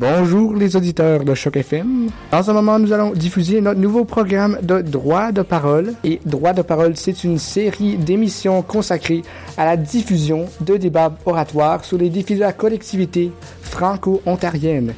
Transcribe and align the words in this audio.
Bonjour 0.00 0.54
les 0.54 0.76
auditeurs 0.76 1.24
de 1.24 1.34
Choc 1.34 1.58
FM. 1.58 2.08
En 2.32 2.42
ce 2.42 2.50
moment, 2.52 2.78
nous 2.78 2.94
allons 2.94 3.10
diffuser 3.10 3.60
notre 3.60 3.78
nouveau 3.78 4.06
programme 4.06 4.56
de 4.62 4.80
droit 4.80 5.30
de 5.30 5.42
parole. 5.42 5.92
Et 6.04 6.20
droit 6.24 6.54
de 6.54 6.62
parole, 6.62 6.96
c'est 6.96 7.22
une 7.22 7.36
série 7.36 7.98
d'émissions 7.98 8.62
consacrées 8.62 9.20
à 9.58 9.66
la 9.66 9.76
diffusion 9.76 10.46
de 10.62 10.78
débats 10.78 11.14
oratoires 11.26 11.84
sur 11.84 11.98
les 11.98 12.08
défis 12.08 12.36
de 12.36 12.40
la 12.40 12.54
collectivité 12.54 13.30
franco-ontarienne. 13.60 14.94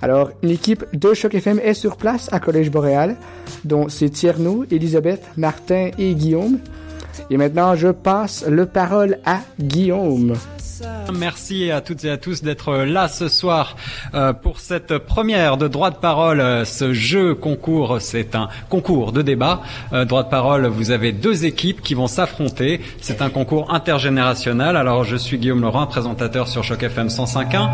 Alors, 0.00 0.30
une 0.42 0.48
équipe 0.48 0.86
de 0.94 1.12
Choc 1.12 1.34
FM 1.34 1.60
est 1.62 1.74
sur 1.74 1.98
place 1.98 2.30
à 2.32 2.40
Collège 2.40 2.70
Boréal, 2.70 3.16
dont 3.66 3.90
c'est 3.90 4.08
Tierno, 4.08 4.64
Elisabeth, 4.70 5.24
Martin 5.36 5.90
et 5.98 6.14
Guillaume. 6.14 6.60
Et 7.28 7.36
maintenant, 7.36 7.74
je 7.74 7.88
passe 7.88 8.46
le 8.48 8.64
parole 8.64 9.18
à 9.26 9.40
Guillaume. 9.60 10.32
Merci 11.12 11.70
à 11.70 11.80
toutes 11.80 12.04
et 12.04 12.10
à 12.10 12.16
tous 12.16 12.42
d'être 12.42 12.74
là 12.74 13.08
ce 13.08 13.28
soir 13.28 13.76
euh, 14.14 14.32
pour 14.32 14.60
cette 14.60 14.98
première 14.98 15.56
de 15.56 15.68
droit 15.68 15.90
de 15.90 15.96
parole. 15.96 16.40
Euh, 16.40 16.64
ce 16.64 16.92
jeu 16.92 17.34
concours, 17.34 17.98
c'est 18.00 18.34
un 18.34 18.48
concours 18.68 19.12
de 19.12 19.22
débat. 19.22 19.62
Euh, 19.92 20.04
droit 20.04 20.22
de 20.22 20.28
parole, 20.28 20.66
vous 20.66 20.90
avez 20.90 21.12
deux 21.12 21.44
équipes 21.44 21.82
qui 21.82 21.94
vont 21.94 22.06
s'affronter. 22.06 22.80
C'est 23.00 23.22
un 23.22 23.30
concours 23.30 23.72
intergénérationnel. 23.72 24.76
Alors 24.76 25.04
je 25.04 25.16
suis 25.16 25.38
Guillaume 25.38 25.62
Laurent, 25.62 25.86
présentateur 25.86 26.48
sur 26.48 26.64
Choc 26.64 26.82
FM 26.82 27.08
105.1. 27.08 27.70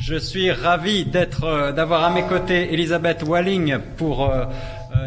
Je 0.00 0.14
suis 0.14 0.52
ravi 0.52 1.04
d'être, 1.04 1.72
d'avoir 1.72 2.04
à 2.04 2.10
mes 2.10 2.22
côtés 2.22 2.72
Elisabeth 2.72 3.24
Walling 3.26 3.78
pour 3.96 4.30
euh, 4.30 4.44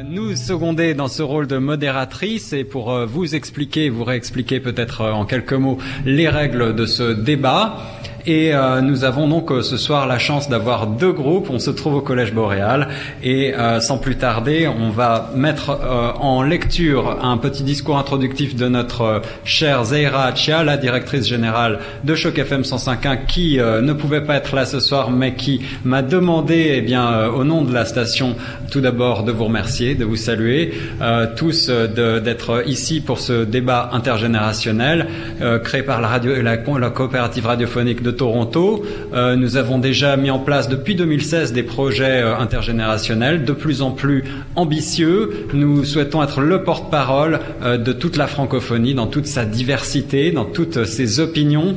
nous 0.03 0.35
seconder 0.35 0.93
dans 0.93 1.07
ce 1.07 1.23
rôle 1.23 1.47
de 1.47 1.57
modératrice 1.57 2.53
et 2.53 2.63
pour 2.63 2.91
euh, 2.91 3.05
vous 3.05 3.35
expliquer, 3.35 3.89
vous 3.89 4.03
réexpliquer 4.03 4.59
peut-être 4.59 5.01
euh, 5.01 5.11
en 5.11 5.25
quelques 5.25 5.53
mots 5.53 5.77
les 6.05 6.27
règles 6.27 6.75
de 6.75 6.85
ce 6.85 7.13
débat. 7.13 7.77
Et 8.25 8.53
euh, 8.53 8.81
nous 8.81 9.03
avons 9.03 9.27
donc 9.27 9.51
euh, 9.51 9.61
ce 9.61 9.77
soir 9.77 10.05
la 10.05 10.19
chance 10.19 10.47
d'avoir 10.47 10.87
deux 10.87 11.11
groupes. 11.11 11.49
On 11.49 11.59
se 11.59 11.71
trouve 11.71 11.95
au 11.95 12.01
Collège 12.01 12.33
Boréal 12.33 12.89
et 13.23 13.55
euh, 13.55 13.79
sans 13.79 13.97
plus 13.97 14.15
tarder, 14.15 14.67
on 14.67 14.89
va 14.89 15.31
mettre 15.35 15.79
en 16.19 16.43
lecture 16.43 17.17
un 17.23 17.37
petit 17.37 17.63
discours 17.63 17.97
introductif 17.97 18.55
de 18.55 18.67
notre 18.67 19.21
chère 19.43 19.85
Zeira 19.85 20.25
Achia, 20.25 20.63
la 20.63 20.77
directrice 20.77 21.27
générale 21.27 21.79
de 22.03 22.15
Choc 22.15 22.37
FM 22.37 22.61
105.1, 22.61 23.25
qui 23.25 23.57
ne 23.57 23.93
pouvait 23.93 24.21
pas 24.21 24.35
être 24.35 24.55
là 24.55 24.65
ce 24.65 24.79
soir, 24.79 25.11
mais 25.11 25.35
qui 25.35 25.61
m'a 25.83 26.01
demandé, 26.01 26.73
eh 26.75 26.81
bien, 26.81 27.27
au 27.27 27.43
nom 27.43 27.63
de 27.63 27.73
la 27.73 27.85
station, 27.85 28.35
tout 28.71 28.81
d'abord 28.81 29.23
de 29.23 29.31
vous 29.31 29.45
remercier, 29.45 29.95
de 29.95 30.05
vous 30.05 30.15
saluer 30.15 30.73
tous 31.35 31.69
d'être 31.69 32.63
ici 32.67 33.01
pour 33.01 33.19
ce 33.19 33.43
débat 33.43 33.89
intergénérationnel 33.93 35.07
créé 35.63 35.83
par 35.83 36.01
la 36.01 36.07
radio, 36.07 36.41
la, 36.41 36.55
la 36.55 36.89
coopérative 36.89 37.45
radiophonique 37.45 38.01
de 38.01 38.10
Toronto. 38.11 38.83
Euh, 39.13 39.35
nous 39.35 39.57
avons 39.57 39.77
déjà 39.77 40.17
mis 40.17 40.29
en 40.29 40.39
place 40.39 40.69
depuis 40.69 40.95
2016 40.95 41.53
des 41.53 41.63
projets 41.63 42.21
euh, 42.21 42.37
intergénérationnels 42.37 43.45
de 43.45 43.53
plus 43.53 43.81
en 43.81 43.91
plus 43.91 44.23
ambitieux. 44.55 45.47
Nous 45.53 45.83
souhaitons 45.83 46.23
être 46.23 46.41
le 46.41 46.63
porte-parole 46.63 47.39
euh, 47.61 47.77
de 47.77 47.93
toute 47.93 48.17
la 48.17 48.27
francophonie 48.27 48.93
dans 48.93 49.07
toute 49.07 49.25
sa 49.25 49.45
diversité, 49.45 50.31
dans 50.31 50.45
toutes 50.45 50.85
ses 50.85 51.19
opinions 51.19 51.75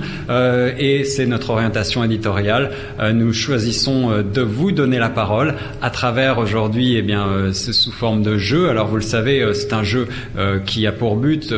et 0.79 1.05
c'est 1.05 1.27
notre 1.27 1.51
orientation 1.51 2.05
éditoriale. 2.05 2.71
nous 3.13 3.33
choisissons 3.33 4.23
de 4.23 4.41
vous 4.41 4.73
donner 4.73 4.99
la 4.99 5.09
parole 5.09 5.55
à 5.83 5.91
travers 5.91 6.39
aujourd'hui, 6.39 6.97
eh 6.97 7.03
bien, 7.03 7.53
sous 7.53 7.93
forme 7.93 8.23
de 8.23 8.37
jeu. 8.37 8.69
Alors 8.69 8.89
vous 8.89 8.97
le 8.97 9.03
savez, 9.03 9.45
c'est 9.55 9.73
un 9.73 9.83
jeu 9.83 10.09
qui 10.67 10.87
a 10.87 10.93
pour 10.93 11.17
but 11.17 11.53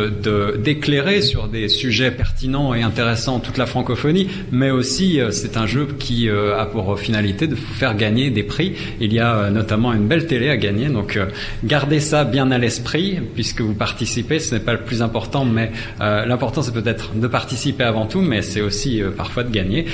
d'éclairer 0.62 1.22
sur 1.22 1.48
des 1.48 1.68
sujets 1.68 2.10
pertinents 2.10 2.74
et 2.74 2.82
intéressants 2.82 3.40
toute 3.40 3.58
la 3.58 3.66
francophonie, 3.66 4.28
mais 4.50 4.65
mais 4.66 4.72
aussi 4.72 5.20
euh, 5.20 5.30
c'est 5.30 5.56
un 5.56 5.66
jeu 5.66 5.86
qui 5.96 6.28
euh, 6.28 6.58
a 6.58 6.66
pour 6.66 6.98
finalité 6.98 7.46
de 7.46 7.54
vous 7.54 7.74
faire 7.74 7.94
gagner 7.94 8.30
des 8.30 8.42
prix. 8.42 8.74
Il 9.00 9.12
y 9.12 9.20
a 9.20 9.36
euh, 9.36 9.50
notamment 9.50 9.92
une 9.92 10.08
belle 10.08 10.26
télé 10.26 10.50
à 10.50 10.56
gagner, 10.56 10.88
donc 10.88 11.16
gardez 11.62 12.00
ça 12.00 12.24
bien 12.24 12.50
à 12.50 12.58
l'esprit 12.58 13.20
puisque 13.36 13.60
vous 13.60 13.74
participez. 13.74 14.40
Ce 14.40 14.56
n'est 14.56 14.60
pas 14.60 14.72
le 14.72 14.80
plus 14.80 15.02
important, 15.02 15.44
mais 15.44 15.70
l'important 16.00 16.62
c'est 16.62 16.74
peut-être 16.74 17.14
de 17.14 17.28
participer 17.28 17.84
avant 17.84 18.06
tout, 18.06 18.20
mais 18.20 18.42
c'est 18.42 18.60
aussi 18.60 19.02
parfois 19.16 19.44
de 19.44 19.50
gagner. 19.50 19.86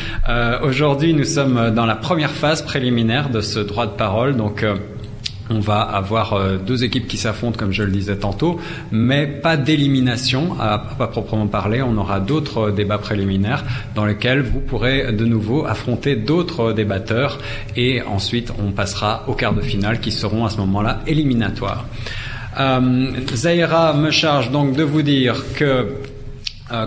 Aujourd'hui, 0.63 1.13
nous 1.15 1.25
sommes 1.25 1.73
dans 1.75 1.87
la 1.87 1.97
première 1.97 2.31
phase 2.31 2.63
préliminaire 2.63 3.29
de 3.31 3.41
ce 3.41 3.59
droit 3.59 3.87
de 3.87 3.93
parole, 3.93 4.37
donc 4.37 4.65
on 5.53 5.61
va 5.61 5.81
avoir 5.81 6.33
euh, 6.33 6.57
deux 6.57 6.85
équipes 6.85 7.07
qui 7.07 7.17
s'affrontent, 7.17 7.59
comme 7.59 7.73
je 7.73 7.83
le 7.83 7.91
disais 7.91 8.17
tantôt, 8.17 8.59
mais 8.91 9.27
pas 9.27 9.57
d'élimination 9.57 10.57
à, 10.59 10.79
pas 10.79 11.07
proprement 11.07 11.47
parler. 11.47 11.83
On 11.83 11.97
aura 11.97 12.21
d'autres 12.21 12.69
euh, 12.69 12.73
débats 12.73 12.99
préliminaires 12.99 13.65
dans 13.95 14.05
lesquels 14.05 14.43
vous 14.43 14.61
pourrez 14.61 15.13
de 15.13 15.25
nouveau 15.25 15.67
affronter 15.67 16.17
d'autres 16.17 16.71
euh, 16.71 16.73
débatteurs 16.73 17.39
et 17.77 18.03
ensuite 18.03 18.53
on 18.59 18.73
passera 18.73 19.25
au 19.29 19.35
quart 19.35 19.55
de 19.55 19.61
finale 19.61 20.01
qui 20.01 20.13
seront 20.13 20.45
à 20.45 20.51
ce 20.51 20.57
moment-là 20.59 21.01
éliminatoires. 21.07 21.85
Euh, 22.59 23.11
Zaira 23.35 23.95
me 23.95 24.11
charge 24.11 24.51
donc 24.51 24.77
de 24.77 24.83
vous 24.83 25.03
dire 25.03 25.43
que 25.55 25.65
euh, 25.65 25.85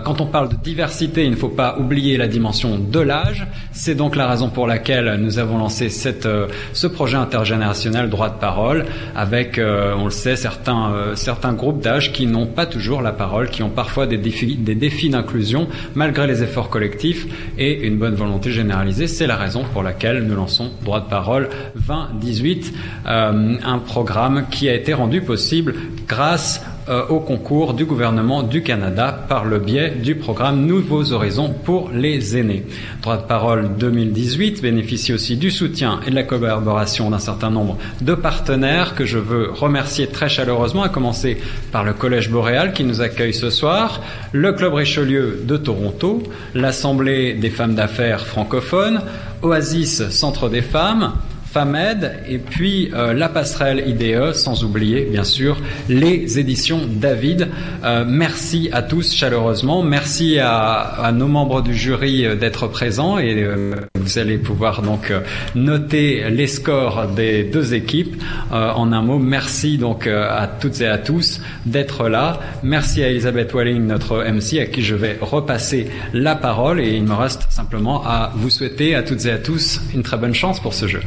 quand 0.04 0.20
on 0.20 0.26
parle 0.26 0.48
de 0.48 0.56
diversité, 0.56 1.24
il 1.24 1.30
ne 1.30 1.36
faut 1.36 1.48
pas 1.48 1.76
oublier 1.78 2.16
la 2.16 2.28
dimension 2.28 2.78
de 2.78 3.00
l'âge. 3.00 3.46
C'est 3.72 3.94
donc 3.94 4.16
la 4.16 4.26
raison 4.26 4.48
pour 4.48 4.66
laquelle 4.66 5.16
nous 5.20 5.38
avons 5.38 5.58
lancé 5.58 5.88
cette, 5.88 6.26
euh, 6.26 6.48
ce 6.72 6.86
projet 6.86 7.16
intergénérationnel 7.16 8.10
droit 8.10 8.28
de 8.28 8.38
parole 8.38 8.86
avec, 9.14 9.58
euh, 9.58 9.94
on 9.96 10.06
le 10.06 10.10
sait, 10.10 10.36
certains, 10.36 10.92
certains 11.14 11.52
groupes 11.52 11.80
d'âge 11.80 12.12
qui 12.12 12.26
n'ont 12.26 12.46
pas 12.46 12.66
toujours 12.66 13.02
la 13.02 13.12
parole, 13.12 13.48
qui 13.48 13.62
ont 13.62 13.70
parfois 13.70 14.06
des 14.06 14.18
défis, 14.18 14.56
des 14.56 14.74
défis 14.74 15.10
d'inclusion 15.10 15.68
malgré 15.94 16.26
les 16.26 16.42
efforts 16.42 16.68
collectifs 16.68 17.26
et 17.58 17.86
une 17.86 17.96
bonne 17.96 18.14
volonté 18.14 18.50
généralisée. 18.50 19.06
C'est 19.06 19.26
la 19.26 19.36
raison 19.36 19.64
pour 19.72 19.82
laquelle 19.82 20.22
nous 20.24 20.34
lançons 20.34 20.70
droit 20.84 21.00
de 21.00 21.08
parole 21.08 21.48
2018, 21.88 22.72
un 23.04 23.78
programme 23.78 24.46
qui 24.50 24.68
a 24.68 24.74
été 24.74 24.94
rendu 24.94 25.20
possible 25.20 25.74
grâce 26.06 26.62
euh, 26.88 27.06
au 27.08 27.20
concours 27.20 27.74
du 27.74 27.84
gouvernement 27.84 28.42
du 28.42 28.62
Canada 28.62 29.26
par 29.28 29.44
le 29.44 29.58
biais 29.58 29.90
du 29.90 30.14
programme 30.14 30.64
Nouveaux 30.66 31.12
Horizons 31.12 31.52
pour 31.64 31.90
les 31.90 32.36
aînés. 32.36 32.64
Droit 33.02 33.16
de 33.16 33.22
parole 33.22 33.76
2018 33.76 34.62
bénéficie 34.62 35.12
aussi 35.12 35.36
du 35.36 35.50
soutien 35.50 36.00
et 36.06 36.10
de 36.10 36.14
la 36.14 36.22
collaboration 36.22 37.10
d'un 37.10 37.18
certain 37.18 37.50
nombre 37.50 37.76
de 38.00 38.14
partenaires 38.14 38.94
que 38.94 39.04
je 39.04 39.18
veux 39.18 39.50
remercier 39.50 40.06
très 40.06 40.28
chaleureusement, 40.28 40.84
à 40.84 40.88
commencer 40.88 41.38
par 41.72 41.82
le 41.82 41.92
Collège 41.92 42.30
Boréal 42.30 42.72
qui 42.72 42.84
nous 42.84 43.00
accueille 43.00 43.34
ce 43.34 43.50
soir, 43.50 44.00
le 44.32 44.52
Club 44.52 44.74
Richelieu 44.74 45.42
de 45.44 45.56
Toronto, 45.56 46.22
l'Assemblée 46.54 47.34
des 47.34 47.50
femmes 47.50 47.74
d'affaires 47.74 48.26
francophones, 48.26 49.00
Oasis 49.42 50.08
Centre 50.10 50.48
des 50.48 50.62
femmes, 50.62 51.14
FAMED 51.56 52.12
et 52.28 52.36
puis 52.36 52.90
euh, 52.92 53.14
la 53.14 53.30
passerelle 53.30 53.82
IDE, 53.88 54.34
sans 54.34 54.62
oublier 54.62 55.06
bien 55.10 55.24
sûr 55.24 55.56
les 55.88 56.38
éditions 56.38 56.82
David. 56.86 57.48
Euh, 57.82 58.04
merci 58.06 58.68
à 58.72 58.82
tous 58.82 59.14
chaleureusement. 59.14 59.82
Merci 59.82 60.38
à, 60.38 61.10
nos 61.14 61.28
membres 61.28 61.62
du 61.62 61.74
jury 61.74 62.26
euh, 62.26 62.34
d'être 62.34 62.66
présents 62.66 63.18
et 63.18 63.48
vous 63.94 64.18
allez 64.18 64.36
pouvoir 64.36 64.82
donc 64.82 65.10
noter 65.54 66.28
les 66.28 66.46
scores 66.46 67.06
des 67.08 67.44
deux 67.44 67.72
équipes. 67.72 68.22
en 68.50 68.92
un 68.92 69.00
mot, 69.00 69.18
merci 69.18 69.78
donc 69.78 70.06
à 70.06 70.46
toutes 70.60 70.82
et 70.82 70.86
à 70.86 70.98
tous 70.98 71.40
d'être 71.64 72.10
là. 72.10 72.38
Merci 72.62 73.02
à 73.02 73.08
Elisabeth 73.08 73.54
Walling, 73.54 73.86
notre 73.86 74.22
MC, 74.24 74.60
à 74.60 74.66
qui 74.66 74.82
je 74.82 74.94
vais 74.94 75.16
repasser 75.22 75.88
la 76.12 76.34
parole 76.34 76.80
et 76.80 76.96
il 76.96 77.04
me 77.04 77.14
reste 77.14 77.46
simplement 77.48 78.04
à 78.04 78.32
vous 78.34 78.50
souhaiter 78.50 78.94
à 78.94 79.02
toutes 79.02 79.24
et 79.24 79.30
à 79.30 79.38
tous 79.38 79.80
une 79.94 80.02
très 80.02 80.18
bonne 80.18 80.34
chance 80.34 80.60
pour 80.60 80.74
ce 80.74 80.86
jeu. 80.86 81.00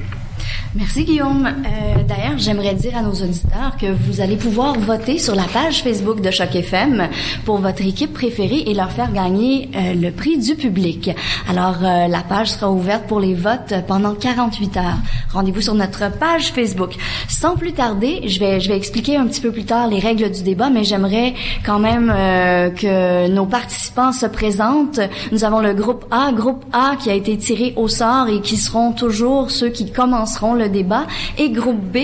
Merci 0.76 1.04
Guillaume. 1.04 1.48
Euh, 1.48 2.04
D'ailleurs, 2.10 2.38
j'aimerais 2.38 2.76
dire 2.76 2.96
à 2.96 3.02
nos 3.02 3.12
auditeurs 3.12 3.76
que 3.80 3.88
vous 3.88 4.22
allez 4.22 4.36
pouvoir 4.36 4.78
voter 4.80 5.18
sur 5.18 5.34
la 5.36 5.44
page 5.44 5.84
Facebook 5.84 6.22
de 6.22 6.30
Choc 6.32 6.56
FM 6.56 7.08
pour 7.46 7.58
votre 7.58 7.84
équipe 7.84 8.14
préférée 8.14 8.64
et 8.68 8.74
leur 8.74 8.92
faire 8.92 9.12
gagner 9.12 9.70
euh, 9.76 9.94
le 9.94 10.12
prix 10.12 10.38
du 10.38 10.56
public. 10.56 11.12
Alors, 11.48 11.78
euh, 11.84 12.08
la 12.08 12.22
page 12.22 12.52
sera 12.52 12.72
ouverte 12.72 13.06
pour 13.08 13.20
les 13.20 13.34
votes 13.34 13.74
pendant 13.88 14.14
48 14.14 14.78
heures. 14.78 14.98
Rendez-vous 15.32 15.62
sur 15.62 15.76
notre 15.76 16.12
page 16.18 16.52
Facebook. 16.52 16.96
Sans 17.28 17.56
plus 17.56 17.74
tarder, 17.74 18.22
je 18.28 18.40
vais, 18.40 18.60
je 18.60 18.70
vais 18.70 18.78
expliquer 18.78 19.18
un 19.18 19.28
petit 19.28 19.42
peu 19.42 19.52
plus 19.52 19.66
tard 19.66 19.88
les 19.88 20.00
règles 20.00 20.32
du 20.32 20.42
débat, 20.42 20.70
mais 20.70 20.84
j'aimerais 20.84 21.34
quand 21.66 21.80
même 21.80 22.12
euh, 22.16 22.70
que 22.70 23.28
nos 23.28 23.46
participants 23.46 24.12
se 24.12 24.26
présentent. 24.26 25.00
Nous 25.32 25.44
avons 25.44 25.60
le 25.60 25.74
groupe 25.74 26.06
A, 26.12 26.32
groupe 26.32 26.64
A 26.74 26.96
qui 26.96 27.10
a 27.10 27.14
été 27.14 27.38
tiré 27.38 27.74
au 27.76 27.88
sort 27.88 28.28
et 28.30 28.42
qui 28.42 28.58
seront 28.58 28.94
toujours 28.94 29.52
ceux 29.52 29.70
qui 29.70 29.92
commenceront 29.92 30.56
le 30.60 30.70
débat, 30.70 31.08
et 31.38 31.50
groupe 31.50 31.82
B 31.82 31.98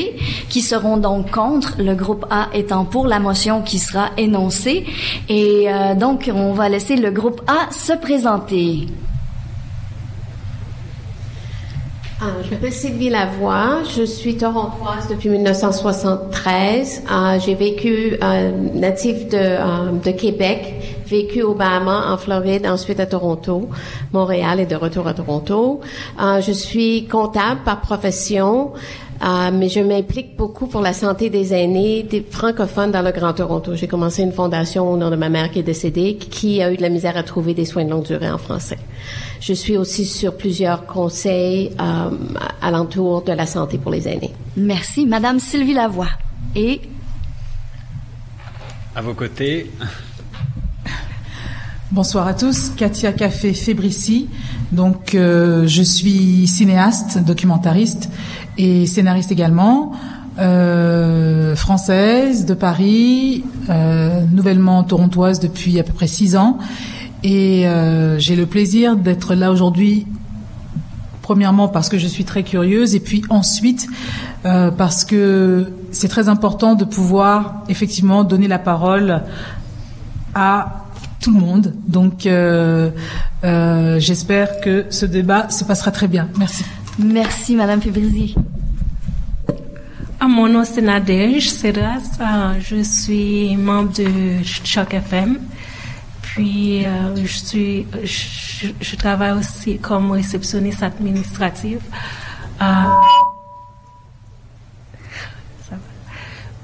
qui 0.50 0.62
seront 0.62 0.98
donc 0.98 1.31
contre, 1.31 1.75
le 1.80 1.94
groupe 1.94 2.25
A 2.30 2.50
étant 2.54 2.86
pour 2.86 3.07
la 3.07 3.19
motion 3.19 3.62
qui 3.62 3.80
sera 3.80 4.10
énoncée. 4.18 4.86
Et 5.30 5.66
euh, 5.68 5.94
donc, 5.94 6.31
on 6.34 6.54
va 6.54 6.69
laisser 6.69 6.96
le 6.96 7.12
groupe 7.12 7.42
A 7.48 7.72
se 7.72 7.94
présenter. 7.94 8.88
Ah, 12.22 12.28
je 12.44 12.52
m'appelle 12.52 12.72
Sylvie 12.72 13.10
Lavoie, 13.10 13.84
je 13.96 14.04
suis 14.04 14.38
torontoise 14.38 15.10
depuis 15.10 15.28
1973. 15.28 17.04
Ah, 17.10 17.38
j'ai 17.40 17.56
vécu 17.56 18.18
euh, 18.24 18.52
natif 18.74 19.28
de, 19.28 19.38
euh, 19.38 19.92
de 19.92 20.12
Québec 20.12 20.94
vécu 21.07 21.42
au 21.42 21.54
Bahamas, 21.54 22.12
en 22.12 22.18
Floride, 22.18 22.66
ensuite 22.66 23.00
à 23.00 23.06
Toronto, 23.06 23.69
Montréal 24.13 24.60
et 24.60 24.66
de 24.66 24.75
retour 24.75 25.07
à 25.07 25.13
Toronto. 25.13 25.81
Euh, 26.22 26.42
je 26.42 26.52
suis 26.52 27.07
comptable 27.07 27.62
par 27.63 27.81
profession. 27.81 28.74
Euh, 29.24 29.50
mais 29.54 29.69
je 29.69 29.80
m'implique 29.80 30.36
beaucoup 30.36 30.68
pour 30.68 30.81
la 30.81 30.92
santé 30.92 31.30
des 31.30 31.54
aînés 31.54 32.04
des 32.04 32.22
francophones 32.22 32.92
dans 32.92 33.02
le 33.02 33.12
Grand 33.12 33.31
Toronto. 33.31 33.74
J'ai 33.74 33.88
commencé 33.88 34.22
une 34.22 34.34
fondation 34.34 34.92
au 34.92 34.98
nom 34.98 35.10
de 35.10 35.16
ma 35.16 35.30
mère 35.30 35.52
qui 35.52 35.60
est 35.60 35.63
décédée, 35.63 36.18
qui 36.18 36.62
a 36.62 36.69
eu 36.72 36.75
de 36.75 36.81
la 36.81 36.90
misère 36.90 37.16
à 37.16 37.24
trouver 37.24 37.54
des 37.54 37.63
soins 37.63 37.86
de 37.86 37.92
longue 37.92 38.04
durée 38.04 38.30
en 38.30 38.38
français. 38.38 38.78
Je 39.40 39.54
suis 39.54 39.78
aussi 39.78 40.06
sur 40.06 40.36
plusieurs 40.36 40.86
conseils 40.86 41.72
euh, 41.80 42.10
alentour 42.62 43.22
de 43.22 43.31
la 43.31 43.46
santé 43.46 43.78
pour 43.78 43.92
les 43.92 44.06
aînés. 44.07 44.34
Merci, 44.57 45.06
Madame 45.06 45.40
Sylvie 45.40 45.74
Lavoie. 45.74 46.10
Et 46.54 46.81
à 48.96 49.02
vos 49.02 49.13
côtés. 49.13 49.69
Bonsoir 51.95 52.27
à 52.27 52.33
tous, 52.33 52.71
Katia 52.75 53.13
Café 53.13 53.53
Fébrici. 53.53 54.27
Donc, 54.74 55.15
euh, 55.15 55.65
je 55.65 55.81
suis 55.81 56.45
cinéaste, 56.45 57.19
documentariste 57.19 58.09
et 58.57 58.86
scénariste 58.86 59.31
également, 59.31 59.94
euh, 60.38 61.56
française 61.56 62.45
de 62.45 62.53
Paris, 62.53 63.45
euh, 63.69 64.25
nouvellement 64.30 64.83
torontoise 64.83 65.39
depuis 65.39 65.80
à 65.80 65.83
peu 65.83 65.94
près 65.94 66.07
six 66.07 66.36
ans. 66.36 66.57
Et 67.24 67.65
j'ai 68.18 68.36
le 68.36 68.45
plaisir 68.45 68.97
d'être 68.97 69.33
là 69.33 69.50
aujourd'hui, 69.50 70.06
premièrement 71.21 71.69
parce 71.69 71.88
que 71.88 71.97
je 71.97 72.07
suis 72.07 72.25
très 72.25 72.44
curieuse, 72.44 72.94
et 72.94 73.00
puis 73.00 73.24
ensuite 73.30 73.88
parce 74.44 75.06
que 75.06 75.71
c'est 75.92 76.09
très 76.09 76.27
important 76.27 76.75
de 76.75 76.83
pouvoir 76.83 77.63
effectivement 77.69 78.25
donner 78.25 78.50
la 78.50 78.59
parole 78.59 79.24
à 80.36 80.84
tout 81.25 81.33
le 81.33 81.39
monde. 81.39 81.74
Donc, 81.88 82.27
euh, 82.27 82.92
euh, 83.44 84.00
j'espère 84.00 84.62
que 84.62 84.86
ce 84.92 85.07
débat 85.07 85.50
se 85.50 85.63
passera 85.63 85.89
très 85.89 86.07
bien. 86.07 86.30
Merci. 86.38 86.63
merci, 87.00 87.56
Madame 87.56 87.81
Fébrizi. 87.81 88.36
Ah, 90.19 90.27
mon 90.27 90.48
nom 90.48 90.63
c'est 90.63 90.83
Nadège 90.83 91.50
Seras. 91.50 92.04
Ah, 92.19 92.54
je 92.60 92.83
suis 92.83 93.56
membre 93.56 93.92
de 93.94 94.44
Choc 94.44 94.94
FM. 94.94 95.39
Puis, 96.22 96.86
euh, 96.86 97.16
je, 97.16 97.38
suis, 97.38 97.88
je, 98.04 98.68
je 98.80 98.95
travaille 98.95 99.31
aussi 99.31 99.80
comme 99.80 100.12
réceptionniste 100.12 100.83
administrative. 100.83 101.81
Ah. 102.60 103.01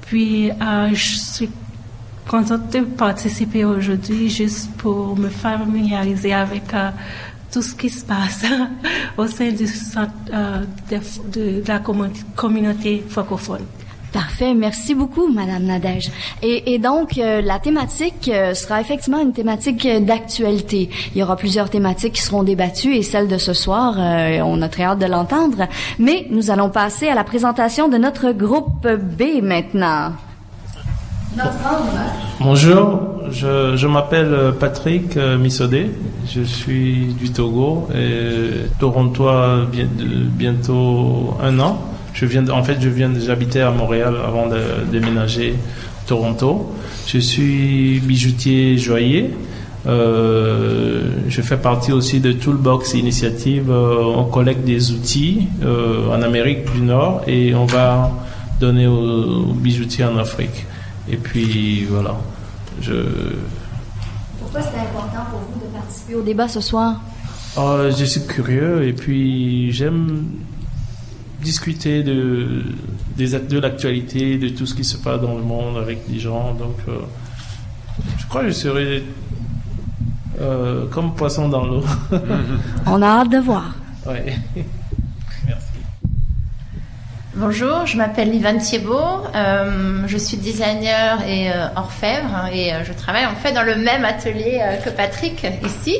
Puis, 0.02 0.50
euh, 0.50 0.90
je 0.92 1.16
suis 1.16 1.50
contente 2.32 2.70
de 2.72 2.80
participer 2.80 3.62
aujourd'hui 3.62 4.30
juste 4.30 4.70
pour 4.78 5.18
me 5.18 5.28
familiariser 5.28 6.32
avec 6.32 6.72
euh, 6.72 6.88
tout 7.52 7.60
ce 7.60 7.74
qui 7.74 7.90
se 7.90 8.06
passe 8.06 8.42
au 9.18 9.26
sein 9.26 9.50
euh, 10.32 10.64
de, 10.90 11.62
la 11.68 11.78
commun- 11.78 12.10
communauté 12.34 13.04
francophone. 13.06 13.66
Parfait, 14.14 14.54
merci 14.54 14.94
beaucoup, 14.94 15.28
Madame 15.30 15.64
Nadège. 15.64 16.10
Et, 16.42 16.78
donc, 16.78 17.18
euh, 17.18 17.42
la 17.42 17.58
thématique 17.58 18.30
sera 18.54 18.80
effectivement 18.80 19.20
une 19.20 19.32
thématique 19.34 19.86
d'actualité. 20.04 20.88
Il 21.14 21.18
y 21.18 21.22
aura 21.22 21.36
plusieurs 21.36 21.68
thématiques 21.68 22.14
qui 22.14 22.22
seront 22.22 22.42
débattues 22.42 22.94
et 22.94 23.02
celle 23.02 23.28
de 23.28 23.38
ce 23.38 23.52
soir, 23.54 23.94
on 23.98 24.60
a 24.60 24.68
très 24.68 24.84
hâte 24.84 24.98
de 24.98 25.06
l'entendre. 25.06 25.66
Mais 25.98 26.26
nous 26.30 26.50
allons 26.50 26.68
passer 26.68 27.08
à 27.08 27.14
la 27.14 27.24
présentation 27.24 27.88
de 27.88 27.96
notre 27.96 28.32
groupe 28.32 28.86
B 28.86 29.42
maintenant. 29.42 30.12
Bonjour, 32.40 33.00
je, 33.30 33.86
m'appelle 33.86 34.52
Patrick 34.60 35.16
euh, 35.16 35.38
Missodé, 35.38 35.90
je 36.28 36.42
suis 36.42 37.14
du 37.18 37.30
Togo 37.30 37.88
et 37.94 38.68
torontois 38.78 39.66
bientôt 40.36 41.34
un 41.42 41.58
an. 41.58 41.80
Je 42.12 42.26
viens, 42.26 42.46
en 42.50 42.62
fait, 42.62 42.76
je 42.80 42.88
viens, 42.90 43.10
j'habitais 43.18 43.60
à 43.60 43.70
Montréal 43.70 44.16
avant 44.26 44.46
de 44.46 44.60
déménager 44.90 45.54
Toronto. 46.06 46.70
Je 47.06 47.18
suis 47.18 48.00
bijoutier 48.00 48.76
joaillier. 48.76 49.30
Euh, 49.86 51.12
je 51.28 51.40
fais 51.40 51.56
partie 51.56 51.92
aussi 51.92 52.20
de 52.20 52.32
Toolbox 52.32 52.92
Initiative. 52.92 53.70
Euh, 53.70 54.02
on 54.04 54.24
collecte 54.24 54.64
des 54.64 54.92
outils 54.92 55.48
en 55.64 56.20
Amérique 56.20 56.70
du 56.74 56.82
Nord 56.82 57.22
et 57.26 57.54
on 57.54 57.64
va 57.64 58.12
donner 58.60 58.86
aux 58.86 59.54
bijoutiers 59.54 60.04
en 60.04 60.18
Afrique. 60.18 60.66
Et 61.08 61.16
puis 61.16 61.84
voilà, 61.84 62.16
je, 62.80 62.92
Pourquoi 64.38 64.62
c'est 64.62 64.78
important 64.78 65.24
pour 65.30 65.40
vous 65.40 65.60
de 65.60 65.72
participer 65.72 66.14
au 66.14 66.22
débat 66.22 66.48
ce 66.48 66.60
soir? 66.60 67.00
euh, 67.58 67.90
je 67.90 68.04
suis 68.04 68.24
curieux 68.26 68.84
et 68.86 68.92
puis 68.92 69.72
j'aime 69.72 70.24
discuter 71.42 72.02
de, 72.02 72.62
des, 73.16 73.38
de 73.38 73.58
l'actualité, 73.58 74.38
de 74.38 74.48
tout 74.50 74.64
ce 74.64 74.74
qui 74.74 74.84
se 74.84 74.96
passe 74.96 75.20
dans 75.20 75.34
le 75.34 75.42
monde 75.42 75.76
avec 75.76 75.98
les 76.08 76.18
gens. 76.20 76.54
Donc 76.54 76.76
euh, 76.88 76.98
je 78.18 78.26
crois 78.28 78.42
que 78.42 78.48
je 78.48 78.52
serai 78.52 79.04
euh, 80.40 80.86
comme 80.86 81.14
poisson 81.14 81.48
dans 81.48 81.66
l'eau. 81.66 81.84
On 82.86 83.02
a 83.02 83.06
hâte 83.06 83.30
de 83.30 83.38
voir. 83.38 83.74
ouais. 84.06 84.36
Bonjour, 87.34 87.86
je 87.86 87.96
m'appelle 87.96 88.34
Yvonne 88.34 88.58
Thiebaud, 88.58 89.24
euh, 89.34 90.02
je 90.06 90.18
suis 90.18 90.36
designer 90.36 91.26
et 91.26 91.50
euh, 91.50 91.66
orfèvre 91.76 92.50
et 92.52 92.74
euh, 92.74 92.84
je 92.84 92.92
travaille 92.92 93.24
en 93.24 93.34
fait 93.34 93.52
dans 93.52 93.62
le 93.62 93.74
même 93.74 94.04
atelier 94.04 94.60
que 94.84 94.90
Patrick 94.90 95.46
ici. 95.64 95.96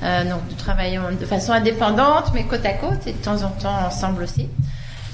Donc 0.00 0.40
nous 0.48 0.56
travaillons 0.56 1.02
de 1.12 1.26
façon 1.26 1.52
indépendante 1.52 2.32
mais 2.32 2.44
côte 2.44 2.64
à 2.64 2.72
côte 2.72 3.06
et 3.06 3.12
de 3.12 3.18
temps 3.18 3.42
en 3.42 3.50
temps 3.50 3.84
ensemble 3.86 4.22
aussi. 4.22 4.48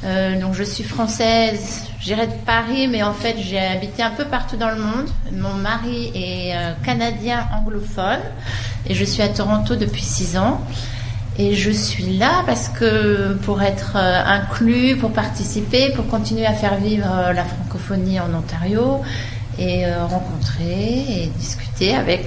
Donc 0.05 0.55
je 0.55 0.63
suis 0.63 0.85
française, 0.85 1.83
j'irai 2.01 2.29
de 2.29 2.33
Paris 2.47 2.87
mais 2.87 3.03
en 3.03 3.13
fait 3.13 3.37
j'ai 3.41 3.59
habité 3.59 4.05
un 4.05 4.13
peu 4.13 4.27
partout 4.27 4.57
dans 4.57 4.71
le 4.71 4.81
monde. 4.81 5.11
Mon 5.33 5.55
mari 5.55 6.13
est 6.15 6.55
canadien 6.85 7.47
anglophone 7.53 8.21
et 8.87 8.95
je 8.95 9.05
suis 9.05 9.23
à 9.23 9.29
Toronto 9.29 9.75
depuis 9.75 10.05
six 10.05 10.39
ans. 10.39 10.61
Et 11.39 11.55
je 11.55 11.71
suis 11.71 12.19
là 12.19 12.43
parce 12.47 12.69
que 12.69 13.35
pour 13.45 13.63
être 13.63 13.93
euh, 13.95 14.23
inclus, 14.25 14.97
pour 14.97 15.13
participer, 15.13 15.93
pour 15.95 16.09
continuer 16.09 16.47
à 16.47 16.53
faire 16.53 16.77
vivre 16.77 17.07
euh, 17.09 17.33
la 17.33 17.45
francophonie 17.45 18.19
en 18.19 18.35
Ontario 18.35 19.01
et 19.57 19.87
euh, 19.87 20.05
rencontrer 20.05 21.23
et 21.23 21.27
discuter 21.39 21.95
avec 21.95 22.27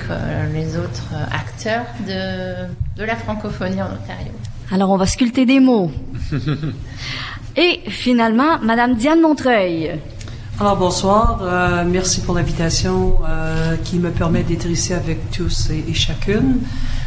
les 0.54 0.78
autres 0.78 1.14
acteurs 1.32 1.86
de, 2.08 2.68
de 2.98 3.04
la 3.04 3.16
francophonie 3.18 3.82
en 3.82 3.88
Ontario. 3.88 4.32
Alors, 4.72 4.90
on 4.92 4.98
va 4.98 5.06
sculpter 5.06 5.46
des 5.46 5.60
mots. 5.60 5.92
Et 7.58 7.82
finalement, 7.90 8.60
Madame 8.62 8.96
Diane 8.96 9.20
Montreuil. 9.20 10.00
Alors 10.60 10.78
bonsoir, 10.78 11.40
euh, 11.42 11.84
merci 11.86 12.22
pour 12.22 12.36
l'invitation 12.36 13.16
euh, 13.28 13.76
qui 13.84 13.98
me 13.98 14.12
permet 14.12 14.44
d'être 14.44 14.68
ici 14.68 14.94
avec 14.94 15.32
tous 15.32 15.70
et, 15.72 15.84
et 15.90 15.94
chacune. 15.94 16.60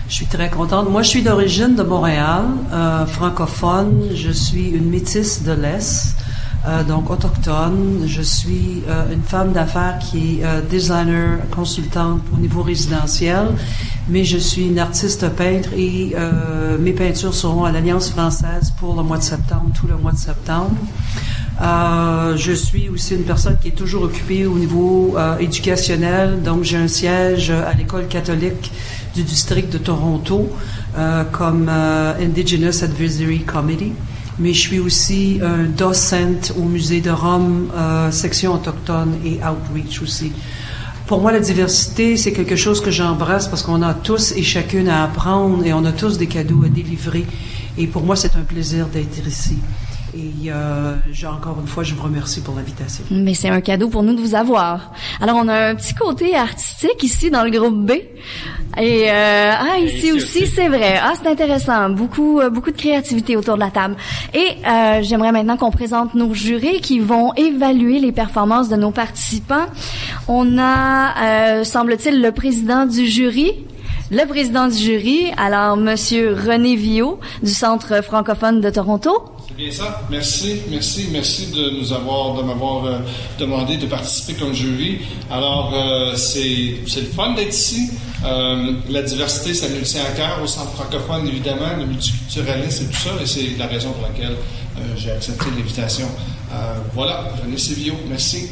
Je 0.06 0.16
suis 0.16 0.26
très 0.26 0.50
contente. 0.50 0.90
Moi, 0.90 1.02
je 1.02 1.08
suis 1.08 1.22
d'origine 1.22 1.76
de 1.76 1.82
Montréal, 1.82 2.42
euh, 2.72 3.06
francophone. 3.06 4.02
Je 4.14 4.30
suis 4.30 4.68
une 4.68 4.90
métisse 4.90 5.42
de 5.42 5.52
l'Est, 5.52 6.14
euh, 6.68 6.84
donc 6.84 7.08
autochtone. 7.10 8.02
Je 8.06 8.20
suis 8.20 8.82
euh, 8.86 9.14
une 9.14 9.22
femme 9.22 9.52
d'affaires 9.52 9.98
qui 9.98 10.40
est 10.40 10.68
designer, 10.68 11.38
consultante 11.50 12.20
au 12.34 12.38
niveau 12.38 12.62
résidentiel, 12.62 13.46
mais 14.08 14.24
je 14.24 14.36
suis 14.36 14.66
une 14.66 14.78
artiste 14.78 15.26
peintre 15.30 15.70
et 15.74 16.14
mes 16.78 16.92
peintures 16.92 17.34
seront 17.34 17.64
à 17.64 17.72
l'Alliance 17.72 18.10
française 18.10 18.74
pour 18.78 18.94
le 18.94 19.02
mois 19.02 19.16
de 19.18 19.22
septembre, 19.22 19.70
tout 19.74 19.86
le 19.86 19.96
mois 19.96 20.12
de 20.12 20.18
septembre. 20.18 20.76
Je 22.36 22.52
suis 22.52 22.90
aussi 22.90 23.14
une 23.14 23.24
personne 23.24 23.56
qui 23.60 23.68
est 23.68 23.78
toujours 23.82 24.02
occupée 24.02 24.44
au 24.44 24.58
niveau 24.58 25.16
éducationnel, 25.40 26.42
donc 26.42 26.64
j'ai 26.64 26.76
un 26.76 26.88
siège 26.88 27.50
à 27.50 27.72
l'école 27.72 28.06
catholique 28.06 28.70
du 29.14 29.22
district 29.22 29.72
de 29.72 29.78
Toronto 29.78 30.50
euh, 30.98 31.24
comme 31.24 31.68
euh, 31.68 32.14
Indigenous 32.20 32.82
Advisory 32.82 33.40
Committee. 33.40 33.92
Mais 34.38 34.52
je 34.52 34.60
suis 34.60 34.80
aussi 34.80 35.40
un 35.42 35.64
docent 35.64 36.52
au 36.58 36.62
musée 36.62 37.00
de 37.00 37.10
Rome, 37.10 37.68
euh, 37.76 38.10
section 38.10 38.54
autochtone 38.54 39.14
et 39.24 39.38
outreach 39.44 40.02
aussi. 40.02 40.32
Pour 41.06 41.20
moi, 41.20 41.30
la 41.30 41.38
diversité, 41.38 42.16
c'est 42.16 42.32
quelque 42.32 42.56
chose 42.56 42.80
que 42.80 42.90
j'embrasse 42.90 43.46
parce 43.46 43.62
qu'on 43.62 43.82
a 43.82 43.94
tous 43.94 44.32
et 44.32 44.42
chacune 44.42 44.88
à 44.88 45.04
apprendre 45.04 45.64
et 45.64 45.72
on 45.72 45.84
a 45.84 45.92
tous 45.92 46.18
des 46.18 46.26
cadeaux 46.26 46.64
à 46.64 46.68
délivrer. 46.68 47.26
Et 47.78 47.86
pour 47.86 48.02
moi, 48.02 48.16
c'est 48.16 48.34
un 48.36 48.42
plaisir 48.42 48.86
d'être 48.86 49.26
ici. 49.26 49.58
Et 50.16 50.50
euh, 50.50 50.94
j'ai 51.10 51.26
encore 51.26 51.58
une 51.60 51.66
fois, 51.66 51.82
je 51.82 51.94
vous 51.94 52.02
remercie 52.04 52.40
pour 52.40 52.54
l'invitation. 52.54 53.04
Mais 53.10 53.34
c'est 53.34 53.48
un 53.48 53.60
cadeau 53.60 53.88
pour 53.88 54.04
nous 54.04 54.14
de 54.14 54.20
vous 54.20 54.36
avoir. 54.36 54.92
Alors, 55.20 55.36
on 55.36 55.48
a 55.48 55.70
un 55.70 55.74
petit 55.74 55.94
côté 55.94 56.36
artistique 56.36 57.02
ici 57.02 57.30
dans 57.30 57.42
le 57.42 57.50
groupe 57.50 57.84
B. 57.84 57.92
Et 58.78 59.10
euh, 59.10 59.52
ah, 59.58 59.78
ici, 59.78 60.12
aussi, 60.12 60.46
c'est 60.46 60.68
vrai. 60.68 60.98
Ah, 61.02 61.14
c'est 61.20 61.28
intéressant. 61.28 61.90
Beaucoup, 61.90 62.40
euh, 62.40 62.48
beaucoup 62.48 62.70
de 62.70 62.76
créativité 62.76 63.36
autour 63.36 63.54
de 63.54 63.60
la 63.60 63.70
table. 63.70 63.96
Et 64.32 64.46
euh, 64.66 65.02
j'aimerais 65.02 65.32
maintenant 65.32 65.56
qu'on 65.56 65.72
présente 65.72 66.14
nos 66.14 66.32
jurés 66.32 66.80
qui 66.80 67.00
vont 67.00 67.32
évaluer 67.34 67.98
les 67.98 68.12
performances 68.12 68.68
de 68.68 68.76
nos 68.76 68.92
participants. 68.92 69.66
On 70.28 70.58
a, 70.58 71.58
euh, 71.58 71.64
semble-t-il, 71.64 72.22
le 72.22 72.30
président 72.30 72.86
du 72.86 73.06
jury, 73.06 73.66
le 74.14 74.28
président 74.28 74.68
du 74.68 74.78
jury, 74.78 75.32
alors 75.36 75.76
Monsieur 75.76 76.34
René 76.34 76.76
Viau 76.76 77.18
du 77.42 77.50
Centre 77.50 78.00
francophone 78.00 78.60
de 78.60 78.70
Toronto. 78.70 79.10
C'est 79.48 79.56
bien 79.56 79.72
ça. 79.72 80.02
Merci, 80.08 80.62
merci, 80.70 81.08
merci 81.10 81.50
de 81.50 81.70
nous 81.80 81.92
avoir, 81.92 82.34
de 82.36 82.42
m'avoir 82.44 82.84
euh, 82.84 82.98
demandé 83.40 83.76
de 83.76 83.86
participer 83.86 84.34
comme 84.34 84.52
jury. 84.52 85.00
Alors, 85.32 85.72
euh, 85.74 86.14
c'est, 86.14 86.76
c'est 86.86 87.00
le 87.00 87.06
fun 87.06 87.34
d'être 87.34 87.52
ici. 87.52 87.90
Euh, 88.24 88.74
la 88.88 89.02
diversité, 89.02 89.52
ça 89.52 89.66
nous 89.68 89.82
tient 89.82 90.04
à 90.04 90.14
cœur 90.16 90.38
au 90.40 90.46
Centre 90.46 90.70
francophone, 90.70 91.26
évidemment, 91.26 91.74
le 91.76 91.86
multiculturalisme 91.86 92.84
et 92.84 92.92
tout 92.92 93.00
ça, 93.00 93.10
et 93.20 93.26
c'est 93.26 93.58
la 93.58 93.66
raison 93.66 93.90
pour 93.90 94.06
laquelle 94.06 94.36
j'ai 94.96 95.10
accepté 95.10 95.46
l'invitation. 95.56 96.06
Voilà, 96.94 97.32
René 97.44 97.58
Sévillot, 97.58 97.96
merci. 98.08 98.48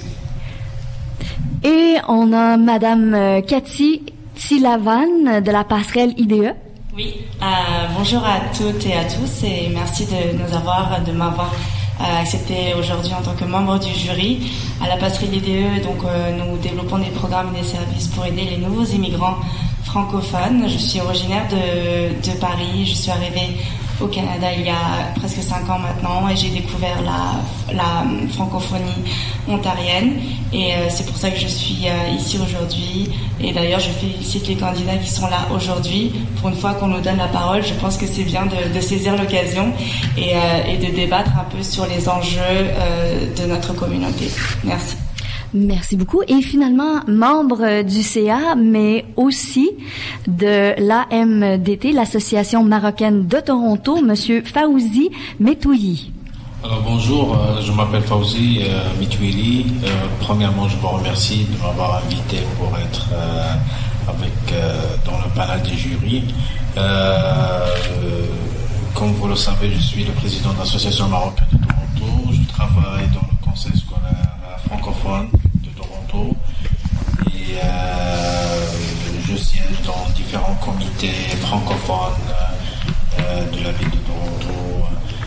Et 1.62 1.96
on 2.08 2.32
a 2.32 2.56
Madame 2.56 3.42
Cathy 3.46 4.02
Tilavan 4.34 5.40
de 5.40 5.50
la 5.50 5.64
passerelle. 5.64 6.14
IDE. 6.16 6.54
Oui, 6.94 7.14
euh, 7.40 7.44
bonjour 7.96 8.22
à 8.24 8.40
toutes 8.56 8.84
et 8.86 8.94
à 8.94 9.04
tous 9.04 9.44
et 9.44 9.70
merci 9.72 10.04
de 10.06 10.36
nous 10.36 10.54
avoir, 10.54 11.00
de 11.06 11.12
m'avoir 11.12 11.50
euh, 12.00 12.20
accepté 12.20 12.74
aujourd'hui 12.78 13.12
en 13.14 13.22
tant 13.22 13.34
que 13.34 13.44
membre 13.44 13.78
du 13.78 13.88
jury. 13.94 14.50
À 14.82 14.88
la 14.88 14.96
passerelle 14.96 15.34
IDE, 15.34 15.82
donc 15.82 16.04
euh, 16.04 16.36
nous 16.36 16.58
développons 16.58 16.98
des 16.98 17.10
programmes 17.10 17.54
et 17.54 17.60
des 17.62 17.66
services 17.66 18.08
pour 18.08 18.26
aider 18.26 18.44
les 18.44 18.58
nouveaux 18.58 18.84
immigrants 18.84 19.36
francophones. 19.84 20.68
Je 20.68 20.78
suis 20.78 21.00
originaire 21.00 21.46
de, 21.48 22.30
de 22.30 22.38
Paris, 22.38 22.84
je 22.86 22.94
suis 22.94 23.10
arrivée 23.10 23.56
au 24.02 24.08
Canada 24.08 24.48
il 24.56 24.66
y 24.66 24.70
a 24.70 25.12
presque 25.16 25.42
cinq 25.42 25.68
ans 25.70 25.78
maintenant 25.78 26.28
et 26.28 26.36
j'ai 26.36 26.50
découvert 26.50 27.00
la, 27.02 28.04
francophonie 28.32 29.04
ontarienne. 29.48 30.14
Et 30.52 30.74
euh, 30.74 30.88
c'est 30.88 31.06
pour 31.06 31.16
ça 31.16 31.30
que 31.30 31.38
je 31.38 31.46
suis 31.46 31.86
euh, 31.86 32.16
ici 32.16 32.38
aujourd'hui. 32.42 33.10
Et 33.40 33.52
d'ailleurs 33.52 33.80
je 33.80 33.90
félicite 33.90 34.46
les 34.48 34.56
candidats 34.56 34.96
qui 34.96 35.10
sont 35.10 35.28
là 35.28 35.48
aujourd'hui. 35.54 36.12
Pour 36.40 36.48
une 36.48 36.56
fois 36.56 36.74
qu'on 36.74 36.88
nous 36.88 37.00
donne 37.00 37.18
la 37.18 37.28
parole 37.28 37.62
je 37.62 37.74
pense 37.74 37.96
que 37.96 38.06
c'est 38.06 38.24
bien 38.24 38.46
de, 38.46 38.80
saisir 38.80 39.16
l'occasion 39.16 39.72
et, 40.16 40.34
euh, 40.34 40.72
et, 40.72 40.76
de 40.78 40.94
débattre 40.94 41.30
un 41.38 41.44
peu 41.44 41.62
sur 41.62 41.86
les 41.86 42.08
enjeux 42.08 42.42
de 43.36 43.46
notre 43.46 43.74
communauté. 43.74 44.30
Merci 44.64 44.96
Merci 45.54 45.96
beaucoup. 45.96 46.22
Et 46.26 46.40
finalement, 46.40 47.00
membre 47.06 47.82
du 47.82 48.02
CA, 48.02 48.54
mais 48.56 49.04
aussi 49.16 49.70
de 50.26 50.74
l'AMDT, 50.80 51.92
l'Association 51.92 52.64
marocaine 52.64 53.26
de 53.26 53.38
Toronto, 53.38 54.00
Monsieur 54.00 54.42
Faouzi 54.42 55.10
Metouyi. 55.40 56.12
Alors 56.64 56.80
bonjour, 56.82 57.34
euh, 57.34 57.60
je 57.60 57.72
m'appelle 57.72 58.02
Fauzi 58.02 58.60
euh. 58.62 58.84
Euh, 59.00 59.88
premièrement, 60.20 60.68
je 60.68 60.76
vous 60.76 60.88
remercie 60.88 61.44
de 61.44 61.60
m'avoir 61.60 61.96
invité 62.04 62.38
pour 62.56 62.68
être 62.78 63.08
euh, 63.12 63.52
avec 64.08 64.32
dans 65.04 65.18
le 65.18 65.34
panel 65.34 65.60
des 65.62 65.76
jurys. 65.76 66.22
comme 68.94 69.12
vous 69.14 69.26
le 69.26 69.34
savez, 69.34 69.72
je 69.74 69.80
suis 69.80 70.04
le 70.04 70.12
président 70.12 70.52
de 70.52 70.58
l'Association 70.60 71.08
marocaine 71.08 71.46
de 71.52 71.58
Toronto. 71.66 72.32
Je 72.32 72.48
travaille 72.48 73.08
dans 73.12 73.26
le 73.28 73.44
conseil 73.44 73.72
scolaire 73.76 74.38
francophone 74.68 75.28
et 77.56 79.22
je 79.26 79.36
siège 79.36 79.82
dans 79.86 80.08
différents 80.14 80.54
comités 80.54 81.12
francophones 81.40 82.20
de 83.18 83.62
la 83.62 83.72
ville 83.72 83.90
de 83.90 83.96
Toronto. 83.96 84.86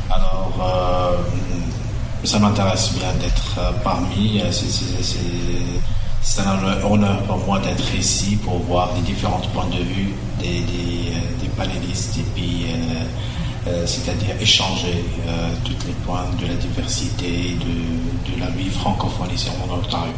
Alors, 0.09 0.53
euh, 0.61 2.25
ça 2.25 2.39
m'intéresse 2.39 2.93
bien 2.93 3.13
d'être 3.19 3.59
euh, 3.59 3.71
parmi. 3.83 4.41
C'est 6.27 6.41
un 6.41 6.83
honneur 6.83 7.21
pour 7.23 7.37
moi 7.45 7.59
d'être 7.59 7.93
ici 7.93 8.35
pour 8.37 8.57
voir 8.57 8.89
les 8.95 9.01
différents 9.01 9.41
points 9.53 9.67
de 9.67 9.83
vue 9.83 10.13
des, 10.39 11.47
panélistes 11.55 12.17
et 12.17 12.25
puis, 12.33 12.65
euh, 12.67 13.69
euh, 13.69 13.87
c'est-à-dire 13.87 14.35
échanger 14.41 15.05
euh, 15.27 15.49
tous 15.63 15.87
les 15.87 15.93
points 16.05 16.25
de 16.41 16.47
la 16.47 16.55
diversité 16.55 17.55
de, 17.55 18.33
de 18.33 18.39
la 18.39 18.47
vie 18.47 18.69
francophone 18.69 19.29
ici 19.33 19.47
en 19.49 19.73
Ontario. 19.73 20.11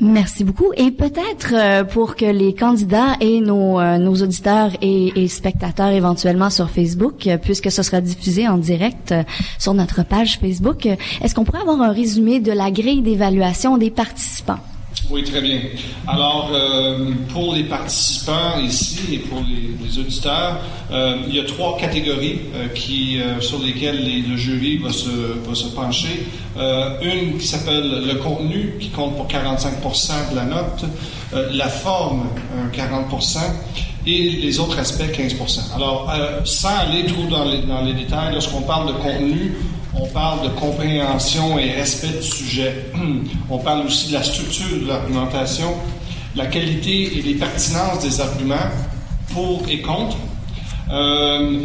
Merci 0.00 0.44
beaucoup. 0.44 0.72
Et 0.76 0.90
peut-être 0.90 1.54
euh, 1.54 1.84
pour 1.84 2.16
que 2.16 2.24
les 2.24 2.54
candidats 2.54 3.16
et 3.20 3.40
nos, 3.40 3.80
euh, 3.80 3.98
nos 3.98 4.14
auditeurs 4.14 4.70
et, 4.80 5.12
et, 5.22 5.28
spectateurs 5.28 5.90
éventuellement 5.90 6.50
sur 6.50 6.70
Facebook, 6.70 7.26
euh, 7.26 7.38
puisque 7.38 7.70
ce 7.70 7.82
sera 7.82 8.00
diffusé 8.00 8.48
en 8.48 8.58
direct 8.58 9.14
sur 9.58 9.74
notre 9.74 10.04
page 10.04 10.38
Facebook, 10.38 10.86
est-ce 10.86 11.34
qu'on 11.34 11.44
pourrait 11.44 11.62
avoir 11.62 11.80
un 11.80 11.92
résumé 11.92 12.40
de 12.40 12.52
la 12.52 12.70
grille 12.70 13.02
d'évaluation 13.02 13.78
des 13.78 13.90
participants? 13.90 14.58
Oui, 15.12 15.24
très 15.24 15.42
bien. 15.42 15.60
Alors, 16.06 16.50
euh, 16.54 17.10
pour 17.34 17.54
les 17.54 17.64
participants 17.64 18.58
ici 18.64 19.16
et 19.16 19.18
pour 19.18 19.42
les, 19.42 19.98
auditeurs, 19.98 20.58
euh, 20.90 21.18
il 21.28 21.34
y 21.34 21.38
a 21.38 21.44
trois 21.44 21.76
catégories 21.76 22.40
euh, 22.54 23.38
sur 23.42 23.58
lesquelles 23.58 24.02
les, 24.02 24.22
le 24.22 24.38
jury 24.38 24.78
va 24.78 24.90
se, 24.90 25.66
pencher. 25.74 26.26
une 27.02 27.36
qui 27.36 27.46
s'appelle 27.46 28.06
le 28.06 28.14
contenu, 28.14 28.72
qui 28.80 28.88
compte 28.88 29.14
pour 29.16 29.26
45% 29.26 30.30
de 30.30 30.36
la 30.36 30.44
note, 30.46 30.84
la 31.52 31.68
forme, 31.68 32.28
40% 32.72 33.38
et 34.06 34.30
les 34.30 34.60
autres 34.60 34.78
aspects, 34.78 35.04
15% 35.04 35.74
Alors, 35.76 36.10
sans 36.44 36.74
aller 36.78 37.04
trop 37.04 37.24
dans 37.24 37.84
les 37.84 37.92
détails, 37.92 38.32
lorsqu'on 38.32 38.62
parle 38.62 38.88
de 38.88 38.92
contenu, 38.94 39.52
on 39.94 40.06
parle 40.06 40.44
de 40.44 40.48
compréhension 40.48 41.58
et 41.58 41.72
respect 41.72 42.18
du 42.18 42.22
sujet. 42.22 42.86
On 43.50 43.58
parle 43.58 43.86
aussi 43.86 44.08
de 44.08 44.14
la 44.14 44.22
structure 44.22 44.80
de 44.80 44.88
l'argumentation, 44.88 45.74
la 46.34 46.46
qualité 46.46 47.18
et 47.18 47.22
les 47.22 47.34
pertinences 47.34 48.00
des 48.00 48.20
arguments 48.20 48.70
pour 49.32 49.62
et 49.68 49.80
contre, 49.80 50.16
euh, 50.90 51.60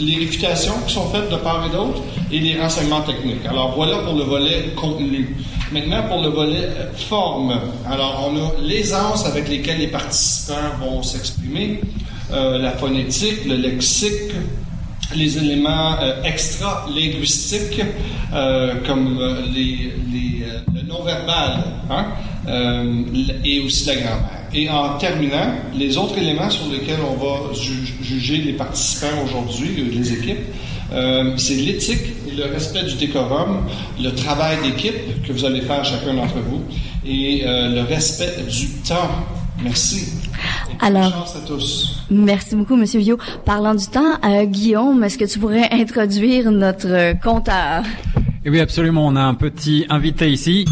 les 0.00 0.16
réfutations 0.16 0.74
qui 0.86 0.94
sont 0.94 1.08
faites 1.10 1.30
de 1.30 1.36
part 1.36 1.66
et 1.66 1.70
d'autre 1.70 2.02
et 2.30 2.40
les 2.40 2.60
renseignements 2.60 3.02
techniques. 3.02 3.44
Alors 3.46 3.74
voilà 3.74 3.98
pour 3.98 4.14
le 4.14 4.24
volet 4.24 4.72
contenu. 4.76 5.36
Maintenant 5.72 6.02
pour 6.08 6.22
le 6.22 6.28
volet 6.28 6.68
forme. 7.08 7.58
Alors 7.90 8.30
on 8.30 8.36
a 8.36 8.62
l'aisance 8.62 9.26
avec 9.26 9.48
lesquelles 9.48 9.78
les 9.78 9.88
participants 9.88 10.54
vont 10.80 11.02
s'exprimer, 11.02 11.80
euh, 12.32 12.58
la 12.58 12.72
phonétique, 12.72 13.44
le 13.46 13.56
lexique, 13.56 14.32
les 15.14 15.38
éléments 15.38 15.96
euh, 16.00 16.22
extra-linguistiques, 16.24 17.82
euh, 18.32 18.74
comme 18.86 19.18
euh, 19.20 19.42
les, 19.54 19.92
les, 20.12 20.44
le 20.74 20.82
non-verbal, 20.88 21.64
hein, 21.90 22.06
et 23.44 23.60
aussi 23.60 23.86
la 23.86 23.96
grammaire. 23.96 24.46
Et 24.54 24.68
en 24.68 24.96
terminant, 24.98 25.54
les 25.74 25.96
autres 25.96 26.16
éléments 26.18 26.48
sur 26.48 26.70
lesquels 26.70 27.00
on 27.00 27.16
va 27.16 27.52
ju 27.54 27.72
juger 28.02 28.38
les 28.38 28.52
participants 28.52 29.22
aujourd'hui, 29.24 29.90
les 29.92 30.12
équipes, 30.12 30.46
c'est 31.36 31.56
l'éthique, 31.56 32.14
le 32.36 32.44
respect 32.44 32.84
du 32.84 32.94
décorum, 32.94 33.66
le 34.00 34.10
travail 34.10 34.58
d'équipe 34.62 35.26
que 35.26 35.32
vous 35.32 35.44
allez 35.44 35.62
faire 35.62 35.84
chacun 35.84 36.14
d'entre 36.14 36.38
vous, 36.38 36.62
et 37.04 37.42
le 37.44 37.82
respect 37.82 38.36
du 38.48 38.68
temps. 38.86 39.10
Merci. 39.62 40.25
Alors, 40.80 41.26
merci 42.10 42.56
beaucoup, 42.56 42.76
Monsieur 42.76 43.00
Vio. 43.00 43.18
Parlant 43.44 43.74
du 43.74 43.86
temps, 43.86 44.14
euh, 44.24 44.44
Guillaume, 44.44 45.02
est-ce 45.04 45.18
que 45.18 45.24
tu 45.24 45.38
pourrais 45.38 45.68
introduire 45.72 46.50
notre 46.50 47.20
compteur? 47.22 47.82
Eh 48.44 48.50
oui, 48.50 48.60
absolument. 48.60 49.06
On 49.06 49.16
a 49.16 49.22
un 49.22 49.34
petit 49.34 49.86
invité 49.88 50.30
ici 50.30 50.64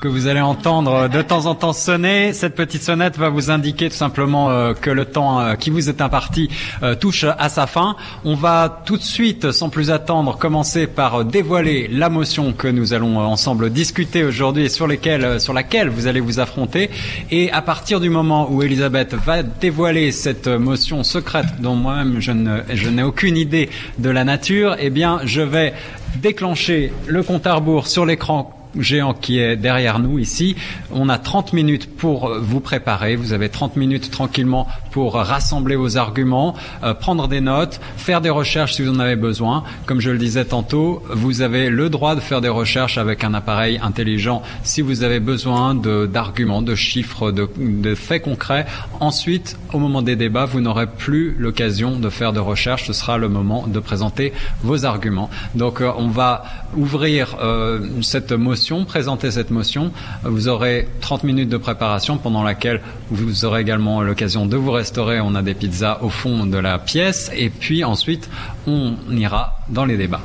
que 0.00 0.06
vous 0.06 0.28
allez 0.28 0.40
entendre 0.40 1.08
de 1.08 1.22
temps 1.22 1.46
en 1.46 1.54
temps 1.54 1.72
sonner. 1.72 2.32
Cette 2.32 2.54
petite 2.54 2.82
sonnette 2.82 3.18
va 3.18 3.30
vous 3.30 3.50
indiquer 3.50 3.88
tout 3.88 3.96
simplement 3.96 4.50
euh, 4.50 4.72
que 4.72 4.90
le 4.90 5.04
temps 5.04 5.40
euh, 5.40 5.54
qui 5.54 5.70
vous 5.70 5.88
est 5.88 6.00
imparti 6.00 6.48
euh, 6.82 6.94
touche 6.94 7.24
à 7.24 7.48
sa 7.48 7.66
fin. 7.66 7.96
On 8.24 8.34
va 8.34 8.82
tout 8.84 8.96
de 8.96 9.02
suite, 9.02 9.50
sans 9.50 9.70
plus 9.70 9.90
attendre, 9.90 10.38
commencer 10.38 10.86
par 10.86 11.24
dévoiler 11.24 11.88
la 11.90 12.10
motion 12.10 12.52
que 12.52 12.68
nous 12.68 12.94
allons 12.94 13.18
ensemble 13.18 13.70
discuter 13.70 14.22
aujourd'hui 14.22 14.64
et 14.64 14.68
sur, 14.68 14.86
laquelle 14.86 15.88
vous 15.88 16.06
allez 16.06 16.20
vous 16.20 16.38
affronter. 16.38 16.90
Et 17.30 17.50
à 17.50 17.62
partir 17.62 17.98
du 17.98 18.08
moment 18.08 18.48
où 18.50 18.62
Elisabeth 18.62 19.14
va 19.14 19.42
dévoiler 19.42 20.12
cette 20.12 20.46
motion 20.46 21.02
secrète 21.02 21.60
dont 21.60 21.74
moi-même 21.74 22.20
je, 22.20 22.32
je 22.72 22.88
n'ai 22.88 23.02
aucune 23.02 23.36
idée 23.36 23.68
de 23.98 24.10
la 24.10 24.24
nature, 24.24 24.76
eh 24.78 24.90
bien 24.90 25.20
je 25.24 25.40
vais 25.40 25.74
déclencher 26.16 26.92
le 27.06 27.22
compte 27.22 27.46
à 27.46 27.54
rebours 27.54 27.88
sur 27.88 28.06
l'écran 28.06 28.57
géant 28.78 29.14
qui 29.14 29.38
est 29.38 29.56
derrière 29.56 29.98
nous 29.98 30.18
ici. 30.18 30.56
On 30.92 31.08
a 31.08 31.18
30 31.18 31.52
minutes 31.52 31.96
pour 31.96 32.30
vous 32.40 32.60
préparer. 32.60 33.16
Vous 33.16 33.32
avez 33.32 33.48
30 33.48 33.76
minutes 33.76 34.10
tranquillement 34.10 34.66
rassembler 35.06 35.76
vos 35.76 35.96
arguments, 35.96 36.54
euh, 36.82 36.94
prendre 36.94 37.28
des 37.28 37.40
notes, 37.40 37.80
faire 37.96 38.20
des 38.20 38.30
recherches 38.30 38.74
si 38.74 38.82
vous 38.82 38.90
en 38.90 38.98
avez 38.98 39.16
besoin. 39.16 39.64
Comme 39.86 40.00
je 40.00 40.10
le 40.10 40.18
disais 40.18 40.44
tantôt, 40.44 41.02
vous 41.10 41.42
avez 41.42 41.70
le 41.70 41.88
droit 41.88 42.14
de 42.14 42.20
faire 42.20 42.40
des 42.40 42.48
recherches 42.48 42.98
avec 42.98 43.24
un 43.24 43.34
appareil 43.34 43.78
intelligent 43.82 44.42
si 44.62 44.82
vous 44.82 45.02
avez 45.02 45.20
besoin 45.20 45.74
d'arguments, 45.74 46.62
de, 46.62 46.74
chiffres, 46.74 47.30
de, 47.30 47.94
faits 47.94 48.22
concrets. 48.22 48.66
Ensuite, 49.00 49.56
au 49.72 49.78
moment 49.78 50.02
des 50.02 50.16
débats, 50.16 50.44
vous 50.44 50.60
n'aurez 50.60 50.86
plus 50.86 51.36
l'occasion 51.38 51.98
de 51.98 52.10
faire 52.10 52.32
de 52.32 52.40
recherches. 52.40 52.86
Ce 52.86 52.92
sera 52.92 53.18
le 53.18 53.28
moment 53.28 53.66
de 53.66 53.80
présenter 53.80 54.32
vos 54.62 54.84
arguments. 54.84 55.30
Donc, 55.54 55.80
euh, 55.80 55.90
on 55.96 56.08
va 56.08 56.44
ouvrir 56.76 57.36
euh, 57.40 57.80
cette 58.02 58.32
motion, 58.32 58.84
présenter 58.84 59.30
cette 59.30 59.50
motion. 59.50 59.92
Vous 60.24 60.48
aurez 60.48 60.88
30 61.00 61.24
minutes 61.24 61.48
de 61.48 61.56
préparation 61.56 62.16
pendant 62.16 62.42
laquelle 62.42 62.80
vous 63.10 63.44
aurez 63.44 63.60
également 63.60 64.02
l'occasion 64.02 64.46
de 64.46 64.56
vous 64.56 64.72
On 64.96 65.34
a 65.34 65.42
des 65.42 65.54
pizzas 65.54 65.98
au 66.02 66.08
fond 66.08 66.46
de 66.46 66.58
la 66.58 66.78
pièce 66.78 67.30
et 67.34 67.50
puis 67.50 67.84
ensuite 67.84 68.28
on 68.66 68.94
ira 69.10 69.56
dans 69.68 69.84
les 69.84 69.96
débats. 69.96 70.22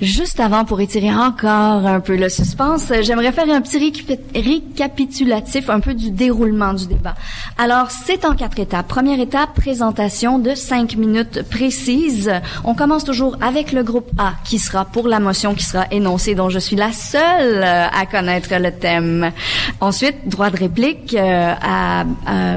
Juste 0.00 0.38
avant, 0.38 0.64
pour 0.64 0.80
étirer 0.80 1.12
encore 1.12 1.84
un 1.84 1.98
peu 1.98 2.16
le 2.16 2.28
suspense, 2.28 2.92
j'aimerais 3.02 3.32
faire 3.32 3.50
un 3.50 3.60
petit 3.60 3.92
récapitulatif 4.32 5.68
un 5.68 5.80
peu 5.80 5.92
du 5.92 6.12
déroulement 6.12 6.72
du 6.72 6.86
débat. 6.86 7.14
Alors, 7.58 7.90
c'est 7.90 8.24
en 8.24 8.36
quatre 8.36 8.60
étapes. 8.60 8.86
Première 8.86 9.18
étape, 9.18 9.54
présentation 9.54 10.38
de 10.38 10.54
cinq 10.54 10.96
minutes 10.96 11.42
précises. 11.50 12.30
On 12.62 12.74
commence 12.74 13.02
toujours 13.02 13.36
avec 13.40 13.72
le 13.72 13.82
groupe 13.82 14.08
A, 14.18 14.34
qui 14.44 14.60
sera 14.60 14.84
pour 14.84 15.08
la 15.08 15.18
motion 15.18 15.54
qui 15.54 15.64
sera 15.64 15.86
énoncée, 15.90 16.36
dont 16.36 16.48
je 16.48 16.60
suis 16.60 16.76
la 16.76 16.92
seule 16.92 17.64
à 17.64 18.06
connaître 18.06 18.50
le 18.54 18.70
thème. 18.70 19.32
Ensuite, 19.80 20.28
droit 20.28 20.50
de 20.50 20.58
réplique 20.58 21.14
euh, 21.14 21.54
à, 21.60 22.04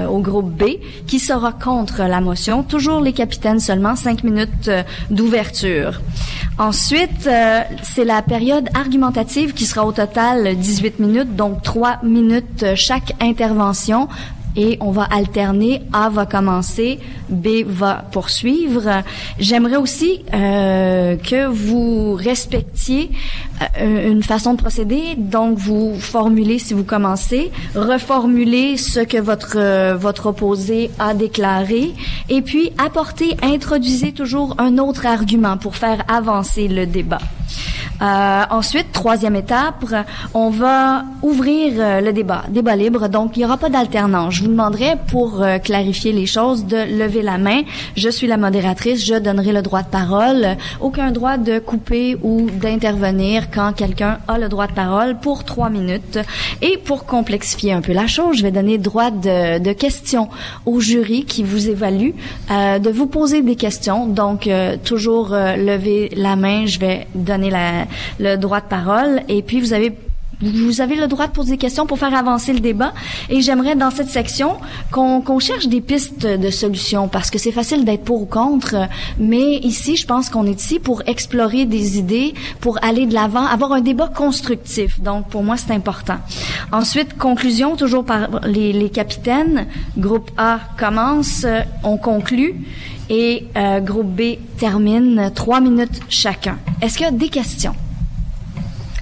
au 0.07 0.19
groupe 0.19 0.51
B, 0.51 0.63
qui 1.07 1.17
sera 1.17 1.53
contre 1.53 2.03
la 2.03 2.21
motion. 2.21 2.62
Toujours 2.62 3.01
les 3.01 3.13
capitaines 3.13 3.60
seulement, 3.60 3.95
cinq 3.95 4.24
minutes 4.24 4.67
euh, 4.67 4.83
d'ouverture. 5.10 6.01
Ensuite, 6.60 7.27
euh, 7.31 7.61
c'est 7.83 8.05
la 8.05 8.21
période 8.21 8.69
argumentative 8.73 9.53
qui 9.53 9.65
sera 9.65 9.85
au 9.85 9.91
total 9.91 10.55
18 10.55 11.00
minutes, 11.00 11.35
donc 11.35 11.63
3 11.63 12.00
minutes 12.03 12.75
chaque 12.75 13.13
intervention 13.21 14.07
et 14.55 14.77
on 14.81 14.91
va 14.91 15.03
alterner. 15.03 15.81
A 15.93 16.09
va 16.09 16.25
commencer, 16.25 17.00
B 17.29 17.63
va 17.65 18.05
poursuivre. 18.11 19.03
J'aimerais 19.39 19.77
aussi 19.77 20.23
euh, 20.33 21.15
que 21.15 21.47
vous 21.47 22.15
respectiez 22.15 23.11
une 23.80 24.24
façon 24.24 24.53
de 24.53 24.58
procéder. 24.58 25.15
Donc, 25.18 25.58
vous 25.58 25.96
formulez 26.00 26.60
si 26.60 26.74
vous 26.74 26.84
commencez, 26.84 27.51
reformulez 27.75 28.77
ce 28.77 29.00
que 29.01 29.18
votre 29.18 29.58
euh, 29.58 29.96
votre 29.96 30.27
opposé 30.27 30.91
a 31.00 31.13
déclaré, 31.13 31.94
et 32.30 32.41
puis 32.41 32.72
apportez, 32.77 33.38
introduisez 33.41 34.12
toujours 34.12 34.56
un 34.58 34.77
autre 34.77 35.06
argument 35.06 35.58
pour 35.58 35.75
faire 35.75 36.03
avancer 36.08 36.68
le 36.68 36.86
débat. 36.86 37.20
Euh, 38.01 38.44
ensuite, 38.50 38.91
troisième 38.91 39.36
étape, 39.36 39.86
on 40.34 40.50
va 40.50 41.03
ouvrir 41.22 41.74
euh, 41.77 42.01
le 42.01 42.13
débat, 42.13 42.44
débat 42.50 42.75
libre. 42.75 43.08
Donc, 43.10 43.38
il 43.38 43.39
n'y 43.39 43.46
aura 43.46 43.58
pas 43.58 43.70
d'alternance. 43.70 44.36
Je 44.36 44.41
vous 44.41 44.50
demanderai, 44.50 44.96
pour 45.10 45.44
euh, 45.44 45.60
clarifier 45.60 46.12
les 46.12 46.25
choses, 46.25 46.65
de 46.65 46.77
lever 46.77 47.22
la 47.22 47.38
main. 47.38 47.62
Je 47.96 48.10
suis 48.10 48.25
la 48.25 48.38
modératrice, 48.38 49.06
je 49.06 49.13
donnerai 49.13 49.53
le 49.53 49.62
droit 49.62 49.84
de 49.84 49.89
parole. 49.89 50.58
Aucun 50.80 51.12
droit 51.12 51.38
de 51.38 51.60
couper 51.60 52.18
ou 52.24 52.50
d'intervenir 52.50 53.50
quand 53.53 53.74
quelqu'un 53.74 54.20
a 54.27 54.38
le 54.38 54.50
droit 54.50 54.67
de 54.67 54.74
parole 54.74 55.17
pour 55.20 55.43
trois 55.43 55.70
minutes. 55.70 56.20
Et 56.62 56.77
pour 56.77 57.05
complexifier 57.05 57.74
un 57.74 57.81
peu 57.81 57.93
la 57.93 58.08
chose, 58.08 58.38
je 58.38 58.43
vais 58.43 58.51
donner 58.51 58.77
droit 58.77 59.12
de, 59.12 59.60
de 59.60 59.74
questions 59.74 60.29
au 60.65 60.79
jury 60.79 61.25
qui 61.25 61.43
vous 61.43 61.70
évalue, 61.70 62.12
euh, 62.50 62.79
de 62.79 62.89
vous 62.89 63.08
poser 63.08 63.41
des 63.41 63.55
questions. 63.55 64.08
Donc, 64.08 64.50
toujours 64.84 65.29
lever 65.31 66.12
la 66.15 66.36
main. 66.36 66.65
Je 66.65 66.79
vais 66.79 67.08
donner 67.15 67.50
la, 67.50 67.86
le 68.20 68.38
droit 68.38 68.62
de 68.62 68.65
parole. 68.65 69.22
Et 69.27 69.41
puis, 69.41 69.60
vous 69.60 69.74
avez 69.74 69.93
vous 70.41 70.81
avez 70.81 70.95
le 70.95 71.07
droit 71.07 71.27
de 71.27 71.31
poser 71.31 71.51
des 71.51 71.57
questions 71.57 71.86
pour 71.86 72.00
faire 72.00 72.15
avancer 72.15 72.53
le 72.53 72.60
débat. 72.60 72.93
Et 73.29 73.41
j'aimerais 73.41 73.75
dans 73.75 73.91
cette 73.91 74.10
section 74.10 74.57
qu'on 74.91 75.39
cherche 75.39 75.67
des 75.67 75.81
pistes 75.81 76.25
de 76.25 76.50
solutions 76.50 77.07
parce 77.07 77.29
que 77.29 77.38
c'est 77.38 77.51
facile 77.51 77.86
d'être 77.86 78.03
pour 78.03 78.21
ou 78.21 78.25
contre. 78.25 78.75
Mais 79.19 79.57
ici, 79.57 79.95
je 79.95 80.05
pense 80.05 80.29
qu'on 80.29 80.45
est 80.45 80.60
ici 80.60 80.79
pour 80.79 81.03
explorer 81.05 81.65
des 81.65 81.98
idées, 81.98 82.33
pour 82.60 82.83
aller 82.83 83.05
de 83.05 83.13
l'avant, 83.13 83.45
avoir 83.45 83.71
un 83.74 83.81
débat 83.81 84.07
constructif. 84.07 85.00
Donc, 85.00 85.29
pour 85.29 85.43
moi, 85.43 85.57
c'est 85.57 85.74
important. 85.74 86.17
Ensuite, 86.71 87.17
conclusion, 87.17 87.75
toujours 87.75 88.05
par 88.05 88.41
les, 88.45 88.74
les 88.74 88.89
capitaines. 88.89 89.67
Groupe 89.98 90.31
A 90.38 90.60
commence, 90.77 91.45
on 91.83 91.98
conclut 91.98 92.55
et 93.10 93.48
euh, 93.57 93.79
groupe 93.81 94.07
B 94.07 94.38
termine 94.57 95.31
trois 95.36 95.60
minutes 95.60 96.00
chacun. 96.10 96.57
Est-ce 96.81 96.98
qu'il 96.98 97.05
y 97.05 97.10
a 97.10 97.12
des 97.12 97.29
questions? 97.29 97.74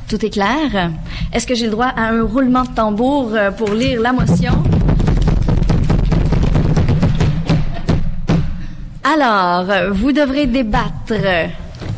Tout 0.10 0.26
est 0.26 0.32
clair? 0.32 0.92
Est-ce 1.32 1.46
que 1.46 1.54
j'ai 1.54 1.66
le 1.66 1.72
droit 1.72 1.94
à 1.96 2.08
un 2.10 2.24
roulement 2.24 2.64
de 2.64 2.70
tambour 2.70 3.30
euh, 3.36 3.52
pour 3.52 3.70
lire 3.74 4.02
la 4.02 4.12
motion? 4.12 4.64
Alors, 9.04 9.94
vous 9.94 10.12
devrez 10.12 10.48
débattre 10.48 11.14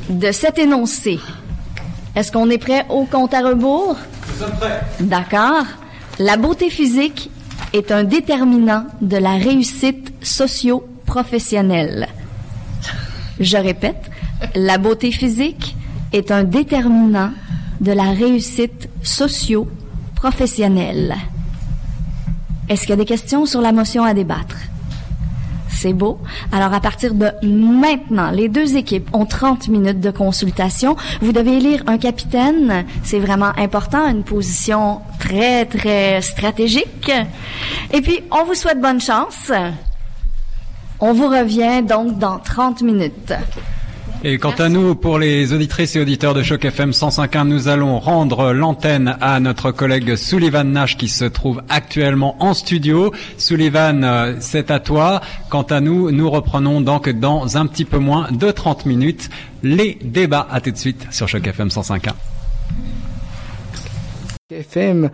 de 0.10 0.32
cet 0.34 0.60
énoncé. 0.60 1.20
Est-ce 2.14 2.34
qu'on 2.34 2.50
est 2.50 2.58
prêt 2.58 2.86
au 2.90 3.06
compte 3.06 3.34
à 3.34 3.40
rebours? 3.40 3.96
Nous 4.28 4.46
sommes 4.46 4.58
prêts. 4.58 4.82
D'accord. 5.00 5.64
La 6.20 6.36
beauté 6.36 6.70
physique 6.70 7.32
est 7.72 7.94
un 7.94 8.04
déterminant 8.04 8.88
de 9.02 9.16
la 9.16 9.36
réussite 9.36 10.12
socio-professionnelle. 10.22 12.10
Je 13.40 13.56
répète, 13.56 14.12
la 14.54 14.78
beauté 14.78 15.14
physique 15.14 15.78
est 16.12 16.30
un 16.30 16.44
déterminant 16.44 17.32
de 17.82 17.92
la 17.92 18.12
réussite 18.12 18.88
socio-professionnelle. 19.04 21.18
Est-ce 22.70 22.82
qu'il 22.82 22.92
y 22.92 22.94
a 22.94 22.98
des 22.98 23.06
questions 23.06 23.46
sur 23.46 23.60
la 23.60 23.74
motion 23.74 24.04
à 24.04 24.14
débattre? 24.14 24.56
C'est 25.68 25.94
beau. 25.94 26.20
Alors, 26.52 26.74
à 26.74 26.80
partir 26.80 27.16
de 27.16 27.32
maintenant, 27.44 28.30
les 28.30 28.50
deux 28.50 28.78
équipes 28.78 29.10
ont 29.14 29.26
30 29.26 29.68
minutes 29.68 30.00
de 30.00 30.12
consultation. 30.12 30.96
Vous 31.22 31.32
devez 31.32 31.58
élire 31.58 31.82
un 31.88 31.98
capitaine. 31.98 32.86
C'est 33.04 33.20
vraiment 33.20 33.52
important, 33.58 34.08
une 34.08 34.24
position 34.24 35.02
très, 35.20 35.66
très 35.66 36.22
stratégique. 36.22 37.12
Et 37.92 38.02
puis, 38.02 38.20
on 38.30 38.44
vous 38.44 38.54
souhaite 38.54 38.80
bonne 38.80 39.02
chance. 39.02 39.52
On 41.00 41.14
vous 41.14 41.28
revient 41.28 41.82
donc 41.82 42.20
dans 42.20 42.38
30 42.38 42.84
minutes. 42.84 43.34
Et 44.24 44.38
quant 44.38 44.52
à 44.52 44.70
nous, 44.70 44.94
pour 44.94 45.18
les 45.18 45.52
auditrices 45.52 45.96
et 45.96 46.00
auditeurs 46.00 46.36
de 46.36 46.44
Choc 46.44 46.64
FM 46.64 46.92
105.1, 46.92 47.48
nous 47.48 47.68
allons 47.70 47.98
rendre 47.98 48.54
l'antenne 48.54 49.18
à 49.20 49.40
notre 49.40 49.72
collègue 49.72 50.16
Sullivan 50.16 50.64
Nash 50.64 50.96
qui 50.96 51.08
se 51.08 51.26
trouve 51.26 51.64
actuellement 51.70 52.36
en 52.40 52.54
studio. 52.54 53.12
Sullivan, 53.38 54.04
euh, 54.04 54.36
c'est 54.40 54.70
à 54.70 54.80
toi. 54.80 55.22
Quant 55.50 55.64
à 55.64 55.82
nous, 55.82 56.12
nous 56.12 56.30
reprenons 56.30 56.82
donc 56.82 57.10
dans 57.10 57.58
un 57.58 57.66
petit 57.66 57.84
peu 57.84 57.98
moins 57.98 58.28
de 58.32 58.52
30 58.52 58.86
minutes 58.86 59.32
les 59.64 59.98
débats. 60.04 60.48
À 60.52 60.62
tout 60.62 60.70
de 60.70 60.78
suite 60.78 61.08
sur 61.10 61.28
Choc 61.28 61.48
FM 61.48 61.70
105.1. 61.70 62.12
FM, 64.52 65.10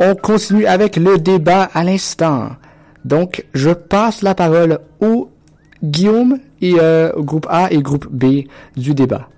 on 0.00 0.14
continue 0.14 0.66
avec 0.66 0.96
le 0.96 1.16
débat 1.16 1.70
à 1.72 1.82
l'instant. 1.82 2.50
Donc, 3.06 3.46
je 3.54 3.70
passe 3.70 4.20
la 4.20 4.34
parole 4.34 4.80
au 5.00 5.30
Guillaume 5.82 6.38
et 6.60 6.74
euh, 6.78 7.12
groupe 7.16 7.46
A 7.48 7.72
et 7.72 7.82
groupe 7.82 8.06
B 8.10 8.44
du 8.76 8.94
débat. 8.94 9.28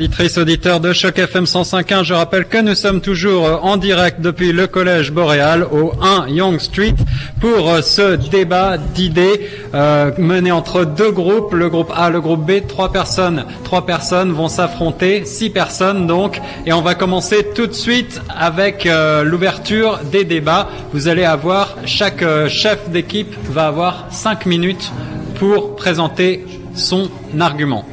Auditrice 0.00 0.38
auditeur 0.38 0.78
de 0.78 0.92
Choc 0.92 1.18
FM 1.18 1.42
105.1, 1.42 2.04
je 2.04 2.14
rappelle 2.14 2.44
que 2.44 2.58
nous 2.58 2.76
sommes 2.76 3.00
toujours 3.00 3.64
en 3.64 3.76
direct 3.76 4.20
depuis 4.20 4.52
le 4.52 4.68
collège 4.68 5.10
Boréal 5.10 5.66
au 5.72 5.92
1 6.00 6.28
Young 6.28 6.60
Street 6.60 6.94
pour 7.40 7.68
ce 7.82 8.14
débat 8.14 8.78
d'idées 8.78 9.50
euh, 9.74 10.12
mené 10.16 10.52
entre 10.52 10.84
deux 10.84 11.10
groupes, 11.10 11.52
le 11.52 11.68
groupe 11.68 11.92
A, 11.96 12.10
le 12.10 12.20
groupe 12.20 12.46
B. 12.46 12.64
Trois 12.68 12.92
personnes, 12.92 13.44
trois 13.64 13.86
personnes 13.86 14.30
vont 14.30 14.46
s'affronter, 14.46 15.24
six 15.24 15.50
personnes 15.50 16.06
donc, 16.06 16.40
et 16.64 16.72
on 16.72 16.80
va 16.80 16.94
commencer 16.94 17.48
tout 17.52 17.66
de 17.66 17.72
suite 17.72 18.20
avec 18.28 18.86
euh, 18.86 19.24
l'ouverture 19.24 19.98
des 20.12 20.22
débats. 20.22 20.68
Vous 20.92 21.08
allez 21.08 21.24
avoir 21.24 21.74
chaque 21.86 22.22
euh, 22.22 22.48
chef 22.48 22.88
d'équipe 22.88 23.34
va 23.50 23.66
avoir 23.66 24.06
cinq 24.12 24.46
minutes 24.46 24.92
pour 25.40 25.74
présenter 25.74 26.46
son 26.72 27.10
argument. 27.40 27.84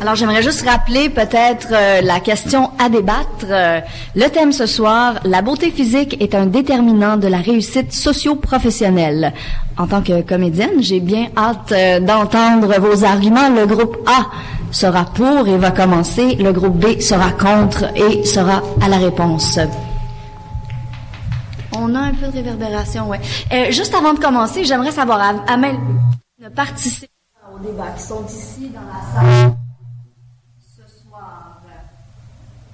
Alors 0.00 0.14
j'aimerais 0.14 0.42
juste 0.42 0.66
rappeler 0.66 1.10
peut-être 1.10 1.68
euh, 1.72 2.00
la 2.00 2.20
question 2.20 2.70
à 2.78 2.88
débattre. 2.88 3.44
Euh, 3.44 3.80
le 4.14 4.28
thème 4.28 4.50
ce 4.50 4.64
soir, 4.64 5.20
la 5.24 5.42
beauté 5.42 5.70
physique 5.70 6.16
est 6.22 6.34
un 6.34 6.46
déterminant 6.46 7.18
de 7.18 7.28
la 7.28 7.38
réussite 7.38 7.92
socio-professionnelle. 7.92 9.34
En 9.76 9.86
tant 9.86 10.00
que 10.00 10.22
comédienne, 10.22 10.80
j'ai 10.82 11.00
bien 11.00 11.26
hâte 11.36 11.72
euh, 11.72 12.00
d'entendre 12.00 12.80
vos 12.80 13.04
arguments. 13.04 13.50
Le 13.50 13.66
groupe 13.66 13.98
A, 14.06 14.26
sera 14.72 15.04
pour 15.04 15.46
et 15.48 15.58
va 15.58 15.70
commencer. 15.70 16.36
Le 16.36 16.52
groupe 16.52 16.78
B 16.78 17.00
sera 17.00 17.32
contre 17.32 17.84
et 17.94 18.24
sera 18.24 18.62
à 18.80 18.88
la 18.88 18.96
réponse. 18.96 19.58
On 21.76 21.94
a 21.94 21.98
un 21.98 22.14
peu 22.14 22.26
de 22.26 22.32
réverbération, 22.32 23.08
ouais. 23.08 23.20
Juste 23.70 23.94
avant 23.94 24.14
de 24.14 24.18
commencer, 24.18 24.64
j'aimerais 24.64 24.92
savoir, 24.92 25.20
Amel, 25.46 25.76
ne 26.40 26.48
participe 26.48 27.10
au 27.54 27.58
débat, 27.58 27.92
qui 27.96 28.02
sont 28.02 28.24
ici 28.26 28.70
dans 28.70 28.80
la 28.80 29.28
salle 29.38 29.59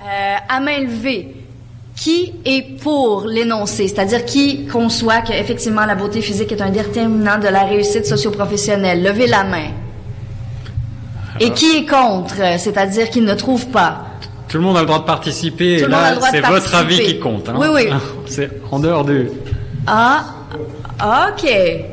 Euh, 0.07 0.37
à 0.49 0.61
main 0.61 0.79
levée, 0.83 1.35
qui 1.97 2.33
est 2.45 2.79
pour 2.81 3.27
l'énoncé, 3.27 3.89
c'est-à-dire 3.89 4.25
qui 4.25 4.67
conçoit 4.67 5.21
qu'effectivement 5.23 5.85
la 5.85 5.97
beauté 5.97 6.21
physique 6.21 6.53
est 6.53 6.63
un 6.63 6.71
déterminant 6.71 7.41
de 7.41 7.49
la 7.49 7.65
réussite 7.65 8.07
socio-professionnelle? 8.07 9.03
Levez 9.03 9.27
la 9.27 9.43
main. 9.43 9.71
Et 11.41 11.51
qui 11.51 11.79
est 11.79 11.87
contre, 11.87 12.37
c'est-à-dire 12.59 13.11
qui 13.11 13.21
ne 13.21 13.35
trouve 13.35 13.67
pas? 13.69 14.07
Tout 14.49 14.59
le 14.59 14.63
monde 14.63 14.77
a 14.77 14.81
le 14.81 14.87
droit 14.87 15.01
de 15.01 15.07
participer. 15.07 15.81
et 15.81 15.89
là, 15.89 16.15
c'est 16.31 16.41
votre 16.41 16.73
avis 16.77 17.01
qui 17.01 17.19
compte. 17.19 17.49
Hein. 17.49 17.57
Oui, 17.59 17.67
oui. 17.75 17.89
c'est 18.27 18.51
en 18.71 18.79
dehors 18.79 19.05
du. 19.05 19.29
Ah, 19.89 20.25
OK. 21.03 21.47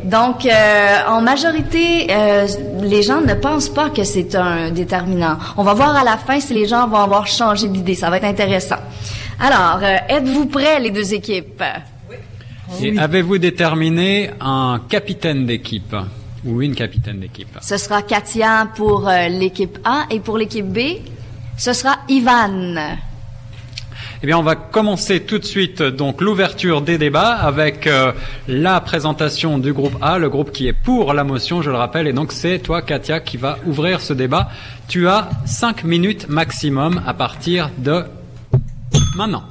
Donc, 0.06 0.46
euh, 0.46 1.00
en 1.08 1.22
majorité, 1.22 2.08
euh, 2.10 2.48
les 2.82 3.04
gens 3.04 3.22
ne 3.22 3.34
pensent 3.34 3.70
pas 3.70 3.90
que 3.90 4.04
c'est 4.04 4.34
un 4.36 4.72
déterminant. 4.72 5.38
On 5.58 5.64
va 5.64 5.74
voir 5.74 5.96
à 5.96 6.04
la 6.04 6.18
fin 6.18 6.40
si 6.40 6.54
les 6.54 6.68
gens 6.68 6.88
vont 6.88 6.98
avoir 6.98 7.28
changé 7.28 7.68
d'idée. 7.68 7.96
Ça 7.96 8.10
va 8.10 8.18
être 8.18 8.26
intéressant. 8.26 8.78
Alors, 9.40 9.80
euh, 9.84 9.98
êtes-vous 10.08 10.46
prêts, 10.46 10.80
les 10.80 10.92
deux 10.92 11.14
équipes? 11.14 11.64
Oui. 12.10 12.16
Et 12.82 12.98
avez-vous 12.98 13.40
déterminé 13.40 14.32
un 14.40 14.80
capitaine 14.88 15.46
d'équipe 15.46 15.96
ou 16.46 16.62
une 16.62 16.74
capitaine 16.74 17.20
d'équipe? 17.20 17.58
Ce 17.62 17.76
sera 17.78 18.04
Katia 18.04 18.70
pour 18.76 19.10
l'équipe 19.30 19.80
A 19.84 20.06
et 20.10 20.20
pour 20.22 20.38
l'équipe 20.38 20.66
B, 20.66 20.80
ce 21.58 21.74
sera 21.74 21.98
Ivan. 22.08 22.96
Eh 24.24 24.26
bien, 24.26 24.38
on 24.38 24.44
va 24.44 24.56
commencer 24.56 25.20
tout 25.20 25.38
de 25.38 25.44
suite 25.44 25.84
donc 25.84 26.22
l'ouverture 26.22 26.82
des 26.82 26.98
débats 26.98 27.34
avec 27.34 27.88
euh, 27.88 28.14
la 28.48 28.80
présentation 28.80 29.60
du 29.60 29.74
groupe 29.74 29.98
A, 30.00 30.18
le 30.18 30.30
groupe 30.30 30.54
qui 30.54 30.66
est 30.66 30.72
pour 30.72 31.12
la 31.12 31.26
motion, 31.26 31.62
je 31.62 31.70
le 31.70 31.76
rappelle. 31.76 32.08
Et 32.08 32.14
donc, 32.14 32.32
c'est 32.32 32.60
toi, 32.60 32.82
Katia, 32.82 33.20
qui 33.20 33.36
va 33.36 33.58
ouvrir 33.66 34.00
ce 34.00 34.14
débat. 34.14 34.48
Tu 34.88 35.10
as 35.10 35.30
cinq 35.44 35.84
minutes 35.84 36.30
maximum 36.30 37.02
à 37.06 37.14
partir 37.14 37.70
de 37.78 38.04
maintenant. 39.18 39.44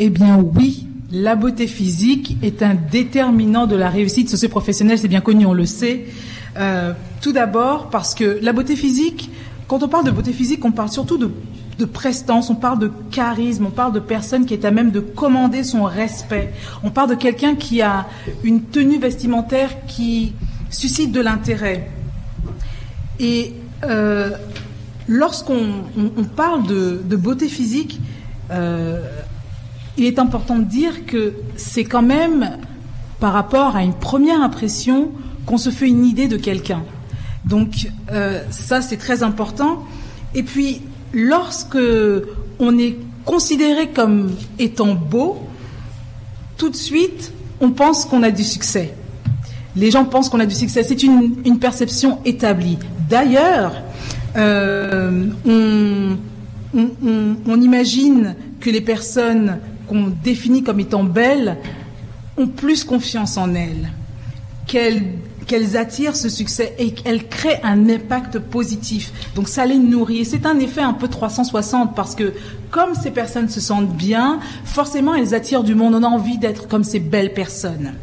Eh 0.00 0.10
bien, 0.10 0.38
oui. 0.38 0.88
La 1.12 1.36
beauté 1.36 1.68
physique 1.68 2.36
est 2.42 2.64
un 2.64 2.74
déterminant 2.74 3.68
de 3.68 3.76
la 3.76 3.90
réussite 3.90 4.28
socio-professionnelle, 4.28 4.98
c'est 4.98 5.06
bien 5.06 5.20
connu, 5.20 5.46
on 5.46 5.54
le 5.54 5.66
sait. 5.66 6.06
Euh, 6.56 6.94
tout 7.20 7.30
d'abord 7.30 7.90
parce 7.90 8.16
que 8.16 8.40
la 8.42 8.52
beauté 8.52 8.74
physique, 8.74 9.30
quand 9.68 9.84
on 9.84 9.88
parle 9.88 10.04
de 10.04 10.10
beauté 10.10 10.32
physique, 10.32 10.64
on 10.64 10.72
parle 10.72 10.88
surtout 10.88 11.16
de 11.16 11.30
de 11.78 11.84
prestance, 11.84 12.50
on 12.50 12.56
parle 12.56 12.80
de 12.80 12.90
charisme, 13.10 13.66
on 13.66 13.70
parle 13.70 13.92
de 13.92 14.00
personne 14.00 14.46
qui 14.46 14.54
est 14.54 14.64
à 14.64 14.70
même 14.70 14.90
de 14.90 15.00
commander 15.00 15.62
son 15.62 15.84
respect. 15.84 16.52
On 16.82 16.90
parle 16.90 17.10
de 17.10 17.14
quelqu'un 17.14 17.54
qui 17.54 17.82
a 17.82 18.06
une 18.42 18.62
tenue 18.62 18.98
vestimentaire 18.98 19.70
qui 19.86 20.32
suscite 20.70 21.12
de 21.12 21.20
l'intérêt. 21.20 21.88
Et 23.20 23.54
euh, 23.84 24.30
lorsqu'on 25.06 25.84
parle 26.36 26.66
de, 26.66 27.16
beauté 27.16 27.48
physique, 27.48 28.00
euh, 28.50 29.00
il 29.96 30.04
est 30.04 30.18
important 30.18 30.58
de 30.58 30.64
dire 30.64 31.06
que 31.06 31.34
c'est 31.56 31.84
quand 31.84 32.02
même 32.02 32.58
par 33.20 33.32
rapport 33.32 33.76
à 33.76 33.82
une 33.82 33.94
première 33.94 34.42
impression 34.42 35.10
qu'on 35.46 35.58
se 35.58 35.70
fait 35.70 35.88
une 35.88 36.04
idée 36.04 36.28
de 36.28 36.36
quelqu'un. 36.36 36.82
Donc 37.44 37.88
euh, 38.10 38.42
ça, 38.50 38.82
c'est 38.82 38.96
très 38.96 39.22
important. 39.22 39.84
Et 40.34 40.42
puis, 40.42 40.82
lorsque 41.12 41.78
on 42.58 42.78
est 42.78 42.96
considéré 43.24 43.88
comme 43.88 44.34
étant 44.58 44.94
beau, 44.94 45.38
tout 46.56 46.70
de 46.70 46.76
suite, 46.76 47.32
on 47.60 47.70
pense 47.70 48.04
qu'on 48.04 48.22
a 48.22 48.30
du 48.30 48.44
succès. 48.44 48.94
Les 49.76 49.90
gens 49.90 50.04
pensent 50.04 50.28
qu'on 50.28 50.40
a 50.40 50.46
du 50.46 50.54
succès. 50.54 50.82
C'est 50.82 51.02
une, 51.02 51.58
perception 51.60 52.18
établie. 52.24 52.78
D'ailleurs, 53.08 53.74
euh, 54.36 55.26
on, 56.74 57.60
imagine 57.60 58.34
que 58.60 58.70
les 58.70 58.80
personnes 58.80 59.58
qu'on 59.86 60.12
définit 60.22 60.62
comme 60.62 60.80
étant 60.80 61.04
belles 61.04 61.56
ont 62.36 62.48
plus 62.48 62.84
confiance 62.84 63.36
en 63.36 63.54
elles, 63.54 63.90
qu'elles 64.66 65.02
qu'elles 65.48 65.76
attirent 65.76 66.14
ce 66.14 66.28
succès 66.28 66.76
et 66.78 66.92
qu'elles 66.92 67.26
créent 67.26 67.60
un 67.64 67.88
impact 67.88 68.38
positif. 68.38 69.12
Donc 69.34 69.48
ça 69.48 69.66
les 69.66 69.78
nourrit. 69.78 70.24
C'est 70.24 70.46
un 70.46 70.60
effet 70.60 70.82
un 70.82 70.92
peu 70.92 71.08
360 71.08 71.96
parce 71.96 72.14
que 72.14 72.34
comme 72.70 72.94
ces 72.94 73.10
personnes 73.10 73.48
se 73.48 73.60
sentent 73.60 73.96
bien, 73.96 74.38
forcément 74.64 75.14
elles 75.14 75.34
attirent 75.34 75.64
du 75.64 75.74
monde. 75.74 75.94
On 75.94 76.04
a 76.04 76.06
envie 76.06 76.38
d'être 76.38 76.68
comme 76.68 76.84
ces 76.84 77.00
belles 77.00 77.32
personnes. 77.32 77.94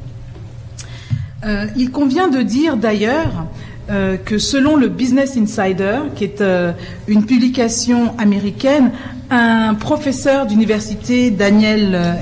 Euh, 1.46 1.68
il 1.78 1.92
convient 1.92 2.28
de 2.28 2.42
dire 2.42 2.76
d'ailleurs 2.76 3.46
euh, 3.92 4.18
que 4.18 4.40
selon 4.40 4.76
le 4.76 4.88
Business 4.88 5.38
Insider, 5.38 6.00
qui 6.16 6.24
est 6.24 6.42
euh, 6.42 6.72
une 7.08 7.26
publication 7.26 8.18
américaine, 8.18 8.92
un 9.30 9.76
professeur 9.76 10.48
d'université, 10.48 11.30
Daniel 11.30 12.18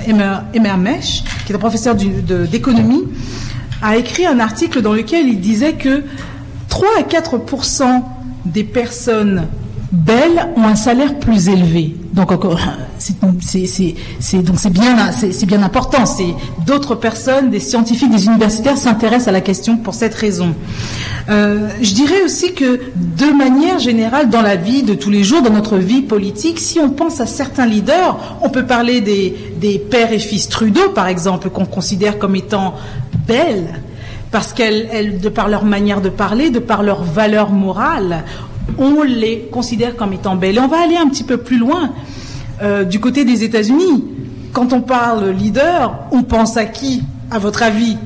Emmermesh, 0.54 1.24
qui 1.46 1.52
est 1.52 1.56
un 1.56 1.58
professeur 1.58 1.94
d'économie, 1.94 3.04
a 3.84 3.96
écrit 3.96 4.26
un 4.26 4.40
article 4.40 4.80
dans 4.80 4.94
lequel 4.94 5.28
il 5.28 5.40
disait 5.40 5.74
que 5.74 6.02
3 6.68 6.88
à 6.98 7.02
4% 7.02 8.02
des 8.46 8.64
personnes 8.64 9.46
belles 9.92 10.48
ont 10.56 10.64
un 10.64 10.74
salaire 10.74 11.18
plus 11.18 11.48
élevé. 11.48 11.94
Donc 12.12 12.32
encore, 12.32 12.60
c'est 12.98 13.20
donc 13.20 13.34
c'est 13.42 14.70
bien 14.70 15.10
c'est 15.12 15.46
bien 15.46 15.62
important. 15.62 16.06
C'est 16.06 16.34
d'autres 16.66 16.94
personnes, 16.94 17.50
des 17.50 17.60
scientifiques, 17.60 18.10
des 18.10 18.26
universitaires 18.26 18.76
s'intéressent 18.76 19.28
à 19.28 19.32
la 19.32 19.40
question 19.40 19.76
pour 19.76 19.94
cette 19.94 20.14
raison. 20.14 20.54
Euh, 21.28 21.68
je 21.80 21.94
dirais 21.94 22.22
aussi 22.24 22.52
que 22.54 22.80
de 22.96 23.36
manière 23.36 23.78
générale, 23.78 24.30
dans 24.30 24.42
la 24.42 24.56
vie 24.56 24.82
de 24.82 24.94
tous 24.94 25.10
les 25.10 25.24
jours, 25.24 25.42
dans 25.42 25.50
notre 25.50 25.76
vie 25.78 26.02
politique, 26.02 26.58
si 26.58 26.78
on 26.78 26.90
pense 26.90 27.20
à 27.20 27.26
certains 27.26 27.66
leaders, 27.66 28.38
on 28.42 28.50
peut 28.50 28.66
parler 28.66 29.00
des, 29.00 29.34
des 29.60 29.78
pères 29.78 30.12
et 30.12 30.18
fils 30.18 30.48
Trudeau, 30.48 30.90
par 30.94 31.08
exemple, 31.08 31.50
qu'on 31.50 31.64
considère 31.64 32.18
comme 32.18 32.36
étant 32.36 32.74
belles 33.26 33.80
parce 34.30 34.52
qu'elles, 34.52 35.20
de 35.20 35.28
par 35.28 35.48
leur 35.48 35.64
manière 35.64 36.00
de 36.00 36.08
parler, 36.08 36.50
de 36.50 36.58
par 36.58 36.82
leur 36.82 37.04
valeur 37.04 37.50
morale, 37.50 38.24
on 38.78 39.02
les 39.02 39.48
considère 39.52 39.94
comme 39.94 40.12
étant 40.12 40.34
belles. 40.34 40.56
Et 40.56 40.60
on 40.60 40.66
va 40.66 40.82
aller 40.82 40.96
un 40.96 41.08
petit 41.08 41.22
peu 41.22 41.36
plus 41.36 41.56
loin 41.56 41.90
euh, 42.60 42.82
du 42.82 42.98
côté 42.98 43.24
des 43.24 43.44
États-Unis. 43.44 44.04
Quand 44.52 44.72
on 44.72 44.80
parle 44.80 45.30
leader, 45.30 45.94
on 46.10 46.24
pense 46.24 46.56
à 46.56 46.64
qui, 46.64 47.02
à 47.30 47.38
votre 47.38 47.62
avis? 47.62 47.96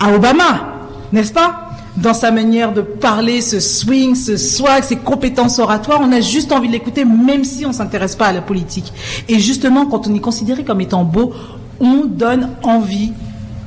À 0.00 0.14
Obama, 0.14 0.78
n'est-ce 1.12 1.34
pas? 1.34 1.70
Dans 1.98 2.14
sa 2.14 2.30
manière 2.30 2.72
de 2.72 2.80
parler, 2.80 3.42
ce 3.42 3.60
swing, 3.60 4.14
ce 4.14 4.38
swag, 4.38 4.82
ses 4.82 4.96
compétences 4.96 5.58
oratoires, 5.58 6.00
on 6.02 6.12
a 6.12 6.20
juste 6.22 6.52
envie 6.52 6.68
de 6.68 6.72
l'écouter, 6.72 7.04
même 7.04 7.44
si 7.44 7.66
on 7.66 7.68
ne 7.68 7.74
s'intéresse 7.74 8.16
pas 8.16 8.28
à 8.28 8.32
la 8.32 8.40
politique. 8.40 8.90
Et 9.28 9.38
justement, 9.38 9.84
quand 9.84 10.08
on 10.08 10.14
est 10.14 10.20
considéré 10.20 10.64
comme 10.64 10.80
étant 10.80 11.04
beau, 11.04 11.34
on 11.78 12.06
donne 12.06 12.48
envie 12.62 13.12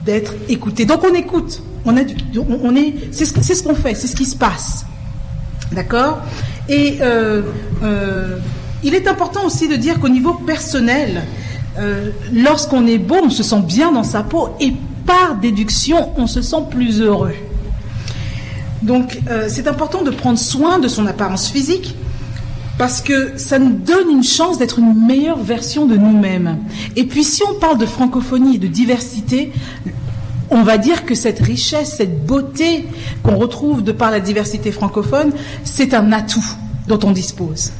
d'être 0.06 0.34
écouté. 0.50 0.86
Donc 0.86 1.04
on 1.04 1.14
écoute. 1.14 1.62
On, 1.86 1.96
on, 2.64 2.76
est, 2.76 2.96
c'est 3.12 3.26
ce, 3.26 3.64
qu'on 3.64 3.76
fait, 3.76 3.94
c'est 3.94 4.08
ce 4.08 4.16
qui 4.16 4.26
se 4.26 4.36
passe. 4.36 4.86
D'accord? 5.72 6.20
Et 6.68 6.98
euh, 7.02 7.44
euh, 7.84 8.38
il 8.84 8.96
est 8.96 9.08
important 9.08 9.46
aussi 9.46 9.68
de 9.68 9.76
dire 9.76 10.00
qu'au 10.00 10.10
niveau 10.10 10.34
personnel, 10.34 11.24
euh, 11.78 12.10
lorsqu'on 12.34 12.88
est 12.88 12.98
beau, 12.98 13.18
on 13.24 13.30
se 13.30 13.44
sent 13.44 13.62
bien 13.62 13.92
dans 13.92 14.04
sa 14.04 14.24
peau 14.24 14.56
et 14.60 14.74
par 15.06 15.36
déduction, 15.36 16.10
on 16.18 16.26
se 16.26 16.42
sent 16.42 16.64
plus 16.72 17.02
heureux. 17.02 17.36
Donc 18.82 19.20
c'est 19.48 19.68
important 19.68 20.04
de 20.04 20.12
prendre 20.12 20.38
soin 20.38 20.78
de 20.78 20.88
son 20.88 21.08
apparence 21.08 21.50
physique 21.50 21.96
parce 22.78 23.02
que 23.02 23.38
ça 23.38 23.60
nous 23.60 23.72
donne 23.72 24.10
une 24.10 24.24
chance 24.24 24.58
d'être 24.58 24.80
une 24.80 25.06
meilleure 25.06 25.40
version 25.40 25.86
de 25.86 25.96
nous-mêmes. 25.96 26.58
Et 26.96 27.06
puis 27.06 27.24
si 27.24 27.42
on 27.50 27.60
parle 27.60 27.78
de 27.78 27.86
francophonie 27.86 28.56
et 28.56 28.60
de 28.60 28.68
diversité, 28.68 29.54
on 30.50 30.64
va 30.64 30.78
dire 30.78 31.06
que 31.06 31.16
cette 31.16 31.40
richesse, 31.40 31.96
cette 31.98 32.26
beauté 32.26 32.86
qu'on 33.24 33.38
retrouve 33.38 33.84
de 33.84 33.92
par 33.92 34.12
la 34.12 34.20
diversité 34.20 34.72
francophone, 34.72 35.32
c'est 35.64 35.94
un 35.94 36.12
atout 36.12 36.46
dont 36.88 37.00
on 37.04 37.12
dispose. 37.12 37.72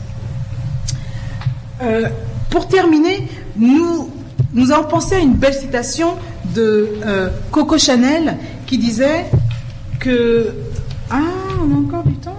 Euh, 1.82 2.08
pour 2.50 2.68
terminer, 2.68 3.28
nous, 3.58 4.10
avons 4.72 4.88
pensé 4.88 5.16
à 5.16 5.20
une 5.20 5.34
belle 5.34 5.54
citation 5.54 6.16
de 6.56 6.90
euh, 7.06 7.30
Coco 7.52 7.78
Chanel 7.78 8.38
qui 8.66 8.78
disait 8.78 9.26
que... 10.00 10.54
Ah, 11.12 11.18
on 11.62 11.76
a 11.76 11.80
encore 11.80 12.04
du 12.04 12.16
temps. 12.16 12.32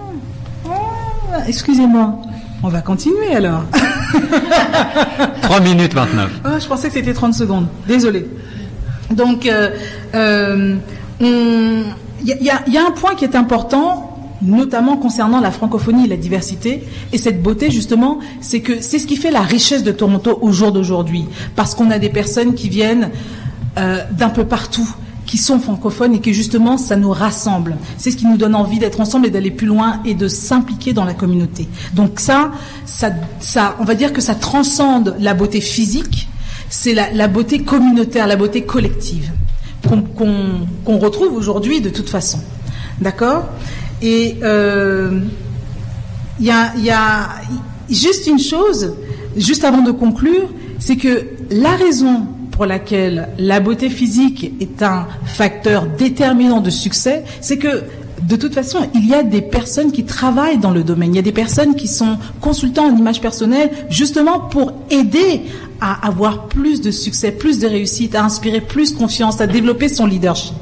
Ah, 0.69 1.43
excusez-moi. 1.47 2.19
On 2.63 2.69
va 2.69 2.81
continuer 2.81 3.35
alors. 3.35 3.63
3 5.41 5.59
minutes 5.59 5.93
29. 5.93 6.41
Ah, 6.43 6.59
je 6.59 6.67
pensais 6.67 6.87
que 6.87 6.93
c'était 6.95 7.13
30 7.13 7.33
secondes. 7.33 7.67
Désolé. 7.87 8.27
Donc, 9.11 9.45
il 9.45 9.51
euh, 9.51 10.75
euh, 11.21 11.83
y, 12.23 12.49
a 12.49 12.85
un 12.85 12.91
point 12.91 13.15
qui 13.15 13.25
est 13.25 13.35
important. 13.35 14.03
notamment 14.41 14.97
concernant 14.97 15.39
la 15.39 15.49
francophonie 15.49 16.05
et 16.05 16.07
la 16.07 16.17
diversité. 16.17 16.83
Et 17.11 17.17
cette 17.17 17.41
beauté, 17.41 17.71
justement, 17.71 18.19
c'est 18.39 18.61
que 18.61 18.81
c'est 18.81 18.99
ce 18.99 19.07
qui 19.07 19.15
fait 19.15 19.31
la 19.31 19.41
richesse 19.41 19.83
de 19.83 19.91
Toronto 19.91 20.37
au 20.41 20.51
jour 20.51 20.71
d'aujourd'hui. 20.71 21.25
Parce 21.55 21.73
qu'on 21.73 21.89
a 21.89 21.99
des 21.99 22.09
personnes 22.09 22.53
qui 22.53 22.69
viennent 22.69 23.09
euh, 23.77 24.03
d'un 24.11 24.29
peu 24.29 24.45
partout 24.45 24.87
qui 25.27 25.37
sont 25.37 25.59
francophones 25.59 26.15
et 26.15 26.21
que 26.21 26.31
justement 26.31 26.77
ça 26.77 26.95
nous 26.95 27.11
rassemble. 27.11 27.77
C'est 27.97 28.09
ce 28.09 28.17
qui 28.17 28.25
nous 28.25 28.37
donne 28.37 28.55
envie 28.55 28.79
d'être 28.79 28.99
ensemble 28.99 29.27
et 29.27 29.29
d'aller 29.29 29.51
plus 29.51 29.67
loin 29.67 30.01
et 30.05 30.15
de 30.15 30.27
s'impliquer 30.27 30.93
dans 30.93 31.03
la 31.03 31.13
communauté. 31.13 31.67
Donc 31.93 32.19
ça, 32.19 32.51
ça, 32.85 33.11
ça, 33.39 33.75
on 33.79 33.83
va 33.83 33.93
dire 33.93 34.13
que 34.13 34.21
ça 34.21 34.33
transcende 34.33 35.15
la 35.19 35.33
beauté 35.33 35.61
physique, 35.61 36.29
c'est 36.69 36.93
la, 36.93 37.27
beauté 37.27 37.61
communautaire, 37.61 38.25
la 38.25 38.35
beauté 38.35 38.63
collective 38.63 39.31
qu'on 40.15 40.97
retrouve 40.97 41.33
aujourd'hui 41.33 41.81
de 41.81 41.89
toute 41.89 42.09
façon. 42.09 42.39
D'accord? 42.99 43.45
Et 44.01 44.37
euh, 44.43 45.21
il 46.39 46.45
y 46.45 46.89
a 46.89 47.29
juste 47.89 48.27
une 48.27 48.39
chose, 48.39 48.95
juste 49.35 49.63
avant 49.63 49.81
de 49.81 49.91
conclure, 49.91 50.49
c'est 50.79 50.95
que 50.95 51.27
la 51.51 51.75
raison 51.75 52.27
pour 52.57 52.65
laquelle 52.65 53.29
la 53.37 53.59
beauté 53.59 53.87
physique 53.87 54.51
est 54.59 54.81
un 54.81 55.05
facteur 55.25 55.85
déterminant 55.85 56.59
de 56.59 56.71
succès, 56.71 57.23
c'est 57.39 57.59
que 57.59 57.83
de 58.23 58.35
toute 58.35 58.55
façon, 58.55 58.79
il 58.95 59.07
y 59.07 59.13
a 59.13 59.21
des 59.21 59.41
personnes 59.41 59.91
qui 59.91 60.03
travaillent 60.03 60.57
dans 60.57 60.71
le 60.71 60.83
domaine. 60.83 61.13
Il 61.13 61.17
y 61.17 61.19
a 61.19 61.21
des 61.21 61.31
personnes 61.31 61.75
qui 61.75 61.87
sont 61.87 62.17
consultants 62.41 62.87
en 62.87 62.97
image 62.97 63.21
personnelle 63.21 63.69
justement 63.89 64.39
pour 64.39 64.73
aider 64.89 65.43
à 65.79 66.07
avoir 66.07 66.47
plus 66.47 66.81
de 66.81 66.89
succès, 66.89 67.31
plus 67.31 67.59
de 67.59 67.67
réussite, 67.67 68.15
à 68.15 68.23
inspirer 68.23 68.59
plus 68.59 68.91
confiance, 68.91 69.39
à 69.39 69.45
développer 69.45 69.87
son 69.87 70.07
leadership. 70.07 70.55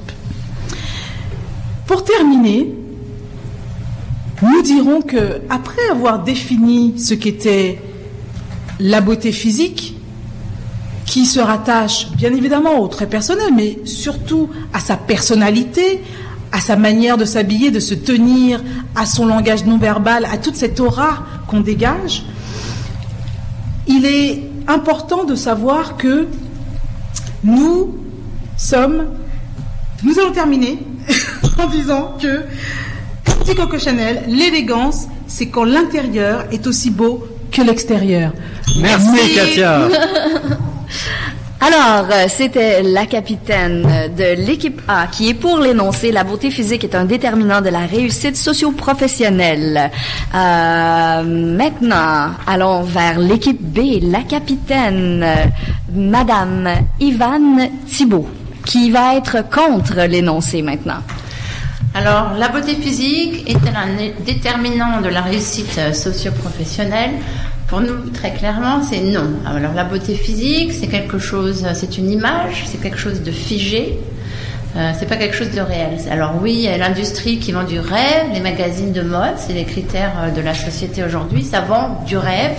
Pour 1.87 2.03
terminer, 2.03 2.75
nous 4.41 4.61
dirons 4.61 5.01
que 5.01 5.39
après 5.49 5.89
avoir 5.89 6.23
défini 6.23 6.95
ce 6.99 7.13
qu'était 7.13 7.79
la 8.81 8.99
beauté 8.99 9.31
physique, 9.31 9.94
qui 11.05 11.25
se 11.25 11.39
rattache 11.39 12.09
bien 12.11 12.33
évidemment 12.33 12.79
au 12.79 12.87
trait 12.87 13.07
personnel, 13.07 13.49
mais 13.55 13.79
surtout 13.85 14.49
à 14.73 14.79
sa 14.79 14.97
personnalité, 14.97 16.01
à 16.51 16.59
sa 16.59 16.75
manière 16.75 17.17
de 17.17 17.25
s'habiller, 17.25 17.71
de 17.71 17.79
se 17.79 17.93
tenir, 17.93 18.63
à 18.95 19.05
son 19.05 19.25
langage 19.25 19.65
non 19.65 19.77
verbal, 19.77 20.25
à 20.25 20.37
toute 20.37 20.55
cette 20.55 20.79
aura 20.79 21.23
qu'on 21.47 21.61
dégage, 21.61 22.23
il 23.87 24.05
est 24.05 24.43
important 24.67 25.25
de 25.25 25.35
savoir 25.35 25.95
que 25.97 26.27
nous 27.43 27.95
sommes. 28.57 29.05
Nous 30.03 30.17
allons 30.19 30.31
terminer 30.31 30.79
en 31.59 31.67
disant 31.67 32.17
que, 32.19 32.41
petit 33.39 33.55
Coco 33.55 33.77
Chanel, 33.77 34.23
l'élégance, 34.27 35.07
c'est 35.27 35.47
quand 35.47 35.63
l'intérieur 35.65 36.45
est 36.51 36.65
aussi 36.65 36.89
beau 36.89 37.27
que 37.51 37.61
l'extérieur. 37.61 38.33
Merci 38.81 39.35
Katia. 39.35 39.87
Alors, 41.61 42.07
euh, 42.11 42.25
c'était 42.27 42.83
la 42.83 43.05
capitaine 43.05 43.87
de 44.15 44.45
l'équipe 44.45 44.81
A 44.87 45.07
qui 45.07 45.29
est 45.29 45.33
pour 45.33 45.57
l'énoncé 45.57 46.11
La 46.11 46.23
beauté 46.23 46.51
physique 46.51 46.83
est 46.83 46.95
un 46.95 47.05
déterminant 47.05 47.61
de 47.61 47.69
la 47.69 47.85
réussite 47.87 48.35
socio-professionnelle. 48.35 49.89
Euh, 50.35 51.23
maintenant, 51.23 52.31
allons 52.45 52.83
vers 52.83 53.17
l'équipe 53.17 53.59
B, 53.59 53.99
la 54.01 54.21
capitaine 54.21 55.23
euh, 55.23 55.45
Madame 55.93 56.69
Ivan 56.99 57.57
Thibault, 57.87 58.27
qui 58.65 58.91
va 58.91 59.15
être 59.15 59.49
contre 59.49 60.01
l'énoncé 60.07 60.61
maintenant. 60.61 61.01
Alors, 61.95 62.33
la 62.37 62.49
beauté 62.49 62.75
physique 62.75 63.49
est-elle 63.49 63.75
un 63.75 64.23
déterminant 64.25 65.01
de 65.01 65.07
la 65.07 65.21
réussite 65.21 65.79
socio-professionnelle 65.93 67.11
pour 67.67 67.81
nous, 67.81 68.09
très 68.11 68.31
clairement, 68.31 68.83
c'est 68.83 69.01
non. 69.01 69.33
Alors 69.45 69.73
la 69.73 69.83
beauté 69.83 70.13
physique, 70.13 70.71
c'est 70.71 70.87
quelque 70.87 71.17
chose, 71.17 71.65
c'est 71.73 71.97
une 71.97 72.11
image, 72.11 72.65
c'est 72.67 72.79
quelque 72.79 72.97
chose 72.97 73.23
de 73.23 73.31
figé. 73.31 73.99
Euh, 74.75 74.91
c'est 74.99 75.07
pas 75.07 75.15
quelque 75.15 75.35
chose 75.35 75.51
de 75.51 75.61
réel. 75.61 75.97
Alors 76.11 76.33
oui, 76.41 76.53
il 76.53 76.61
y 76.61 76.67
a 76.67 76.77
l'industrie 76.77 77.39
qui 77.39 77.53
vend 77.53 77.63
du 77.63 77.79
rêve, 77.79 78.27
les 78.33 78.41
magazines 78.41 78.91
de 78.91 79.01
mode, 79.01 79.35
c'est 79.37 79.53
les 79.53 79.63
critères 79.63 80.11
euh, 80.19 80.31
de 80.31 80.41
la 80.41 80.53
société 80.53 81.03
aujourd'hui. 81.03 81.43
Ça 81.43 81.61
vend 81.61 82.03
du 82.05 82.17
rêve. 82.17 82.57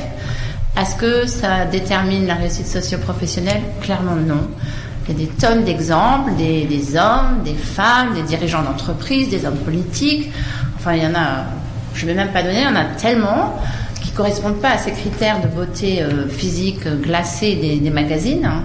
Est-ce 0.81 0.97
que 0.97 1.27
ça 1.27 1.67
détermine 1.67 2.27
la 2.27 2.35
réussite 2.35 2.67
socio-professionnelle? 2.67 3.61
Clairement 3.83 4.17
non. 4.17 4.49
Il 5.09 5.13
y 5.13 5.23
a 5.23 5.27
des 5.27 5.33
tonnes 5.33 5.65
d'exemples, 5.65 6.33
des, 6.37 6.65
des, 6.65 6.97
hommes, 6.97 7.43
des 7.45 7.55
femmes, 7.55 8.15
des 8.15 8.23
dirigeants 8.23 8.63
d'entreprise, 8.63 9.29
des 9.29 9.45
hommes 9.47 9.59
politiques. 9.59 10.33
Enfin, 10.79 10.95
il 10.95 11.03
y 11.03 11.07
en 11.07 11.15
a, 11.15 11.45
je 11.95 12.07
ne 12.07 12.11
vais 12.11 12.17
même 12.17 12.33
pas 12.33 12.43
donner, 12.43 12.63
il 12.63 12.65
y 12.65 12.67
en 12.67 12.77
a 12.77 12.85
tellement 12.99 13.61
correspondent 14.17 14.61
pas 14.61 14.71
à 14.71 14.79
ces 14.79 14.93
critères 14.93 15.41
de 15.41 15.47
beauté 15.47 16.03
euh, 16.03 16.29
physique 16.29 16.87
glacée 17.03 17.55
des, 17.55 17.91
magazines 17.91 18.47
hein, 18.47 18.63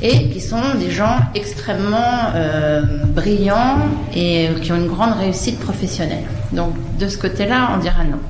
et 0.00 0.30
qui 0.30 0.40
sont 0.40 0.74
des 0.78 0.90
gens 0.90 1.18
extrêmement 1.34 2.30
euh, 2.34 2.82
brillants 3.06 3.78
et 4.14 4.48
qui 4.62 4.72
ont 4.72 4.76
une 4.76 4.86
grande 4.86 5.14
réussite 5.18 5.58
professionnelle. 5.58 6.24
Donc 6.52 6.74
de 6.98 7.08
ce 7.08 7.18
côté-là, 7.18 7.70
on 7.74 7.78
dira 7.78 8.04
non. 8.04 8.20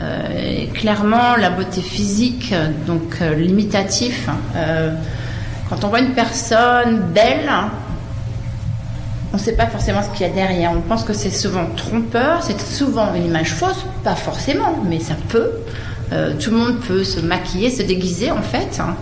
Euh, 0.00 0.66
clairement, 0.74 1.36
la 1.36 1.50
beauté 1.50 1.80
physique, 1.80 2.54
donc 2.86 3.20
limitatif, 3.20 4.28
hein, 4.28 4.92
quand 5.68 5.84
on 5.84 5.88
voit 5.88 6.00
une 6.00 6.14
personne 6.14 7.02
belle, 7.12 7.50
on 9.32 9.36
ne 9.36 9.42
sait 9.42 9.52
pas 9.52 9.66
forcément 9.66 10.02
ce 10.02 10.08
qu'il 10.16 10.26
y 10.26 10.30
a 10.30 10.32
derrière. 10.32 10.72
On 10.72 10.80
pense 10.80 11.04
que 11.04 11.12
c'est 11.12 11.30
souvent 11.30 11.66
trompeur, 11.76 12.42
c'est 12.42 12.60
souvent 12.60 13.14
une 13.14 13.26
image 13.26 13.52
fausse, 13.54 13.84
pas 14.02 14.14
forcément, 14.14 14.82
mais 14.88 15.00
ça 15.00 15.14
peut. 15.28 15.50
Euh, 16.12 16.32
tout 16.38 16.50
le 16.50 16.56
monde 16.56 16.80
peut 16.80 17.04
se 17.04 17.20
maquiller, 17.20 17.70
se 17.70 17.82
déguiser 17.82 18.30
en 18.30 18.40
fait. 18.40 18.80
Hein. 18.80 18.96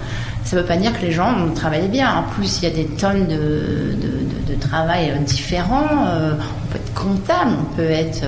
Ça 0.44 0.56
ne 0.56 0.60
veut 0.60 0.66
pas 0.66 0.76
dire 0.76 0.92
que 0.98 1.04
les 1.04 1.12
gens 1.12 1.32
travaillent 1.54 1.88
bien. 1.88 2.12
En 2.16 2.22
plus, 2.22 2.58
il 2.60 2.68
y 2.68 2.72
a 2.72 2.74
des 2.74 2.86
tonnes 2.86 3.26
de, 3.26 3.94
de, 4.48 4.60
travail 4.60 5.10
euh, 5.10 5.18
différents. 5.18 6.06
Euh, 6.08 6.32
on 6.32 6.72
peut 6.72 6.78
être 6.78 6.94
comptable, 6.94 7.52
on 7.60 7.76
peut 7.76 7.90
être, 7.90 8.24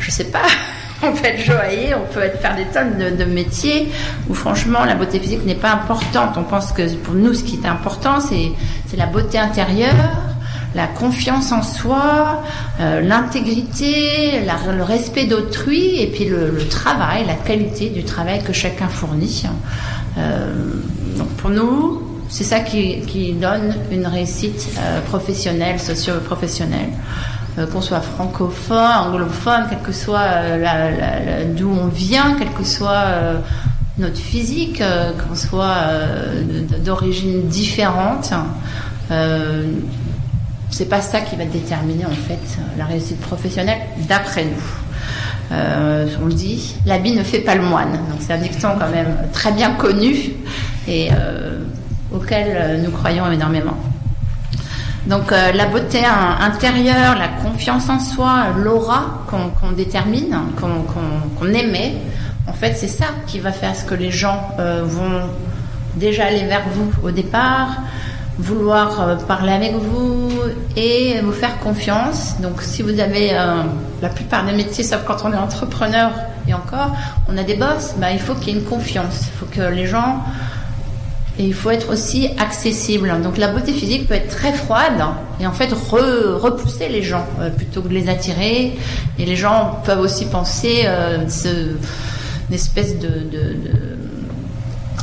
je 0.00 0.06
ne 0.06 0.12
sais 0.12 0.24
pas, 0.24 0.42
on 1.02 1.12
peut 1.12 1.24
être 1.24 1.40
joaillier, 1.40 1.94
on 1.94 2.12
peut 2.12 2.20
être, 2.20 2.40
faire 2.40 2.56
des 2.56 2.64
tonnes 2.64 3.16
de, 3.16 3.24
métiers 3.24 3.90
où 4.28 4.34
franchement 4.34 4.84
la 4.84 4.94
beauté 4.94 5.18
physique 5.18 5.46
n'est 5.46 5.54
pas 5.54 5.70
importante. 5.70 6.36
On 6.36 6.42
pense 6.42 6.72
que 6.72 6.94
pour 6.96 7.14
nous, 7.14 7.32
ce 7.32 7.44
qui 7.44 7.58
est 7.62 7.66
important, 7.66 8.20
c'est 8.20 8.96
la 8.96 9.06
beauté 9.06 9.38
intérieure 9.38 9.94
la 10.76 10.86
confiance 10.86 11.52
en 11.52 11.62
soi, 11.62 12.42
euh, 12.80 13.00
l'intégrité, 13.00 14.42
le 14.44 14.82
respect 14.82 15.24
d'autrui 15.24 16.02
et 16.02 16.06
puis 16.08 16.26
le, 16.26 16.68
travail, 16.68 17.24
la 17.26 17.34
qualité 17.34 17.88
du 17.88 18.04
travail 18.04 18.44
que 18.44 18.52
chacun 18.52 18.88
fournit. 18.88 19.44
Euh, 20.18 20.52
pour 21.38 21.50
nous, 21.50 22.02
c'est 22.28 22.44
ça 22.44 22.60
qui, 22.60 23.32
donne 23.40 23.74
une 23.90 24.06
réussite 24.06 24.68
euh, 24.78 25.00
professionnelle, 25.00 25.80
socio-professionnelle. 25.80 26.90
qu'on 27.72 27.80
soit 27.80 28.02
francophone, 28.02 28.92
anglophone, 29.06 29.64
quel 29.70 29.80
que 29.80 29.92
soit 29.92 30.28
d'où 31.56 31.70
on 31.70 31.86
vient, 31.86 32.36
quel 32.38 32.50
que 32.50 32.64
soit 32.64 33.06
notre 33.96 34.18
physique, 34.18 34.82
qu'on 35.26 35.34
soit 35.34 35.78
d'origine 36.84 37.48
différente 37.48 38.34
c'est 40.76 40.90
pas 40.90 41.00
ça 41.00 41.22
qui 41.22 41.36
va 41.36 41.46
déterminer 41.46 42.04
en 42.04 42.10
fait 42.10 42.58
la 42.76 42.84
réussite 42.84 43.18
professionnelle 43.18 43.78
d'après 44.06 44.44
nous. 44.44 44.62
Euh, 45.50 46.06
on 46.22 46.26
le 46.26 46.34
dit, 46.34 46.76
l'habit 46.84 47.12
ne 47.12 47.22
fait 47.22 47.38
pas 47.38 47.54
le 47.54 47.62
moine. 47.62 47.92
Donc 48.10 48.18
c'est 48.20 48.34
un 48.34 48.38
dicton 48.38 48.72
quand 48.78 48.90
même 48.90 49.16
très 49.32 49.52
bien 49.52 49.70
connu 49.70 50.34
et 50.86 51.08
euh, 51.12 51.60
auquel 52.12 52.48
euh, 52.48 52.82
nous 52.82 52.90
croyons 52.90 53.32
énormément. 53.32 53.78
Donc 55.06 55.30
la 55.30 55.66
beauté 55.66 56.00
intérieure, 56.40 57.16
la 57.16 57.28
confiance 57.28 57.88
en 57.88 58.00
soi, 58.00 58.48
l'aura 58.58 59.22
qu'on 59.30 59.70
détermine, 59.70 60.36
qu'on 60.58 61.46
aimait, 61.54 61.94
en 62.48 62.52
fait 62.52 62.74
c'est 62.76 62.88
ça 62.88 63.04
qui 63.24 63.38
va 63.38 63.52
faire 63.52 63.76
ce 63.76 63.84
que 63.84 63.94
les 63.94 64.10
gens 64.10 64.50
vont 64.58 65.20
déjà 65.94 66.24
aller 66.24 66.44
vers 66.46 66.64
vous 66.74 66.90
au 67.06 67.12
départ, 67.12 67.68
vouloir 68.38 69.00
euh, 69.00 69.16
parler 69.16 69.52
avec 69.52 69.74
vous 69.74 70.30
et 70.76 71.20
vous 71.22 71.32
faire 71.32 71.58
confiance. 71.60 72.40
Donc 72.40 72.62
si 72.62 72.82
vous 72.82 73.00
avez 73.00 73.30
euh, 73.32 73.62
la 74.02 74.08
plupart 74.08 74.44
des 74.44 74.52
métiers, 74.52 74.84
sauf 74.84 75.04
quand 75.06 75.24
on 75.24 75.32
est 75.32 75.36
entrepreneur 75.36 76.12
et 76.46 76.54
encore, 76.54 76.94
on 77.28 77.36
a 77.36 77.42
des 77.42 77.54
boss, 77.54 77.94
bah, 77.98 78.10
il 78.12 78.20
faut 78.20 78.34
qu'il 78.34 78.54
y 78.54 78.56
ait 78.56 78.60
une 78.60 78.66
confiance. 78.66 79.22
Il 79.26 79.38
faut 79.38 79.46
que 79.46 79.72
les 79.72 79.86
gens... 79.86 80.22
Et 81.38 81.44
il 81.44 81.52
faut 81.52 81.70
être 81.70 81.92
aussi 81.92 82.30
accessible. 82.38 83.12
Donc 83.22 83.36
la 83.36 83.48
beauté 83.48 83.74
physique 83.74 84.08
peut 84.08 84.14
être 84.14 84.34
très 84.34 84.54
froide 84.54 85.04
et 85.38 85.46
en 85.46 85.52
fait 85.52 85.70
repousser 85.70 86.88
les 86.88 87.02
gens 87.02 87.26
euh, 87.40 87.50
plutôt 87.50 87.82
que 87.82 87.88
de 87.88 87.92
les 87.92 88.08
attirer. 88.08 88.78
Et 89.18 89.26
les 89.26 89.36
gens 89.36 89.82
peuvent 89.84 90.00
aussi 90.00 90.24
penser 90.24 90.88
ce, 91.28 91.48
une 92.48 92.54
espèce 92.54 92.98
de 92.98 93.08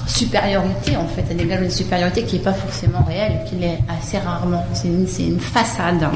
supériorité 0.07 0.95
en 0.97 1.07
fait, 1.07 1.23
elle 1.29 1.37
dégage 1.37 1.61
une 1.61 1.69
supériorité 1.69 2.23
qui 2.23 2.37
n'est 2.37 2.43
pas 2.43 2.53
forcément 2.53 3.03
réelle, 3.03 3.39
qui 3.47 3.55
l'est 3.55 3.79
assez 3.89 4.17
rarement. 4.17 4.65
C'est 4.73 4.87
une, 4.87 5.39
façade. 5.39 6.07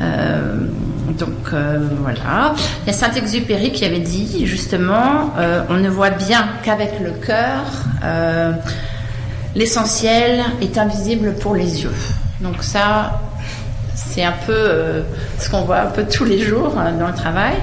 donc 0.00 1.54
voilà. 2.02 2.54
Il 2.82 2.86
y 2.86 2.90
a 2.90 2.92
Saint-Exupéry 2.92 3.72
qui 3.72 3.84
avait 3.84 4.00
dit 4.00 4.46
justement, 4.46 5.30
on 5.68 5.74
ne 5.74 5.88
voit 5.88 6.10
bien 6.10 6.46
qu'avec 6.62 7.00
le 7.00 7.12
cœur. 7.12 7.64
L'essentiel 9.54 10.44
est 10.60 10.76
invisible 10.76 11.34
pour 11.40 11.54
les 11.54 11.82
yeux. 11.82 11.94
Donc 12.40 12.62
ça, 12.62 13.20
c'est 13.94 14.24
un 14.24 14.34
peu 14.46 15.02
ce 15.38 15.50
qu'on 15.50 15.62
voit 15.62 15.80
un 15.80 15.90
peu 15.90 16.04
tous 16.04 16.24
les 16.24 16.40
jours 16.40 16.74
dans 16.74 17.08
le 17.08 17.14
travail. 17.14 17.54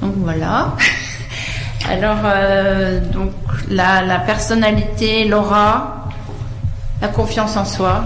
donc 0.00 0.14
voilà. 0.16 0.74
Alors, 1.90 2.18
euh, 2.24 3.00
donc, 3.00 3.32
la, 3.70 4.18
personnalité, 4.26 5.24
l'aura, 5.24 6.08
la 7.00 7.08
confiance 7.08 7.56
en 7.56 7.64
soi. 7.64 8.04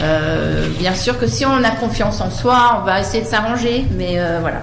Euh, 0.00 0.68
bien 0.78 0.94
sûr 0.94 1.18
que 1.18 1.26
si 1.26 1.44
on 1.44 1.62
a 1.64 1.70
confiance 1.70 2.20
en 2.20 2.30
soi, 2.30 2.80
on 2.80 2.84
va 2.84 3.00
essayer 3.00 3.22
de 3.22 3.28
s'arranger, 3.28 3.86
mais 3.96 4.14
euh, 4.18 4.38
voilà. 4.40 4.60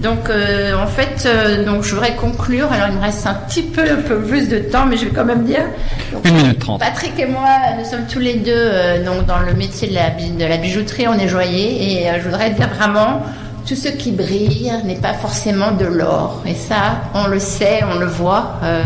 Donc, 0.00 0.30
en 0.30 0.86
fait, 0.86 1.28
donc 1.66 1.82
je 1.82 1.92
voudrais 1.92 2.14
conclure. 2.14 2.70
Alors, 2.72 2.86
il 2.88 2.94
me 2.94 3.00
reste 3.00 3.26
un 3.26 3.34
petit 3.34 3.62
peu, 3.62 3.82
un 3.82 4.00
peu 4.00 4.22
plus 4.22 4.48
de 4.48 4.60
temps, 4.60 4.86
mais 4.86 4.96
je 4.96 5.06
vais 5.06 5.10
quand 5.10 5.24
même 5.24 5.44
dire. 5.44 5.64
Une 6.24 6.36
minute 6.36 6.60
trente. 6.60 6.78
Patrick 6.78 7.18
et 7.18 7.26
moi, 7.26 7.48
nous 7.76 7.84
sommes 7.84 8.06
tous 8.06 8.20
les 8.20 8.34
deux 8.34 8.70
donc 9.04 9.26
dans 9.26 9.40
le 9.40 9.54
métier 9.54 9.88
de 9.88 9.94
la, 9.94 10.10
de 10.10 10.44
la 10.44 10.56
bijouterie. 10.56 11.08
On 11.08 11.18
est 11.18 11.26
joaillier, 11.26 12.04
et 12.04 12.20
je 12.20 12.22
voudrais 12.22 12.50
dire 12.50 12.68
vraiment 12.68 13.22
tout 13.68 13.76
ce 13.76 13.88
qui 13.88 14.12
brille 14.12 14.72
n'est 14.84 14.96
pas 14.96 15.12
forcément 15.12 15.72
de 15.72 15.84
l'or. 15.84 16.42
Et 16.46 16.54
ça, 16.54 17.02
on 17.12 17.26
le 17.26 17.38
sait, 17.38 17.82
on 17.84 17.98
le 17.98 18.06
voit. 18.06 18.54
Euh, 18.62 18.82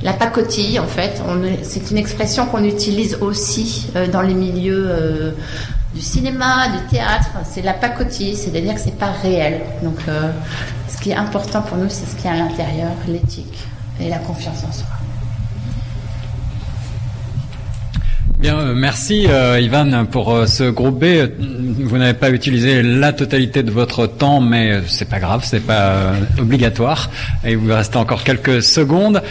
la 0.00 0.14
pacotille, 0.14 0.78
en 0.78 0.86
fait, 0.86 1.22
c'est 1.62 1.90
une 1.90 1.98
expression 1.98 2.46
qu'on 2.46 2.64
utilise 2.64 3.18
aussi 3.20 3.88
euh, 3.94 4.06
dans 4.08 4.22
les 4.22 4.32
milieux 4.32 4.86
euh, 4.88 5.32
du 5.94 6.00
cinéma, 6.00 6.68
du 6.68 6.96
théâtre. 6.96 7.28
C'est 7.44 7.60
la 7.60 7.74
pacotille, 7.74 8.34
c'est-à-dire 8.34 8.74
que 8.74 8.80
c'est 8.80 8.98
pas 8.98 9.12
réel. 9.22 9.60
Donc, 9.82 9.98
ce 10.88 10.96
qui 11.02 11.10
est 11.10 11.16
important 11.16 11.60
pour 11.60 11.76
nous, 11.76 11.90
c'est 11.90 12.06
ce 12.06 12.16
qui 12.16 12.26
est 12.26 12.30
à 12.30 12.36
l'intérieur, 12.36 12.92
l'éthique 13.06 13.58
et 14.00 14.08
la 14.08 14.18
confiance 14.18 14.64
en 14.66 14.72
soi. 14.72 15.11
Bien, 18.42 18.58
euh, 18.58 18.74
merci 18.74 19.28
euh, 19.28 19.60
Ivan 19.60 20.04
pour 20.04 20.34
euh, 20.34 20.46
ce 20.46 20.64
groupe 20.64 20.98
B. 20.98 21.04
Vous 21.84 21.96
n'avez 21.96 22.12
pas 22.12 22.28
utilisé 22.28 22.82
la 22.82 23.12
totalité 23.12 23.62
de 23.62 23.70
votre 23.70 24.08
temps, 24.08 24.40
mais 24.40 24.80
c'est 24.88 25.08
pas 25.08 25.20
grave, 25.20 25.42
c'est 25.44 25.64
pas 25.64 26.10
obligatoire. 26.40 27.08
Et 27.44 27.54
vous 27.54 27.72
restez 27.72 27.98
encore 27.98 28.24
quelques 28.24 28.60
secondes. 28.60 29.22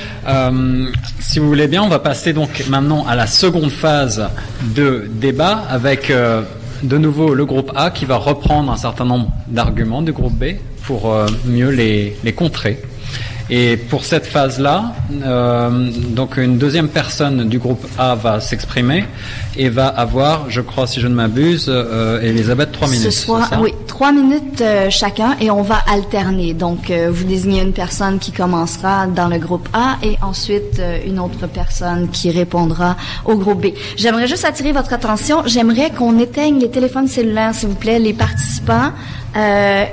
si 1.20 1.40
vous 1.40 1.48
voulez 1.48 1.68
bien, 1.68 1.84
on 1.84 1.90
va 1.90 2.00
passer 2.00 2.32
donc 2.32 2.64
maintenant 2.70 3.06
à 3.06 3.18
la 3.18 3.28
seconde 3.28 3.70
phase 3.70 4.30
de 4.76 5.10
débat 5.12 5.66
avec 5.70 6.10
de 6.84 6.98
nouveau 6.98 7.34
le 7.34 7.46
groupe 7.46 7.74
A 7.76 7.92
qui 7.92 8.06
va 8.06 8.16
reprendre 8.16 8.72
un 8.72 8.78
certain 8.78 9.04
nombre 9.04 9.30
d'arguments 9.48 10.02
du 10.02 10.14
groupe 10.14 10.38
B 10.40 10.56
pour 10.86 11.14
mieux 11.46 11.70
les, 11.70 12.16
les 12.24 12.34
contrer. 12.34 12.80
Et 13.54 13.76
pour 13.76 14.06
cette 14.06 14.28
phase-là, 14.28 14.94
euh, 15.26 15.90
donc 15.92 16.38
une 16.38 16.58
deuxième 16.58 16.88
personne 16.88 17.50
du 17.50 17.60
groupe 17.60 17.86
A 17.98 18.16
va 18.16 18.40
s'exprimer 18.40 19.04
et 19.58 19.68
va 19.68 19.88
avoir, 19.88 20.50
je 20.50 20.62
crois, 20.62 20.88
si 20.88 21.02
je 21.02 21.08
ne 21.10 21.14
m'abuse, 21.14 21.66
euh, 21.68 22.22
Elisabeth, 22.22 22.72
trois 22.72 22.88
minutes. 22.88 23.12
Ce 23.12 23.26
soir, 23.26 23.50
oui, 23.62 23.74
trois 23.88 24.14
minutes 24.14 24.62
euh, 24.62 24.90
chacun 24.90 25.36
et 25.42 25.52
on 25.52 25.64
va 25.64 25.80
alterner. 25.92 26.54
Donc, 26.54 26.90
vous 26.90 27.26
désignez 27.26 27.62
une 27.62 27.74
personne 27.74 28.20
qui 28.20 28.32
commencera 28.32 29.06
dans 29.08 29.28
le 29.28 29.38
groupe 29.38 29.68
A 29.74 29.98
et 30.02 30.16
ensuite 30.22 30.82
une 31.06 31.20
autre 31.20 31.46
personne 31.48 32.08
qui 32.08 32.32
répondra 32.32 32.96
au 33.26 33.36
groupe 33.36 33.64
B. 33.64 33.74
J'aimerais 33.98 34.28
juste 34.28 34.46
attirer 34.46 34.72
votre 34.72 34.94
attention. 34.94 35.44
J'aimerais 35.46 35.90
qu'on 35.90 36.18
éteigne 36.20 36.58
les 36.58 36.70
téléphones 36.70 37.10
cellulaires, 37.10 37.54
s'il 37.54 37.68
vous 37.68 37.76
plaît, 37.76 38.00
les 38.00 38.14
participants. 38.14 38.94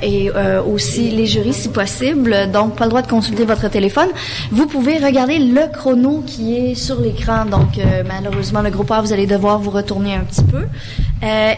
Et 0.03 0.31
aussi 0.67 1.11
les 1.11 1.27
jurys 1.27 1.53
si 1.53 1.69
possible. 1.69 2.51
Donc, 2.53 2.75
pas 2.75 2.85
le 2.85 2.91
droit 2.91 3.03
de 3.03 3.07
consulter 3.07 3.45
votre 3.49 3.69
téléphone. 3.69 4.09
Vous 4.53 4.67
pouvez 4.67 4.99
regarder 4.99 5.39
le 5.39 5.73
chrono 5.73 6.23
qui 6.25 6.57
est 6.57 6.75
sur 6.77 7.01
l'écran. 7.01 7.45
Donc, 7.45 7.79
euh, 7.79 8.05
malheureusement, 8.07 8.63
le 8.63 8.71
groupe 8.71 8.93
A, 8.93 9.01
vous 9.01 9.13
allez 9.13 9.27
devoir 9.27 9.59
vous 9.59 9.71
retourner 9.71 10.15
un 10.15 10.21
petit 10.21 10.45
peu. 10.45 10.65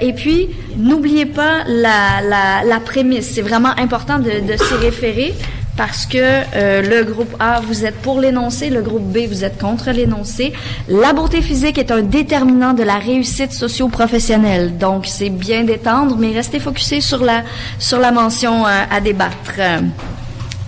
et 0.00 0.12
puis, 0.14 0.48
n'oubliez 0.79 1.26
pas 1.26 1.64
la, 1.66 2.81
prémisse. 2.85 3.31
C'est 3.35 3.42
vraiment 3.42 3.74
important 3.76 4.18
de, 4.18 4.57
s'y 4.57 4.74
référer 4.74 5.35
parce 5.81 6.05
que 6.05 6.18
euh, 6.18 6.83
le 6.83 7.05
groupe 7.11 7.35
A, 7.40 7.61
vous 7.61 7.87
êtes 7.87 7.96
pour 8.03 8.20
l'énoncé, 8.20 8.68
le 8.68 8.83
groupe 8.83 9.11
B, 9.11 9.20
vous 9.26 9.44
êtes 9.44 9.59
contre 9.59 9.90
l'énoncé. 9.92 10.53
La 10.88 11.14
beauté 11.14 11.40
physique 11.40 11.79
est 11.79 11.90
un 11.90 12.03
déterminant 12.03 12.74
de 12.74 12.83
la 12.83 12.98
réussite 12.98 13.53
socio-professionnelle. 13.53 14.76
Donc, 14.76 15.07
c'est 15.07 15.31
bien 15.31 15.64
d'étendre, 15.64 16.16
mais 16.18 16.33
restez 16.33 16.61
focusé 16.61 17.00
sur 17.00 17.24
la, 17.24 17.44
sur 17.79 17.98
la 17.98 18.12
mention 18.12 18.66
euh, 18.66 18.83
à 18.90 19.00
débattre. 19.00 19.61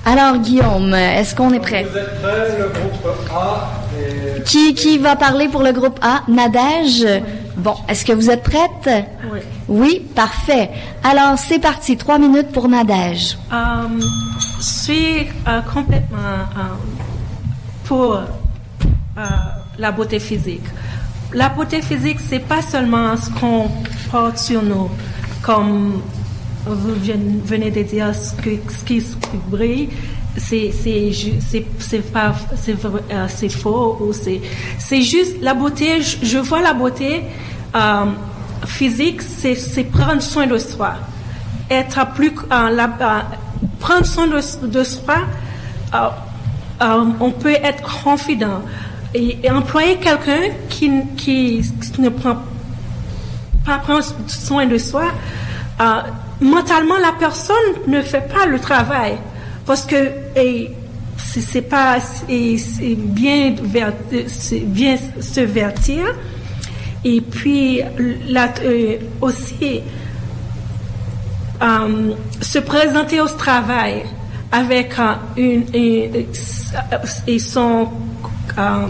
Alors, 0.05 0.39
Guillaume, 0.39 0.93
est-ce 0.95 1.35
qu'on 1.35 1.53
est 1.53 1.61
prêt? 1.61 1.87
Vous 1.91 1.97
êtes 1.97 2.21
prêt, 2.21 2.59
le 2.59 2.69
groupe 2.69 3.07
A. 3.33 3.71
Qui, 4.45 4.75
qui 4.75 4.99
va 4.99 5.15
parler 5.15 5.49
pour 5.49 5.63
le 5.63 5.73
groupe 5.73 6.01
A? 6.03 6.23
Nadège? 6.29 7.07
Bon, 7.57 7.75
est-ce 7.89 8.05
que 8.05 8.13
vous 8.13 8.29
êtes 8.31 8.43
prête? 8.43 9.07
Oui. 9.33 9.41
Oui, 9.69 10.07
parfait. 10.15 10.71
Alors, 11.05 11.39
c'est 11.39 11.61
parti. 11.61 11.97
Trois 11.97 12.19
minutes 12.19 12.51
pour 12.51 12.69
Nadège. 12.69 13.39
Um, 13.53 14.01
je 14.59 14.65
suis 14.65 15.29
euh, 15.47 15.61
complètement 15.73 16.19
euh, 16.19 16.63
pour 17.85 18.15
euh, 18.15 18.25
la 19.79 19.93
beauté 19.93 20.19
physique. 20.19 20.65
La 21.33 21.49
beauté 21.49 21.81
physique, 21.81 22.19
c'est 22.29 22.41
pas 22.41 22.61
seulement 22.63 23.17
ce 23.17 23.31
qu'on 23.31 23.69
porte 24.11 24.39
sur 24.39 24.63
nous, 24.63 24.91
comme 25.43 26.03
vous 26.67 26.95
venez 27.45 27.71
de 27.71 27.83
dire, 27.83 28.15
ce, 28.15 28.35
ce 28.37 28.85
qui 28.85 29.03
brille, 29.49 29.89
c'est 30.37 30.73
pas 32.13 32.35
c'est 32.57 33.49
faux 33.51 33.99
ou 34.01 34.13
c'est 34.13 34.41
c'est 34.79 35.03
juste 35.03 35.37
la 35.43 35.53
beauté 35.53 36.01
je, 36.01 36.39
vois 36.39 36.63
la 36.63 36.73
beauté 36.73 37.25
physique 38.65 39.21
c'est 39.21 39.85
prendre 39.85 40.23
soin 40.23 40.47
de 40.47 40.57
soi 40.57 40.95
être 41.71 42.07
plus 42.15 42.33
la, 42.51 42.89
prendre 43.79 44.07
soin 44.07 44.27
de, 44.27 44.85
soi, 44.85 45.17
euh, 45.95 46.09
euh, 46.83 47.05
on 47.21 47.31
peut 47.31 47.53
être 47.53 48.03
confident. 48.05 48.63
Et, 49.15 49.39
employer 49.51 49.97
quelqu'un 49.97 50.55
qui, 50.69 50.91
qui, 51.17 51.63
ne 51.99 52.09
prend 52.09 52.39
pas 53.67 53.79
prendre 53.79 54.03
soin 54.29 54.67
de 54.67 54.79
soi, 54.79 55.05
euh, 55.81 56.01
mentalement, 56.43 56.99
la 56.99 57.13
personne 57.13 57.57
ne 57.87 58.03
fait 58.03 58.29
pas 58.29 58.47
le 58.47 58.59
travail. 58.59 59.19
Parce 59.65 59.85
que 59.85 60.11
c'est 61.17 61.63
pas 61.63 61.99
bien, 62.29 63.55
se 65.21 65.41
vertir. 65.41 66.05
Et 67.05 67.21
puis, 67.21 67.81
là, 68.29 68.49
aussi, 69.21 69.81
euh, 71.63 72.13
se 72.41 72.59
présenter 72.59 73.21
au 73.21 73.29
travail 73.29 74.03
avec 74.51 74.99
euh, 74.99 75.15
une, 75.37 75.65
et 77.27 77.39
son 77.39 77.89
euh, 78.59 78.87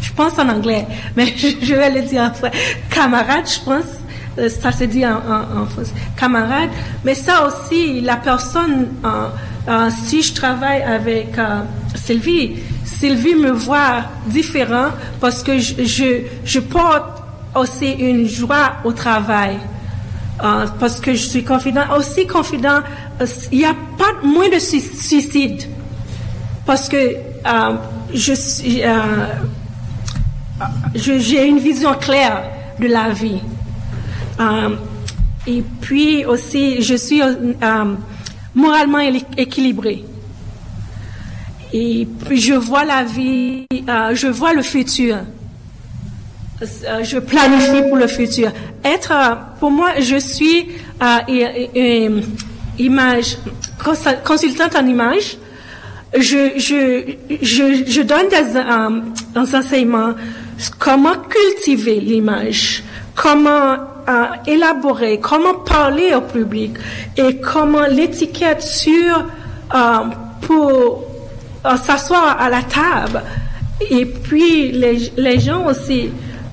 je 0.00 0.12
pense 0.12 0.38
en 0.38 0.48
anglais, 0.48 0.86
mais 1.16 1.26
je 1.36 1.74
vais 1.74 1.90
le 1.90 2.02
dire 2.02 2.22
en 2.22 2.32
français. 2.32 2.56
Camarade, 2.90 3.46
je 3.46 3.64
pense, 3.64 3.84
ça 4.36 4.72
se 4.72 4.84
dit 4.84 5.04
en, 5.06 5.66
français. 5.66 5.92
Camarade, 6.18 6.70
mais 7.04 7.14
ça 7.14 7.46
aussi, 7.46 8.00
la 8.00 8.16
personne, 8.16 8.88
si 10.04 10.22
je 10.22 10.34
travaille 10.34 10.82
avec 10.82 11.36
Sylvie, 11.94 12.56
Sylvie 13.02 13.34
me 13.34 13.50
voit 13.50 14.04
différent 14.26 14.90
parce 15.20 15.42
que 15.42 15.58
je, 15.58 16.58
porte 16.60 17.24
aussi 17.52 17.90
une 17.90 18.28
joie 18.28 18.74
au 18.84 18.92
travail. 18.92 19.58
Euh, 20.42 20.66
parce 20.78 21.00
que 21.00 21.12
je 21.12 21.24
suis 21.24 21.44
confident, 21.44 21.84
aussi 21.96 22.26
confident, 22.26 22.80
euh, 23.20 23.26
il 23.50 23.58
n'y 23.58 23.64
a 23.64 23.74
pas 23.98 24.24
moins 24.24 24.48
de 24.48 24.58
suicide. 24.58 25.62
Parce 26.64 26.88
que 26.88 26.96
euh, 26.96 27.76
je 28.14 28.32
j'ai 30.94 31.46
une 31.46 31.58
vision 31.58 31.94
claire 31.94 32.44
de 32.78 32.86
la 32.86 33.10
vie. 33.10 33.40
Et 35.46 35.62
puis 35.80 36.24
aussi, 36.24 36.82
je 36.82 36.94
suis 36.94 37.20
moralement 38.54 39.00
équilibré. 39.36 40.04
Et 41.72 42.06
je 42.30 42.54
vois 42.54 42.84
la 42.84 43.02
vie, 43.02 43.66
je 43.70 44.26
vois 44.28 44.52
le 44.52 44.62
futur. 44.62 45.18
Euh, 46.62 47.02
je 47.02 47.18
planifie 47.18 47.82
pour 47.88 47.96
le 47.96 48.06
futur. 48.06 48.52
Être, 48.84 49.12
euh, 49.12 49.34
pour 49.58 49.70
moi, 49.70 49.90
je 49.98 50.16
suis 50.16 50.68
euh, 51.02 52.20
image, 52.78 53.36
consultante 54.24 54.76
en 54.76 54.86
image. 54.86 55.38
Je, 56.16 58.02
donne 58.02 58.28
des, 58.28 59.56
enseignements 59.56 60.14
comment 60.78 61.16
cultiver 61.28 61.98
l'image, 62.00 62.84
comment 63.14 63.76
euh, 64.08 64.26
élaborer, 64.46 65.20
comment 65.20 65.54
parler 65.54 66.14
au 66.14 66.20
public 66.20 66.76
et 67.16 67.40
comment 67.40 67.86
l'étiquette 67.86 68.62
sur 68.62 69.24
euh, 69.74 69.78
pour 70.42 71.04
euh, 71.64 71.76
s'asseoir 71.76 72.40
à 72.40 72.50
la 72.50 72.62
table. 72.62 73.22
Et 73.90 74.04
puis 74.06 74.72
les, 74.72 75.12
les 75.16 75.40
gens 75.40 75.66
aussi, 75.66 76.10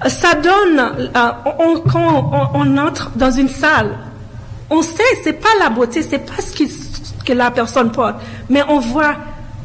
ça 0.07 0.33
donne, 0.35 0.79
euh, 1.15 1.31
on, 1.59 1.79
quand 1.79 2.51
on, 2.53 2.77
entre 2.77 3.11
dans 3.15 3.31
une 3.31 3.49
salle, 3.49 3.97
on 4.69 4.81
sait, 4.81 5.03
c'est 5.23 5.33
pas 5.33 5.49
la 5.59 5.69
beauté, 5.69 6.01
c'est 6.01 6.19
pas 6.19 6.41
ce 6.41 6.53
qui, 6.53 6.71
que 7.25 7.33
la 7.33 7.51
personne 7.51 7.91
porte, 7.91 8.15
mais 8.49 8.63
on 8.67 8.79
voit 8.79 9.15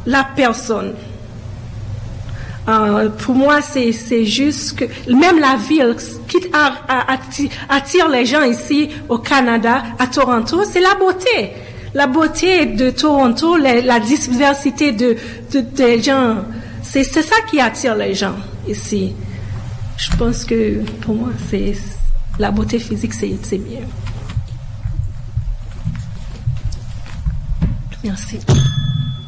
la 0.07 0.27
personne. 0.35 0.95
Euh, 2.67 3.11
pour 3.11 3.35
moi, 3.35 3.61
c'est 3.61 4.25
juste 4.25 4.79
que 4.79 4.85
même 5.13 5.39
la 5.39 5.57
ville 5.57 5.95
qui 6.29 6.39
attire, 7.69 8.09
les 8.09 8.25
gens 8.25 8.43
ici 8.43 8.89
au 9.09 9.19
Canada, 9.19 9.83
à 9.99 10.07
Toronto, 10.07 10.63
c'est 10.65 10.81
la 10.81 10.95
beauté. 10.95 11.51
La 11.93 12.07
beauté 12.07 12.67
de 12.67 12.91
Toronto, 12.91 13.57
la, 13.57 14.01
diversité 14.01 14.93
de, 14.93 15.17
de 15.53 15.61
des 15.61 16.03
gens, 16.03 16.39
c'est 16.83 17.05
ça 17.05 17.37
qui 17.51 17.61
attire 17.61 17.95
les 17.97 18.15
gens 18.15 18.35
ici. 18.67 19.13
Je 19.97 20.17
pense 20.17 20.45
que 20.45 20.81
pour 21.03 21.15
moi, 21.15 21.31
c'est 21.51 21.75
la 22.39 22.51
beauté 22.51 22.79
physique, 22.79 23.15
c'est 23.15 23.59
bien. 23.59 23.81
Merci. 28.03 28.39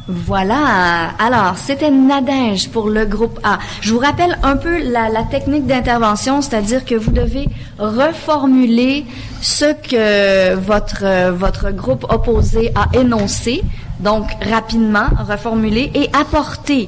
Voilà. 0.07 1.11
Alors, 1.19 1.57
c'était 1.57 1.91
Nadège 1.91 2.69
pour 2.69 2.89
le 2.89 3.05
groupe 3.05 3.39
A. 3.43 3.59
Je 3.81 3.91
vous 3.93 3.99
rappelle 3.99 4.37
un 4.41 4.55
peu 4.55 4.81
la, 4.81 5.23
technique 5.29 5.65
d'intervention, 5.65 6.41
c'est-à-dire 6.41 6.85
que 6.85 6.95
vous 6.95 7.11
devez 7.11 7.47
reformuler 7.77 9.05
ce 9.41 9.65
que 9.73 10.55
votre, 10.55 11.31
votre 11.31 11.71
groupe 11.71 12.05
opposé 12.09 12.71
a 12.75 12.97
énoncé, 12.97 13.61
donc 13.99 14.25
rapidement 14.49 15.07
reformuler 15.27 15.91
et 15.93 16.09
apporter 16.13 16.87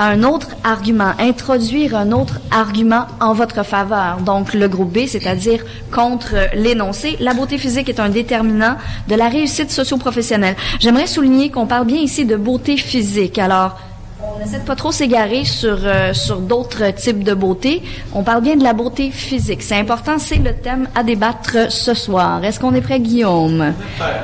un 0.00 0.22
autre 0.22 0.48
argument, 0.64 1.12
introduire 1.18 1.94
un 1.94 2.10
autre 2.10 2.40
argument 2.50 3.06
en 3.20 3.34
votre 3.34 3.62
faveur. 3.64 4.16
Donc, 4.24 4.54
le 4.54 4.66
groupe 4.66 4.92
B, 4.92 5.06
c'est-à-dire 5.06 5.62
contre 5.92 6.34
l'énoncé. 6.54 7.18
La 7.20 7.34
beauté 7.34 7.58
physique 7.58 7.90
est 7.90 8.00
un 8.00 8.08
déterminant 8.08 8.76
de 9.08 9.14
la 9.14 9.28
réussite 9.28 9.70
socio-professionnelle. 9.70 10.56
J'aimerais 10.80 11.06
souligner 11.06 11.50
qu'on 11.50 11.66
parle 11.66 11.86
bien 11.86 11.98
ici 11.98 12.24
de 12.24 12.36
beauté 12.36 12.78
physique. 12.78 13.38
Alors, 13.38 13.76
on 14.22 14.44
essaie 14.44 14.58
de 14.58 14.64
pas 14.64 14.76
trop 14.76 14.92
s'égarer 14.92 15.44
sur, 15.44 15.78
euh, 15.84 16.12
sur 16.12 16.40
d'autres 16.40 16.90
types 16.94 17.24
de 17.24 17.34
beauté. 17.34 17.82
On 18.12 18.22
parle 18.22 18.42
bien 18.42 18.56
de 18.56 18.62
la 18.62 18.72
beauté 18.72 19.10
physique. 19.10 19.62
C'est 19.62 19.78
important, 19.78 20.18
c'est 20.18 20.36
le 20.36 20.54
thème 20.54 20.88
à 20.94 21.02
débattre 21.02 21.70
ce 21.70 21.94
soir. 21.94 22.42
Est-ce 22.44 22.60
qu'on 22.60 22.74
est 22.74 22.80
prêt, 22.80 23.00
Guillaume? 23.00 23.72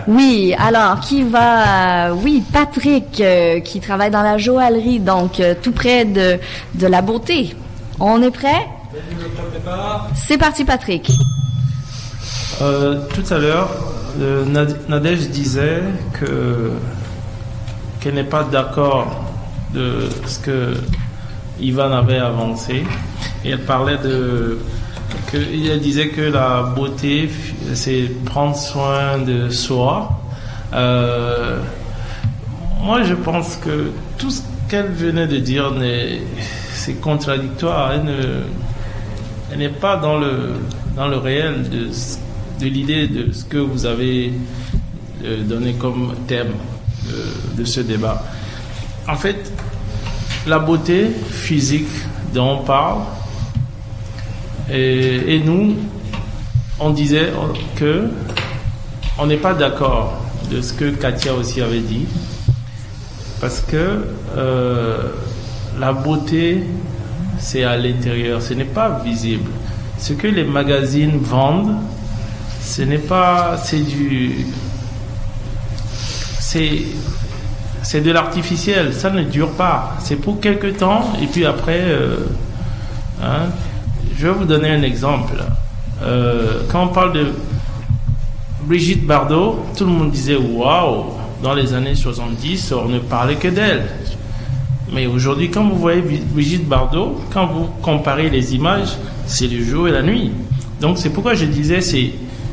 Oui, 0.06 0.54
alors, 0.58 1.00
qui 1.00 1.22
va... 1.22 2.08
euh, 2.08 2.14
oui, 2.14 2.42
Patrick, 2.52 3.20
euh, 3.20 3.60
qui 3.60 3.80
travaille 3.80 4.10
dans 4.10 4.22
la 4.22 4.38
joaillerie, 4.38 5.00
donc 5.00 5.40
tout 5.62 5.72
près 5.72 6.04
de, 6.04 6.38
de 6.74 6.86
la 6.86 7.02
beauté. 7.02 7.54
On 8.00 8.22
est 8.22 8.30
prêt? 8.30 8.66
C'est 10.14 10.38
parti, 10.38 10.64
Patrick. 10.64 11.10
Tout 12.58 13.34
à 13.34 13.38
l'heure, 13.38 13.68
Nad- 14.46 14.78
Nadège 14.88 15.28
disait 15.28 15.82
que 16.18 16.72
qu'elle 18.00 18.14
n'est 18.14 18.24
pas 18.24 18.44
d'accord 18.44 19.24
de 19.76 20.08
ce 20.26 20.38
que 20.38 20.74
Ivan 21.60 21.92
avait 21.92 22.18
avancé. 22.18 22.84
Et 23.44 23.50
elle 23.50 23.60
parlait 23.64 23.98
de 23.98 24.58
que 25.32 25.76
disait 25.78 26.08
que 26.08 26.20
la 26.20 26.62
beauté, 26.62 27.28
c'est 27.74 28.10
prendre 28.24 28.56
soin 28.56 29.18
de 29.18 29.50
soi. 29.50 30.20
Euh, 30.72 31.58
moi, 32.82 33.02
je 33.02 33.14
pense 33.14 33.56
que 33.56 33.90
tout 34.18 34.30
ce 34.30 34.42
qu'elle 34.68 34.92
venait 34.92 35.26
de 35.26 35.38
dire, 35.38 35.72
c'est 36.72 36.94
contradictoire. 37.00 37.92
Elle 37.92 38.04
ne, 38.04 38.42
elle 39.52 39.58
n'est 39.58 39.68
pas 39.68 39.96
dans 39.96 40.18
le, 40.18 40.54
dans 40.94 41.08
le 41.08 41.16
réel 41.16 41.68
de, 41.68 41.88
de 42.60 42.70
l'idée 42.70 43.08
de 43.08 43.32
ce 43.32 43.44
que 43.44 43.58
vous 43.58 43.86
avez 43.86 44.32
euh, 45.24 45.42
donné 45.42 45.74
comme 45.74 46.14
thème 46.26 46.52
de, 47.04 47.60
de 47.60 47.64
ce 47.64 47.80
débat. 47.80 48.22
En 49.08 49.16
fait, 49.16 49.52
la 50.46 50.58
beauté 50.58 51.08
physique 51.30 51.88
dont 52.32 52.60
on 52.60 52.64
parle, 52.64 53.00
et, 54.70 55.40
nous, 55.44 55.76
on 56.80 56.90
disait 56.90 57.32
que 57.76 58.08
on 59.18 59.26
n'est 59.26 59.36
pas 59.36 59.54
d'accord 59.54 60.20
de 60.50 60.60
ce 60.60 60.72
que 60.72 60.90
Katia 60.90 61.34
aussi 61.34 61.60
avait 61.62 61.80
dit, 61.80 62.06
parce 63.40 63.60
que 63.60 64.06
euh, 64.36 65.02
la 65.78 65.92
beauté, 65.92 66.62
c'est 67.38 67.64
à 67.64 67.76
l'intérieur, 67.76 68.42
ce 68.42 68.54
n'est 68.54 68.64
pas 68.64 69.00
visible. 69.04 69.50
Ce 69.98 70.12
que 70.12 70.26
les 70.26 70.44
magazines 70.44 71.18
vendent, 71.18 71.76
ce 72.62 72.82
n'est 72.82 72.98
pas, 72.98 73.56
c'est 73.62 73.78
du, 73.80 74.46
c'est, 76.40 76.82
c'est 77.86 78.00
de 78.00 78.10
l'artificiel. 78.10 78.92
Ça 78.92 79.10
ne 79.10 79.22
dure 79.22 79.52
pas. 79.52 79.94
C'est 80.00 80.16
pour 80.16 80.40
quelque 80.40 80.66
temps 80.66 81.12
et 81.22 81.26
puis 81.26 81.46
après, 81.46 81.82
euh, 81.82 82.16
hein, 83.22 83.46
je 84.18 84.26
vais 84.26 84.32
vous 84.32 84.44
donner 84.44 84.70
un 84.70 84.82
exemple. 84.82 85.36
Euh, 86.02 86.62
quand 86.68 86.82
on 86.82 86.88
parle 86.88 87.12
de 87.12 87.26
Brigitte 88.64 89.06
Bardot, 89.06 89.64
tout 89.76 89.84
le 89.84 89.92
monde 89.92 90.10
disait 90.10 90.36
waouh. 90.36 91.04
Dans 91.42 91.54
les 91.54 91.74
années 91.74 91.94
70, 91.94 92.72
on 92.72 92.88
ne 92.88 92.98
parlait 92.98 93.36
que 93.36 93.48
d'elle. 93.48 93.86
Mais 94.92 95.06
aujourd'hui, 95.06 95.50
quand 95.50 95.68
vous 95.68 95.76
voyez 95.76 96.02
Brigitte 96.02 96.66
Bardot, 96.66 97.20
quand 97.32 97.46
vous 97.46 97.68
comparez 97.82 98.30
les 98.30 98.54
images, 98.54 98.96
c'est 99.26 99.46
le 99.46 99.62
jour 99.62 99.86
et 99.86 99.92
la 99.92 100.02
nuit. 100.02 100.32
Donc 100.80 100.98
c'est 100.98 101.10
pourquoi 101.10 101.34
je 101.34 101.44
disais 101.44 101.80
c'est 101.80 102.10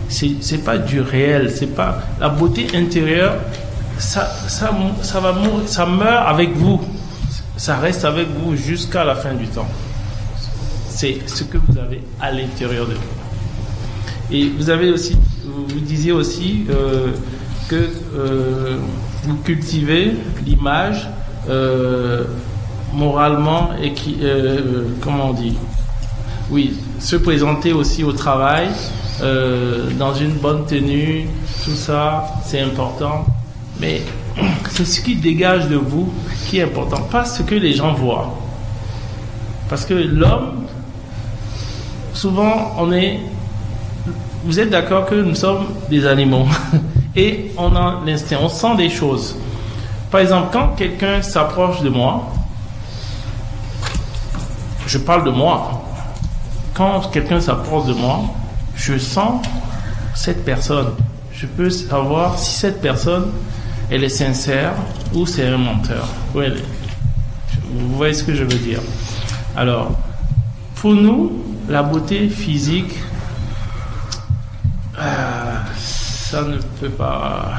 c'est 0.10 0.64
pas 0.64 0.78
du 0.78 1.02
réel, 1.02 1.50
c'est 1.50 1.74
pas 1.74 1.98
la 2.20 2.30
beauté 2.30 2.68
intérieure. 2.76 3.38
Ça 3.98 4.26
ça 4.48 4.72
ça 5.02 5.20
va 5.20 5.32
mourir, 5.32 5.68
ça 5.68 5.86
meurt 5.86 6.28
avec 6.28 6.56
vous, 6.56 6.82
ça 7.58 7.78
reste 7.78 8.06
avec 8.06 8.28
vous 8.30 8.56
jusqu'à 8.56 9.04
la 9.04 9.16
fin 9.16 9.34
du 9.34 9.48
temps. 9.48 9.68
C'est 10.90 11.20
ce 11.28 11.44
que 11.44 11.58
vous 11.58 11.78
avez 11.78 12.02
à 12.22 12.32
l'intérieur 12.32 12.88
de 12.88 12.94
vous. 12.94 13.24
Et 14.32 14.50
vous 14.50 14.70
avez 14.70 14.90
aussi, 14.90 15.16
vous, 15.46 15.80
disiez 15.80 16.12
aussi 16.12 16.66
euh, 16.70 17.10
que 17.68 17.90
euh, 18.16 18.78
vous 19.24 19.36
cultivez 19.38 20.14
l'image 20.46 21.08
euh, 21.50 22.24
moralement 22.94 23.72
et 23.82 23.94
qui, 23.94 24.18
comment 25.02 25.30
on 25.30 25.34
dit? 25.34 25.56
Oui, 26.50 26.78
se 27.00 27.16
présenter 27.16 27.74
aussi 27.74 28.04
au 28.04 28.12
travail 28.12 28.70
dans 29.98 30.14
une 30.14 30.34
bonne 30.34 30.66
tenue, 30.66 31.28
tout 31.64 31.76
ça, 31.76 32.26
c'est 32.46 32.60
important. 32.60 33.26
Mais 33.80 34.02
c'est 34.72 34.86
ce 34.86 35.02
qui 35.02 35.16
dégage 35.16 35.68
de 35.68 35.76
vous 35.76 36.14
qui 36.48 36.60
est 36.60 36.64
important, 36.64 37.02
pas 37.04 37.26
ce 37.26 37.44
que 37.44 37.56
les 37.56 37.74
gens 37.74 37.94
voient. 37.94 38.38
Parce 39.70 39.86
que 39.86 39.94
l'homme, 39.94 40.66
souvent, 42.14 42.74
on 42.78 42.92
est. 42.92 43.20
Vous 44.46 44.60
êtes 44.60 44.70
d'accord 44.70 45.06
que 45.06 45.16
nous 45.16 45.36
sommes 45.36 45.68
des 45.90 46.06
animaux 46.06 46.48
et 47.16 47.52
on 47.58 47.76
a 47.76 48.02
l'instinct, 48.06 48.38
on 48.42 48.50
sent 48.50 48.76
des 48.78 48.90
choses. 48.90 49.36
Par 50.12 50.20
exemple, 50.20 50.50
quand 50.52 50.76
quelqu'un 50.76 51.22
s'approche 51.22 51.82
de 51.82 51.90
moi, 51.90 52.32
je 54.86 54.98
parle 54.98 55.24
de 55.24 55.32
moi. 55.32 55.82
Quand 56.74 57.10
quelqu'un 57.12 57.40
s'approche 57.40 57.86
de 57.86 57.94
moi, 57.94 58.22
je 58.76 58.98
sens 58.98 59.46
cette 60.16 60.44
personne. 60.44 60.90
Je 61.32 61.46
peux 61.46 61.70
savoir 61.70 62.38
si 62.38 62.60
cette 62.60 62.82
personne, 62.82 63.32
elle 63.94 64.04
est 64.04 64.10
sincère 64.10 64.74
ou 65.14 65.28
c'est 65.28 65.46
un 65.46 65.58
menteur. 65.58 66.08
Vous 66.34 67.96
voyez 67.96 68.16
ce 68.16 68.24
que 68.24 68.34
je 68.34 68.44
veux 68.44 68.58
dire 68.58 68.80
Alors, 69.56 69.92
pour 70.78 70.96
nous, 70.96 71.44
la 71.70 71.84
beauté 71.84 72.28
physique, 72.28 72.96
euh, 75.00 75.58
ça 75.78 76.42
ne 76.42 76.58
peut 76.58 76.90
pas. 76.90 77.52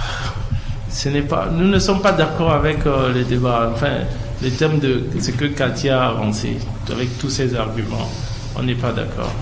Ce 0.90 1.08
n'est 1.08 1.22
pas. 1.22 1.48
Nous 1.52 1.68
ne 1.68 1.78
sommes 1.78 2.02
pas 2.02 2.10
d'accord 2.10 2.52
avec 2.52 2.84
euh, 2.84 3.12
les 3.12 3.22
débats. 3.22 3.70
Enfin, 3.72 3.98
les 4.42 4.50
thèmes 4.50 4.80
de 4.80 5.04
ce 5.20 5.30
que 5.30 5.44
Katia 5.44 6.02
a 6.02 6.08
avancé, 6.08 6.58
avec 6.90 7.16
tous 7.18 7.30
ses 7.30 7.54
arguments. 7.54 8.10
On 8.56 8.64
n'est 8.64 8.74
pas 8.74 8.90
d'accord. 8.90 9.32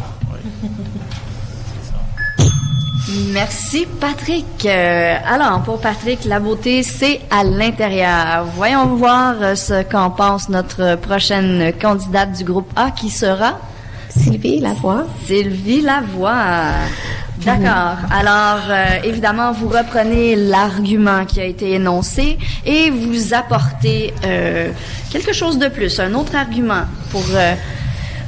Merci 3.32 3.86
Patrick. 4.00 4.46
Euh, 4.64 5.16
alors 5.26 5.62
pour 5.62 5.80
Patrick, 5.80 6.24
la 6.24 6.40
beauté 6.40 6.82
c'est 6.82 7.20
à 7.30 7.44
l'intérieur. 7.44 8.44
Voyons 8.54 8.86
voir 8.94 9.34
euh, 9.40 9.54
ce 9.54 9.82
qu'en 9.82 10.10
pense 10.10 10.48
notre 10.48 10.96
prochaine 10.96 11.72
candidate 11.80 12.32
du 12.32 12.44
groupe 12.44 12.70
A 12.76 12.90
qui 12.90 13.10
sera 13.10 13.58
Sylvie 14.08 14.60
Lavoie. 14.60 15.06
Sylvie 15.26 15.80
Lavoie. 15.80 16.74
D'accord. 17.44 17.96
Alors, 18.10 18.60
euh, 18.68 18.84
évidemment, 19.04 19.52
vous 19.52 19.68
reprenez 19.68 20.36
l'argument 20.36 21.24
qui 21.24 21.40
a 21.40 21.44
été 21.44 21.72
énoncé 21.72 22.38
et 22.64 22.90
vous 22.90 23.34
apportez 23.34 24.14
euh, 24.24 24.70
quelque 25.10 25.32
chose 25.32 25.58
de 25.58 25.68
plus, 25.68 25.98
un 25.98 26.14
autre 26.14 26.36
argument 26.36 26.84
pour 27.10 27.24
euh, 27.34 27.54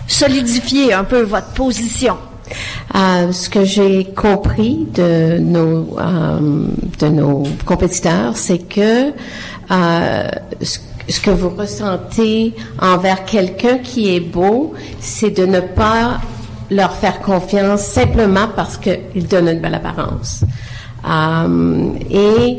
solidifier 0.09 0.93
un 0.93 1.05
peu 1.05 1.22
votre 1.22 1.53
position. 1.53 2.16
Euh, 2.95 3.32
ce 3.32 3.49
que 3.49 3.64
j'ai 3.64 4.05
compris 4.05 4.86
de 4.95 5.38
nos 5.38 5.99
euh, 5.99 6.68
de 6.99 7.09
nos 7.09 7.42
compétiteurs, 7.64 8.36
c'est 8.36 8.59
que 8.59 9.11
euh, 9.70 10.28
ce, 10.61 11.20
que 11.20 11.30
vous 11.30 11.51
ressentez 11.51 12.55
envers 12.80 13.24
quelqu'un 13.24 13.78
qui 13.78 14.14
est 14.14 14.20
beau, 14.20 14.74
c'est 15.01 15.30
de 15.30 15.47
ne 15.47 15.61
pas 15.61 16.20
leur 16.70 16.92
faire 16.92 17.20
confiance 17.20 17.82
simplement 17.82 18.49
parce 18.55 18.76
qu'il 18.76 19.26
donne 19.28 19.49
une 19.49 19.61
belle 19.61 19.74
apparence. 19.74 20.45
Et 22.11 22.59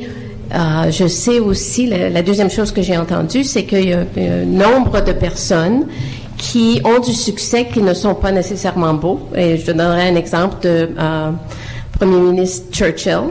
je 0.91 1.07
sais 1.07 1.39
aussi, 1.39 1.87
la, 1.87 2.09
la 2.09 2.21
deuxième 2.21 2.51
chose 2.51 2.71
que 2.71 2.81
j'ai 2.81 2.97
entendue, 2.97 3.43
c'est 3.43 3.65
qu'il 3.65 3.89
y 3.89 3.93
a 3.93 3.99
un 3.99 4.45
nombre 4.45 5.01
de 5.01 5.11
personnes 5.11 5.85
qui 6.37 6.81
ont 6.83 6.99
du 6.99 7.13
succès 7.13 7.67
qui 7.71 7.81
ne 7.81 7.93
sont 7.93 8.15
pas 8.15 8.31
nécessairement 8.31 8.93
beaux. 8.93 9.29
Et 9.35 9.57
je 9.57 9.65
donnerai 9.65 10.09
un 10.09 10.15
exemple 10.15 10.57
de 10.63 10.89
euh, 10.97 11.31
Premier 11.97 12.19
ministre 12.19 12.65
Churchill, 12.71 13.29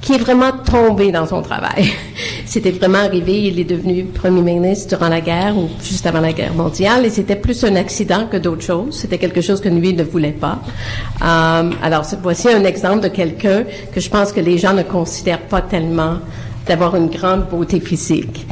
qui 0.00 0.14
est 0.14 0.18
vraiment 0.18 0.50
tombé 0.52 1.12
dans 1.12 1.26
son 1.26 1.42
travail. 1.42 1.92
C'était 2.46 2.72
vraiment 2.72 2.98
arrivé, 2.98 3.44
il 3.44 3.60
est 3.60 3.64
devenu 3.64 4.04
Premier 4.04 4.42
ministre 4.42 4.96
durant 4.96 5.08
la 5.08 5.20
guerre 5.20 5.56
ou 5.56 5.68
juste 5.82 6.04
avant 6.06 6.20
la 6.20 6.32
guerre 6.32 6.54
mondiale, 6.54 7.06
et 7.06 7.10
c'était 7.10 7.36
plus 7.36 7.64
un 7.64 7.76
accident 7.76 8.26
que 8.30 8.36
d'autres 8.36 8.62
choses. 8.62 8.98
C'était 8.98 9.18
quelque 9.18 9.40
chose 9.40 9.60
que 9.60 9.68
lui 9.68 9.94
ne 9.94 10.02
voulait 10.02 10.32
pas. 10.32 10.58
Euh, 11.22 11.70
alors, 11.82 12.04
voici 12.22 12.48
un 12.50 12.64
exemple 12.64 13.00
de 13.00 13.08
quelqu'un 13.08 13.64
que 13.94 14.00
je 14.00 14.10
pense 14.10 14.32
que 14.32 14.40
les 14.40 14.58
gens 14.58 14.74
ne 14.74 14.82
considèrent 14.82 15.46
pas 15.46 15.62
tellement 15.62 16.16
d'avoir 16.66 16.96
une 16.96 17.08
grande 17.08 17.48
beauté 17.48 17.80
physique. 17.80 18.46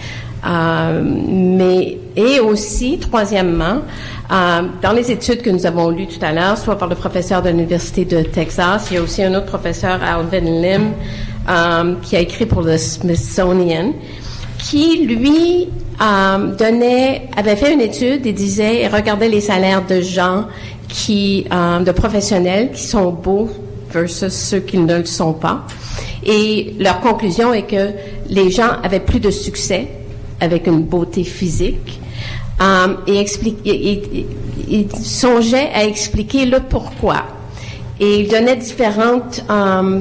Euh, 0.44 1.02
mais 1.04 1.98
et 2.16 2.40
aussi, 2.40 2.98
troisièmement, 2.98 3.78
euh, 4.30 4.62
dans 4.82 4.92
les 4.92 5.10
études 5.10 5.42
que 5.42 5.50
nous 5.50 5.66
avons 5.66 5.90
lues 5.90 6.06
tout 6.06 6.24
à 6.24 6.32
l'heure, 6.32 6.56
soit 6.56 6.78
par 6.78 6.88
le 6.88 6.94
professeur 6.94 7.42
de 7.42 7.50
l'université 7.50 8.04
de 8.04 8.22
Texas, 8.22 8.88
il 8.90 8.94
y 8.94 8.96
a 8.98 9.02
aussi 9.02 9.22
un 9.22 9.34
autre 9.34 9.46
professeur, 9.46 10.00
Alvin 10.02 10.40
Lim, 10.40 10.92
euh, 11.48 11.94
qui 12.02 12.16
a 12.16 12.20
écrit 12.20 12.46
pour 12.46 12.62
le 12.62 12.76
Smithsonian, 12.78 13.92
qui 14.58 15.06
lui 15.06 15.68
donnait, 16.58 17.28
avait 17.36 17.56
fait 17.56 17.74
une 17.74 17.82
étude 17.82 18.26
et 18.26 18.32
disait 18.32 18.82
et 18.82 18.88
regardait 18.88 19.28
les 19.28 19.42
salaires 19.42 19.84
de 19.86 20.00
gens 20.00 20.46
qui, 20.88 21.44
de 21.44 21.92
professionnels 21.92 22.70
qui 22.72 22.84
sont 22.84 23.10
beaux 23.10 23.50
versus 23.92 24.32
ceux 24.32 24.60
qui 24.60 24.78
ne 24.78 24.98
le 24.98 25.04
sont 25.04 25.34
pas. 25.34 25.66
Et 26.24 26.74
leur 26.78 27.00
conclusion 27.00 27.52
est 27.52 27.64
que 27.64 27.90
les 28.30 28.50
gens 28.50 28.70
avaient 28.82 29.00
plus 29.00 29.20
de 29.20 29.30
succès 29.30 29.88
avec 30.40 30.66
une 30.66 30.82
beauté 30.82 31.24
physique 31.24 32.00
euh, 32.60 32.94
et, 33.06 33.18
explique, 33.18 33.58
songeait 35.02 35.70
à 35.74 35.84
expliquer 35.84 36.46
le 36.46 36.60
pourquoi. 36.60 37.24
Et 37.98 38.20
il 38.20 38.28
donnait 38.28 38.56
différentes, 38.56 39.44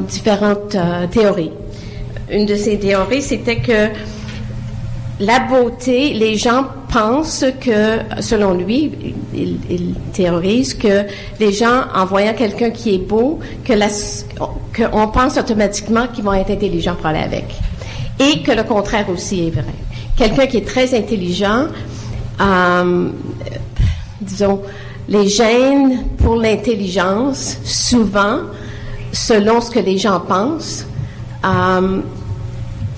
différentes 0.08 0.76
euh, 0.76 1.08
théories. 1.08 1.52
Une 2.32 2.46
de 2.46 2.56
ces 2.56 2.80
théories, 2.80 3.22
c'était 3.22 3.58
que 3.58 3.90
la 5.20 5.40
beauté, 5.40 6.14
les 6.14 6.38
gens 6.38 6.66
pensent 6.92 7.46
que, 7.60 8.00
selon 8.22 8.54
lui, 8.54 8.92
il, 9.34 9.96
théorise 10.14 10.74
que 10.74 11.06
les 11.40 11.52
gens, 11.52 11.84
en 11.94 12.06
voyant 12.06 12.34
quelqu'un 12.34 12.70
qui 12.72 12.96
est 12.96 13.00
beau, 13.08 13.40
que 13.64 13.74
qu'on 14.76 15.08
pense 15.10 15.38
automatiquement 15.38 16.08
qu'ils 16.08 16.24
vont 16.24 16.34
être 16.34 16.52
intelligents 16.52 16.96
pour 16.96 17.08
aller 17.08 17.20
avec. 17.20 17.46
Et 18.20 18.42
que 18.44 18.52
le 18.52 18.64
contraire 18.64 19.10
aussi 19.10 19.48
est 19.48 19.52
vrai 19.52 19.64
quelqu'un 20.20 20.48
qui 20.48 20.58
est 20.58 20.68
très 20.68 20.94
intelligent, 20.94 21.68
euh, 22.42 23.10
disons, 24.20 24.62
les 25.08 25.30
gènes 25.30 26.04
pour 26.18 26.36
l'intelligence, 26.36 27.58
souvent, 27.64 28.42
selon 29.14 29.62
ce 29.62 29.72
que 29.72 29.80
les 29.80 29.98
gens 29.98 30.20
pensent, 30.20 30.86
euh, 31.46 32.02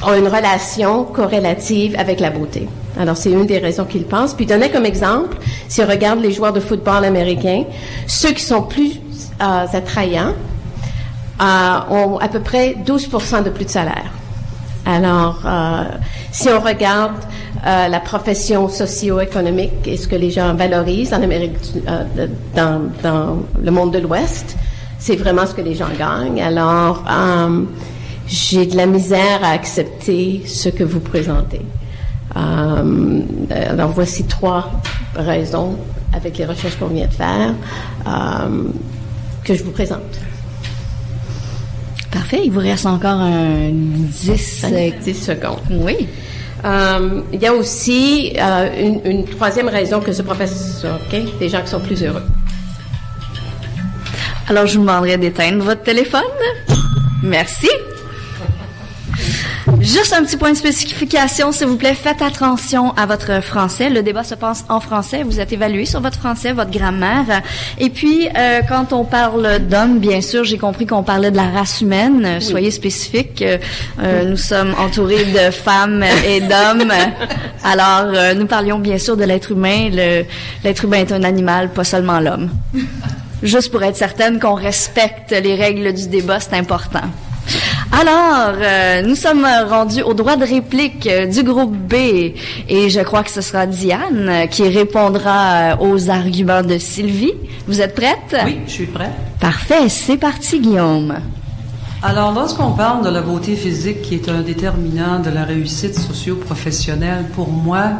ont 0.03 0.13
une 0.15 0.27
relation 0.27 1.03
corrélative 1.03 1.95
avec 1.97 2.19
la 2.19 2.31
beauté. 2.31 2.67
Alors, 2.99 3.15
c'est 3.15 3.31
une 3.31 3.45
des 3.45 3.59
raisons 3.59 3.85
qu'ils 3.85 4.05
pensent. 4.05 4.33
Puis, 4.33 4.47
donnez 4.47 4.69
comme 4.71 4.85
exemple, 4.85 5.37
si 5.69 5.81
on 5.81 5.87
regarde 5.87 6.19
les 6.21 6.31
joueurs 6.31 6.53
de 6.53 6.59
football 6.59 7.05
américains, 7.05 7.65
ceux 8.07 8.31
qui 8.31 8.43
sont 8.43 8.63
plus 8.63 8.99
euh, 9.41 9.65
attrayants 9.71 10.33
ont 11.39 12.17
à 12.19 12.27
peu 12.27 12.39
près 12.39 12.75
12% 12.85 13.43
de 13.43 13.49
plus 13.49 13.65
de 13.65 13.69
salaire. 13.69 14.11
Alors, 14.85 15.41
euh, 15.45 15.83
si 16.31 16.49
on 16.49 16.59
regarde 16.59 17.13
euh, 17.65 17.87
la 17.87 17.99
profession 17.99 18.67
socio-économique 18.67 19.85
et 19.87 19.97
ce 19.97 20.07
que 20.07 20.15
les 20.15 20.31
gens 20.31 20.55
valorisent 20.55 21.13
en 21.13 21.21
Amérique, 21.21 21.57
euh, 21.87 22.27
dans, 22.55 22.89
dans, 23.03 23.43
le 23.61 23.71
monde 23.71 23.93
de 23.93 23.99
l'Ouest, 23.99 24.55
c'est 24.97 25.15
vraiment 25.15 25.45
ce 25.45 25.53
que 25.53 25.61
les 25.61 25.75
gens 25.75 25.89
gagnent. 25.97 26.41
Alors, 26.41 27.03
j'ai 28.27 28.65
de 28.65 28.77
la 28.77 28.85
misère 28.85 29.43
à 29.43 29.49
accepter 29.49 30.43
ce 30.45 30.69
que 30.69 30.83
vous 30.83 30.99
présentez. 30.99 31.61
Alors, 32.35 33.89
voici 33.89 34.25
trois 34.25 34.71
raisons 35.15 35.75
avec 36.13 36.37
les 36.37 36.45
recherches 36.45 36.77
qu'on 36.77 36.87
vient 36.87 37.07
de 37.07 37.13
faire 37.13 37.53
que 39.43 39.55
je 39.55 39.63
vous 39.63 39.71
présente. 39.71 40.19
Parfait. 42.11 42.41
Il 42.45 42.51
vous 42.51 42.59
reste 42.59 42.85
encore 42.85 43.21
un 43.21 43.69
10, 43.71 44.65
10 45.03 45.13
secondes. 45.13 45.59
Oui. 45.69 46.07
Euh, 46.63 47.21
il 47.33 47.41
y 47.41 47.47
a 47.47 47.53
aussi 47.53 48.33
euh, 48.37 48.69
une, 48.79 49.01
une, 49.05 49.25
troisième 49.25 49.67
raison 49.67 49.99
que 49.99 50.13
ce 50.13 50.21
professeur, 50.21 50.99
OK? 51.01 51.39
Des 51.39 51.49
gens 51.49 51.61
qui 51.61 51.69
sont 51.69 51.79
plus 51.79 52.03
heureux. 52.03 52.23
Alors, 54.47 54.67
je 54.67 54.75
vous 54.75 54.81
demanderai 54.81 55.17
d'éteindre 55.17 55.63
votre 55.63 55.81
téléphone. 55.81 56.21
Merci. 57.23 57.69
Juste 59.81 60.13
un 60.13 60.23
petit 60.23 60.37
point 60.37 60.51
de 60.51 60.57
spécification, 60.57 61.51
s'il 61.51 61.65
vous 61.65 61.75
plaît. 61.75 61.95
Faites 61.95 62.21
attention 62.21 62.93
à 62.97 63.07
votre 63.07 63.41
français. 63.41 63.89
Le 63.89 64.03
débat 64.03 64.23
se 64.23 64.35
passe 64.35 64.63
en 64.69 64.79
français. 64.79 65.23
Vous 65.23 65.39
êtes 65.39 65.51
évalué 65.51 65.85
sur 65.85 66.01
votre 66.01 66.19
français, 66.19 66.53
votre 66.53 66.69
grammaire. 66.69 67.41
Et 67.79 67.89
puis, 67.89 68.29
euh, 68.37 68.61
quand 68.69 68.93
on 68.93 69.03
parle 69.05 69.57
d'hommes, 69.59 69.97
bien 69.97 70.21
sûr, 70.21 70.43
j'ai 70.43 70.59
compris 70.59 70.85
qu'on 70.85 71.01
parlait 71.01 71.31
de 71.31 71.35
la 71.35 71.49
race 71.49 71.81
humaine. 71.81 72.35
Oui. 72.35 72.41
Soyez 72.41 72.69
spécifique. 72.69 73.43
Euh, 73.43 74.23
nous 74.23 74.37
sommes 74.37 74.75
entourés 74.77 75.25
de 75.25 75.49
femmes 75.49 76.05
et 76.27 76.41
d'hommes. 76.41 76.93
Alors, 77.63 78.13
euh, 78.13 78.35
nous 78.35 78.45
parlions 78.45 78.77
bien 78.77 78.99
sûr 78.99 79.17
de 79.17 79.23
l'être 79.23 79.51
humain. 79.51 79.89
L'être 80.63 80.85
humain 80.85 80.97
est 80.97 81.11
un 81.11 81.23
animal, 81.23 81.69
pas 81.69 81.83
seulement 81.83 82.19
l'homme. 82.19 82.51
Juste 83.41 83.71
pour 83.71 83.81
être 83.81 83.97
certaine 83.97 84.39
qu'on 84.39 84.53
respecte 84.53 85.31
les 85.31 85.55
règles 85.55 85.91
du 85.91 86.07
débat, 86.07 86.39
c'est 86.39 86.53
important. 86.53 87.09
Alors, 87.93 88.55
euh, 88.57 89.01
nous 89.01 89.15
sommes 89.15 89.45
rendus 89.69 90.01
au 90.01 90.13
droit 90.13 90.37
de 90.37 90.45
réplique 90.45 91.05
euh, 91.07 91.27
du 91.27 91.43
groupe 91.43 91.75
B 91.75 91.93
et 92.69 92.89
je 92.89 93.01
crois 93.01 93.21
que 93.21 93.29
ce 93.29 93.41
sera 93.41 93.67
Diane 93.67 94.29
euh, 94.29 94.45
qui 94.47 94.67
répondra 94.67 95.77
aux 95.81 96.09
arguments 96.09 96.63
de 96.63 96.77
Sylvie. 96.77 97.33
Vous 97.67 97.81
êtes 97.81 97.93
prête? 97.93 98.43
Oui, 98.45 98.59
je 98.65 98.71
suis 98.71 98.85
prête. 98.85 99.11
Parfait, 99.41 99.89
c'est 99.89 100.15
parti 100.15 100.61
Guillaume. 100.61 101.15
Alors, 102.01 102.31
lorsqu'on 102.31 102.71
parle 102.71 103.03
de 103.03 103.09
la 103.09 103.21
beauté 103.21 103.57
physique 103.57 104.01
qui 104.03 104.15
est 104.15 104.29
un 104.29 104.41
déterminant 104.41 105.19
de 105.19 105.29
la 105.29 105.43
réussite 105.43 105.99
socio-professionnelle, 105.99 107.25
pour 107.35 107.51
moi, 107.51 107.91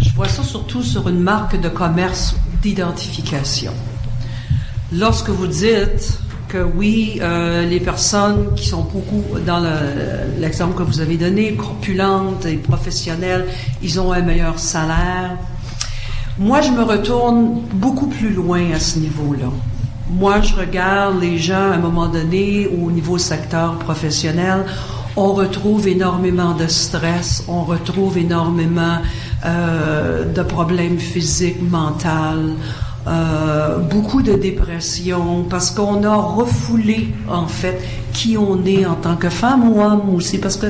je 0.00 0.10
vois 0.16 0.28
ça 0.28 0.42
surtout 0.42 0.82
sur 0.82 1.08
une 1.08 1.20
marque 1.20 1.60
de 1.60 1.68
commerce 1.68 2.34
d'identification. 2.62 3.72
Lorsque 4.92 5.28
vous 5.28 5.46
dites 5.46 6.18
que 6.48 6.58
oui, 6.58 7.18
euh, 7.20 7.66
les 7.66 7.80
personnes 7.80 8.54
qui 8.54 8.66
sont 8.66 8.82
beaucoup 8.82 9.38
dans 9.44 9.62
l'exemple 10.38 10.78
le, 10.78 10.84
que 10.84 10.90
vous 10.90 11.00
avez 11.00 11.16
donné, 11.16 11.54
corpulentes 11.54 12.46
et 12.46 12.56
professionnelles, 12.56 13.46
ils 13.82 13.98
ont 14.00 14.12
un 14.12 14.22
meilleur 14.22 14.58
salaire. 14.58 15.36
Moi, 16.38 16.60
je 16.60 16.70
me 16.70 16.82
retourne 16.82 17.62
beaucoup 17.72 18.08
plus 18.08 18.30
loin 18.30 18.72
à 18.74 18.78
ce 18.78 18.98
niveau-là. 18.98 19.46
Moi, 20.10 20.40
je 20.40 20.54
regarde 20.54 21.20
les 21.20 21.38
gens 21.38 21.54
à 21.72 21.74
un 21.74 21.78
moment 21.78 22.06
donné 22.08 22.68
au 22.68 22.90
niveau 22.90 23.18
secteur 23.18 23.78
professionnel. 23.78 24.64
On 25.16 25.32
retrouve 25.32 25.88
énormément 25.88 26.52
de 26.52 26.66
stress, 26.66 27.42
on 27.48 27.62
retrouve 27.64 28.18
énormément 28.18 28.98
euh, 29.46 30.30
de 30.30 30.42
problèmes 30.42 30.98
physiques, 30.98 31.62
mentaux. 31.62 32.54
Euh, 33.08 33.78
beaucoup 33.78 34.20
de 34.20 34.32
dépression 34.32 35.44
parce 35.48 35.70
qu'on 35.70 36.02
a 36.02 36.16
refoulé 36.16 37.08
en 37.28 37.46
fait 37.46 37.80
qui 38.12 38.36
on 38.36 38.64
est 38.64 38.84
en 38.84 38.96
tant 38.96 39.14
que 39.14 39.28
femme 39.28 39.68
ou 39.68 39.80
homme 39.80 40.12
aussi. 40.12 40.38
Parce 40.38 40.56
que 40.56 40.66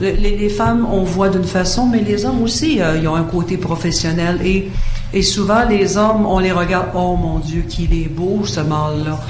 les, 0.00 0.48
femmes 0.48 0.84
on 0.90 1.04
voit 1.04 1.28
d'une 1.28 1.44
façon 1.44 1.86
mais 1.86 2.00
les 2.00 2.24
hommes 2.24 2.42
aussi 2.42 2.80
euh, 2.80 2.98
ils 3.00 3.06
ont 3.06 3.14
un 3.14 3.22
côté 3.22 3.56
professionnel 3.56 4.40
et 4.44 4.68
et 5.12 5.22
souvent 5.22 5.64
les 5.68 5.96
hommes 5.96 6.26
on 6.26 6.38
les 6.38 6.52
regarde 6.52 6.88
oh 6.94 7.16
mon 7.16 7.38
Dieu 7.38 7.62
qu'il 7.68 7.92
est 7.92 8.08
beau 8.08 8.40
ce 8.44 8.60
mâle 8.60 9.04
là 9.04 9.20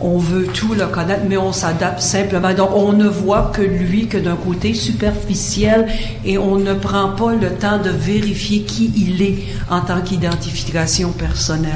on 0.00 0.18
veut 0.18 0.46
tout 0.46 0.74
le 0.74 0.86
connaître, 0.86 1.22
mais 1.28 1.36
on 1.36 1.52
s'adapte 1.52 2.00
simplement. 2.00 2.52
Donc, 2.52 2.70
on 2.74 2.92
ne 2.92 3.08
voit 3.08 3.50
que 3.54 3.62
lui 3.62 4.06
que 4.06 4.18
d'un 4.18 4.36
côté 4.36 4.74
superficiel 4.74 5.88
et 6.24 6.38
on 6.38 6.56
ne 6.56 6.74
prend 6.74 7.10
pas 7.10 7.34
le 7.34 7.50
temps 7.50 7.78
de 7.78 7.90
vérifier 7.90 8.62
qui 8.62 8.92
il 8.96 9.22
est 9.22 9.38
en 9.70 9.80
tant 9.80 10.00
qu'identification 10.00 11.12
personnelle. 11.12 11.72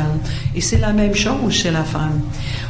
Et 0.54 0.60
c'est 0.60 0.78
la 0.78 0.92
même 0.92 1.14
chose 1.14 1.52
chez 1.52 1.70
la 1.70 1.84
femme. 1.84 2.20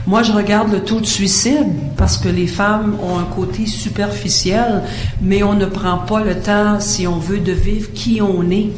Moi, 0.06 0.22
je 0.22 0.32
regarde 0.32 0.72
le 0.72 0.80
taux 0.82 1.00
de 1.00 1.06
suicide 1.06 1.66
parce 1.96 2.16
que 2.16 2.28
les 2.28 2.46
femmes 2.46 2.96
ont 3.02 3.18
un 3.18 3.24
côté 3.24 3.66
superficiel, 3.66 4.82
mais 5.20 5.42
on 5.42 5.54
ne 5.54 5.66
prend 5.66 5.98
pas 5.98 6.20
le 6.20 6.38
temps, 6.40 6.80
si 6.80 7.06
on 7.06 7.18
veut, 7.18 7.38
de 7.40 7.52
vivre 7.52 7.92
qui 7.92 8.20
on 8.22 8.50
est. 8.50 8.70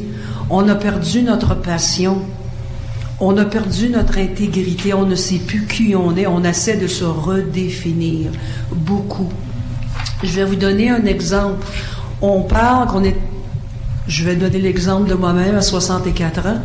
On 0.49 0.67
a 0.67 0.75
perdu 0.75 1.21
notre 1.21 1.55
passion. 1.55 2.17
On 3.19 3.37
a 3.37 3.45
perdu 3.45 3.89
notre 3.89 4.17
intégrité, 4.17 4.93
on 4.93 5.05
ne 5.05 5.15
sait 5.15 5.37
plus 5.37 5.65
qui 5.67 5.95
on 5.95 6.17
est, 6.17 6.25
on 6.25 6.43
essaie 6.43 6.77
de 6.77 6.87
se 6.87 7.03
redéfinir 7.03 8.31
beaucoup. 8.71 9.29
Je 10.23 10.31
vais 10.31 10.45
vous 10.45 10.55
donner 10.55 10.89
un 10.89 11.05
exemple. 11.05 11.65
On 12.21 12.41
parle 12.41 12.87
qu'on 12.87 13.03
est, 13.03 13.15
je 14.07 14.23
vais 14.23 14.35
donner 14.35 14.59
l'exemple 14.59 15.09
de 15.09 15.13
moi-même 15.13 15.55
à 15.55 15.61
64 15.61 16.47
ans. 16.47 16.61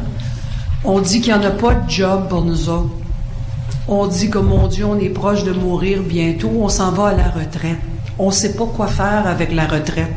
On 0.84 1.00
dit 1.00 1.20
qu'il 1.20 1.34
n'y 1.34 1.38
en 1.38 1.44
a 1.44 1.50
pas 1.50 1.74
de 1.74 1.90
job 1.90 2.28
pour 2.28 2.44
nous 2.44 2.68
autres. 2.68 2.90
On 3.86 4.06
dit 4.06 4.30
que 4.30 4.38
mon 4.38 4.68
Dieu, 4.68 4.84
on 4.86 4.98
est 4.98 5.08
proche 5.10 5.44
de 5.44 5.52
mourir 5.52 6.02
bientôt, 6.02 6.50
on 6.60 6.68
s'en 6.68 6.92
va 6.92 7.08
à 7.08 7.14
la 7.14 7.28
retraite. 7.28 7.78
On 8.18 8.26
ne 8.26 8.32
sait 8.32 8.54
pas 8.54 8.66
quoi 8.66 8.86
faire 8.86 9.26
avec 9.26 9.52
la 9.52 9.66
retraite. 9.66 10.14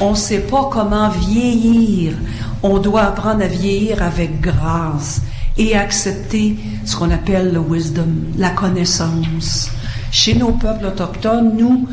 On 0.00 0.10
ne 0.10 0.16
sait 0.16 0.40
pas 0.40 0.68
comment 0.72 1.08
vieillir. 1.10 2.14
On 2.62 2.78
doit 2.78 3.02
apprendre 3.02 3.42
à 3.42 3.46
vieillir 3.46 4.02
avec 4.02 4.40
grâce 4.40 5.20
et 5.56 5.76
accepter 5.76 6.56
ce 6.84 6.96
qu'on 6.96 7.10
appelle 7.10 7.52
le 7.52 7.60
wisdom, 7.60 8.08
la 8.36 8.50
connaissance. 8.50 9.70
Chez 10.10 10.34
nos 10.34 10.52
peuples 10.52 10.86
autochtones, 10.86 11.56
nous, 11.56 11.88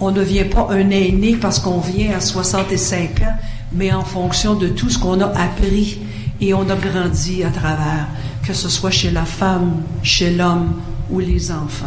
on 0.00 0.10
ne 0.10 0.16
devient 0.16 0.44
pas 0.44 0.68
un 0.70 0.90
aîné 0.90 1.36
parce 1.36 1.58
qu'on 1.58 1.80
vient 1.80 2.16
à 2.16 2.20
65 2.20 3.20
ans, 3.22 3.36
mais 3.72 3.92
en 3.92 4.04
fonction 4.04 4.54
de 4.54 4.68
tout 4.68 4.88
ce 4.88 4.98
qu'on 4.98 5.20
a 5.20 5.26
appris 5.26 5.98
et 6.40 6.54
on 6.54 6.68
a 6.70 6.76
grandi 6.76 7.44
à 7.44 7.50
travers, 7.50 8.06
que 8.46 8.54
ce 8.54 8.68
soit 8.68 8.90
chez 8.90 9.10
la 9.10 9.24
femme, 9.24 9.82
chez 10.02 10.30
l'homme 10.30 10.80
ou 11.10 11.20
les 11.20 11.50
enfants. 11.50 11.86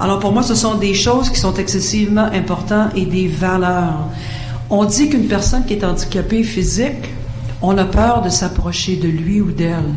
Alors 0.00 0.18
pour 0.18 0.32
moi, 0.32 0.42
ce 0.42 0.54
sont 0.54 0.76
des 0.76 0.94
choses 0.94 1.28
qui 1.30 1.38
sont 1.38 1.54
excessivement 1.54 2.24
importantes 2.32 2.92
et 2.96 3.04
des 3.04 3.28
valeurs. 3.28 4.08
On 4.70 4.84
dit 4.86 5.10
qu'une 5.10 5.28
personne 5.28 5.64
qui 5.66 5.74
est 5.74 5.84
handicapée 5.84 6.42
physique, 6.42 7.10
on 7.62 7.78
a 7.78 7.84
peur 7.84 8.22
de 8.22 8.28
s'approcher 8.28 8.96
de 8.96 9.08
lui 9.08 9.40
ou 9.40 9.52
d'elle. 9.52 9.94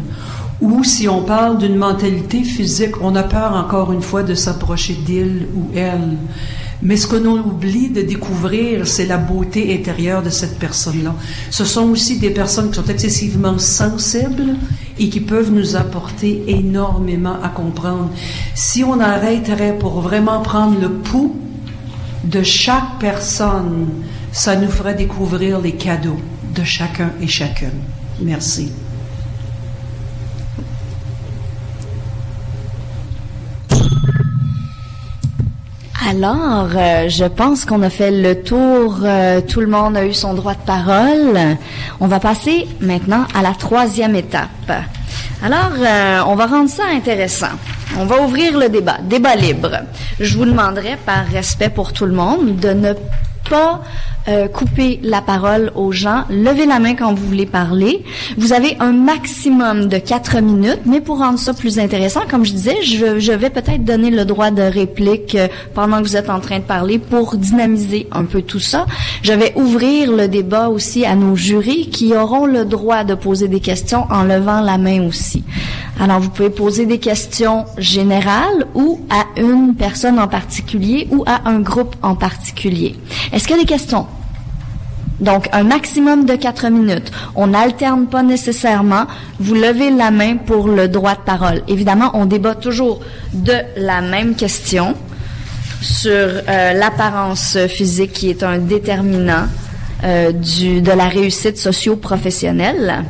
Ou 0.62 0.84
si 0.84 1.10
on 1.10 1.24
parle 1.24 1.58
d'une 1.58 1.76
mentalité 1.76 2.44
physique, 2.44 3.02
on 3.02 3.16
a 3.16 3.24
peur 3.24 3.54
encore 3.54 3.92
une 3.92 4.02
fois 4.02 4.24
de 4.24 4.36
s'approcher 4.36 4.94
d'il 4.94 5.48
ou 5.56 5.68
elle. 5.76 6.18
Mais 6.82 6.96
ce 6.98 7.08
que 7.08 7.16
l'on 7.16 7.40
oublie 7.40 7.90
de 7.90 8.02
découvrir, 8.02 8.88
c'est 8.88 9.06
la 9.06 9.18
beauté 9.18 9.74
intérieure 9.74 10.22
de 10.22 10.30
cette 10.30 10.60
personne-là. 10.60 11.16
Ce 11.50 11.66
sont 11.66 11.90
aussi 11.90 12.20
des 12.20 12.30
personnes 12.30 12.70
qui 12.70 12.76
sont 12.76 12.86
excessivement 12.86 13.58
sensibles 13.58 14.56
et 15.00 15.10
qui 15.10 15.20
peuvent 15.20 15.52
nous 15.52 15.76
apporter 15.76 16.44
énormément 16.48 17.38
à 17.44 17.50
comprendre. 17.50 18.10
Si 18.54 18.84
on 18.84 19.00
arrêterait 19.00 19.78
pour 19.78 20.02
vraiment 20.02 20.42
prendre 20.42 20.80
le 20.80 20.90
pouls 20.90 21.36
de 22.24 22.44
chaque 22.44 23.00
personne, 23.00 23.88
ça 24.32 24.56
nous 24.56 24.70
ferait 24.70 24.96
découvrir 24.96 25.60
les 25.60 25.74
cadeaux 25.74 26.20
de 26.56 26.64
chacun 26.64 27.12
et 27.22 27.28
chacune. 27.28 27.82
Merci. 28.22 28.72
Alors, 36.08 36.70
euh, 36.76 37.10
je 37.10 37.26
pense 37.26 37.66
qu'on 37.66 37.82
a 37.82 37.90
fait 37.90 38.12
le 38.12 38.44
tour. 38.44 39.00
euh, 39.04 39.42
tout 39.42 39.60
le 39.60 39.68
monde 39.68 39.98
a 39.98 40.06
eu 40.06 40.14
son 40.14 40.34
droit 40.34 40.54
de 40.54 40.66
parole. 40.66 41.58
On 42.00 42.08
va 42.08 42.20
passer 42.20 42.68
maintenant 42.80 43.26
à 43.34 43.42
la 43.42 43.54
troisième 43.54 44.16
étape. 44.16 44.72
Alors, 45.44 45.72
euh, 45.78 46.22
on 46.28 46.36
va 46.36 46.46
rendre 46.46 46.70
ça 46.70 46.84
intéressant. 46.94 47.56
On 47.98 48.06
va 48.06 48.22
ouvrir 48.22 48.58
le 48.58 48.70
débat, 48.70 48.98
débat 49.04 49.36
libre. 49.36 49.72
Je 50.20 50.38
vous 50.38 50.46
demanderai, 50.46 50.98
par 51.06 51.26
respect 51.26 51.70
pour 51.70 51.92
tout 51.92 52.06
le 52.06 52.14
monde, 52.14 52.56
de 52.58 52.70
ne 52.70 52.94
pas 53.50 53.82
euh, 54.28 54.48
couper 54.48 55.00
la 55.04 55.22
parole 55.22 55.72
aux 55.76 55.92
gens. 55.92 56.24
Levez 56.30 56.66
la 56.66 56.80
main 56.80 56.96
quand 56.96 57.14
vous 57.14 57.28
voulez 57.28 57.46
parler. 57.46 58.04
Vous 58.38 58.54
avez 58.54 58.76
un 58.80 58.92
maximum 58.92 59.88
de 59.88 59.98
quatre 59.98 60.40
minutes, 60.42 60.82
mais 60.86 61.02
pour 61.02 61.20
rendre 61.20 61.40
ça 61.40 61.54
plus 61.54 61.78
intéressant, 61.80 62.22
comme 62.30 62.44
je 62.44 62.52
disais, 62.52 62.82
je, 62.82 63.20
je 63.20 63.32
vais 63.32 63.50
peut-être 63.50 63.84
donner 63.84 64.10
le 64.10 64.26
droit 64.26 64.52
de 64.52 64.62
réplique 64.62 65.36
euh, 65.36 65.48
pendant 65.74 66.02
que 66.02 66.08
vous 66.08 66.18
êtes 66.18 66.30
en 66.30 66.40
train 66.40 66.60
de 66.60 66.64
parler 66.64 66.98
pour 66.98 67.36
dynamiser 67.36 68.08
un 68.12 68.26
peu 68.26 68.42
tout 68.42 68.60
ça. 68.60 68.86
Je 69.22 69.34
vais 69.34 69.54
ouvrir 69.56 70.12
le 70.12 70.28
débat 70.28 70.70
aussi 70.70 71.06
à 71.06 71.16
nos 71.16 71.36
jurys 71.36 71.90
qui 71.90 72.14
auront 72.14 72.46
le 72.46 72.66
droit 72.66 73.04
de 73.04 73.16
poser 73.16 73.48
des 73.48 73.60
questions 73.60 74.06
en 74.10 74.24
levant 74.24 74.62
la 74.62 74.78
main 74.78 75.08
aussi. 75.08 75.44
Alors, 76.00 76.20
vous 76.20 76.30
pouvez 76.30 76.50
poser 76.50 76.86
des 76.86 77.00
questions 77.00 77.66
générales 77.78 78.66
ou 78.74 79.00
à 79.10 79.40
une 79.40 79.76
personne 79.76 80.20
en 80.20 80.28
particulier 80.28 81.08
ou 81.12 81.24
à 81.26 81.48
un 81.48 81.60
groupe 81.60 81.96
en 82.02 82.16
particulier. 82.16 82.96
Est-ce 83.32 83.48
qu'il 83.48 83.56
y 83.56 83.60
a 83.60 83.62
des 83.62 83.68
questions? 83.68 84.06
Donc, 85.20 85.48
un 85.54 85.64
maximum 85.64 86.26
de 86.26 86.36
quatre 86.36 86.68
minutes. 86.70 87.12
On 87.36 87.48
n'alterne 87.48 88.08
pas 88.08 88.24
nécessairement. 88.24 89.06
Vous 89.40 89.56
levez 89.56 89.92
la 89.92 90.12
main 90.12 90.38
pour 90.38 90.68
le 90.68 90.88
droit 90.88 91.16
de 91.16 91.22
parole. 91.22 91.62
Évidemment, 91.68 92.12
on 92.14 92.26
débat 92.26 92.56
toujours 92.56 93.00
de 93.34 93.54
la 93.78 94.02
même 94.02 94.36
question 94.36 94.96
sur 95.82 96.12
euh, 96.12 96.74
l'apparence 96.74 97.58
physique 97.68 98.14
qui 98.14 98.30
est 98.30 98.44
un 98.44 98.58
déterminant 98.58 99.46
euh, 100.04 100.32
du, 100.32 100.82
de 100.82 100.92
la 100.92 101.08
réussite 101.08 101.58
socio-professionnelle. 101.58 103.06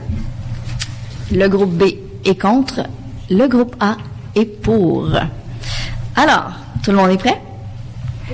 Le 1.31 1.47
groupe 1.47 1.73
B 1.73 1.83
est 2.23 2.39
contre. 2.39 2.81
Le 3.29 3.47
groupe 3.47 3.75
A 3.79 3.97
est 4.35 4.45
pour. 4.45 5.09
Alors, 6.15 6.51
tout 6.83 6.91
le 6.91 6.97
monde 6.97 7.11
est 7.11 7.17
prêt? 7.17 7.41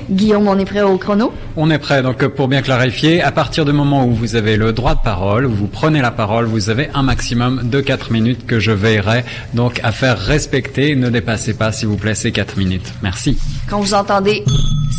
Guillaume, 0.09 0.47
on 0.47 0.57
est 0.57 0.65
prêt 0.65 0.81
au 0.81 0.97
chrono? 0.97 1.33
On 1.57 1.69
est 1.69 1.77
prêt. 1.77 2.01
Donc, 2.01 2.25
pour 2.27 2.47
bien 2.47 2.61
clarifier, 2.61 3.21
à 3.21 3.31
partir 3.31 3.65
du 3.65 3.73
moment 3.73 4.05
où 4.05 4.13
vous 4.13 4.35
avez 4.35 4.57
le 4.57 4.73
droit 4.73 4.95
de 4.95 5.01
parole, 5.03 5.45
où 5.45 5.51
vous 5.51 5.67
prenez 5.67 6.01
la 6.01 6.11
parole, 6.11 6.45
vous 6.45 6.69
avez 6.69 6.89
un 6.93 7.03
maximum 7.03 7.69
de 7.69 7.81
4 7.81 8.11
minutes 8.11 8.45
que 8.45 8.59
je 8.59 8.71
veillerai 8.71 9.23
donc 9.53 9.79
à 9.83 9.91
faire 9.91 10.17
respecter. 10.17 10.95
Ne 10.95 11.09
dépassez 11.09 11.53
pas, 11.53 11.71
s'il 11.71 11.89
vous 11.89 11.97
plaît, 11.97 12.15
ces 12.15 12.31
4 12.31 12.57
minutes. 12.57 12.93
Merci. 13.01 13.37
Quand 13.69 13.79
vous 13.79 13.93
entendez, 13.93 14.43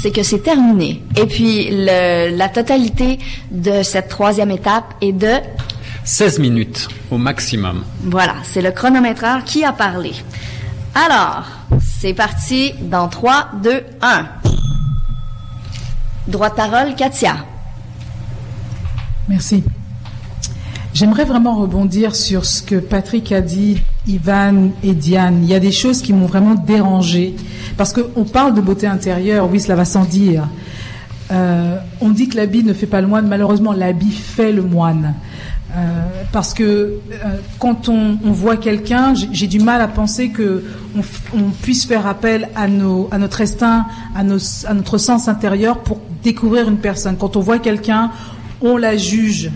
c'est 0.02 0.10
que 0.10 0.22
c'est 0.22 0.42
terminé. 0.42 1.02
Et 1.16 1.26
puis, 1.26 1.68
le, 1.70 2.36
la 2.36 2.48
totalité 2.48 3.18
de 3.50 3.82
cette 3.82 4.08
troisième 4.08 4.50
étape 4.50 4.94
est 5.00 5.12
de, 5.12 5.36
16 6.04 6.40
minutes 6.40 6.88
au 7.10 7.18
maximum. 7.18 7.84
voilà, 8.02 8.34
c'est 8.42 8.62
le 8.62 8.72
chronométreur 8.72 9.44
qui 9.44 9.64
a 9.64 9.72
parlé. 9.72 10.12
Alors, 10.94 11.44
c'est 11.80 12.12
parti 12.12 12.74
dans 12.82 13.08
3, 13.08 13.50
2, 13.62 13.84
1. 14.02 14.41
Droit 16.26 16.50
de 16.50 16.54
parole, 16.54 16.94
Katia. 16.94 17.36
Merci. 19.28 19.64
J'aimerais 20.94 21.24
vraiment 21.24 21.56
rebondir 21.56 22.14
sur 22.14 22.44
ce 22.44 22.62
que 22.62 22.76
Patrick 22.76 23.32
a 23.32 23.40
dit, 23.40 23.82
Ivan 24.06 24.70
et 24.84 24.92
Diane. 24.92 25.40
Il 25.42 25.48
y 25.48 25.54
a 25.54 25.60
des 25.60 25.72
choses 25.72 26.02
qui 26.02 26.12
m'ont 26.12 26.26
vraiment 26.26 26.54
dérangé. 26.54 27.34
Parce 27.76 27.92
qu'on 27.92 28.24
parle 28.24 28.54
de 28.54 28.60
beauté 28.60 28.86
intérieure, 28.86 29.48
oui, 29.50 29.58
cela 29.58 29.74
va 29.74 29.84
sans 29.84 30.04
dire. 30.04 30.48
Euh, 31.30 31.78
on 32.00 32.10
dit 32.10 32.28
que 32.28 32.36
l'habit 32.36 32.62
ne 32.62 32.74
fait 32.74 32.86
pas 32.86 33.00
le 33.00 33.06
moine. 33.06 33.26
Malheureusement, 33.26 33.72
l'habit 33.72 34.12
fait 34.12 34.52
le 34.52 34.62
moine. 34.62 35.14
Euh, 35.74 35.78
parce 36.32 36.52
que 36.52 36.62
euh, 36.64 36.98
quand 37.58 37.88
on, 37.88 38.18
voit 38.24 38.58
quelqu'un, 38.58 39.14
j'ai 39.14 39.46
du 39.46 39.58
mal 39.58 39.80
à 39.80 39.88
penser 39.88 40.28
que 40.28 40.62
on, 40.94 41.00
on 41.34 41.48
puisse 41.62 41.86
faire 41.86 42.06
appel 42.06 42.50
à, 42.54 42.68
nos, 42.68 43.08
à 43.10 43.16
notre 43.16 43.40
instinct, 43.40 43.86
à, 44.14 44.20
à 44.20 44.74
notre 44.74 44.98
sens 44.98 45.28
intérieur 45.28 45.78
pour 45.78 46.01
découvrir 46.22 46.68
une 46.68 46.78
personne. 46.78 47.16
Quand 47.16 47.36
on 47.36 47.40
voit 47.40 47.58
quelqu'un, 47.58 48.10
on 48.60 48.76
la 48.76 48.96
juge. 48.96 49.50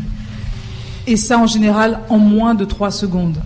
Et 1.07 1.17
ça, 1.17 1.39
en 1.39 1.47
général, 1.47 2.01
en 2.09 2.19
moins 2.19 2.55
de 2.55 2.65
trois 2.65 2.91
secondes. 2.91 3.39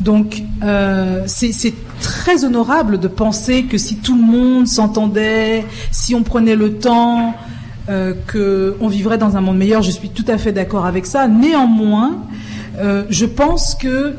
Donc, 0.00 0.42
euh, 0.62 1.22
c'est 1.26 1.74
très 2.00 2.44
honorable 2.44 2.98
de 2.98 3.08
penser 3.08 3.64
que 3.64 3.78
si 3.78 3.96
tout 3.96 4.14
le 4.14 4.22
monde 4.22 4.68
s'entendait, 4.68 5.64
si 5.90 6.14
on 6.14 6.22
prenait 6.22 6.56
le 6.56 6.74
temps, 6.74 7.34
euh, 7.90 8.14
que 8.26 8.76
on 8.80 8.88
vivrait 8.88 9.18
dans 9.18 9.36
un 9.36 9.42
monde 9.42 9.58
meilleur. 9.58 9.82
Je 9.82 9.90
suis 9.90 10.08
tout 10.08 10.24
à 10.28 10.38
fait 10.38 10.52
d'accord 10.52 10.86
avec 10.86 11.04
ça. 11.04 11.28
Néanmoins, 11.28 12.16
euh, 12.78 13.04
je 13.10 13.26
pense 13.26 13.74
que 13.74 14.14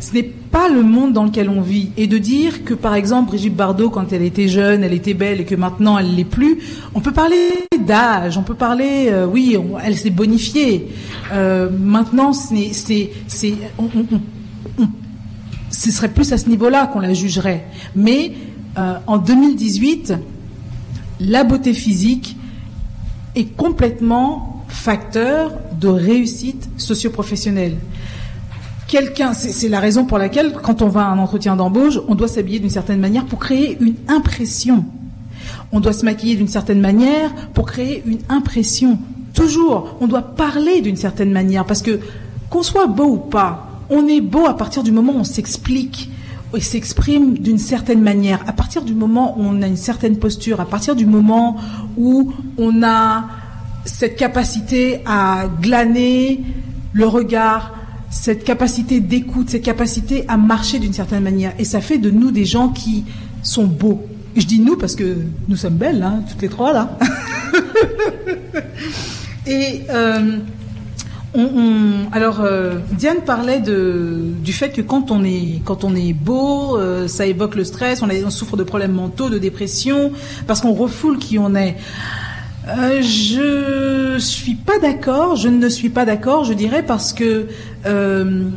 ce 0.00 0.12
n'est 0.12 0.30
pas 0.56 0.68
le 0.70 0.82
monde 0.82 1.12
dans 1.12 1.24
lequel 1.24 1.50
on 1.50 1.60
vit. 1.60 1.90
Et 1.98 2.06
de 2.06 2.16
dire 2.16 2.64
que, 2.64 2.72
par 2.72 2.94
exemple, 2.94 3.28
Brigitte 3.28 3.54
Bardot, 3.54 3.90
quand 3.90 4.10
elle 4.14 4.22
était 4.22 4.48
jeune, 4.48 4.82
elle 4.84 4.94
était 4.94 5.12
belle 5.12 5.40
et 5.42 5.44
que 5.44 5.54
maintenant 5.54 5.98
elle 5.98 6.14
l'est 6.14 6.24
plus, 6.24 6.58
on 6.94 7.00
peut 7.00 7.12
parler 7.12 7.50
d'âge, 7.78 8.38
on 8.38 8.42
peut 8.42 8.54
parler, 8.54 9.08
euh, 9.10 9.26
oui, 9.26 9.56
on- 9.58 9.78
elle 9.78 9.96
s'est 9.98 10.08
bonifiée. 10.22 10.88
Euh, 11.32 11.68
maintenant, 11.78 12.32
c'est, 12.32 12.72
ce 15.70 15.90
serait 15.90 16.08
plus 16.08 16.32
à 16.32 16.38
ce 16.38 16.48
niveau-là 16.48 16.86
qu'on 16.86 17.00
la 17.00 17.12
jugerait. 17.12 17.66
Mais 17.94 18.32
euh, 18.78 18.94
en 19.06 19.18
2018, 19.18 20.14
la 21.20 21.44
beauté 21.44 21.74
physique 21.74 22.34
est 23.34 23.54
complètement 23.56 24.64
facteur 24.68 25.52
de 25.78 25.88
réussite 25.88 26.68
socio-professionnelle. 26.78 27.76
Quelqu'un, 28.88 29.32
c'est 29.34 29.68
la 29.68 29.80
raison 29.80 30.04
pour 30.04 30.16
laquelle, 30.16 30.52
quand 30.52 30.80
on 30.80 30.88
va 30.88 31.06
à 31.06 31.10
un 31.10 31.18
entretien 31.18 31.56
d'embauche, 31.56 31.98
on 32.06 32.14
doit 32.14 32.28
s'habiller 32.28 32.60
d'une 32.60 32.70
certaine 32.70 33.00
manière 33.00 33.24
pour 33.24 33.40
créer 33.40 33.76
une 33.80 33.96
impression. 34.06 34.84
On 35.72 35.80
doit 35.80 35.92
se 35.92 36.04
maquiller 36.04 36.36
d'une 36.36 36.48
certaine 36.48 36.80
manière 36.80 37.34
pour 37.52 37.66
créer 37.66 38.04
une 38.06 38.20
impression. 38.28 38.98
Toujours, 39.34 39.96
on 40.00 40.06
doit 40.06 40.22
parler 40.22 40.82
d'une 40.82 40.96
certaine 40.96 41.32
manière 41.32 41.64
parce 41.64 41.82
que 41.82 41.98
qu'on 42.48 42.62
soit 42.62 42.86
beau 42.86 43.06
ou 43.06 43.16
pas, 43.16 43.68
on 43.90 44.06
est 44.06 44.20
beau 44.20 44.46
à 44.46 44.56
partir 44.56 44.84
du 44.84 44.92
moment 44.92 45.12
où 45.14 45.18
on 45.18 45.24
s'explique 45.24 46.10
et 46.54 46.60
s'exprime 46.60 47.38
d'une 47.38 47.58
certaine 47.58 48.00
manière, 48.00 48.42
à 48.46 48.52
partir 48.52 48.82
du 48.82 48.94
moment 48.94 49.36
où 49.36 49.42
on 49.42 49.62
a 49.62 49.66
une 49.66 49.76
certaine 49.76 50.16
posture, 50.16 50.60
à 50.60 50.64
partir 50.64 50.94
du 50.94 51.06
moment 51.06 51.56
où 51.96 52.32
on 52.56 52.82
a 52.84 53.24
cette 53.84 54.16
capacité 54.16 55.00
à 55.06 55.46
glaner 55.60 56.42
le 56.92 57.06
regard, 57.06 57.75
cette 58.22 58.44
capacité 58.44 59.00
d'écoute, 59.00 59.50
cette 59.50 59.62
capacité 59.62 60.24
à 60.28 60.36
marcher 60.36 60.78
d'une 60.78 60.92
certaine 60.92 61.22
manière. 61.22 61.52
Et 61.58 61.64
ça 61.64 61.80
fait 61.80 61.98
de 61.98 62.10
nous 62.10 62.30
des 62.30 62.44
gens 62.44 62.70
qui 62.70 63.04
sont 63.42 63.66
beaux. 63.66 64.04
je 64.36 64.46
dis 64.46 64.58
nous 64.58 64.76
parce 64.76 64.94
que 64.94 65.16
nous 65.48 65.56
sommes 65.56 65.76
belles, 65.76 66.02
hein, 66.02 66.22
toutes 66.28 66.42
les 66.42 66.48
trois 66.48 66.72
là. 66.72 66.98
Et 69.46 69.82
euh, 69.90 70.38
alors, 72.12 72.40
euh, 72.40 72.78
Diane 72.92 73.20
parlait 73.24 73.60
du 73.60 74.52
fait 74.52 74.70
que 74.70 74.80
quand 74.80 75.10
on 75.10 75.24
est, 75.24 76.12
beau, 76.12 76.76
euh, 76.76 77.08
ça 77.08 77.26
évoque 77.26 77.54
le 77.54 77.64
stress, 77.64 78.02
on, 78.02 78.30
souffre 78.30 78.56
de 78.56 78.64
problèmes 78.64 78.92
mentaux, 78.92 79.28
de 79.28 79.38
dépression, 79.38 80.12
parce 80.46 80.60
qu'on 80.60 80.72
refoule 80.72 81.18
qui 81.18 81.38
on 81.38 81.54
est. 81.54 81.76
Euh, 82.68 83.00
je 83.00 84.18
suis 84.18 84.56
pas 84.56 84.80
d'accord, 84.80 85.36
je 85.36 85.48
ne 85.48 85.68
suis 85.68 85.88
pas 85.88 86.04
d'accord, 86.04 86.44
je 86.44 86.52
dirais, 86.52 86.82
parce 86.84 87.12
que 87.12 87.48
euh, 87.84 88.50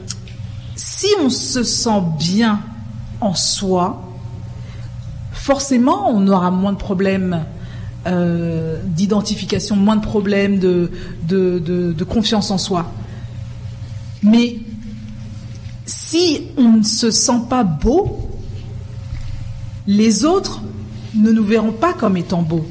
si 0.76 1.06
on 1.24 1.30
se 1.30 1.64
sent 1.64 2.02
bien 2.18 2.60
en 3.22 3.36
soi, 3.36 4.02
forcément 5.32 6.10
on 6.10 6.28
aura 6.28 6.50
moins 6.50 6.74
de 6.74 6.78
problèmes 6.78 7.44
euh, 8.08 8.82
d'identification, 8.84 9.76
moins 9.76 9.98
de 9.98 10.02
problèmes 10.02 10.58
de, 10.58 10.90
de, 11.28 12.04
confiance 12.04 12.50
en 12.50 12.58
soi. 12.58 12.92
Mais 14.24 14.58
si 15.86 16.48
on 16.58 16.78
ne 16.78 16.84
se 16.84 17.12
sent 17.12 17.42
pas 17.48 17.64
beau, 17.64 18.28
les 19.86 20.26
autres 20.26 20.62
ne 21.14 21.32
nous 21.32 21.44
verront 21.44 21.74
pas 21.74 21.94
comme 21.94 22.18
étant 22.18 22.42
beaux. 22.42 22.66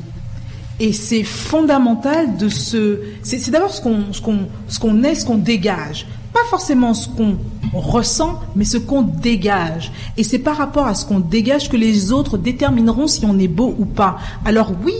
Et 0.80 0.92
c'est 0.92 1.24
fondamental 1.24 2.36
de 2.36 2.48
se. 2.48 3.00
C'est 3.22 3.50
d'abord 3.50 3.72
ce 3.74 3.80
qu'on 3.80 4.12
ce 4.12 4.20
qu'on 4.20 4.48
ce 4.68 4.78
qu'on 4.78 5.02
est, 5.02 5.16
ce 5.16 5.26
qu'on 5.26 5.38
dégage. 5.38 6.06
Pas 6.32 6.44
forcément 6.50 6.94
ce 6.94 7.08
qu'on 7.08 7.36
ressent, 7.72 8.38
mais 8.54 8.64
ce 8.64 8.78
qu'on 8.78 9.02
dégage. 9.02 9.90
Et 10.16 10.22
c'est 10.22 10.38
par 10.38 10.56
rapport 10.56 10.86
à 10.86 10.94
ce 10.94 11.04
qu'on 11.04 11.20
dégage 11.20 11.68
que 11.68 11.76
les 11.76 12.12
autres 12.12 12.38
détermineront 12.38 13.06
si 13.06 13.24
on 13.26 13.38
est 13.38 13.48
beau 13.48 13.74
ou 13.78 13.86
pas. 13.86 14.18
Alors 14.44 14.72
oui, 14.84 14.94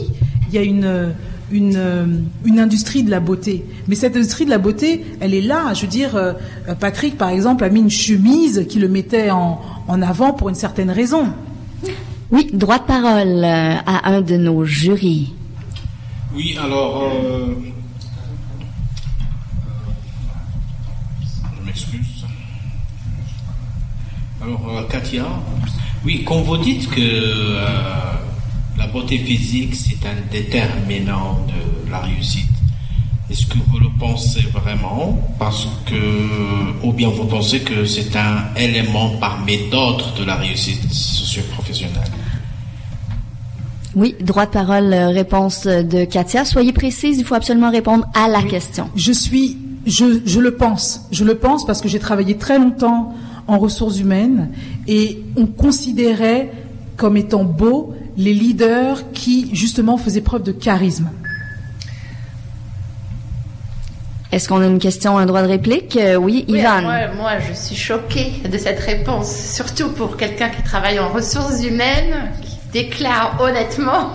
il 0.49 0.55
y 0.55 0.57
a 0.57 0.63
une, 0.63 1.13
une, 1.51 2.25
une, 2.43 2.59
industrie 2.59 3.03
de 3.03 3.11
la 3.11 3.19
beauté. 3.19 3.63
Mais 3.87 3.95
cette 3.95 4.15
industrie 4.15 4.45
de 4.45 4.49
la 4.49 4.57
beauté, 4.57 5.05
elle 5.19 5.33
est 5.33 5.41
là. 5.41 5.73
Je 5.73 5.81
veux 5.81 5.87
dire, 5.87 6.15
euh, 6.15 6.33
Patrick, 6.79 7.17
par 7.17 7.29
exemple, 7.29 7.63
a 7.63 7.69
mis 7.69 7.79
une 7.79 7.89
chemise 7.89 8.65
qui 8.67 8.79
le 8.79 8.87
mettait 8.87 9.29
en, 9.29 9.61
en 9.87 10.01
avant 10.01 10.33
pour 10.33 10.49
une 10.49 10.55
certaine 10.55 10.89
raison. 10.89 11.27
Oui, 12.31 12.49
droit 12.53 12.77
de 12.77 12.83
parole 12.83 13.43
euh, 13.43 13.75
à 13.85 14.09
un 14.11 14.21
de 14.21 14.37
nos 14.37 14.63
jurys. 14.63 15.33
Oui, 16.33 16.55
alors, 16.61 17.03
euh, 17.03 17.55
je 21.57 21.65
m'excuse. 21.65 22.25
Alors, 24.41 24.87
Katia, 24.89 25.25
oui, 26.05 26.23
quand 26.25 26.41
vous 26.41 26.57
dites 26.57 26.89
que 26.89 27.57
la 28.77 28.87
beauté 28.87 29.17
physique, 29.17 29.75
c'est 29.75 30.05
un 30.05 30.15
déterminant 30.31 31.45
de 31.47 31.91
la 31.91 31.99
réussite. 31.99 32.45
Est-ce 33.29 33.45
que 33.45 33.57
vous 33.67 33.79
le 33.79 33.89
pensez 33.99 34.41
vraiment? 34.53 35.19
Parce 35.37 35.67
que, 35.85 36.83
ou 36.83 36.93
bien 36.93 37.09
vous 37.09 37.25
pensez 37.25 37.61
que 37.61 37.85
c'est 37.85 38.15
un 38.15 38.53
élément 38.55 39.17
parmi 39.19 39.69
d'autres 39.69 40.13
de 40.15 40.23
la 40.23 40.35
réussite 40.35 40.91
socio-professionnelle? 40.91 42.11
Oui, 43.95 44.15
droit 44.21 44.45
de 44.45 44.51
parole, 44.51 44.93
euh, 44.93 45.09
réponse 45.09 45.65
de 45.65 46.05
Katia. 46.05 46.45
Soyez 46.45 46.73
précise, 46.73 47.17
il 47.17 47.25
faut 47.25 47.35
absolument 47.35 47.71
répondre 47.71 48.05
à 48.13 48.27
la 48.27 48.43
question. 48.43 48.89
Je 48.95 49.11
suis, 49.11 49.57
je, 49.85 50.19
je 50.25 50.39
le 50.39 50.55
pense. 50.55 51.01
Je 51.11 51.23
le 51.23 51.35
pense 51.35 51.65
parce 51.65 51.81
que 51.81 51.87
j'ai 51.87 51.99
travaillé 51.99 52.37
très 52.37 52.59
longtemps 52.59 53.13
en 53.47 53.57
ressources 53.57 53.99
humaines 53.99 54.49
et 54.87 55.23
on 55.35 55.47
considérait 55.47 56.51
comme 56.97 57.17
étant 57.17 57.43
beau 57.43 57.95
les 58.15 58.33
leaders 58.33 59.11
qui, 59.11 59.49
justement, 59.53 59.97
faisaient 59.97 60.21
preuve 60.21 60.43
de 60.43 60.51
charisme. 60.51 61.09
Est-ce 64.31 64.47
qu'on 64.47 64.61
a 64.61 64.67
une 64.67 64.77
question, 64.77 65.17
un 65.17 65.25
droit 65.25 65.41
de 65.41 65.47
réplique? 65.47 65.97
Euh, 65.97 66.15
Oui, 66.15 66.45
Ivan. 66.47 66.81
Moi, 66.81 67.39
je 67.47 67.53
suis 67.53 67.75
choquée 67.75 68.33
de 68.47 68.57
cette 68.59 68.79
réponse, 68.79 69.33
surtout 69.55 69.89
pour 69.89 70.17
quelqu'un 70.17 70.49
qui 70.49 70.61
travaille 70.61 70.99
en 70.99 71.09
ressources 71.09 71.63
humaines, 71.63 72.29
qui 72.43 72.48
déclare 72.71 73.37
honnêtement 73.39 74.11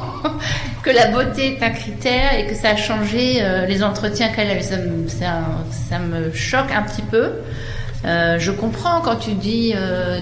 que 0.83 0.91
la 0.91 1.09
beauté 1.09 1.57
est 1.57 1.63
un 1.63 1.71
critère 1.71 2.39
et 2.39 2.47
que 2.47 2.55
ça 2.55 2.71
a 2.71 2.77
changé 2.77 3.39
euh, 3.41 3.67
les 3.67 3.83
entretiens 3.83 4.29
qu'elle 4.29 4.51
a 4.51 4.57
eu. 4.57 4.63
Ça, 4.63 4.77
ça, 5.71 5.99
me 5.99 6.33
choque 6.33 6.73
un 6.73 6.83
petit 6.83 7.03
peu. 7.03 7.33
Euh, 8.05 8.39
je 8.39 8.51
comprends 8.51 9.01
quand 9.01 9.17
tu 9.17 9.33
dis, 9.33 9.75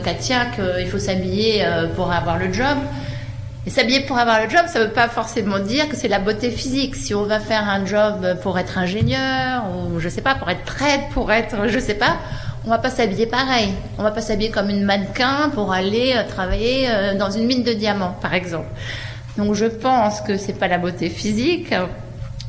Katia, 0.05 0.47
qu'il 0.47 0.87
faut 0.89 0.99
s'habiller 0.99 1.67
pour 1.97 2.13
avoir 2.13 2.39
le 2.39 2.53
job. 2.53 2.79
Et 3.65 3.71
s'habiller 3.71 4.01
pour 4.01 4.19
avoir 4.19 4.43
le 4.43 4.51
job, 4.51 4.63
ça 4.67 4.81
ne 4.81 4.85
veut 4.85 4.91
pas 4.91 5.09
forcément 5.09 5.61
dire 5.61 5.89
que 5.89 5.97
c'est 5.97 6.09
la 6.09 6.19
beauté 6.19 6.51
physique. 6.51 6.97
Si 6.97 7.15
on 7.15 7.23
va 7.23 7.39
faire 7.39 7.69
un 7.69 7.87
job 7.87 8.39
pour 8.43 8.59
être 8.59 8.77
ingénieur 8.77 9.65
ou 9.71 10.01
je 10.01 10.09
sais 10.09 10.21
pas, 10.21 10.35
pour 10.35 10.51
être 10.51 10.65
prêtre, 10.65 11.09
pour 11.13 11.31
être, 11.31 11.69
je 11.69 11.79
sais 11.79 11.95
pas, 11.95 12.17
on 12.65 12.71
va 12.71 12.79
pas 12.79 12.91
s'habiller 12.91 13.27
pareil. 13.27 13.73
On 13.99 14.03
va 14.03 14.11
pas 14.11 14.21
s'habiller 14.21 14.51
comme 14.51 14.71
une 14.71 14.85
mannequin 14.85 15.51
pour 15.53 15.73
aller 15.73 16.15
euh, 16.15 16.29
travailler 16.29 16.89
euh, 16.89 17.15
dans 17.17 17.31
une 17.31 17.47
mine 17.47 17.63
de 17.63 17.73
diamants, 17.73 18.17
par 18.21 18.35
exemple. 18.35 18.69
Donc 19.37 19.55
je 19.55 19.67
pense 19.67 20.21
que 20.21 20.37
c'est 20.37 20.53
pas 20.53 20.69
la 20.69 20.79
beauté 20.79 21.09
physique, 21.09 21.75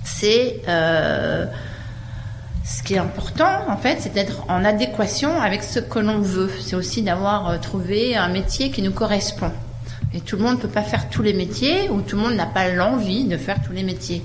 c'est 0.03 0.61
euh, 0.67 1.45
ce 2.65 2.83
qui 2.83 2.95
est 2.95 2.99
important 2.99 3.61
en 3.69 3.77
fait, 3.77 3.97
c'est 4.01 4.13
d'être 4.13 4.43
en 4.49 4.65
adéquation 4.65 5.41
avec 5.41 5.63
ce 5.63 5.79
que 5.79 5.99
l'on 5.99 6.19
veut. 6.19 6.51
C'est 6.61 6.75
aussi 6.75 7.01
d'avoir 7.01 7.59
trouvé 7.61 8.15
un 8.17 8.27
métier 8.27 8.69
qui 8.69 8.81
nous 8.81 8.91
correspond. 8.91 9.51
Et 10.13 10.19
tout 10.19 10.35
le 10.35 10.43
monde 10.43 10.57
ne 10.57 10.61
peut 10.61 10.67
pas 10.67 10.83
faire 10.83 11.09
tous 11.09 11.23
les 11.23 11.33
métiers 11.33 11.89
ou 11.89 12.01
tout 12.01 12.17
le 12.17 12.21
monde 12.21 12.35
n'a 12.35 12.45
pas 12.45 12.67
l'envie 12.67 13.25
de 13.25 13.37
faire 13.37 13.61
tous 13.65 13.71
les 13.71 13.83
métiers. 13.83 14.21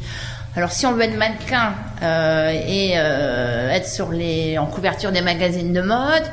Alors 0.59 0.73
si 0.73 0.87
on 0.87 0.93
veut 0.93 1.03
être 1.03 1.17
mannequin 1.17 1.73
euh, 2.03 2.51
et 2.51 2.95
euh, 2.97 3.71
être 3.71 3.87
sur 3.87 4.11
les, 4.11 4.59
en 4.59 4.67
couverture 4.67 5.13
des 5.13 5.21
magazines 5.21 5.73
de 5.73 5.81
mode, 5.81 6.25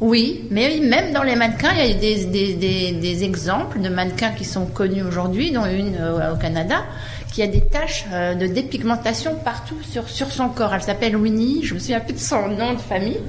oui, 0.00 0.46
mais 0.50 0.78
même 0.82 1.14
dans 1.14 1.22
les 1.22 1.34
mannequins, 1.34 1.72
il 1.72 1.88
y 1.88 1.90
a 1.90 1.94
des, 1.94 2.26
des, 2.26 2.92
des, 2.92 3.24
exemples 3.24 3.80
de 3.80 3.88
mannequins 3.88 4.32
qui 4.32 4.44
sont 4.44 4.66
connus 4.66 5.02
aujourd'hui, 5.02 5.50
dont 5.50 5.64
une 5.64 5.96
euh, 5.98 6.34
au 6.34 6.36
Canada, 6.36 6.84
qui 7.32 7.42
a 7.42 7.46
des 7.46 7.62
taches 7.62 8.04
de 8.12 8.46
dépigmentation 8.46 9.36
partout 9.36 9.82
sur, 9.82 10.10
sur 10.10 10.30
son 10.30 10.50
corps. 10.50 10.74
Elle 10.74 10.82
s'appelle 10.82 11.16
Winnie, 11.16 11.64
je 11.64 11.72
me 11.72 11.78
souviens 11.78 12.00
plus 12.00 12.12
de 12.12 12.18
son 12.18 12.48
nom 12.48 12.74
de 12.74 12.80
famille. 12.80 13.20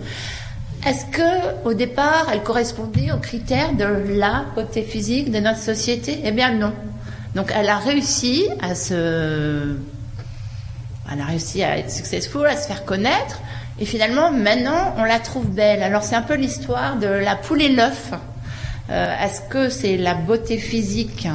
Est-ce 0.86 1.06
que 1.06 1.66
au 1.66 1.74
départ, 1.74 2.28
elle 2.34 2.44
correspondait 2.44 3.14
aux 3.14 3.20
critères 3.20 3.72
de 3.72 3.86
la 3.86 4.44
beauté 4.54 4.82
physique 4.82 5.32
de 5.32 5.40
notre 5.40 5.60
société? 5.60 6.20
Eh 6.26 6.32
bien 6.32 6.52
non. 6.52 6.74
Donc 7.36 7.54
elle 7.56 7.70
a 7.70 7.78
réussi 7.78 8.50
à 8.62 8.76
se 8.76 9.78
elle 11.12 11.22
a 11.22 11.26
réussi 11.26 11.64
à 11.64 11.78
être 11.78 11.92
successful, 11.92 12.46
à 12.48 12.56
se 12.56 12.68
faire 12.68 12.86
connaître 12.86 13.42
et 13.80 13.86
finalement 13.86 14.32
maintenant 14.32 14.96
on 14.98 15.04
la 15.04 15.20
trouve 15.20 15.48
belle. 15.48 15.82
Alors 15.84 16.04
c'est 16.04 16.16
un 16.16 16.22
peu 16.22 16.36
l'histoire 16.36 16.98
de 16.98 17.08
la 17.08 17.36
poule 17.36 17.62
et 17.62 17.70
l'œuf. 17.70 18.12
Euh, 18.90 19.16
est-ce 19.24 19.42
que 19.42 19.70
c'est 19.70 19.98
la 19.98 20.16
beauté 20.16 20.58
physique 20.58 21.28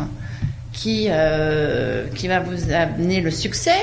qui, 0.72 1.06
euh, 1.08 2.06
qui 2.14 2.28
va 2.28 2.40
vous 2.40 2.72
amener 2.72 3.20
le 3.20 3.30
succès 3.30 3.78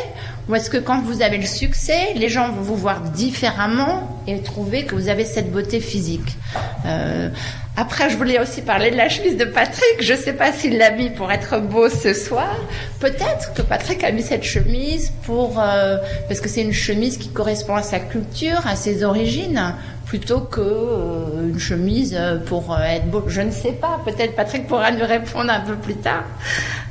Ou 0.51 0.55
est-ce 0.55 0.69
que 0.69 0.77
quand 0.77 1.01
vous 1.01 1.21
avez 1.21 1.37
le 1.37 1.45
succès, 1.45 2.13
les 2.13 2.27
gens 2.27 2.51
vont 2.51 2.61
vous 2.61 2.75
voir 2.75 2.99
différemment 2.99 4.21
et 4.27 4.37
trouver 4.41 4.83
que 4.83 4.95
vous 4.95 5.07
avez 5.07 5.23
cette 5.23 5.49
beauté 5.49 5.79
physique 5.79 6.37
euh, 6.85 7.29
Après, 7.77 8.09
je 8.09 8.17
voulais 8.17 8.37
aussi 8.37 8.61
parler 8.61 8.91
de 8.91 8.97
la 8.97 9.07
chemise 9.07 9.37
de 9.37 9.45
Patrick. 9.45 10.01
Je 10.01 10.11
ne 10.11 10.17
sais 10.17 10.33
pas 10.33 10.51
s'il 10.51 10.77
l'a 10.77 10.91
mis 10.91 11.09
pour 11.09 11.31
être 11.31 11.61
beau 11.61 11.87
ce 11.87 12.13
soir. 12.13 12.53
Peut-être 12.99 13.53
que 13.53 13.61
Patrick 13.61 14.03
a 14.03 14.11
mis 14.11 14.23
cette 14.23 14.43
chemise 14.43 15.13
pour 15.23 15.57
euh, 15.57 15.95
parce 16.27 16.41
que 16.41 16.49
c'est 16.49 16.63
une 16.63 16.73
chemise 16.73 17.17
qui 17.17 17.29
correspond 17.29 17.77
à 17.77 17.81
sa 17.81 17.99
culture, 17.99 18.67
à 18.67 18.75
ses 18.75 19.05
origines 19.05 19.73
plutôt 20.05 20.41
que 20.41 20.59
euh, 20.59 21.47
une 21.47 21.59
chemise 21.59 22.19
pour 22.47 22.77
être 22.77 23.05
beau. 23.05 23.23
Je 23.27 23.39
ne 23.39 23.51
sais 23.51 23.71
pas. 23.71 24.01
Peut-être 24.03 24.35
Patrick 24.35 24.67
pourra 24.67 24.91
nous 24.91 25.05
répondre 25.05 25.49
un 25.49 25.61
peu 25.61 25.75
plus 25.75 25.95
tard. 25.95 26.25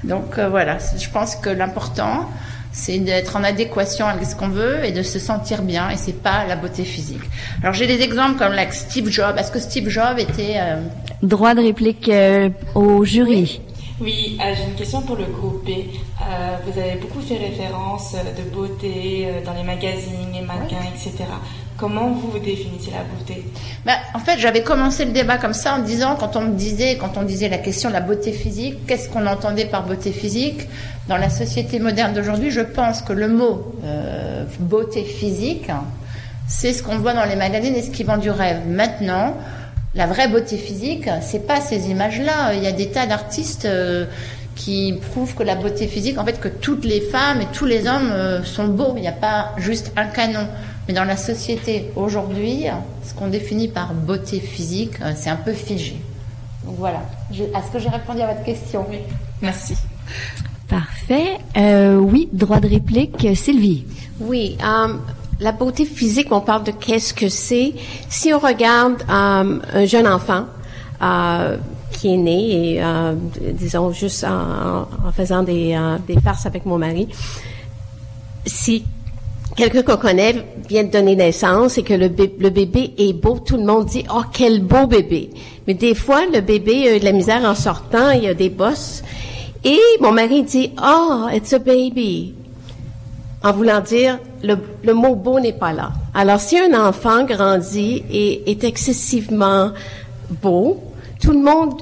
Donc 0.02 0.38
voilà, 0.38 0.78
je 0.98 1.10
pense 1.10 1.36
que 1.36 1.50
l'important, 1.50 2.26
c'est 2.72 2.98
d'être 2.98 3.36
en 3.36 3.44
adéquation 3.44 4.06
avec 4.06 4.26
ce 4.26 4.36
qu'on 4.36 4.48
veut 4.48 4.84
et 4.84 4.92
de 4.92 5.02
se 5.02 5.18
sentir 5.18 5.62
bien. 5.62 5.90
Et 5.90 5.96
c'est 5.96 6.22
pas 6.22 6.44
la 6.46 6.56
beauté 6.56 6.84
physique. 6.84 7.22
Alors 7.62 7.74
j'ai 7.74 7.86
des 7.86 8.02
exemples 8.02 8.38
comme 8.38 8.54
Steve 8.70 9.08
Jobs. 9.10 9.36
Est-ce 9.38 9.50
que 9.50 9.58
Steve 9.58 9.88
Jobs 9.88 10.18
était 10.18 10.60
droit 11.22 11.54
de 11.54 11.62
réplique 11.62 12.10
au 12.74 13.04
jury? 13.04 13.60
Oui, 14.00 14.38
j'ai 14.38 14.64
une 14.64 14.76
question 14.76 15.02
pour 15.02 15.16
le 15.16 15.26
groupe 15.26 15.64
B. 15.64 15.70
vous 16.64 16.80
avez 16.80 16.94
beaucoup 17.00 17.20
fait 17.20 17.36
référence 17.36 18.14
de 18.14 18.50
beauté 18.50 19.28
dans 19.44 19.52
les 19.52 19.62
magazines, 19.62 20.32
les 20.32 20.40
mannequins, 20.40 20.88
etc. 20.94 21.24
Comment 21.76 22.10
vous 22.10 22.38
définissez 22.38 22.90
la 22.90 23.04
beauté? 23.04 23.42
Ben, 23.86 23.96
En 24.14 24.18
fait, 24.18 24.38
j'avais 24.38 24.62
commencé 24.62 25.06
le 25.06 25.12
débat 25.12 25.38
comme 25.38 25.54
ça 25.54 25.74
en 25.76 25.78
disant, 25.78 26.14
quand 26.14 26.36
on 26.36 26.42
me 26.42 26.54
disait, 26.54 26.98
quand 26.98 27.16
on 27.16 27.22
disait 27.22 27.48
la 27.48 27.56
question 27.56 27.88
de 27.88 27.94
la 27.94 28.02
beauté 28.02 28.32
physique, 28.32 28.86
qu'est-ce 28.86 29.08
qu'on 29.08 29.26
entendait 29.26 29.64
par 29.64 29.86
beauté 29.86 30.12
physique? 30.12 30.68
Dans 31.08 31.16
la 31.16 31.30
société 31.30 31.78
moderne 31.78 32.12
d'aujourd'hui, 32.12 32.50
je 32.50 32.60
pense 32.60 33.00
que 33.00 33.14
le 33.14 33.28
mot 33.28 33.74
euh, 33.84 34.44
beauté 34.60 35.04
physique, 35.04 35.70
c'est 36.46 36.72
ce 36.74 36.82
qu'on 36.82 36.98
voit 36.98 37.14
dans 37.14 37.24
les 37.24 37.36
magazines 37.36 37.74
et 37.74 37.82
ce 37.82 37.90
qui 37.90 38.04
vend 38.04 38.18
du 38.18 38.30
rêve. 38.30 38.66
Maintenant, 38.66 39.34
la 39.94 40.06
vraie 40.06 40.28
beauté 40.28 40.56
physique, 40.56 41.08
c'est 41.20 41.46
pas 41.46 41.60
ces 41.60 41.90
images-là. 41.90 42.54
Il 42.54 42.62
y 42.62 42.66
a 42.66 42.72
des 42.72 42.90
tas 42.90 43.06
d'artistes. 43.06 43.64
Euh, 43.64 44.06
qui 44.60 44.94
prouvent 45.12 45.34
que 45.34 45.42
la 45.42 45.54
beauté 45.54 45.86
physique, 45.86 46.18
en 46.18 46.24
fait, 46.24 46.38
que 46.38 46.48
toutes 46.48 46.84
les 46.84 47.00
femmes 47.00 47.40
et 47.40 47.46
tous 47.52 47.64
les 47.64 47.86
hommes 47.86 48.10
euh, 48.12 48.42
sont 48.44 48.68
beaux. 48.68 48.92
Il 48.96 49.00
n'y 49.00 49.08
a 49.08 49.12
pas 49.12 49.52
juste 49.56 49.92
un 49.96 50.06
canon. 50.06 50.46
Mais 50.86 50.92
dans 50.92 51.04
la 51.04 51.16
société 51.16 51.90
aujourd'hui, 51.96 52.66
ce 53.02 53.14
qu'on 53.14 53.28
définit 53.28 53.68
par 53.68 53.94
beauté 53.94 54.38
physique, 54.38 55.00
euh, 55.00 55.12
c'est 55.16 55.30
un 55.30 55.36
peu 55.36 55.52
figé. 55.52 55.96
Donc 56.64 56.76
voilà. 56.78 57.00
Est-ce 57.32 57.72
que 57.72 57.78
j'ai 57.78 57.88
répondu 57.88 58.20
à 58.20 58.26
votre 58.26 58.44
question? 58.44 58.84
Oui. 58.90 58.98
Merci. 59.40 59.74
Parfait. 60.68 61.38
Euh, 61.56 61.96
oui, 61.96 62.28
droit 62.32 62.60
de 62.60 62.68
réplique, 62.68 63.26
Sylvie. 63.34 63.84
Oui. 64.20 64.58
La 65.40 65.52
beauté 65.52 65.84
physique, 65.84 66.28
on 66.30 66.40
parle 66.40 66.64
de 66.64 66.72
qu'est-ce 66.72 67.14
que 67.14 67.28
c'est. 67.28 67.72
Si 68.08 68.32
on 68.32 68.38
regarde 68.38 69.02
un 69.08 69.84
jeune 69.86 70.06
enfant 70.06 70.46
qui 71.92 72.14
est 72.14 72.16
né, 72.16 72.76
et 72.76 72.82
disons 73.52 73.92
juste 73.92 74.24
en, 74.24 74.86
faisant 75.12 75.42
des, 75.42 75.78
des 76.06 76.20
farces 76.20 76.46
avec 76.46 76.66
mon 76.66 76.78
mari, 76.78 77.08
si 78.46 78.84
quelqu'un 79.56 79.82
qu'on 79.82 79.96
connaît 79.96 80.34
vient 80.68 80.84
de 80.84 80.90
donner 80.90 81.16
naissance 81.16 81.78
et 81.78 81.82
que 81.82 81.94
le, 81.94 82.08
bébé 82.08 82.94
est 82.98 83.12
beau, 83.12 83.38
tout 83.38 83.56
le 83.56 83.64
monde 83.64 83.86
dit 83.86 84.04
oh 84.12 84.22
quel 84.32 84.62
beau 84.62 84.86
bébé. 84.86 85.30
Mais 85.66 85.74
des 85.74 85.94
fois 85.94 86.26
le 86.32 86.40
bébé 86.40 86.88
a 86.88 86.98
de 86.98 87.04
la 87.04 87.12
misère 87.12 87.44
en 87.44 87.54
sortant, 87.54 88.10
il 88.10 88.24
y 88.24 88.28
a 88.28 88.34
des 88.34 88.50
bosses. 88.50 89.02
Et 89.64 89.78
mon 90.00 90.12
mari 90.12 90.42
dit 90.42 90.70
oh 90.82 91.26
it's 91.32 91.52
a 91.52 91.58
baby, 91.58 92.34
en 93.42 93.52
voulant 93.52 93.80
dire 93.80 94.18
le, 94.42 94.56
le 94.82 94.94
mot 94.94 95.14
beau 95.14 95.40
n'est 95.40 95.52
pas 95.52 95.72
là. 95.72 95.92
Alors 96.14 96.40
si 96.40 96.58
un 96.58 96.78
enfant 96.78 97.24
grandit 97.24 98.04
et 98.10 98.50
est 98.50 98.64
excessivement 98.64 99.72
beau, 100.42 100.82
tout 101.20 101.32
le 101.32 101.40
monde 101.40 101.74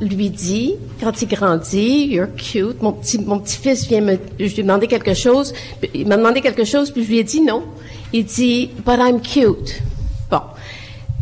lui 0.00 0.30
dit, 0.30 0.74
quand 1.00 1.22
il 1.22 1.28
grandit, 1.28 2.06
you're 2.08 2.28
cute. 2.36 2.82
Mon 2.82 2.92
petit, 2.92 3.18
mon 3.18 3.38
petit 3.38 3.56
fils 3.56 3.86
vient 3.86 4.02
me, 4.02 4.18
je 4.38 4.44
lui 4.44 4.60
ai 4.60 4.62
demandé 4.62 4.86
quelque 4.86 5.14
chose. 5.14 5.54
Il 5.94 6.06
m'a 6.06 6.16
demandé 6.16 6.40
quelque 6.40 6.64
chose, 6.64 6.90
puis 6.90 7.02
je 7.04 7.08
lui 7.08 7.18
ai 7.18 7.24
dit 7.24 7.40
non. 7.40 7.62
Il 8.12 8.24
dit, 8.24 8.70
but 8.84 8.98
I'm 8.98 9.20
cute. 9.20 9.80
Bon. 10.30 10.42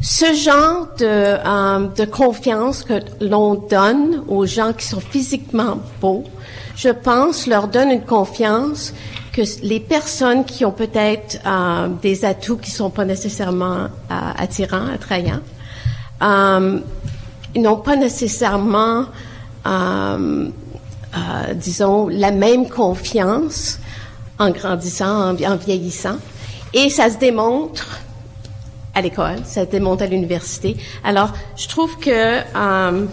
Ce 0.03 0.35
genre 0.35 0.89
de, 0.99 1.07
euh, 1.07 1.89
de 1.97 2.05
confiance 2.05 2.83
que 2.83 2.95
l'on 3.21 3.55
donne 3.55 4.23
aux 4.29 4.45
gens 4.45 4.73
qui 4.73 4.87
sont 4.87 5.01
physiquement 5.01 5.79
beaux, 6.01 6.25
je 6.77 6.91
pense, 6.91 7.47
leur 7.47 7.69
donne 7.69 7.91
une 7.91 8.05
confiance 8.05 8.93
que 9.35 9.43
les 9.63 9.81
personnes 9.81 10.45
qui 10.45 10.65
ont 10.65 10.73
peut-être 10.73 11.39
euh, 11.45 11.89
des 12.01 12.25
atouts 12.25 12.57
qui 12.57 12.71
sont 12.71 12.91
pas 12.91 13.05
nécessairement 13.05 13.85
euh, 13.85 13.89
attirants, 14.39 14.87
attrayants, 14.87 15.41
ils 17.55 17.63
n'ont 17.63 17.77
pas 17.77 17.97
nécessairement, 17.97 19.07
euh, 19.67 20.49
euh, 21.17 21.55
disons, 21.55 22.09
la 22.09 22.31
même 22.31 22.69
confiance 22.69 23.79
en 24.39 24.51
grandissant, 24.51 25.31
en, 25.31 25.57
vieillissant. 25.57 26.17
Et 26.73 26.91
ça 26.91 27.09
se 27.11 27.19
démontre 27.19 28.01
à 28.95 29.01
l'école, 29.01 29.39
ça 29.45 29.65
se 29.65 29.71
démontre 29.71 30.03
à 30.03 30.07
l'université. 30.07 30.77
Alors, 31.05 31.33
je 31.57 31.69
trouve 31.69 31.97
que 31.99 32.41
euh, 32.41 33.07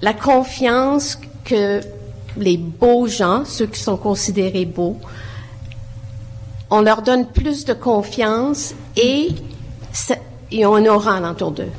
la 0.00 0.12
confiance 0.14 1.18
que 1.44 1.80
les 2.38 2.56
beaux 2.56 3.06
gens, 3.06 3.44
ceux 3.44 3.66
qui 3.66 3.80
sont 3.80 3.96
considérés 3.96 4.64
beaux, 4.64 4.96
on 6.70 6.82
leur 6.82 7.02
donne 7.02 7.26
plus 7.26 7.64
de 7.64 7.72
confiance 7.72 8.74
et 8.96 9.28
ils 10.50 10.66
ont 10.66 10.74
un 10.74 10.86
aura 10.86 11.16
alentour 11.16 11.52
d'eux. 11.52 11.72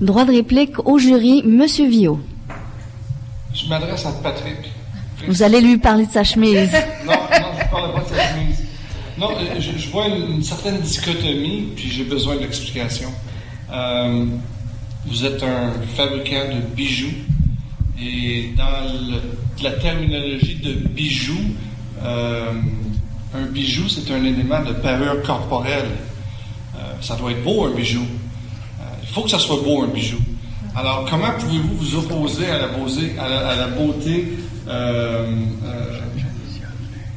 Droit 0.00 0.24
de 0.24 0.32
réplique 0.32 0.78
au 0.86 0.98
jury, 0.98 1.42
Monsieur 1.44 1.88
Vio. 1.88 2.20
Je 3.54 3.68
m'adresse 3.68 4.06
à 4.06 4.12
Patrick. 4.12 4.72
Vous 5.28 5.42
allez 5.42 5.60
lui 5.60 5.78
parler 5.78 6.06
de 6.06 6.10
sa 6.10 6.24
chemise. 6.24 6.70
non, 7.06 7.12
non, 7.12 7.18
je 7.56 7.64
ne 7.64 7.70
parle 7.70 7.92
pas 7.94 8.00
de 8.00 8.08
sa 8.08 8.28
chemise. 8.28 8.62
Non, 9.18 9.28
je, 9.58 9.88
vois 9.90 10.06
une, 10.08 10.42
certaine 10.42 10.80
dichotomie, 10.80 11.68
puis 11.76 11.90
j'ai 11.90 12.04
besoin 12.04 12.36
d'explication. 12.36 13.10
Euh, 13.72 14.24
vous 15.06 15.24
êtes 15.24 15.42
un 15.42 15.72
fabricant 15.94 16.48
de 16.52 16.60
bijoux, 16.74 17.12
et 18.04 18.54
dans 18.56 19.62
la 19.62 19.70
terminologie 19.72 20.56
de 20.56 20.72
bijoux, 20.88 21.54
euh, 22.02 22.52
un 23.34 23.46
bijou, 23.46 23.88
c'est 23.88 24.10
un 24.12 24.24
élément 24.24 24.62
de 24.62 24.72
parure 24.72 25.22
corporelle. 25.22 25.90
ça 27.00 27.16
doit 27.16 27.30
être 27.30 27.42
beau, 27.42 27.66
un 27.66 27.74
bijou. 27.74 28.04
Il 29.02 29.08
faut 29.08 29.22
que 29.22 29.30
ça 29.30 29.38
soit 29.38 29.60
beau, 29.62 29.82
un 29.82 29.88
bijou. 29.88 30.18
Alors, 30.74 31.06
comment 31.08 31.32
pouvez-vous 31.38 31.76
vous 31.76 31.94
opposer 31.96 32.48
à 32.48 32.54
euh, 32.54 32.66
euh, 34.68 36.00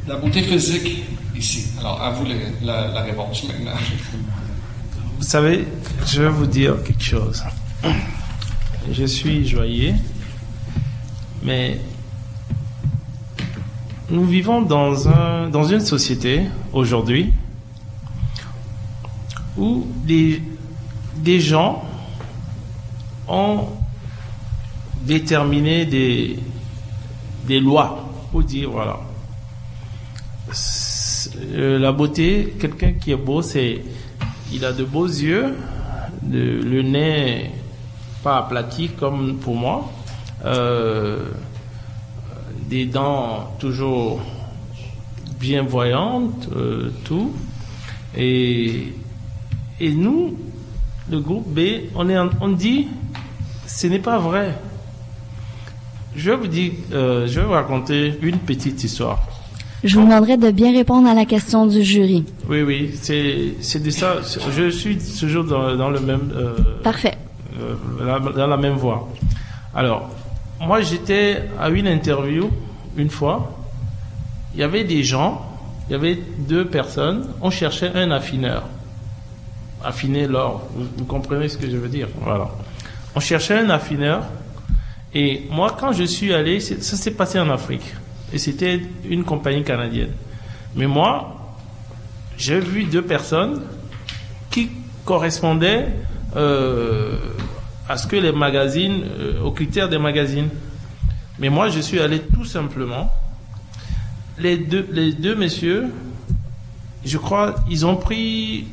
la 0.07 0.15
beauté 0.17 0.41
physique 0.41 1.03
ici? 1.37 1.67
Alors, 1.79 2.01
à 2.01 2.11
vous 2.11 2.25
la, 2.63 2.87
la 2.89 3.01
réponse 3.01 3.43
maintenant. 3.47 3.79
Vous 5.17 5.23
savez, 5.23 5.65
je 6.05 6.23
vais 6.23 6.29
vous 6.29 6.47
dire 6.47 6.83
quelque 6.83 7.03
chose. 7.03 7.41
Je 8.91 9.05
suis 9.05 9.47
joyeux, 9.47 9.93
mais 11.45 11.79
nous 14.09 14.25
vivons 14.25 14.61
dans, 14.61 15.07
un, 15.07 15.49
dans 15.49 15.63
une 15.63 15.79
société 15.79 16.43
aujourd'hui 16.73 17.31
où 19.57 19.85
les 20.05 20.41
des 21.15 21.39
gens 21.39 21.83
ont 23.27 23.65
déterminé 25.01 25.85
des, 25.85 26.37
des 27.47 27.59
lois 27.59 28.09
pour 28.31 28.43
dire, 28.43 28.69
voilà, 28.69 28.99
euh, 31.53 31.79
la 31.79 31.91
beauté, 31.91 32.55
quelqu'un 32.59 32.93
qui 32.93 33.11
est 33.11 33.15
beau, 33.15 33.41
c'est, 33.41 33.81
il 34.51 34.63
a 34.65 34.73
de 34.73 34.83
beaux 34.83 35.07
yeux, 35.07 35.55
le 36.29 36.81
nez 36.81 37.51
pas 38.23 38.37
aplati 38.37 38.89
comme 38.89 39.37
pour 39.37 39.55
moi, 39.55 39.91
euh, 40.43 41.19
des 42.69 42.85
dents 42.85 43.55
toujours 43.59 44.21
bien 45.39 45.63
voyantes, 45.63 46.49
euh, 46.55 46.91
tout. 47.03 47.33
Et, 48.17 48.93
et 49.79 49.91
nous, 49.91 50.37
le 51.09 51.19
groupe 51.19 51.47
B, 51.47 51.59
on, 51.95 52.09
est 52.09 52.17
on 52.41 52.49
dit, 52.49 52.87
ce 53.67 53.87
n'est 53.87 53.99
pas 53.99 54.17
vrai. 54.17 54.55
Je 56.15 56.31
vais 56.31 56.37
vous 56.37 56.47
dire, 56.47 56.71
euh, 56.93 57.27
je 57.27 57.39
vais 57.39 57.45
vous 57.45 57.51
raconter 57.51 58.13
une 58.21 58.37
petite 58.37 58.83
histoire. 58.83 59.19
Je 59.83 59.99
vous 59.99 60.05
demanderai 60.05 60.37
de 60.37 60.49
bien 60.49 60.71
répondre 60.71 61.07
à 61.07 61.13
la 61.13 61.25
question 61.25 61.67
du 61.67 61.83
jury. 61.83 62.23
Oui, 62.49 62.63
oui, 62.63 62.91
c'est 62.99 63.83
de 63.83 63.89
ça. 63.89 64.15
Je 64.55 64.69
suis 64.69 64.97
toujours 64.97 65.43
dans, 65.43 65.89
le 65.89 65.99
même. 65.99 66.31
Euh, 66.35 66.55
Parfait. 66.81 67.17
Euh, 67.59 68.19
dans 68.35 68.47
la 68.47 68.57
même 68.57 68.73
voie. 68.75 69.09
Alors, 69.75 70.09
moi, 70.59 70.81
j'étais 70.81 71.43
à 71.59 71.69
une 71.69 71.87
interview 71.87 72.49
une 72.97 73.09
fois 73.09 73.55
il 74.55 74.61
y 74.61 74.63
avait 74.63 74.85
des 74.85 75.03
gens, 75.03 75.45
il 75.87 75.91
y 75.91 75.95
avait 75.95 76.17
deux 76.37 76.65
personnes, 76.65 77.27
on 77.41 77.49
cherchait 77.49 77.91
un 77.93 78.09
affineur. 78.11 78.63
Affiner 79.83 80.27
l'or, 80.27 80.67
vous, 80.73 81.05
comprenez 81.05 81.49
ce 81.49 81.57
que 81.57 81.69
je 81.69 81.75
veux 81.75 81.89
dire? 81.89 82.07
Voilà. 82.21 82.49
On 83.13 83.19
cherchait 83.19 83.59
un 83.59 83.69
affineur. 83.69 84.23
Et 85.13 85.45
moi, 85.51 85.75
quand 85.77 85.91
je 85.91 86.03
suis 86.05 86.33
allé, 86.33 86.59
ça 86.61 86.95
s'est 86.95 87.11
passé 87.11 87.37
en 87.39 87.49
Afrique. 87.49 87.93
Et 88.33 88.37
c'était 88.37 88.81
une 89.07 89.25
compagnie 89.25 89.63
canadienne. 89.63 90.13
Mais 90.75 90.87
moi, 90.87 91.57
j'ai 92.37 92.59
vu 92.59 92.85
deux 92.85 93.03
personnes 93.03 93.61
qui 94.49 94.71
correspondaient 95.03 95.87
euh, 96.35 97.17
à 97.87 97.97
ce 97.97 98.07
que 98.07 98.15
les 98.15 98.31
magazines, 98.31 99.03
euh, 99.19 99.41
aux 99.41 99.51
critères 99.51 99.89
des 99.89 99.97
magazines. 99.97 100.49
Mais 101.39 101.49
moi, 101.49 101.69
je 101.69 101.79
suis 101.79 101.99
allé 101.99 102.19
tout 102.19 102.45
simplement. 102.45 103.11
Les 104.37 104.57
deux, 104.57 104.87
les 104.91 105.13
deux 105.13 105.35
messieurs, 105.35 105.87
je 107.05 107.17
crois, 107.17 107.55
ils 107.69 107.85
ont 107.85 107.95
pris, 107.95 108.67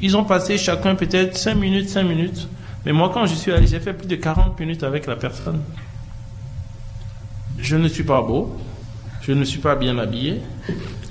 ils 0.00 0.16
ont 0.16 0.24
passé 0.24 0.58
chacun 0.58 0.94
peut-être 0.94 1.36
5 1.36 1.54
minutes, 1.54 1.88
5 1.88 2.02
minutes. 2.04 2.48
Mais 2.84 2.92
moi, 2.92 3.10
quand 3.12 3.26
je 3.26 3.34
suis 3.34 3.52
allé, 3.52 3.66
j'ai 3.66 3.80
fait 3.80 3.92
plus 3.92 4.06
de 4.06 4.16
40 4.16 4.58
minutes 4.58 4.82
avec 4.82 5.06
la 5.06 5.16
personne. 5.16 5.60
Je 7.58 7.76
ne 7.76 7.88
suis 7.88 8.04
pas 8.04 8.22
beau. 8.22 8.56
Je 9.22 9.32
ne 9.32 9.44
suis 9.44 9.58
pas 9.58 9.74
bien 9.74 9.98
habillé. 9.98 10.40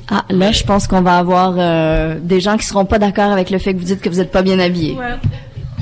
Ah, 0.09 0.23
là, 0.29 0.51
je 0.51 0.63
pense 0.63 0.87
qu'on 0.87 1.01
va 1.01 1.17
avoir 1.17 1.55
euh, 1.57 2.17
des 2.21 2.39
gens 2.39 2.57
qui 2.57 2.65
seront 2.65 2.85
pas 2.85 2.97
d'accord 2.99 3.31
avec 3.31 3.49
le 3.49 3.57
fait 3.57 3.73
que 3.73 3.79
vous 3.79 3.85
dites 3.85 4.01
que 4.01 4.07
vous 4.07 4.17
n'êtes 4.17 4.31
pas 4.31 4.41
bien 4.41 4.59
habillé. 4.59 4.97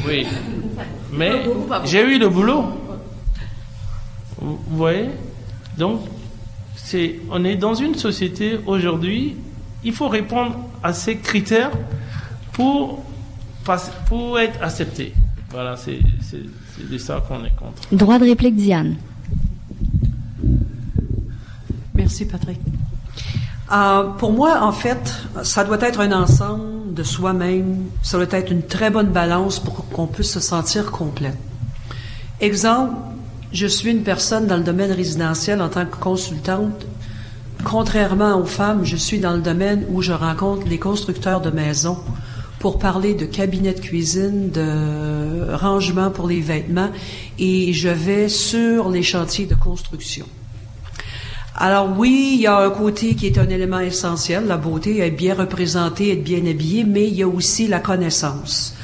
Oui. 0.07 0.26
Mais 1.14 1.43
j'ai 1.86 2.01
eu 2.01 2.20
le 2.20 2.30
boulot. 2.30 2.66
Vous 4.39 4.59
voyez? 4.70 5.09
Donc, 5.78 6.01
c'est, 6.76 7.20
on 7.32 7.43
est 7.45 7.55
dans 7.55 7.76
une 7.76 7.95
société 7.95 8.59
aujourd'hui, 8.66 9.36
il 9.84 9.93
faut 9.93 10.09
répondre 10.09 10.55
à 10.82 10.93
ces 10.93 11.18
critères 11.18 11.72
pour, 12.51 13.03
pour 14.07 14.39
être 14.39 14.61
accepté. 14.61 15.14
Voilà, 15.49 15.78
c'est, 15.78 15.99
c'est, 16.22 16.43
c'est 16.76 16.89
de 16.89 16.97
ça 16.97 17.24
qu'on 17.28 17.43
est 17.45 17.55
contre. 17.55 17.82
Droit 17.91 18.20
de 18.20 18.26
réplique, 18.26 18.55
Diane. 18.55 18.95
Merci, 21.93 22.26
Patrick. 22.26 22.59
Euh, 23.74 24.04
pour 24.04 24.32
moi, 24.32 24.60
en 24.62 24.72
fait, 24.72 25.16
ça 25.44 25.64
doit 25.64 25.82
être 25.82 26.00
un 26.00 26.12
ensemble 26.12 26.94
de 26.94 27.02
soi-même. 27.02 27.86
Ça 28.04 28.18
doit 28.18 28.38
être 28.38 28.52
une 28.52 28.62
très 28.62 28.92
bonne 28.92 29.10
balance 29.10 29.60
pour 29.60 29.88
qu'on 29.90 30.06
puisse 30.06 30.32
se 30.32 30.40
sentir 30.40 30.92
complète. 30.92 31.38
Exemple, 32.40 32.94
je 33.52 33.66
suis 33.66 33.90
une 33.90 34.04
personne 34.04 34.46
dans 34.46 34.58
le 34.58 34.64
domaine 34.64 34.92
résidentiel 34.92 35.62
en 35.62 35.70
tant 35.70 35.86
que 35.86 35.96
consultante. 35.96 36.86
Contrairement 37.64 38.38
aux 38.38 38.46
femmes, 38.46 38.84
je 38.84 38.96
suis 38.96 39.20
dans 39.20 39.34
le 39.34 39.42
domaine 39.42 39.86
où 39.90 40.02
je 40.02 40.12
rencontre 40.12 40.68
les 40.68 40.78
constructeurs 40.78 41.42
de 41.42 41.50
maisons 41.50 41.98
pour 42.60 42.78
parler 42.78 43.16
de 43.16 43.26
cabinets 43.26 43.74
de 43.74 43.80
cuisine, 43.80 44.52
de 44.52 45.54
rangement 45.54 46.12
pour 46.12 46.28
les 46.28 46.42
vêtements, 46.42 46.90
et 47.40 47.74
je 47.74 47.90
vais 47.90 48.30
sur 48.30 48.90
les 48.90 49.04
chantiers 49.04 49.46
de 49.46 49.56
construction. 49.56 50.26
Alors 51.56 51.89
oui, 51.97 52.32
il 52.34 52.41
y 52.41 52.47
a 52.47 52.58
un 52.58 52.70
côté 52.72 53.14
qui 53.14 53.28
est 53.28 53.38
un 53.38 53.47
élément 53.47 53.80
essentiel, 53.80 54.47
la 54.47 54.58
beauté, 54.58 54.99
être 54.99 55.16
bien 55.16 55.36
représentée, 55.36 56.12
être 56.12 56.24
bien 56.24 56.45
habillé, 56.47 56.84
mais 56.84 57.08
il 57.08 57.14
y 57.14 57.24
a 57.24 57.28
aussi 57.28 57.68
la 57.68 57.80
connaissance. 57.80 58.76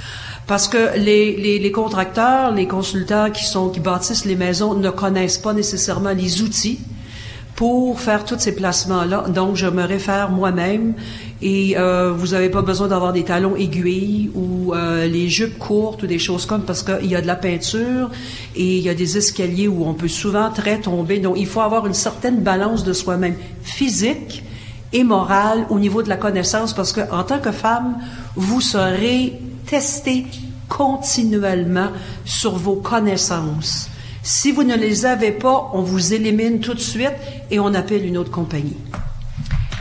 Parce 0.46 0.68
que 0.68 0.98
les, 0.98 1.36
les, 1.36 1.58
les 1.58 1.72
contracteurs, 1.72 2.52
les 2.52 2.68
consultants 2.68 3.32
qui 3.32 3.46
sont 3.46 3.70
qui 3.70 3.80
bâtissent 3.80 4.26
les 4.26 4.36
maisons 4.36 4.76
ne 4.76 4.90
connaissent 4.92 5.38
pas 5.40 5.54
nécessairement 5.54 6.12
les 6.12 6.42
outils 6.42 6.80
pour 7.56 8.00
faire 8.00 8.24
tous 8.24 8.40
ces 8.40 8.56
placements-là. 8.56 9.26
Donc, 9.30 9.56
je 9.56 9.68
me 9.68 9.84
réfère 9.84 10.30
moi-même 10.30 10.94
et 11.42 11.78
euh, 11.78 12.12
vous 12.12 12.28
n'avez 12.28 12.50
pas 12.50 12.62
besoin 12.62 12.88
d'avoir 12.88 13.14
des 13.14 13.24
talons 13.24 13.56
aiguilles 13.56 14.30
ou 14.36 14.74
euh, 14.74 15.08
les 15.08 15.30
jupes 15.30 15.58
courtes 15.58 16.04
ou 16.04 16.08
des 16.08 16.20
choses 16.20 16.46
comme 16.46 16.64
parce 16.64 16.84
qu'il 16.84 17.06
y 17.06 17.16
a 17.16 17.22
de 17.22 17.28
la 17.28 17.38
peinture 17.38 18.12
et 18.56 18.78
il 18.78 18.84
y 18.84 18.90
a 18.90 18.94
des 18.94 19.18
escaliers 19.18 19.70
où 19.70 19.86
on 19.86 19.94
peut 19.94 20.10
souvent 20.10 20.50
très 20.50 20.80
tomber. 20.80 21.20
Donc, 21.20 21.36
il 21.38 21.48
faut 21.48 21.62
avoir 21.62 21.88
une 21.88 21.94
certaine 21.94 22.42
balance 22.42 22.84
de 22.84 22.92
soi-même 22.92 23.36
physique 23.64 24.44
et 24.92 25.04
morale 25.04 25.66
au 25.70 25.80
niveau 25.80 26.04
de 26.04 26.10
la 26.10 26.18
connaissance 26.18 26.74
parce 26.74 26.92
que 26.92 27.02
en 27.12 27.24
tant 27.24 27.40
que 27.40 27.52
femme, 27.52 27.98
vous 28.36 28.60
serez 28.60 29.40
testé 29.66 30.26
continuellement 30.68 31.90
sur 32.26 32.58
vos 32.58 32.76
connaissances. 32.76 33.90
Si 34.24 34.52
vous 34.52 34.64
ne 34.64 34.76
les 34.76 35.06
avez 35.06 35.32
pas, 35.32 35.72
on 35.74 35.82
vous 35.82 36.14
élimine 36.14 36.60
tout 36.60 36.74
de 36.74 36.80
suite 36.80 37.16
et 37.50 37.60
on 37.60 37.74
appelle 37.74 38.06
une 38.06 38.18
autre 38.18 38.32
compagnie. 38.32 38.76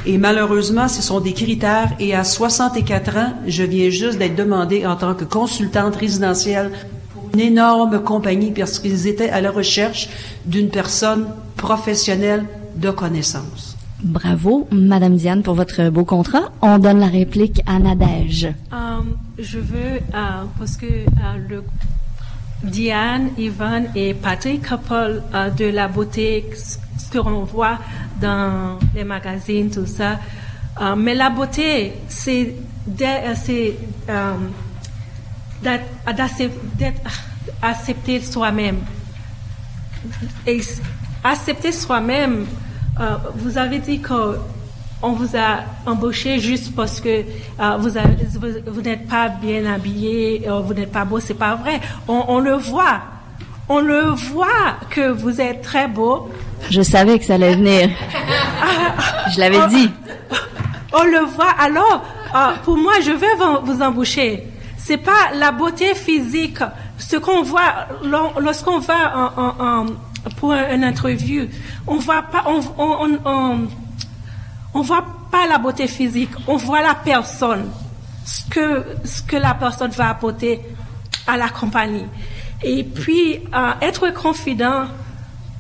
Et 0.09 0.17
malheureusement, 0.17 0.89
ce 0.89 1.03
sont 1.03 1.21
des 1.21 1.35
critères. 1.35 1.91
Et 2.01 2.15
à 2.15 2.25
64 2.25 3.17
ans, 3.19 3.33
je 3.47 3.63
viens 3.63 3.91
juste 3.91 4.19
d'être 4.19 4.37
demandée 4.37 4.87
en 4.87 4.97
tant 4.97 5.15
que 5.15 5.25
consultante 5.25 5.97
résidentielle 5.97 6.73
pour 7.13 7.29
une 7.35 7.41
énorme 7.41 8.03
compagnie 8.03 8.51
parce 8.53 8.79
qu'ils 8.79 9.07
étaient 9.07 9.29
à 9.29 9.43
la 9.43 9.51
recherche 9.51 10.09
d'une 10.47 10.71
personne 10.71 11.27
professionnelle 11.59 12.47
de 12.77 12.91
connaissance. 12.91 13.77
Bravo, 14.03 14.67
Madame 14.73 15.17
Diane, 15.17 15.43
pour 15.43 15.55
votre 15.55 15.91
beau 15.91 16.07
contrat. 16.07 16.53
On 16.63 16.79
donne 16.79 17.01
la 17.01 17.09
réplique 17.09 17.61
à 17.67 17.79
Nadège. 17.79 18.49
Euh, 18.73 19.01
je 19.39 19.59
veux, 19.59 19.99
euh, 20.15 20.45
parce 20.59 20.79
que 20.79 20.87
euh, 20.87 21.49
le 21.51 21.63
Diane, 22.63 23.31
Yvonne 23.37 23.89
et 23.95 24.15
Patrick 24.15 24.63
parlent 24.89 25.23
euh, 25.35 25.51
de 25.51 25.67
la 25.67 25.87
beauté, 25.87 26.45
ce 27.09 27.19
que 27.19 27.19
l'on 27.25 27.45
voit 27.45 27.79
dans 28.21 28.79
les 28.95 29.05
magazines, 29.05 29.71
tout 29.71 29.87
ça. 29.87 30.19
Euh, 30.81 30.95
mais 30.97 31.15
la 31.15 31.31
beauté, 31.31 31.95
c'est 32.09 32.55
d'être- 32.87 33.51
euh, 34.09 34.33
d'être- 35.63 35.85
d'accep- 36.15 36.77
d'être- 36.77 37.01
accepter 37.63 38.21
soi-même. 38.21 38.79
Et 40.47 40.61
accepter 41.25 41.73
soi-même, 41.73 42.47
euh, 43.01 43.17
vous 43.37 43.57
avez 43.59 43.79
dit 43.79 44.01
que 44.01 44.39
on 45.01 45.13
vous 45.13 45.37
a 45.37 45.61
embauché 45.87 46.41
juste 46.41 46.75
parce 46.75 47.01
que 47.01 47.09
euh, 47.61 47.77
vous, 47.79 48.81
n'êtes 48.83 49.07
pas 49.09 49.29
bien 49.29 49.65
habillé, 49.73 50.45
euh, 50.49 50.61
vous 50.61 50.75
n'êtes 50.75 50.91
pas 50.93 51.05
beau, 51.05 51.21
c'est 51.21 51.35
pas 51.35 51.55
vrai. 51.55 51.81
On 52.07 52.39
le 52.41 52.55
voit. 52.55 53.01
On 53.69 53.81
le 53.81 54.01
voit 54.33 54.77
que 54.91 55.11
vous 55.11 55.41
êtes 55.41 55.63
très 55.63 55.89
beau. 55.89 56.31
Je 56.71 56.81
savais 56.83 57.19
que 57.19 57.25
ça 57.25 57.35
allait 57.35 57.55
venir. 57.55 57.91
Je 59.33 59.39
l'avais 59.41 59.67
dit. 59.69 59.91
On 60.93 61.05
le 61.05 61.21
voit. 61.27 61.51
Alors, 61.59 62.03
euh, 62.35 62.53
pour 62.65 62.77
moi, 62.77 62.95
je 63.05 63.11
vais 63.13 63.27
vous, 63.63 63.83
embaucher. 63.83 64.45
C'est 64.79 64.97
pas 64.97 65.33
la 65.35 65.51
beauté 65.53 65.95
physique. 65.95 66.59
Ce 66.99 67.17
qu'on 67.17 67.43
voit 67.43 67.87
lor- 68.03 68.41
lorsqu'on 68.41 68.79
va 68.79 69.17
en, 69.37 69.43
en- 69.43 69.81
en- 69.83 69.87
pour 70.39 70.53
un- 70.53 70.75
une 70.75 70.83
interview, 70.85 71.47
on 71.87 71.97
voit 71.97 72.23
pas, 72.23 72.45
on, 72.47 72.61
on, 72.79 72.97
on, 73.05 73.19
on- 73.25 73.69
on 74.75 74.81
voit 74.83 75.05
pas 75.31 75.47
la 75.47 75.59
beauté 75.59 75.87
physique. 75.87 76.31
On 76.47 76.57
voit 76.57 76.81
la 76.83 76.95
personne, 76.95 77.71
ce 78.25 78.43
que 78.51 78.85
ce 79.05 79.23
que 79.23 79.37
la 79.37 79.55
personne 79.55 79.91
va 79.91 80.09
apporter 80.11 80.61
à 81.27 81.37
la 81.37 81.49
compagnie. 81.51 82.07
Et 82.63 82.85
puis 82.85 83.41
être 83.81 84.13
confident, 84.13 84.87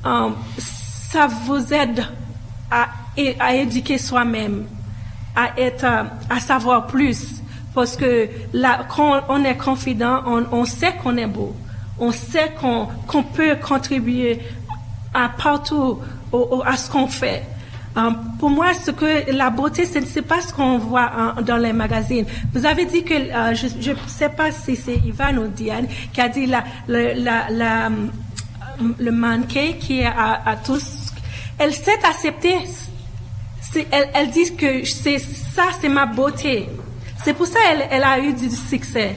euh, 0.04 0.30
ça 0.58 1.26
vous 1.26 1.72
aide 1.72 2.04
à, 2.70 2.88
à 3.40 3.54
éduquer 3.54 3.98
soi-même, 3.98 4.66
à 5.34 5.58
être, 5.58 5.84
euh, 5.84 6.04
à 6.28 6.40
savoir 6.40 6.86
plus. 6.86 7.42
Parce 7.74 7.96
que 7.96 8.28
là, 8.52 8.80
quand 8.88 9.22
on 9.28 9.44
est 9.44 9.56
confident, 9.56 10.22
on, 10.26 10.44
on 10.50 10.64
sait 10.64 10.94
qu'on 11.02 11.16
est 11.16 11.26
beau. 11.26 11.54
On 12.00 12.12
sait 12.12 12.52
qu'on 12.60 13.22
peut 13.22 13.56
contribuer 13.56 14.40
à 15.14 15.28
partout 15.28 15.98
à 16.64 16.76
ce 16.76 16.90
qu'on 16.90 17.06
fait. 17.06 17.42
Euh, 17.96 18.10
pour 18.38 18.50
moi, 18.50 18.74
ce 18.74 18.90
que 18.90 19.30
la 19.32 19.50
beauté, 19.50 19.86
ce 19.86 19.98
n'est 19.98 20.22
pas 20.22 20.40
ce 20.40 20.52
qu'on 20.52 20.78
voit 20.78 21.10
hein, 21.16 21.34
dans 21.42 21.56
les 21.56 21.72
magazines. 21.72 22.26
Vous 22.52 22.64
avez 22.64 22.84
dit 22.84 23.02
que, 23.02 23.14
euh, 23.14 23.54
je 23.54 23.90
ne 23.90 23.96
sais 24.06 24.28
pas 24.28 24.52
si 24.52 24.76
c'est 24.76 24.96
Ivan 25.04 25.36
ou 25.38 25.48
Diane 25.48 25.86
qui 26.12 26.20
a 26.20 26.28
dit 26.28 26.46
la, 26.46 26.62
le 26.86 29.10
mannequin 29.10 29.72
qui 29.80 30.00
est 30.00 30.06
à, 30.06 30.56
tous, 30.64 31.12
elle 31.58 31.72
sait 31.74 31.98
accepter. 32.04 32.54
C'est- 33.60 33.86
Elle, 34.14 34.30
dit 34.30 34.54
que 34.54 34.84
c'est 34.84 35.18
ça, 35.18 35.64
c'est 35.80 35.88
ma 35.88 36.06
beauté. 36.06 36.68
C'est 37.24 37.34
pour 37.34 37.46
ça 37.46 37.58
qu'elle 37.66 37.88
elle 37.90 38.04
a 38.04 38.18
eu 38.20 38.32
du 38.32 38.48
succès. 38.50 39.16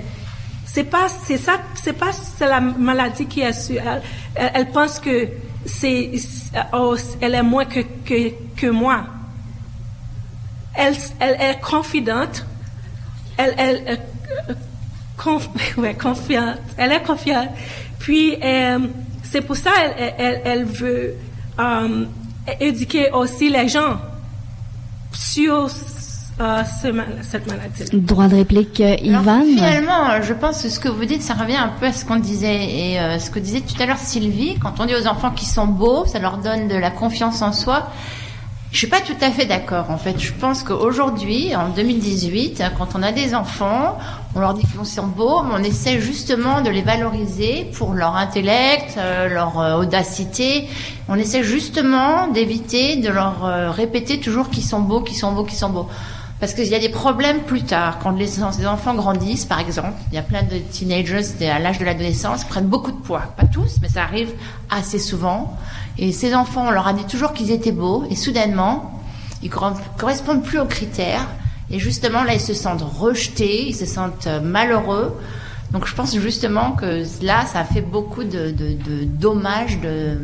C'est 0.65 0.85
pas, 0.85 1.07
c'est 1.07 1.37
ça, 1.37 1.59
c'est 1.75 1.93
pas 1.93 2.11
la 2.39 2.59
maladie 2.59 3.27
qui 3.27 3.41
est 3.41 3.53
sur. 3.53 3.79
Elle, 4.35 4.51
elle 4.55 4.71
pense 4.71 4.99
que 4.99 5.27
c'est, 5.65 6.11
oh, 6.73 6.95
elle 7.21 7.35
est 7.35 7.43
moins 7.43 7.65
que, 7.65 7.81
que, 8.05 8.31
que 8.55 8.67
moi. 8.67 9.03
Elle, 10.73 10.95
elle 11.19 11.37
est 11.41 11.59
confidente. 11.61 12.45
Elle, 13.37 13.53
elle, 13.57 13.99
euh, 14.49 14.53
conf- 15.17 15.49
ouais, 15.77 15.93
confiante. 15.95 16.59
Elle 16.77 16.91
est 16.93 17.03
confiante. 17.03 17.49
Puis, 17.99 18.37
euh, 18.41 18.79
c'est 19.23 19.41
pour 19.41 19.55
ça 19.55 19.71
elle, 19.97 20.13
elle, 20.17 20.41
elle 20.45 20.63
veut 20.65 21.13
euh, 21.59 22.05
éduquer 22.59 23.09
aussi 23.11 23.49
les 23.49 23.67
gens. 23.69 23.97
sur 25.13 25.69
euh, 26.41 26.63
cette 27.21 27.45
maladie. 27.47 27.83
Droit 27.93 28.27
de 28.27 28.35
réplique, 28.35 28.81
euh, 28.81 28.95
Ivan. 29.03 29.43
finalement, 29.43 30.21
je 30.21 30.33
pense 30.33 30.63
que 30.63 30.69
ce 30.69 30.79
que 30.79 30.89
vous 30.89 31.05
dites, 31.05 31.21
ça 31.21 31.35
revient 31.35 31.57
un 31.57 31.71
peu 31.79 31.85
à 31.85 31.93
ce 31.93 32.03
qu'on 32.03 32.15
disait 32.15 32.63
et 32.63 32.99
euh, 32.99 33.19
ce 33.19 33.29
que 33.29 33.37
disait 33.37 33.61
tout 33.61 33.79
à 33.81 33.85
l'heure 33.85 33.99
Sylvie. 33.99 34.57
Quand 34.59 34.79
on 34.79 34.85
dit 34.85 34.95
aux 34.95 35.07
enfants 35.07 35.31
qu'ils 35.31 35.47
sont 35.47 35.67
beaux, 35.67 36.05
ça 36.05 36.17
leur 36.19 36.37
donne 36.37 36.67
de 36.67 36.75
la 36.75 36.89
confiance 36.89 37.43
en 37.43 37.53
soi. 37.53 37.89
Je 38.71 38.77
suis 38.77 38.87
pas 38.87 39.01
tout 39.01 39.15
à 39.21 39.29
fait 39.29 39.45
d'accord. 39.45 39.91
En 39.91 39.97
fait, 39.97 40.17
je 40.17 40.31
pense 40.31 40.63
qu'aujourd'hui, 40.63 41.55
en 41.55 41.69
2018, 41.69 42.63
quand 42.77 42.95
on 42.95 43.03
a 43.03 43.11
des 43.11 43.35
enfants, 43.35 43.99
on 44.33 44.39
leur 44.39 44.53
dit 44.53 44.65
qu'ils 44.65 44.85
sont 44.85 45.07
beaux, 45.07 45.43
mais 45.43 45.53
on 45.59 45.63
essaie 45.63 45.99
justement 45.99 46.61
de 46.61 46.69
les 46.69 46.81
valoriser 46.81 47.69
pour 47.73 47.93
leur 47.93 48.15
intellect, 48.15 48.97
leur 49.29 49.77
audacité. 49.77 50.69
On 51.09 51.15
essaie 51.15 51.43
justement 51.43 52.29
d'éviter 52.29 52.95
de 52.95 53.09
leur 53.09 53.73
répéter 53.75 54.21
toujours 54.21 54.49
qu'ils 54.49 54.63
sont 54.63 54.79
beaux, 54.79 55.01
qu'ils 55.01 55.17
sont 55.17 55.33
beaux, 55.33 55.43
qu'ils 55.43 55.57
sont 55.57 55.69
beaux. 55.69 55.89
Parce 56.41 56.55
qu'il 56.55 56.65
y 56.65 56.73
a 56.73 56.79
des 56.79 56.89
problèmes 56.89 57.41
plus 57.43 57.61
tard, 57.61 57.99
quand 58.01 58.09
les, 58.09 58.43
enfants 58.43 58.95
grandissent, 58.95 59.45
par 59.45 59.59
exemple. 59.59 59.93
Il 60.11 60.15
y 60.15 60.17
a 60.17 60.23
plein 60.23 60.41
de 60.41 60.57
teenagers 60.57 61.21
à 61.47 61.59
l'âge 61.59 61.77
de 61.77 61.85
l'adolescence 61.85 62.43
qui 62.43 62.49
prennent 62.49 62.65
beaucoup 62.65 62.91
de 62.91 62.97
poids. 62.97 63.35
Pas 63.37 63.45
tous, 63.45 63.75
mais 63.79 63.89
ça 63.89 64.01
arrive 64.01 64.31
assez 64.71 64.97
souvent. 64.97 65.55
Et 65.99 66.11
ces 66.11 66.33
enfants, 66.33 66.65
on 66.67 66.71
leur 66.71 66.87
a 66.87 66.93
dit 66.93 67.05
toujours 67.05 67.33
qu'ils 67.33 67.51
étaient 67.51 67.71
beaux, 67.71 68.05
et 68.09 68.15
soudainement, 68.15 68.99
ils 69.43 69.51
correspondent 69.51 70.43
plus 70.43 70.57
aux 70.57 70.65
critères. 70.65 71.27
Et 71.69 71.77
justement, 71.77 72.23
là, 72.23 72.33
ils 72.33 72.41
se 72.41 72.55
sentent 72.55 72.81
rejetés, 72.81 73.67
ils 73.67 73.75
se 73.75 73.85
sentent 73.85 74.25
euh, 74.25 74.41
malheureux. 74.41 75.15
Donc, 75.73 75.85
je 75.85 75.93
pense 75.93 76.17
justement 76.17 76.71
que 76.71 77.03
là, 77.23 77.45
ça 77.45 77.63
fait 77.65 77.81
beaucoup 77.81 78.23
de, 78.23 78.49
de 78.49 79.03
dommages, 79.03 79.79
de, 79.79 80.17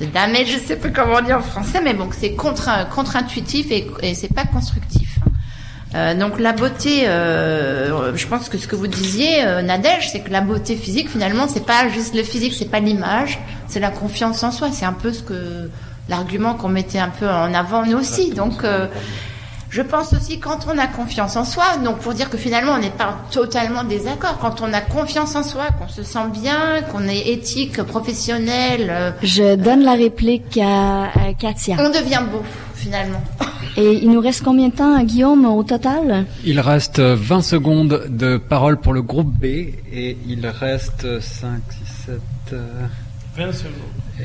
de 0.00 0.06
damage, 0.06 0.46
je 0.46 0.58
sais 0.58 0.76
pas 0.76 0.90
comment 0.90 1.20
dire 1.22 1.38
en 1.38 1.42
français, 1.42 1.80
mais 1.82 1.94
bon, 1.94 2.08
c'est 2.12 2.34
contre-intuitif 2.34 3.70
et, 3.72 3.90
et 4.02 4.14
c'est 4.14 4.32
pas 4.32 4.44
constructif. 4.44 5.03
Euh, 5.94 6.14
donc 6.14 6.40
la 6.40 6.52
beauté, 6.52 7.06
euh, 7.06 8.16
je 8.16 8.26
pense 8.26 8.48
que 8.48 8.58
ce 8.58 8.66
que 8.66 8.74
vous 8.74 8.88
disiez, 8.88 9.44
euh, 9.44 9.62
Nadège, 9.62 10.10
c'est 10.10 10.20
que 10.20 10.30
la 10.30 10.40
beauté 10.40 10.74
physique, 10.74 11.08
finalement, 11.08 11.46
c'est 11.46 11.64
pas 11.64 11.88
juste 11.88 12.14
le 12.14 12.24
physique, 12.24 12.54
c'est 12.58 12.70
pas 12.70 12.80
l'image, 12.80 13.38
c'est 13.68 13.80
la 13.80 13.90
confiance 13.90 14.42
en 14.42 14.50
soi. 14.50 14.68
C'est 14.72 14.84
un 14.84 14.92
peu 14.92 15.12
ce 15.12 15.22
que 15.22 15.70
l'argument 16.08 16.54
qu'on 16.54 16.68
mettait 16.68 16.98
un 16.98 17.10
peu 17.10 17.28
en 17.28 17.54
avant 17.54 17.86
nous 17.86 17.98
aussi. 17.98 18.30
Donc 18.30 18.64
euh, 18.64 18.88
je 19.70 19.82
pense 19.82 20.12
aussi 20.12 20.40
quand 20.40 20.66
on 20.66 20.76
a 20.78 20.88
confiance 20.88 21.36
en 21.36 21.44
soi, 21.44 21.76
donc 21.84 21.98
pour 21.98 22.12
dire 22.12 22.28
que 22.28 22.36
finalement 22.36 22.72
on 22.72 22.78
n'est 22.78 22.90
pas 22.90 23.16
totalement 23.30 23.84
désaccord, 23.84 24.38
quand 24.40 24.62
on 24.62 24.72
a 24.72 24.80
confiance 24.80 25.36
en 25.36 25.44
soi, 25.44 25.66
qu'on 25.78 25.88
se 25.88 26.02
sent 26.02 26.28
bien, 26.32 26.82
qu'on 26.90 27.06
est 27.06 27.28
éthique, 27.28 27.80
professionnel. 27.82 29.14
Je 29.22 29.54
donne 29.54 29.84
la 29.84 29.94
réplique 29.94 30.58
à, 30.60 31.04
à 31.04 31.32
Katia. 31.38 31.76
On 31.78 31.90
devient 31.90 32.22
beau 32.30 32.42
finalement. 32.74 33.22
Et 33.76 34.04
il 34.04 34.10
nous 34.10 34.20
reste 34.20 34.42
combien 34.42 34.68
de 34.68 34.74
temps, 34.74 35.02
Guillaume, 35.02 35.44
au 35.46 35.62
total? 35.64 36.26
Il 36.44 36.60
reste 36.60 37.00
20 37.00 37.42
secondes 37.42 38.06
de 38.08 38.36
parole 38.36 38.80
pour 38.80 38.92
le 38.92 39.02
groupe 39.02 39.32
B 39.32 39.44
et 39.44 40.16
il 40.28 40.46
reste 40.46 41.20
5, 41.20 41.60
6, 41.70 42.02
7... 42.06 42.56
20 43.36 43.52
secondes. 43.52 43.72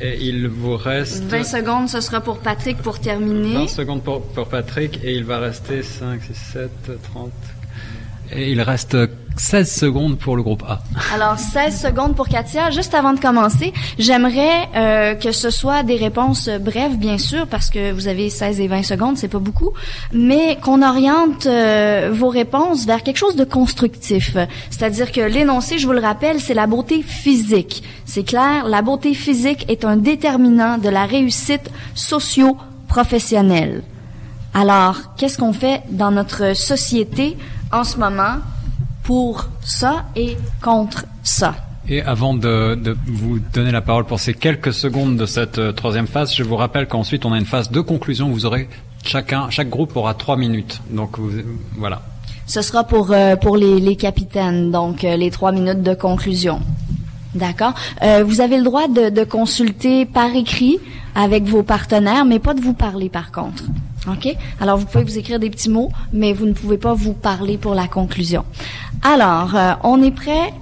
Et 0.00 0.24
il 0.24 0.46
vous 0.46 0.76
reste... 0.76 1.24
20 1.24 1.42
secondes, 1.42 1.88
ce 1.88 2.00
sera 2.00 2.20
pour 2.20 2.38
Patrick 2.38 2.78
pour 2.78 3.00
terminer. 3.00 3.54
20 3.54 3.68
secondes 3.68 4.02
pour, 4.02 4.22
pour 4.22 4.46
Patrick 4.46 5.00
et 5.02 5.14
il 5.16 5.24
va 5.24 5.38
rester 5.38 5.82
5, 5.82 6.22
6, 6.22 6.34
7, 6.34 6.70
30... 7.02 7.30
Et 8.32 8.52
il 8.52 8.60
reste 8.62 8.96
16 9.40 9.72
secondes 9.72 10.18
pour 10.18 10.36
le 10.36 10.42
groupe 10.42 10.62
A. 10.68 10.82
Alors 11.14 11.38
16 11.38 11.80
secondes 11.80 12.14
pour 12.14 12.28
Katia. 12.28 12.70
Juste 12.70 12.94
avant 12.94 13.14
de 13.14 13.18
commencer, 13.18 13.72
j'aimerais 13.98 14.68
euh, 14.76 15.14
que 15.14 15.32
ce 15.32 15.48
soit 15.48 15.82
des 15.82 15.96
réponses 15.96 16.50
brèves, 16.60 16.98
bien 16.98 17.16
sûr, 17.16 17.46
parce 17.46 17.70
que 17.70 17.90
vous 17.90 18.06
avez 18.06 18.28
16 18.28 18.60
et 18.60 18.68
20 18.68 18.82
secondes, 18.82 19.16
c'est 19.16 19.28
pas 19.28 19.38
beaucoup, 19.38 19.70
mais 20.12 20.58
qu'on 20.62 20.82
oriente 20.82 21.46
euh, 21.46 22.10
vos 22.12 22.28
réponses 22.28 22.84
vers 22.84 23.02
quelque 23.02 23.16
chose 23.16 23.34
de 23.34 23.44
constructif. 23.44 24.36
C'est-à-dire 24.68 25.10
que 25.10 25.22
l'énoncé, 25.22 25.78
je 25.78 25.86
vous 25.86 25.94
le 25.94 26.00
rappelle, 26.00 26.38
c'est 26.38 26.54
la 26.54 26.66
beauté 26.66 27.02
physique. 27.02 27.82
C'est 28.04 28.24
clair, 28.24 28.66
la 28.68 28.82
beauté 28.82 29.14
physique 29.14 29.64
est 29.68 29.86
un 29.86 29.96
déterminant 29.96 30.76
de 30.76 30.90
la 30.90 31.06
réussite 31.06 31.70
socio-professionnelle. 31.94 33.84
Alors, 34.52 35.14
qu'est-ce 35.16 35.38
qu'on 35.38 35.54
fait 35.54 35.82
dans 35.88 36.10
notre 36.10 36.54
société 36.54 37.38
en 37.72 37.84
ce 37.84 37.96
moment? 37.96 38.36
Pour 39.02 39.48
ça 39.62 40.04
et 40.16 40.36
contre 40.62 41.06
ça. 41.22 41.54
Et 41.88 42.02
avant 42.02 42.34
de, 42.34 42.76
de, 42.76 42.96
vous 43.06 43.40
donner 43.52 43.72
la 43.72 43.80
parole 43.80 44.04
pour 44.04 44.20
ces 44.20 44.34
quelques 44.34 44.72
secondes 44.72 45.16
de 45.16 45.26
cette 45.26 45.58
euh, 45.58 45.72
troisième 45.72 46.06
phase, 46.06 46.34
je 46.34 46.44
vous 46.44 46.56
rappelle 46.56 46.86
qu'ensuite 46.86 47.24
on 47.24 47.32
a 47.32 47.38
une 47.38 47.46
phase 47.46 47.70
de 47.70 47.80
conclusion. 47.80 48.28
Vous 48.28 48.46
aurez 48.46 48.68
chacun, 49.02 49.50
chaque 49.50 49.68
groupe 49.68 49.96
aura 49.96 50.14
trois 50.14 50.36
minutes. 50.36 50.80
Donc 50.90 51.18
vous, 51.18 51.30
voilà. 51.76 52.02
Ce 52.46 52.62
sera 52.62 52.84
pour 52.84 53.10
euh, 53.10 53.34
pour 53.34 53.56
les, 53.56 53.80
les 53.80 53.96
capitaines, 53.96 54.70
donc 54.70 55.02
euh, 55.02 55.16
les 55.16 55.30
trois 55.30 55.52
minutes 55.52 55.82
de 55.82 55.94
conclusion. 55.94 56.60
D'accord? 57.32 57.74
vous 58.24 58.40
avez 58.40 58.56
le 58.56 58.64
droit 58.64 58.88
de, 58.88 59.08
de 59.08 59.22
consulter 59.22 60.04
par 60.04 60.34
écrit 60.34 60.80
avec 61.14 61.44
vos 61.44 61.62
partenaires, 61.62 62.24
mais 62.24 62.40
pas 62.40 62.54
de 62.54 62.60
vous 62.60 62.72
parler 62.74 63.08
par 63.08 63.30
contre. 63.30 63.62
OK? 64.08 64.34
Alors, 64.60 64.78
vous 64.78 64.86
pouvez 64.86 65.04
vous 65.04 65.18
écrire 65.18 65.38
des 65.38 65.50
petits 65.50 65.70
mots, 65.70 65.90
mais 66.12 66.32
vous 66.32 66.46
ne 66.46 66.52
pouvez 66.52 66.78
pas 66.78 66.94
vous 66.94 67.12
parler 67.12 67.58
pour 67.58 67.74
la 67.74 67.86
conclusion. 67.86 68.44
Alors, 69.02 69.54
euh, 69.54 69.72
on 69.84 70.02
est 70.02 70.10
prêt? 70.10 70.52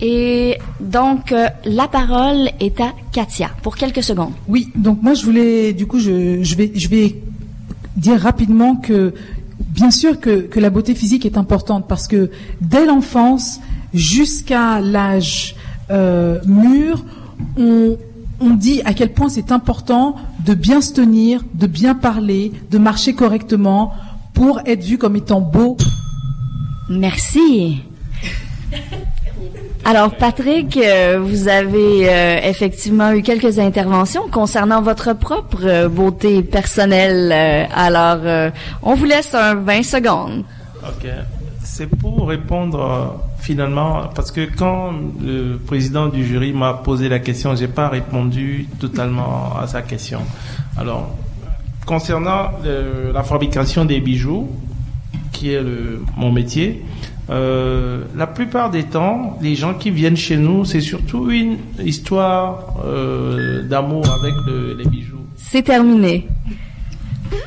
Et 0.00 0.58
donc, 0.80 1.30
euh, 1.30 1.46
la 1.64 1.86
parole 1.86 2.50
est 2.58 2.80
à 2.80 2.92
Katia 3.12 3.50
pour 3.62 3.76
quelques 3.76 4.02
secondes. 4.02 4.32
Oui, 4.48 4.68
donc 4.74 5.00
moi, 5.00 5.14
je 5.14 5.24
voulais, 5.24 5.72
du 5.72 5.86
coup, 5.86 6.00
je, 6.00 6.42
je, 6.42 6.56
vais, 6.56 6.72
je 6.74 6.88
vais 6.88 7.14
dire 7.96 8.20
rapidement 8.20 8.74
que, 8.74 9.14
bien 9.60 9.92
sûr 9.92 10.18
que, 10.18 10.40
que 10.40 10.58
la 10.58 10.70
beauté 10.70 10.96
physique 10.96 11.24
est 11.24 11.36
importante 11.38 11.86
parce 11.88 12.08
que 12.08 12.30
dès 12.60 12.84
l'enfance 12.84 13.60
jusqu'à 13.94 14.80
l'âge 14.80 15.54
euh, 15.90 16.40
mûr, 16.46 17.04
on, 17.56 17.96
on 18.42 18.50
dit 18.50 18.82
à 18.84 18.92
quel 18.92 19.12
point 19.12 19.28
c'est 19.28 19.52
important 19.52 20.16
de 20.44 20.54
bien 20.54 20.80
se 20.80 20.92
tenir, 20.92 21.42
de 21.54 21.66
bien 21.66 21.94
parler, 21.94 22.52
de 22.70 22.78
marcher 22.78 23.14
correctement 23.14 23.92
pour 24.34 24.60
être 24.66 24.82
vu 24.82 24.98
comme 24.98 25.16
étant 25.16 25.40
beau. 25.40 25.76
Merci. 26.88 27.82
Alors 29.84 30.14
Patrick, 30.14 30.76
euh, 30.76 31.18
vous 31.20 31.48
avez 31.48 32.08
euh, 32.08 32.38
effectivement 32.44 33.12
eu 33.12 33.22
quelques 33.22 33.58
interventions 33.58 34.28
concernant 34.30 34.80
votre 34.80 35.12
propre 35.12 35.64
euh, 35.64 35.88
beauté 35.88 36.42
personnelle. 36.42 37.32
alors, 37.74 38.50
on 38.82 38.94
vous 38.94 39.04
laisse 39.04 39.34
un 39.34 39.54
20 39.56 39.82
secondes. 39.82 40.44
OK. 40.84 41.08
C'est 41.64 41.86
pour 41.86 42.28
répondre 42.28 43.20
finalement, 43.42 44.08
parce 44.14 44.30
que 44.30 44.48
quand 44.56 44.92
le 45.20 45.56
président 45.56 46.06
du 46.06 46.24
jury 46.24 46.52
m'a 46.52 46.74
posé 46.74 47.08
la 47.08 47.18
question, 47.18 47.54
j'ai 47.56 47.68
pas 47.68 47.88
répondu 47.88 48.68
totalement 48.78 49.58
à 49.58 49.66
sa 49.66 49.82
question. 49.82 50.20
Alors, 50.76 51.14
concernant 51.84 52.50
la 53.12 53.22
fabrication 53.24 53.84
des 53.84 54.00
bijoux, 54.00 54.48
qui 55.32 55.52
est 55.52 55.60
le, 55.60 56.02
mon 56.16 56.30
métier, 56.30 56.82
euh, 57.30 58.04
la 58.14 58.26
plupart 58.26 58.70
des 58.70 58.84
temps, 58.84 59.38
les 59.40 59.56
gens 59.56 59.74
qui 59.74 59.90
viennent 59.90 60.16
chez 60.16 60.36
nous, 60.36 60.64
c'est 60.64 60.80
surtout 60.80 61.30
une 61.30 61.56
histoire 61.82 62.76
euh, 62.84 63.62
d'amour 63.68 64.04
avec 64.20 64.34
les 64.78 64.84
bijoux. 64.84 65.24
C'est 65.36 65.62
terminé. 65.62 66.28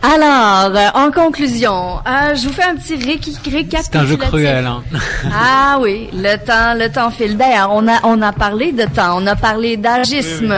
Alors, 0.01 0.75
euh, 0.75 0.87
en 0.93 1.11
conclusion, 1.11 1.97
euh, 2.07 2.35
je 2.35 2.47
vous 2.47 2.53
fais 2.53 2.63
un 2.63 2.75
petit 2.75 2.95
récapitulatif. 2.95 3.79
C'est 3.91 3.95
un 3.95 4.05
jeu 4.05 4.17
cruel. 4.17 4.65
Hein. 4.65 4.83
ah 5.33 5.79
oui, 5.81 6.09
le 6.13 6.35
temps, 6.37 6.73
le 6.77 6.91
temps 6.91 7.09
file. 7.09 7.37
D'ailleurs, 7.37 7.71
on 7.71 7.87
a, 7.87 7.99
on 8.03 8.21
a 8.21 8.31
parlé 8.31 8.71
de 8.71 8.83
temps, 8.83 9.17
on 9.17 9.25
a 9.27 9.35
parlé 9.35 9.77
d'agisme 9.77 10.53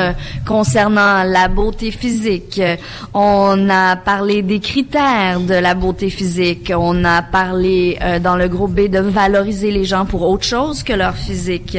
concernant 0.46 1.24
la 1.24 1.48
beauté 1.48 1.92
physique. 1.92 2.62
On 3.14 3.70
a 3.70 3.96
parlé 3.96 4.42
des 4.42 4.60
critères 4.60 5.40
de 5.40 5.54
la 5.54 5.74
beauté 5.76 6.10
physique. 6.10 6.72
On 6.76 7.04
a 7.06 7.22
parlé 7.22 7.98
euh, 8.02 8.20
dans 8.20 8.36
le 8.36 8.48
groupe 8.48 8.74
B 8.74 8.90
de 8.90 9.00
valoriser 9.00 9.72
les 9.72 9.86
gens 9.86 10.06
pour 10.06 10.28
autre 10.28 10.46
chose 10.46 10.84
que 10.84 10.94
leur 10.94 11.16
physique. 11.16 11.78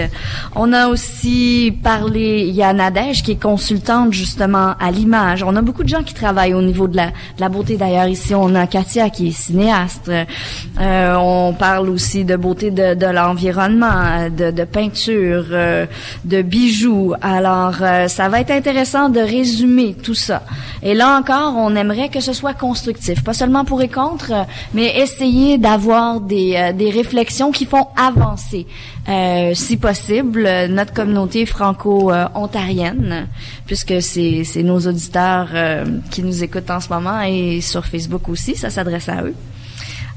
On 0.56 0.72
a 0.72 0.88
aussi 0.88 1.76
parlé, 1.82 2.46
il 2.48 2.54
y 2.54 2.62
a 2.62 2.72
Nadège 2.72 3.22
qui 3.22 3.32
est 3.32 3.42
consultante 3.42 4.12
justement 4.12 4.74
à 4.80 4.90
l'image. 4.90 5.42
On 5.42 5.54
a 5.56 5.62
beaucoup 5.62 5.84
de 5.84 5.88
gens 5.88 6.02
qui 6.02 6.14
travaillent 6.14 6.54
au 6.54 6.62
niveau 6.62 6.88
de 6.88 6.96
la 6.96 7.12
la 7.38 7.48
beauté 7.48 7.76
d'ailleurs 7.76 8.08
ici 8.08 8.34
on 8.34 8.54
a 8.54 8.66
Katia 8.66 9.10
qui 9.10 9.28
est 9.28 9.30
cinéaste. 9.30 10.10
Euh, 10.80 11.14
on 11.16 11.52
parle 11.52 11.88
aussi 11.88 12.24
de 12.24 12.36
beauté 12.36 12.70
de, 12.70 12.94
de 12.94 13.06
l'environnement, 13.06 14.28
de, 14.28 14.50
de, 14.50 14.64
peinture, 14.64 15.46
euh, 15.50 15.86
de 16.24 16.42
bijoux. 16.42 17.14
Alors 17.20 17.76
euh, 17.80 18.08
ça 18.08 18.28
va 18.28 18.40
être 18.40 18.50
intéressant 18.50 19.08
de 19.08 19.20
résumer 19.20 19.94
tout 19.94 20.14
ça. 20.14 20.42
Et 20.82 20.94
là 20.94 21.16
encore, 21.18 21.54
on 21.56 21.74
aimerait 21.76 22.08
que 22.08 22.20
ce 22.20 22.32
soit 22.32 22.54
constructif, 22.54 23.22
pas 23.22 23.34
seulement 23.34 23.64
pour 23.64 23.82
et 23.82 23.88
contre, 23.88 24.32
mais 24.74 24.98
essayer 24.98 25.58
d'avoir 25.58 26.20
des, 26.20 26.72
des 26.74 26.90
réflexions 26.90 27.52
qui 27.52 27.64
font 27.64 27.88
avancer. 27.96 28.66
Euh, 29.08 29.52
si 29.54 29.78
possible, 29.78 30.46
notre 30.68 30.92
communauté 30.92 31.46
franco-ontarienne, 31.46 33.28
puisque 33.66 34.02
c'est 34.02 34.62
nos 34.62 34.78
auditeurs 34.80 35.48
euh, 35.54 35.86
qui 36.10 36.22
nous 36.22 36.44
écoutent 36.44 36.70
en 36.70 36.80
ce 36.80 36.90
moment 36.90 37.22
et 37.22 37.62
sur 37.62 37.86
Facebook 37.86 38.28
aussi, 38.28 38.54
ça 38.54 38.68
s'adresse 38.68 39.08
à 39.08 39.22
eux. 39.22 39.34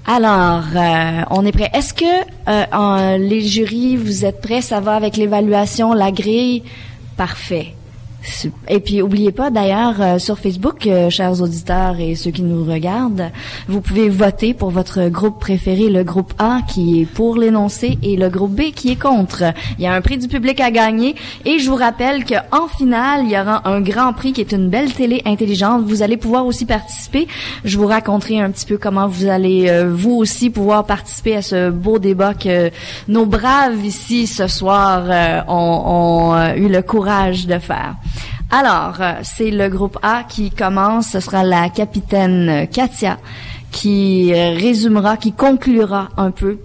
Alors, 0.06 0.64
euh, 0.76 1.22
on 1.30 1.46
est 1.46 1.52
prêt. 1.52 1.70
Est-ce 1.74 1.94
que 1.94 2.06
euh, 2.50 3.18
les 3.18 3.42
jurys, 3.42 3.96
vous 3.96 4.26
êtes 4.26 4.42
prêts? 4.42 4.62
Ça 4.62 4.80
va 4.80 4.96
avec 4.96 5.16
l'évaluation, 5.16 5.94
la 5.94 6.12
grille? 6.12 6.64
Parfait. 7.16 7.76
Et 8.68 8.80
puis, 8.80 9.02
oubliez 9.02 9.32
pas, 9.32 9.50
d'ailleurs, 9.50 9.96
euh, 10.00 10.20
sur 10.20 10.38
Facebook, 10.38 10.86
euh, 10.86 11.10
chers 11.10 11.42
auditeurs 11.42 12.00
et 12.00 12.16
ceux 12.16 12.32
qui 12.32 12.44
nous 12.44 12.64
regardent, 12.64 13.32
vous 13.68 13.82
pouvez 13.82 14.10
voter 14.10 14.54
pour 14.54 14.70
votre 14.70 15.10
groupe 15.10 15.40
préféré, 15.40 15.90
le 15.90 16.04
groupe 16.04 16.34
A 16.38 16.60
qui 16.68 17.02
est 17.02 17.06
pour 17.06 17.38
l'énoncé 17.38 17.98
et 18.04 18.16
le 18.16 18.30
groupe 18.30 18.52
B 18.52 18.72
qui 18.76 18.92
est 18.92 19.02
contre. 19.02 19.44
Il 19.78 19.84
y 19.84 19.88
a 19.88 19.94
un 19.94 20.02
prix 20.02 20.18
du 20.18 20.28
public 20.28 20.60
à 20.60 20.72
gagner 20.72 21.16
et 21.46 21.60
je 21.60 21.70
vous 21.70 21.76
rappelle 21.76 22.24
qu'en 22.26 22.68
finale, 22.68 23.22
il 23.26 23.32
y 23.32 23.40
aura 23.40 23.68
un 23.68 23.82
grand 23.82 24.14
prix 24.14 24.34
qui 24.34 24.42
est 24.42 24.52
une 24.52 24.70
belle 24.70 24.94
télé 24.94 25.22
intelligente. 25.26 25.84
Vous 25.86 26.04
allez 26.04 26.18
pouvoir 26.18 26.46
aussi 26.46 26.66
participer. 26.66 27.28
Je 27.66 27.78
vous 27.78 27.88
raconterai 27.88 28.40
un 28.40 28.52
petit 28.52 28.66
peu 28.66 28.78
comment 28.78 29.08
vous 29.08 29.28
allez, 29.28 29.68
euh, 29.70 29.92
vous 29.92 30.16
aussi, 30.16 30.50
pouvoir 30.50 30.86
participer 30.86 31.38
à 31.38 31.42
ce 31.42 31.70
beau 31.70 31.98
débat 32.00 32.34
que 32.34 32.72
nos 33.08 33.26
braves 33.26 33.84
ici 33.86 34.28
ce 34.28 34.48
soir 34.48 35.04
ont, 35.48 35.84
ont 35.86 36.56
eu 36.56 36.68
le 36.68 36.82
courage 36.82 37.48
de 37.48 37.58
faire. 37.58 37.96
Alors, 38.52 38.98
euh, 39.00 39.14
c'est 39.24 39.50
le 39.50 39.70
groupe 39.70 39.98
A 40.02 40.24
qui 40.28 40.52
commence. 40.52 41.12
Ce 41.12 41.20
sera 41.22 41.44
la 41.44 41.70
capitaine 41.70 42.68
Katia 42.68 43.18
qui 43.72 44.34
euh, 44.34 44.52
résumera, 44.52 45.16
qui 45.16 45.32
conclura 45.32 46.10
un 46.18 46.32
peu 46.32 46.58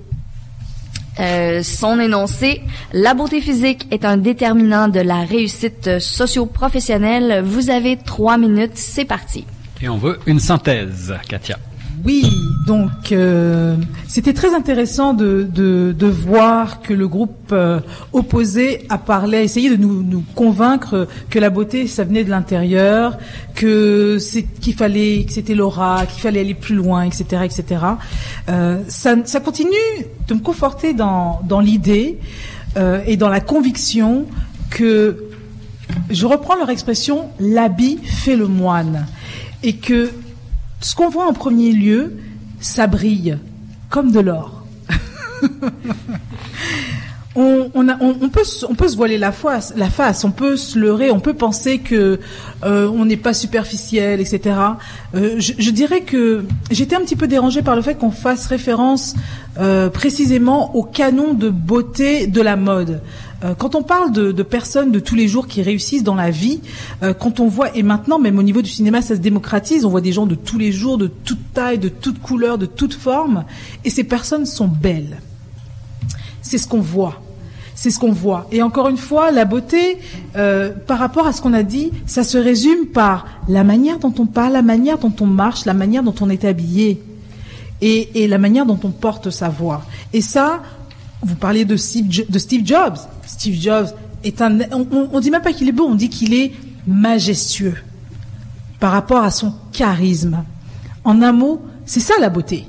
euh, 1.20 1.62
son 1.62 2.00
énoncé. 2.00 2.60
La 2.92 3.14
beauté 3.14 3.40
physique 3.40 3.86
est 3.92 4.04
un 4.04 4.16
déterminant 4.16 4.88
de 4.88 4.98
la 4.98 5.20
réussite 5.20 6.00
socio-professionnelle. 6.00 7.42
Vous 7.44 7.70
avez 7.70 7.96
trois 7.96 8.36
minutes. 8.36 8.72
C'est 8.74 9.04
parti. 9.04 9.44
Et 9.80 9.88
on 9.88 9.96
veut 9.96 10.18
une 10.26 10.40
synthèse, 10.40 11.14
Katia. 11.28 11.58
Oui, 12.04 12.24
donc 12.66 13.12
euh, 13.12 13.76
c'était 14.06 14.32
très 14.32 14.54
intéressant 14.54 15.14
de, 15.14 15.48
de, 15.50 15.94
de, 15.96 16.06
voir 16.06 16.82
que 16.82 16.92
le 16.92 17.08
groupe 17.08 17.52
euh, 17.52 17.80
opposé 18.12 18.84
a 18.88 18.98
parlé, 18.98 19.38
a 19.38 19.42
essayé 19.42 19.70
de 19.70 19.76
nous, 19.76 20.02
nous 20.02 20.22
convaincre 20.34 21.08
que 21.30 21.38
la 21.38 21.48
beauté 21.48 21.86
ça 21.86 22.04
venait 22.04 22.24
de 22.24 22.30
l'intérieur, 22.30 23.16
que 23.54 24.18
c'est 24.18 24.42
qu'il 24.42 24.74
fallait, 24.74 25.24
que 25.26 25.32
c'était 25.32 25.54
l'aura, 25.54 26.04
qu'il 26.06 26.20
fallait 26.20 26.40
aller 26.40 26.54
plus 26.54 26.74
loin, 26.74 27.02
etc., 27.02 27.42
etc. 27.44 27.80
Euh, 28.48 28.80
ça, 28.88 29.16
ça 29.24 29.40
continue 29.40 29.70
de 30.28 30.34
me 30.34 30.40
conforter 30.40 30.92
dans, 30.92 31.40
dans 31.48 31.60
l'idée 31.60 32.18
euh, 32.76 33.00
et 33.06 33.16
dans 33.16 33.28
la 33.28 33.40
conviction 33.40 34.26
que 34.70 35.24
je 36.10 36.26
reprends 36.26 36.56
leur 36.56 36.68
expression, 36.68 37.30
l'habit 37.40 37.98
fait 38.02 38.36
le 38.36 38.48
moine, 38.48 39.06
et 39.62 39.74
que 39.76 40.10
ce 40.80 40.94
qu'on 40.94 41.08
voit 41.08 41.26
en 41.26 41.32
premier 41.32 41.72
lieu, 41.72 42.16
ça 42.60 42.86
brille 42.86 43.38
comme 43.90 44.12
de 44.12 44.20
l'or. 44.20 44.64
on, 47.36 48.28
peut, 48.32 48.42
on 48.68 48.74
peut 48.74 48.88
se 48.88 48.96
voiler 48.96 49.18
la 49.18 49.32
face, 49.32 49.74
la 49.76 49.90
face, 49.90 50.24
on 50.24 50.30
peut 50.30 50.56
se 50.56 50.78
leurrer, 50.78 51.10
on 51.10 51.20
peut 51.20 51.34
penser 51.34 51.78
que 51.78 52.18
euh, 52.64 52.88
on 52.88 53.04
n'est 53.04 53.16
pas 53.16 53.34
superficiel, 53.34 54.20
etc. 54.20 54.56
Euh, 55.14 55.34
je, 55.38 55.70
dirais 55.70 56.00
que 56.00 56.44
j'étais 56.70 56.96
un 56.96 57.00
petit 57.00 57.16
peu 57.16 57.26
dérangée 57.26 57.62
par 57.62 57.76
le 57.76 57.82
fait 57.82 57.96
qu'on 57.96 58.10
fasse 58.10 58.46
référence 58.46 59.14
euh, 59.58 59.90
précisément 59.90 60.74
au 60.74 60.82
canon 60.82 61.34
de 61.34 61.50
beauté 61.50 62.26
de 62.26 62.40
la 62.40 62.56
mode. 62.56 63.02
Euh, 63.44 63.54
quand 63.54 63.74
on 63.74 63.82
parle 63.82 64.12
de, 64.12 64.42
personnes 64.42 64.92
de 64.92 64.98
tous 64.98 65.14
les 65.14 65.28
jours 65.28 65.46
qui 65.46 65.62
réussissent 65.62 66.02
dans 66.02 66.14
la 66.14 66.30
vie, 66.30 66.60
euh, 67.02 67.12
quand 67.12 67.40
on 67.40 67.48
voit, 67.48 67.76
et 67.76 67.82
maintenant 67.82 68.18
même 68.18 68.38
au 68.38 68.42
niveau 68.42 68.62
du 68.62 68.70
cinéma 68.70 69.02
ça 69.02 69.14
se 69.14 69.20
démocratise, 69.20 69.84
on 69.84 69.90
voit 69.90 70.00
des 70.00 70.12
gens 70.12 70.26
de 70.26 70.34
tous 70.34 70.58
les 70.58 70.72
jours, 70.72 70.96
de 70.96 71.06
toute 71.06 71.52
taille, 71.52 71.78
de 71.78 71.88
toute 71.88 72.20
couleur, 72.20 72.56
de 72.56 72.66
toute 72.66 72.94
forme, 72.94 73.44
et 73.84 73.90
ces 73.90 74.04
personnes 74.04 74.46
sont 74.46 74.68
belles. 74.68 75.18
C'est 76.40 76.58
ce 76.58 76.66
qu'on 76.66 76.80
voit. 76.80 77.20
C'est 77.74 77.90
ce 77.90 77.98
qu'on 77.98 78.12
voit. 78.12 78.46
Et 78.52 78.62
encore 78.62 78.88
une 78.88 78.96
fois, 78.96 79.30
la 79.30 79.44
beauté, 79.44 79.98
euh, 80.36 80.70
par 80.86 80.98
rapport 80.98 81.26
à 81.26 81.32
ce 81.32 81.42
qu'on 81.42 81.52
a 81.52 81.62
dit, 81.62 81.90
ça 82.06 82.24
se 82.24 82.38
résume 82.38 82.86
par 82.86 83.26
la 83.48 83.64
manière 83.64 83.98
dont 83.98 84.14
on 84.18 84.24
parle, 84.24 84.54
la 84.54 84.62
manière 84.62 84.96
dont 84.96 85.12
on 85.20 85.26
marche, 85.26 85.66
la 85.66 85.74
manière 85.74 86.02
dont 86.02 86.14
on 86.22 86.30
est 86.30 86.46
habillé. 86.46 87.02
Et, 87.82 88.22
et, 88.22 88.28
la 88.28 88.38
manière 88.38 88.64
dont 88.64 88.78
on 88.84 88.90
porte 88.90 89.28
sa 89.28 89.50
voix. 89.50 89.82
Et 90.14 90.22
ça, 90.22 90.62
vous 91.26 91.34
parliez 91.34 91.64
de 91.64 91.76
Steve, 91.76 92.06
Jobs. 92.64 92.96
Steve 93.26 93.60
Jobs 93.60 93.88
est 94.24 94.40
un. 94.40 94.60
On, 94.70 95.08
on 95.12 95.20
dit 95.20 95.30
même 95.30 95.42
pas 95.42 95.52
qu'il 95.52 95.68
est 95.68 95.72
beau, 95.72 95.84
on 95.84 95.94
dit 95.94 96.08
qu'il 96.08 96.34
est 96.34 96.52
majestueux 96.86 97.74
par 98.78 98.92
rapport 98.92 99.22
à 99.22 99.30
son 99.30 99.52
charisme. 99.72 100.44
En 101.04 101.22
un 101.22 101.32
mot, 101.32 101.62
c'est 101.84 102.00
ça 102.00 102.14
la 102.20 102.28
beauté. 102.28 102.66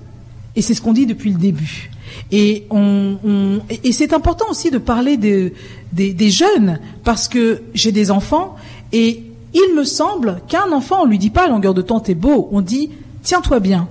Et 0.56 0.62
c'est 0.62 0.74
ce 0.74 0.82
qu'on 0.82 0.94
dit 0.94 1.06
depuis 1.06 1.32
le 1.32 1.38
début. 1.38 1.92
Et, 2.32 2.66
on, 2.72 3.60
et 3.70 3.92
c'est 3.92 4.12
important 4.14 4.46
aussi 4.50 4.72
de 4.72 4.80
parler 4.80 5.18
de, 5.18 5.54
des, 5.94 6.14
des 6.14 6.32
jeunes, 6.32 6.80
parce 7.04 7.28
que 7.28 7.62
j'ai 7.74 7.92
des 7.92 8.10
enfants, 8.12 8.56
et 8.92 9.24
il 9.54 9.76
me 9.76 9.84
semble 9.84 10.42
qu'un 10.48 10.72
enfant, 10.72 11.04
on 11.04 11.06
lui 11.06 11.20
dit 11.20 11.30
pas 11.30 11.46
à 11.46 11.48
longueur 11.48 11.74
de 11.74 11.82
temps, 11.82 12.00
t'es 12.00 12.16
beau, 12.16 12.50
on 12.52 12.62
dit, 12.62 12.90
tiens-toi 13.24 13.60
bien, 13.60 13.88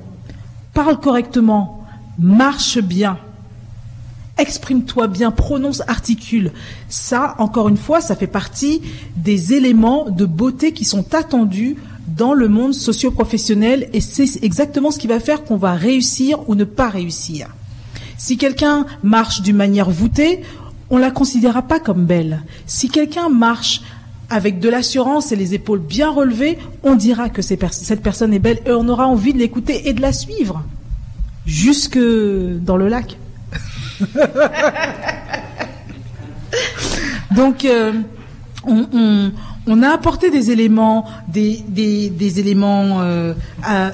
parle 0.75 0.99
correctement, 0.99 1.87
marche 2.19 2.79
bien, 2.79 3.19
exprime-toi 4.39 5.07
bien, 5.07 5.31
prononce, 5.31 5.83
articule. 5.87 6.53
Ça, 6.89 7.35
encore 7.39 7.69
une 7.69 7.77
fois, 7.77 8.01
ça 8.01 8.17
fait 8.17 8.27
partie 8.27 8.83
des 9.17 9.55
éléments 9.55 10.11
de 10.11 10.25
beauté 10.25 10.73
qui 10.73 10.85
sont 10.85 11.15
attendus 11.15 11.77
dans 12.07 12.35
le 12.35 12.49
monde 12.49 12.75
socio-professionnel 12.75 13.89
et 13.93 14.01
c'est 14.01 14.43
exactement 14.43 14.91
ce 14.91 14.99
qui 14.99 15.07
va 15.07 15.21
faire 15.21 15.45
qu'on 15.45 15.57
va 15.57 15.75
réussir 15.75 16.49
ou 16.49 16.55
ne 16.55 16.65
pas 16.65 16.89
réussir. 16.89 17.49
Si 18.19 18.37
quelqu'un 18.37 18.87
marche 19.03 19.43
d'une 19.43 19.57
manière 19.57 19.91
voûtée, 19.91 20.43
on 20.89 20.99
la 20.99 21.11
considérera 21.11 21.63
pas 21.63 21.81
comme 21.81 22.07
belle. 22.07 22.43
Si 22.67 22.89
quelqu'un 22.89 23.29
marche 23.29 23.83
avec 24.31 24.61
de 24.61 24.69
l'assurance 24.69 25.33
et 25.33 25.37
les 25.37 25.55
épaules 25.55 25.81
bien 25.81 26.11
relevées, 26.11 26.59
on 26.83 26.95
dira 26.95 27.29
que 27.29 27.43
cette 27.43 28.03
personne 28.03 28.33
est 28.33 28.39
belle 28.39 28.61
et 28.67 28.73
on 28.73 28.89
aura 28.89 29.07
envie 29.07 29.33
de 29.33 29.39
l'écouter 29.39 29.89
et 29.89 29.93
de 29.93 30.01
la 30.01 30.13
suivre 30.13 30.65
jusque 31.45 31.99
dans 31.99 32.77
le 32.77 32.89
lac. 32.89 33.17
Donc, 37.35 37.65
euh, 37.65 37.93
on, 38.65 39.33
a 39.83 39.89
apporté 39.91 40.31
des 40.31 40.51
éléments, 40.51 41.07
des, 41.29 41.63
euh, 43.03 43.35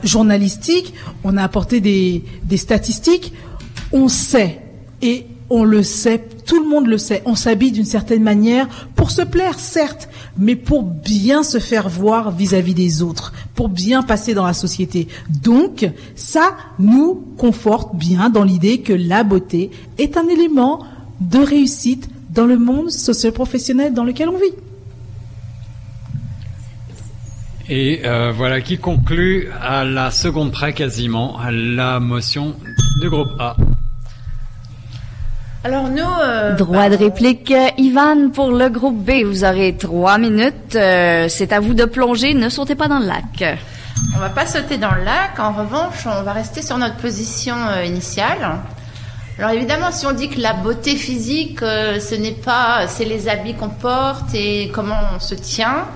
journalistiques, 0.04 0.94
on 1.24 1.36
a 1.36 1.42
apporté 1.42 1.80
des, 1.80 2.24
des 2.44 2.56
statistiques. 2.56 3.32
On 3.92 4.08
sait, 4.08 4.60
et 5.02 5.26
on 5.54 5.64
le 5.64 5.82
sait, 5.82 6.24
tout 6.46 6.62
le 6.62 6.68
monde 6.68 6.86
le 6.86 6.96
sait, 6.96 7.22
on 7.26 7.34
s'habille 7.34 7.72
d'une 7.72 7.84
certaine 7.84 8.22
manière 8.22 8.66
pour 8.96 9.10
se 9.10 9.20
plaire, 9.20 9.58
certes, 9.58 10.08
mais 10.38 10.56
pour 10.56 10.82
bien 10.82 11.42
se 11.42 11.58
faire 11.58 11.90
voir 11.90 12.30
vis-à-vis 12.30 12.72
des 12.72 13.02
autres, 13.02 13.34
pour 13.54 13.68
bien 13.68 14.02
passer 14.02 14.32
dans 14.32 14.46
la 14.46 14.54
société. 14.54 15.08
Donc, 15.42 15.86
ça 16.16 16.56
nous 16.78 17.22
conforte 17.36 17.94
bien 17.94 18.30
dans 18.30 18.44
l'idée 18.44 18.80
que 18.80 18.94
la 18.94 19.24
beauté 19.24 19.70
est 19.98 20.16
un 20.16 20.26
élément 20.26 20.86
de 21.20 21.38
réussite 21.38 22.08
dans 22.30 22.46
le 22.46 22.58
monde 22.58 22.90
socio-professionnel 22.90 23.92
dans 23.92 24.04
lequel 24.04 24.30
on 24.30 24.38
vit. 24.38 24.56
Et 27.68 28.00
euh, 28.06 28.32
voilà 28.34 28.62
qui 28.62 28.78
conclut 28.78 29.48
à 29.60 29.84
la 29.84 30.10
seconde 30.10 30.50
près 30.50 30.72
quasiment 30.72 31.38
la 31.50 32.00
motion 32.00 32.56
du 33.02 33.10
groupe 33.10 33.28
A. 33.38 33.54
Alors 35.64 35.88
nous... 35.88 36.02
Euh, 36.02 36.56
Droit 36.56 36.88
de 36.88 36.96
réplique, 36.96 37.54
Ivan, 37.78 38.30
pour 38.30 38.50
le 38.50 38.68
groupe 38.68 38.98
B, 38.98 39.22
vous 39.24 39.44
aurez 39.44 39.76
trois 39.76 40.18
minutes. 40.18 40.74
Euh, 40.74 41.28
c'est 41.28 41.52
à 41.52 41.60
vous 41.60 41.72
de 41.72 41.84
plonger, 41.84 42.34
ne 42.34 42.48
sautez 42.48 42.74
pas 42.74 42.88
dans 42.88 42.98
le 42.98 43.06
lac. 43.06 43.60
On 44.16 44.18
va 44.18 44.28
pas 44.28 44.44
sauter 44.44 44.76
dans 44.76 44.92
le 44.92 45.04
lac, 45.04 45.38
en 45.38 45.52
revanche, 45.52 46.04
on 46.06 46.22
va 46.24 46.32
rester 46.32 46.62
sur 46.62 46.78
notre 46.78 46.96
position 46.96 47.54
euh, 47.54 47.84
initiale. 47.84 48.58
Alors 49.38 49.52
évidemment, 49.52 49.92
si 49.92 50.04
on 50.04 50.10
dit 50.10 50.28
que 50.28 50.40
la 50.40 50.52
beauté 50.52 50.96
physique, 50.96 51.60
ce 51.60 52.14
n'est 52.16 52.32
pas, 52.32 52.88
c'est 52.88 53.04
les 53.04 53.28
habits 53.28 53.54
qu'on 53.54 53.70
porte 53.70 54.34
et 54.34 54.70
comment 54.74 54.98
on 55.14 55.20
se 55.20 55.34
tient, 55.34 55.86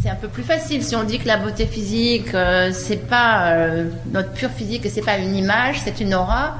c'est 0.00 0.08
un 0.08 0.14
peu 0.14 0.28
plus 0.28 0.42
facile. 0.42 0.82
Si 0.82 0.96
on 0.96 1.02
dit 1.02 1.18
que 1.18 1.26
la 1.26 1.36
beauté 1.36 1.66
physique, 1.66 2.28
c'est 2.72 3.08
pas 3.08 3.52
notre 4.10 4.32
pure 4.32 4.50
physique 4.50 4.86
et 4.86 4.88
c'est 4.88 5.02
pas 5.02 5.18
une 5.18 5.36
image, 5.36 5.80
c'est 5.84 6.00
une 6.00 6.14
aura, 6.14 6.54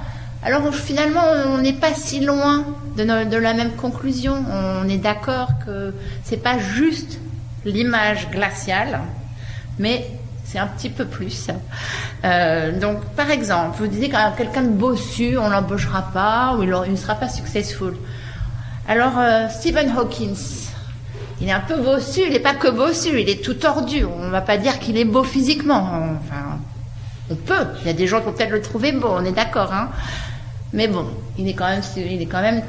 alors 0.46 0.72
finalement, 0.72 1.24
on 1.46 1.58
n'est 1.58 1.72
pas 1.72 1.92
si 1.92 2.20
loin 2.20 2.64
de, 2.96 3.36
la 3.36 3.52
même 3.52 3.72
conclusion. 3.72 4.44
On 4.48 4.88
est 4.88 4.96
d'accord 4.96 5.48
que 5.66 5.92
c'est 6.22 6.36
pas 6.36 6.56
juste 6.56 7.18
l'image 7.64 8.30
glaciale, 8.30 9.00
mais 9.80 10.06
c'est 10.44 10.60
un 10.60 10.68
petit 10.68 10.88
peu 10.88 11.04
plus. 11.04 11.48
Euh, 12.24 12.78
donc, 12.78 13.04
par 13.16 13.32
exemple, 13.32 13.78
vous 13.80 13.88
disiez 13.88 14.08
qu'un 14.08 14.30
quelqu'un 14.30 14.62
de 14.62 14.68
bossu, 14.68 15.36
on 15.36 15.48
l'embauchera 15.48 16.02
pas 16.14 16.54
ou 16.56 16.62
il, 16.62 16.92
ne 16.92 16.96
sera 16.96 17.16
pas 17.16 17.28
successful. 17.28 17.96
Alors, 18.86 19.18
euh, 19.18 19.48
Stephen 19.48 19.92
Hawkins, 19.98 20.68
il 21.40 21.48
est 21.48 21.52
un 21.52 21.58
peu 21.58 21.74
bossu, 21.74 22.20
il 22.24 22.30
n'est 22.30 22.38
pas 22.38 22.54
que 22.54 22.68
bossu, 22.68 23.20
il 23.20 23.28
est 23.28 23.42
tout 23.44 23.54
tordu. 23.54 24.04
On 24.04 24.26
ne 24.26 24.30
va 24.30 24.42
pas 24.42 24.58
dire 24.58 24.78
qu'il 24.78 24.96
est 24.96 25.04
beau 25.04 25.24
physiquement. 25.24 25.90
Enfin, 26.20 26.60
on 27.30 27.34
peut. 27.34 27.66
Il 27.80 27.88
y 27.88 27.90
a 27.90 27.94
des 27.94 28.06
gens 28.06 28.20
qui 28.20 28.26
vont 28.26 28.32
peut-être 28.32 28.52
le 28.52 28.62
trouver 28.62 28.92
beau, 28.92 29.08
on 29.10 29.24
est 29.24 29.32
d'accord. 29.32 29.72
Hein. 29.72 29.88
Mais 30.72 30.88
bon, 30.88 31.06
il 31.38 31.48
est 31.48 31.54
quand 31.54 31.68
même, 31.68 31.82
il 31.96 32.20
est 32.20 32.26
quand 32.26 32.42
même, 32.42 32.62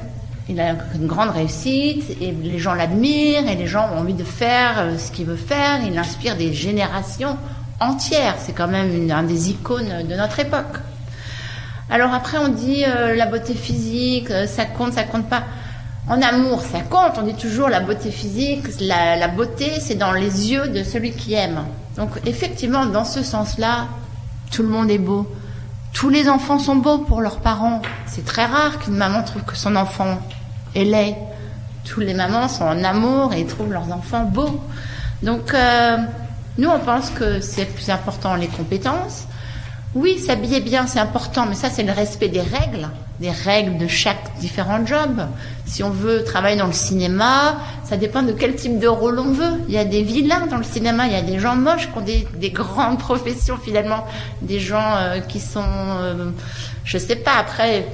il 0.49 0.59
a 0.59 0.75
une 0.95 1.07
grande 1.07 1.29
réussite 1.29 2.09
et 2.21 2.31
les 2.31 2.59
gens 2.59 2.73
l'admirent 2.73 3.47
et 3.49 3.55
les 3.55 3.67
gens 3.67 3.89
ont 3.93 3.99
envie 3.99 4.13
de 4.13 4.23
faire 4.23 4.75
euh, 4.77 4.97
ce 4.97 5.11
qu'il 5.11 5.25
veut 5.25 5.35
faire. 5.35 5.79
Il 5.85 5.97
inspire 5.97 6.37
des 6.37 6.53
générations 6.53 7.37
entières. 7.79 8.35
C'est 8.39 8.53
quand 8.53 8.67
même 8.67 8.95
une, 8.95 9.11
un 9.11 9.23
des 9.23 9.49
icônes 9.49 10.07
de 10.07 10.15
notre 10.15 10.39
époque. 10.39 10.77
Alors 11.89 12.13
après, 12.13 12.37
on 12.37 12.49
dit 12.49 12.83
euh, 12.85 13.15
la 13.15 13.25
beauté 13.25 13.53
physique, 13.53 14.29
euh, 14.31 14.45
ça 14.45 14.65
compte, 14.65 14.93
ça 14.93 15.03
compte 15.03 15.27
pas. 15.29 15.43
En 16.09 16.21
amour, 16.21 16.61
ça 16.61 16.81
compte. 16.81 17.17
On 17.17 17.23
dit 17.23 17.33
toujours 17.33 17.69
la 17.69 17.79
beauté 17.79 18.11
physique. 18.11 18.65
La, 18.79 19.15
la 19.15 19.27
beauté, 19.27 19.71
c'est 19.81 19.95
dans 19.95 20.11
les 20.11 20.51
yeux 20.51 20.67
de 20.69 20.83
celui 20.83 21.11
qui 21.11 21.33
aime. 21.33 21.65
Donc 21.97 22.11
effectivement, 22.25 22.85
dans 22.85 23.05
ce 23.05 23.23
sens-là, 23.23 23.87
tout 24.51 24.63
le 24.63 24.69
monde 24.69 24.89
est 24.89 24.97
beau. 24.97 25.27
Tous 25.93 26.09
les 26.09 26.29
enfants 26.29 26.59
sont 26.59 26.75
beaux 26.75 26.99
pour 26.99 27.21
leurs 27.21 27.39
parents. 27.39 27.81
C'est 28.05 28.25
très 28.25 28.45
rare 28.45 28.79
qu'une 28.79 28.95
maman 28.95 29.23
trouve 29.23 29.43
que 29.43 29.55
son 29.55 29.75
enfant 29.75 30.19
est 30.75 30.83
laid. 30.83 31.15
Tous 31.85 32.01
les 32.01 32.13
mamans 32.13 32.47
sont 32.47 32.65
en 32.65 32.83
amour 32.83 33.33
et 33.33 33.45
trouvent 33.45 33.71
leurs 33.71 33.91
enfants 33.91 34.25
beaux. 34.25 34.61
Donc, 35.23 35.53
euh, 35.53 35.97
nous, 36.57 36.69
on 36.69 36.79
pense 36.79 37.09
que 37.09 37.39
c'est 37.39 37.65
plus 37.65 37.89
important 37.89 38.35
les 38.35 38.47
compétences. 38.47 39.25
Oui, 39.97 40.19
s'habiller 40.19 40.59
bien, 40.59 40.85
c'est 40.85 40.99
important, 40.99 41.47
mais 41.49 41.55
ça, 41.55 41.71
c'est 41.71 41.81
le 41.81 41.91
respect 41.91 42.27
des 42.27 42.41
règles, 42.41 42.87
des 43.19 43.31
règles 43.31 43.79
de 43.79 43.87
chaque 43.87 44.37
différent 44.37 44.85
job. 44.85 45.25
Si 45.65 45.81
on 45.81 45.89
veut 45.89 46.23
travailler 46.23 46.55
dans 46.55 46.67
le 46.67 46.71
cinéma, 46.71 47.57
ça 47.83 47.97
dépend 47.97 48.21
de 48.21 48.31
quel 48.31 48.55
type 48.55 48.77
de 48.77 48.87
rôle 48.87 49.17
on 49.17 49.31
veut. 49.31 49.59
Il 49.67 49.73
y 49.73 49.79
a 49.79 49.85
des 49.85 50.03
vilains 50.03 50.45
dans 50.45 50.57
le 50.57 50.63
cinéma, 50.63 51.07
il 51.07 51.13
y 51.13 51.15
a 51.15 51.23
des 51.23 51.39
gens 51.39 51.55
moches 51.55 51.91
qui 51.91 51.97
ont 51.97 52.01
des, 52.01 52.27
des 52.35 52.51
grandes 52.51 52.99
professions 52.99 53.57
finalement, 53.57 54.05
des 54.43 54.59
gens 54.59 54.97
euh, 54.97 55.19
qui 55.19 55.39
sont, 55.39 55.65
euh, 55.65 56.29
je 56.83 56.99
sais 56.99 57.15
pas, 57.15 57.33
après, 57.39 57.87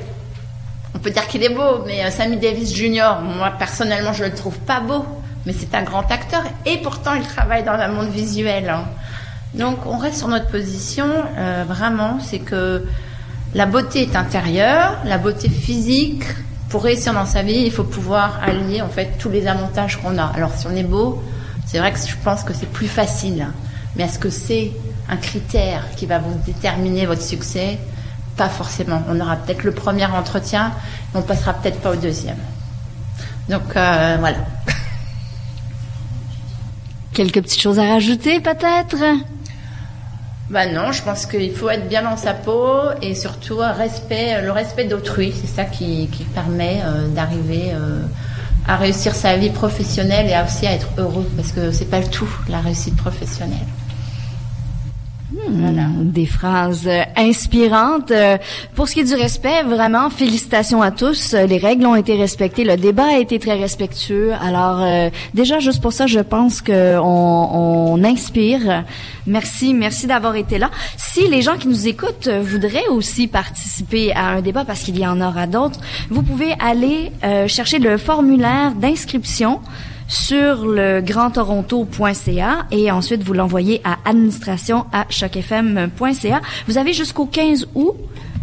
on 0.95 0.99
peut 0.99 1.09
dire 1.09 1.25
qu'il 1.29 1.41
est 1.41 1.55
beau, 1.55 1.85
mais 1.85 2.03
euh, 2.03 2.11
Sammy 2.11 2.35
Davis 2.35 2.75
Jr., 2.75 3.21
moi 3.23 3.53
personnellement, 3.57 4.11
je 4.11 4.25
le 4.25 4.35
trouve 4.35 4.57
pas 4.57 4.81
beau, 4.81 5.05
mais 5.45 5.53
c'est 5.57 5.73
un 5.73 5.83
grand 5.83 6.11
acteur 6.11 6.43
et 6.65 6.79
pourtant 6.79 7.13
il 7.13 7.23
travaille 7.23 7.63
dans 7.63 7.71
un 7.71 7.87
monde 7.87 8.09
visuel. 8.09 8.67
Hein. 8.67 8.83
Donc 9.53 9.85
on 9.85 9.97
reste 9.97 10.17
sur 10.17 10.27
notre 10.27 10.47
position, 10.47 11.07
euh, 11.37 11.63
vraiment, 11.67 12.19
c'est 12.19 12.39
que 12.39 12.85
la 13.53 13.65
beauté 13.65 14.01
est 14.01 14.15
intérieure, 14.15 14.97
la 15.05 15.17
beauté 15.17 15.47
physique, 15.47 16.23
pour 16.69 16.83
réussir 16.83 17.13
dans 17.13 17.27
sa 17.27 17.43
vie, 17.43 17.61
il 17.65 17.71
faut 17.71 17.83
pouvoir 17.83 18.39
allier 18.41 18.81
en 18.81 18.89
fait 18.89 19.19
tous 19.19 19.29
les 19.29 19.45
avantages 19.45 19.97
qu'on 19.97 20.17
a. 20.17 20.25
Alors 20.25 20.53
si 20.55 20.65
on 20.65 20.75
est 20.75 20.83
beau, 20.83 21.21
c'est 21.67 21.77
vrai 21.77 21.91
que 21.93 21.99
je 21.99 22.15
pense 22.23 22.43
que 22.43 22.51
c'est 22.53 22.71
plus 22.71 22.87
facile, 22.87 23.47
mais 23.95 24.05
est-ce 24.05 24.17
que 24.17 24.31
c'est 24.31 24.71
un 25.07 25.17
critère 25.17 25.83
qui 25.95 26.07
va 26.07 26.17
vous 26.17 26.35
déterminer 26.47 27.05
votre 27.05 27.21
succès? 27.21 27.77
Pas 28.37 28.49
forcément. 28.49 29.03
On 29.07 29.19
aura 29.19 29.35
peut-être 29.35 29.63
le 29.63 29.71
premier 29.71 30.07
entretien, 30.07 30.71
mais 31.13 31.19
on 31.19 31.23
passera 31.23 31.53
peut-être 31.53 31.79
pas 31.79 31.91
au 31.91 31.95
deuxième. 31.95 32.39
Donc 33.49 33.75
euh, 33.75 34.17
voilà. 34.19 34.37
Quelques 37.13 37.43
petites 37.43 37.61
choses 37.61 37.77
à 37.77 37.87
rajouter 37.87 38.39
peut-être? 38.39 38.95
Bah 40.53 40.67
non, 40.67 40.91
je 40.91 41.01
pense 41.01 41.25
qu'il 41.25 41.51
faut 41.51 41.67
être 41.71 41.89
bien 41.89 42.03
dans 42.03 42.15
sa 42.15 42.35
peau 42.35 42.75
et 43.01 43.15
surtout 43.15 43.57
respect, 43.57 44.39
le 44.39 44.51
respect 44.51 44.85
d'autrui. 44.85 45.33
C'est 45.35 45.47
ça 45.47 45.65
qui, 45.65 46.07
qui 46.09 46.25
permet 46.25 46.79
euh, 46.85 47.07
d'arriver 47.07 47.71
euh, 47.73 48.03
à 48.67 48.75
réussir 48.75 49.15
sa 49.15 49.35
vie 49.35 49.49
professionnelle 49.49 50.29
et 50.29 50.45
aussi 50.45 50.67
à 50.67 50.73
être 50.73 50.89
heureux 50.99 51.27
parce 51.35 51.51
que 51.51 51.71
c'est 51.71 51.89
pas 51.89 51.99
le 51.99 52.07
tout 52.07 52.29
la 52.47 52.59
réussite 52.59 52.95
professionnelle. 52.95 53.65
Hmm, 55.33 56.11
Des 56.11 56.27
phrases 56.27 56.85
euh, 56.87 57.01
inspirantes. 57.15 58.11
Euh, 58.11 58.37
Pour 58.75 58.87
ce 58.87 58.93
qui 58.93 58.99
est 58.99 59.03
du 59.03 59.15
respect, 59.15 59.63
vraiment, 59.63 60.11
félicitations 60.11 60.81
à 60.83 60.91
tous. 60.91 61.33
Euh, 61.33 61.47
Les 61.47 61.57
règles 61.57 61.87
ont 61.87 61.95
été 61.95 62.15
respectées. 62.15 62.63
Le 62.63 62.77
débat 62.77 63.07
a 63.15 63.17
été 63.17 63.39
très 63.39 63.55
respectueux. 63.55 64.31
Alors, 64.39 64.79
euh, 64.81 65.09
déjà, 65.33 65.57
juste 65.59 65.81
pour 65.81 65.91
ça, 65.91 66.05
je 66.05 66.19
pense 66.19 66.61
qu'on 66.61 66.73
on 67.03 68.03
inspire. 68.03 68.83
Merci, 69.25 69.73
merci 69.73 70.05
d'avoir 70.05 70.35
été 70.35 70.59
là. 70.59 70.69
Si 70.97 71.27
les 71.27 71.41
gens 71.41 71.57
qui 71.57 71.67
nous 71.67 71.87
écoutent 71.87 72.27
voudraient 72.27 72.87
aussi 72.89 73.27
participer 73.27 74.13
à 74.13 74.27
un 74.37 74.41
débat, 74.41 74.65
parce 74.65 74.81
qu'il 74.81 74.99
y 74.99 75.07
en 75.07 75.19
aura 75.19 75.47
d'autres, 75.47 75.79
vous 76.11 76.21
pouvez 76.21 76.53
aller 76.59 77.11
euh, 77.23 77.47
chercher 77.47 77.79
le 77.79 77.97
formulaire 77.97 78.73
d'inscription 78.73 79.61
sur 80.07 80.65
le 80.65 81.01
grandtoronto.ca 81.01 82.65
et 82.71 82.91
ensuite 82.91 83.23
vous 83.23 83.33
l'envoyez 83.33 83.81
à 83.83 83.97
administration 84.05 84.85
à 84.91 85.05
chocfm.ca. 85.09 86.41
Vous 86.67 86.77
avez 86.77 86.93
jusqu'au 86.93 87.25
15 87.25 87.67
août 87.75 87.95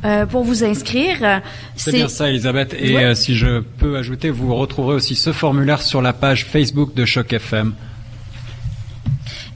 euh, 0.04 0.24
pour 0.26 0.44
vous 0.44 0.64
inscrire. 0.64 1.42
C'est 1.76 1.92
bien 1.92 2.08
ça, 2.08 2.28
Elisabeth. 2.30 2.74
Et 2.78 2.94
Ouais. 2.94 3.04
euh, 3.04 3.14
si 3.14 3.34
je 3.34 3.60
peux 3.60 3.96
ajouter, 3.98 4.30
vous 4.30 4.54
retrouverez 4.54 4.94
aussi 4.94 5.14
ce 5.14 5.32
formulaire 5.32 5.82
sur 5.82 6.00
la 6.02 6.12
page 6.12 6.46
Facebook 6.46 6.94
de 6.94 7.04
Choc 7.04 7.32
FM. 7.32 7.74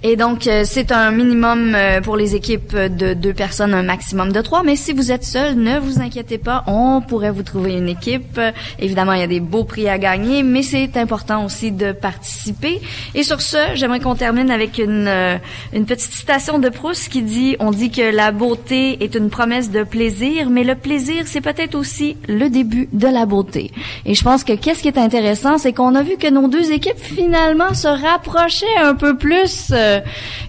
Et 0.06 0.16
donc, 0.16 0.46
euh, 0.46 0.64
c'est 0.66 0.92
un 0.92 1.10
minimum 1.12 1.74
euh, 1.74 2.02
pour 2.02 2.18
les 2.18 2.34
équipes 2.34 2.76
de 2.76 3.14
deux 3.14 3.32
personnes, 3.32 3.72
un 3.72 3.82
maximum 3.82 4.32
de 4.32 4.42
trois. 4.42 4.62
Mais 4.62 4.76
si 4.76 4.92
vous 4.92 5.10
êtes 5.10 5.24
seul, 5.24 5.54
ne 5.54 5.78
vous 5.78 5.98
inquiétez 5.98 6.36
pas, 6.36 6.62
on 6.66 7.00
pourrait 7.00 7.30
vous 7.30 7.42
trouver 7.42 7.72
une 7.72 7.88
équipe. 7.88 8.38
Évidemment, 8.78 9.14
il 9.14 9.20
y 9.20 9.22
a 9.22 9.26
des 9.26 9.40
beaux 9.40 9.64
prix 9.64 9.88
à 9.88 9.96
gagner, 9.96 10.42
mais 10.42 10.62
c'est 10.62 10.98
important 10.98 11.46
aussi 11.46 11.72
de 11.72 11.92
participer. 11.92 12.82
Et 13.14 13.22
sur 13.22 13.40
ce, 13.40 13.56
j'aimerais 13.76 14.00
qu'on 14.00 14.14
termine 14.14 14.50
avec 14.50 14.76
une, 14.76 15.08
euh, 15.08 15.38
une 15.72 15.86
petite 15.86 16.12
citation 16.12 16.58
de 16.58 16.68
Proust 16.68 17.08
qui 17.08 17.22
dit, 17.22 17.56
on 17.58 17.70
dit 17.70 17.90
que 17.90 18.14
la 18.14 18.30
beauté 18.30 19.02
est 19.02 19.14
une 19.14 19.30
promesse 19.30 19.70
de 19.70 19.84
plaisir, 19.84 20.50
mais 20.50 20.64
le 20.64 20.74
plaisir, 20.74 21.22
c'est 21.24 21.40
peut-être 21.40 21.74
aussi 21.74 22.18
le 22.28 22.50
début 22.50 22.90
de 22.92 23.08
la 23.08 23.24
beauté. 23.24 23.70
Et 24.04 24.14
je 24.14 24.22
pense 24.22 24.44
que 24.44 24.52
qu'est-ce 24.52 24.82
qui 24.82 24.88
est 24.88 24.98
intéressant, 24.98 25.56
c'est 25.56 25.72
qu'on 25.72 25.94
a 25.94 26.02
vu 26.02 26.18
que 26.18 26.28
nos 26.28 26.46
deux 26.48 26.72
équipes 26.72 26.98
finalement 26.98 27.72
se 27.72 27.88
rapprochaient 27.88 28.66
un 28.82 28.94
peu 28.94 29.16
plus 29.16 29.72
euh, 29.72 29.93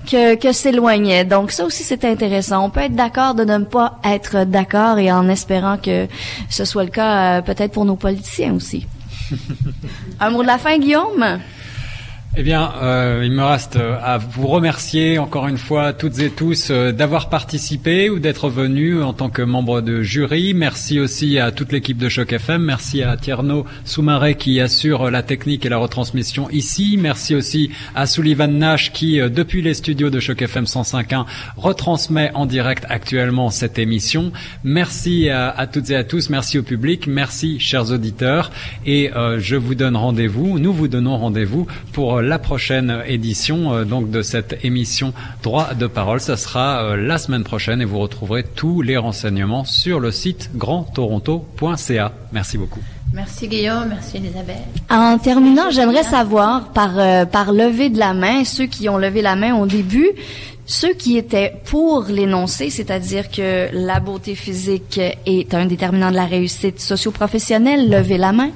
que, 0.09 0.35
que 0.35 0.51
s'éloignaient. 0.51 1.25
Donc 1.25 1.51
ça 1.51 1.65
aussi 1.65 1.83
c'est 1.83 2.05
intéressant. 2.05 2.65
On 2.65 2.69
peut 2.69 2.81
être 2.81 2.95
d'accord 2.95 3.35
de 3.35 3.43
ne 3.43 3.59
pas 3.59 3.99
être 4.03 4.45
d'accord 4.45 4.99
et 4.99 5.11
en 5.11 5.27
espérant 5.29 5.77
que 5.77 6.07
ce 6.49 6.65
soit 6.65 6.83
le 6.83 6.91
cas 6.91 7.37
euh, 7.37 7.41
peut-être 7.41 7.71
pour 7.71 7.85
nos 7.85 7.95
politiciens 7.95 8.53
aussi. 8.53 8.87
Un 10.19 10.29
mot 10.29 10.41
de 10.41 10.47
la 10.47 10.57
fin, 10.57 10.77
Guillaume? 10.77 11.39
Eh 12.37 12.43
bien, 12.43 12.73
euh, 12.83 13.21
il 13.23 13.31
me 13.31 13.45
reste 13.45 13.77
euh, 13.77 13.97
à 14.03 14.17
vous 14.17 14.47
remercier 14.47 15.17
encore 15.19 15.47
une 15.47 15.57
fois 15.57 15.93
toutes 15.93 16.19
et 16.19 16.29
tous 16.29 16.67
euh, 16.69 16.91
d'avoir 16.91 17.29
participé 17.29 18.09
ou 18.09 18.19
d'être 18.19 18.49
venus 18.49 19.01
en 19.01 19.13
tant 19.13 19.29
que 19.29 19.41
membre 19.41 19.79
de 19.79 20.01
jury. 20.01 20.53
Merci 20.53 20.99
aussi 20.99 21.39
à 21.39 21.53
toute 21.53 21.71
l'équipe 21.71 21.97
de 21.97 22.09
Choc 22.09 22.33
FM. 22.33 22.61
Merci 22.61 23.03
à 23.03 23.15
Tierno 23.15 23.65
Soumaré 23.85 24.35
qui 24.35 24.59
assure 24.59 25.09
la 25.11 25.23
technique 25.23 25.65
et 25.65 25.69
la 25.69 25.77
retransmission 25.77 26.49
ici. 26.49 26.97
Merci 26.99 27.35
aussi 27.35 27.71
à 27.95 28.05
Sullivan 28.05 28.51
Nash 28.51 28.91
qui, 28.91 29.21
euh, 29.21 29.29
depuis 29.29 29.61
les 29.61 29.73
studios 29.73 30.09
de 30.09 30.19
Choc 30.19 30.41
FM 30.41 30.65
105.1, 30.65 31.25
retransmet 31.55 32.31
en 32.33 32.45
direct 32.45 32.85
actuellement 32.89 33.49
cette 33.49 33.79
émission. 33.79 34.33
Merci 34.65 35.29
à, 35.29 35.67
toutes 35.71 35.89
et 35.89 35.95
à 35.95 36.03
tous. 36.03 36.29
Merci 36.29 36.59
au 36.59 36.63
public. 36.63 37.07
Merci, 37.07 37.61
chers 37.61 37.91
auditeurs. 37.91 38.51
Et 38.85 39.11
je 39.37 39.55
vous 39.55 39.75
donne 39.75 39.95
rendez-vous. 39.95 40.59
Nous 40.59 40.73
vous 40.73 40.87
donnons 40.87 41.17
rendez-vous 41.17 41.67
pour 41.93 42.21
la 42.25 42.39
prochaine 42.39 43.03
édition 43.07 43.73
euh, 43.73 43.85
donc 43.85 44.09
de 44.09 44.21
cette 44.21 44.63
émission 44.63 45.13
Droit 45.43 45.73
de 45.73 45.87
parole. 45.87 46.19
Ça 46.19 46.37
sera 46.37 46.83
euh, 46.83 46.95
la 46.97 47.17
semaine 47.17 47.43
prochaine 47.43 47.81
et 47.81 47.85
vous 47.85 47.99
retrouverez 47.99 48.43
tous 48.43 48.81
les 48.81 48.97
renseignements 48.97 49.63
sur 49.63 49.99
le 49.99 50.11
site 50.11 50.49
grandtoronto.ca. 50.55 52.11
Merci 52.31 52.57
beaucoup. 52.57 52.81
Merci 53.13 53.47
Guillaume, 53.47 53.85
merci 53.89 54.17
Elisabeth. 54.17 54.57
En 54.89 55.17
terminant, 55.17 55.69
j'aimerais 55.69 56.03
savoir 56.03 56.69
par 56.73 56.97
euh, 56.97 57.25
par 57.25 57.53
lever 57.53 57.89
de 57.89 57.99
la 57.99 58.13
main 58.13 58.43
ceux 58.43 58.65
qui 58.65 58.89
ont 58.89 58.97
levé 58.97 59.21
la 59.21 59.35
main 59.35 59.55
au 59.55 59.65
début, 59.65 60.09
ceux 60.65 60.93
qui 60.93 61.17
étaient 61.17 61.53
pour 61.65 62.05
l'énoncé, 62.09 62.69
c'est-à-dire 62.69 63.29
que 63.29 63.69
la 63.71 63.99
beauté 63.99 64.35
physique 64.35 64.99
est 65.25 65.53
un 65.53 65.65
déterminant 65.65 66.09
de 66.09 66.15
la 66.15 66.25
réussite 66.25 66.81
socio-professionnelle, 66.81 67.89
levez 67.89 68.17
la 68.17 68.33
main. 68.33 68.49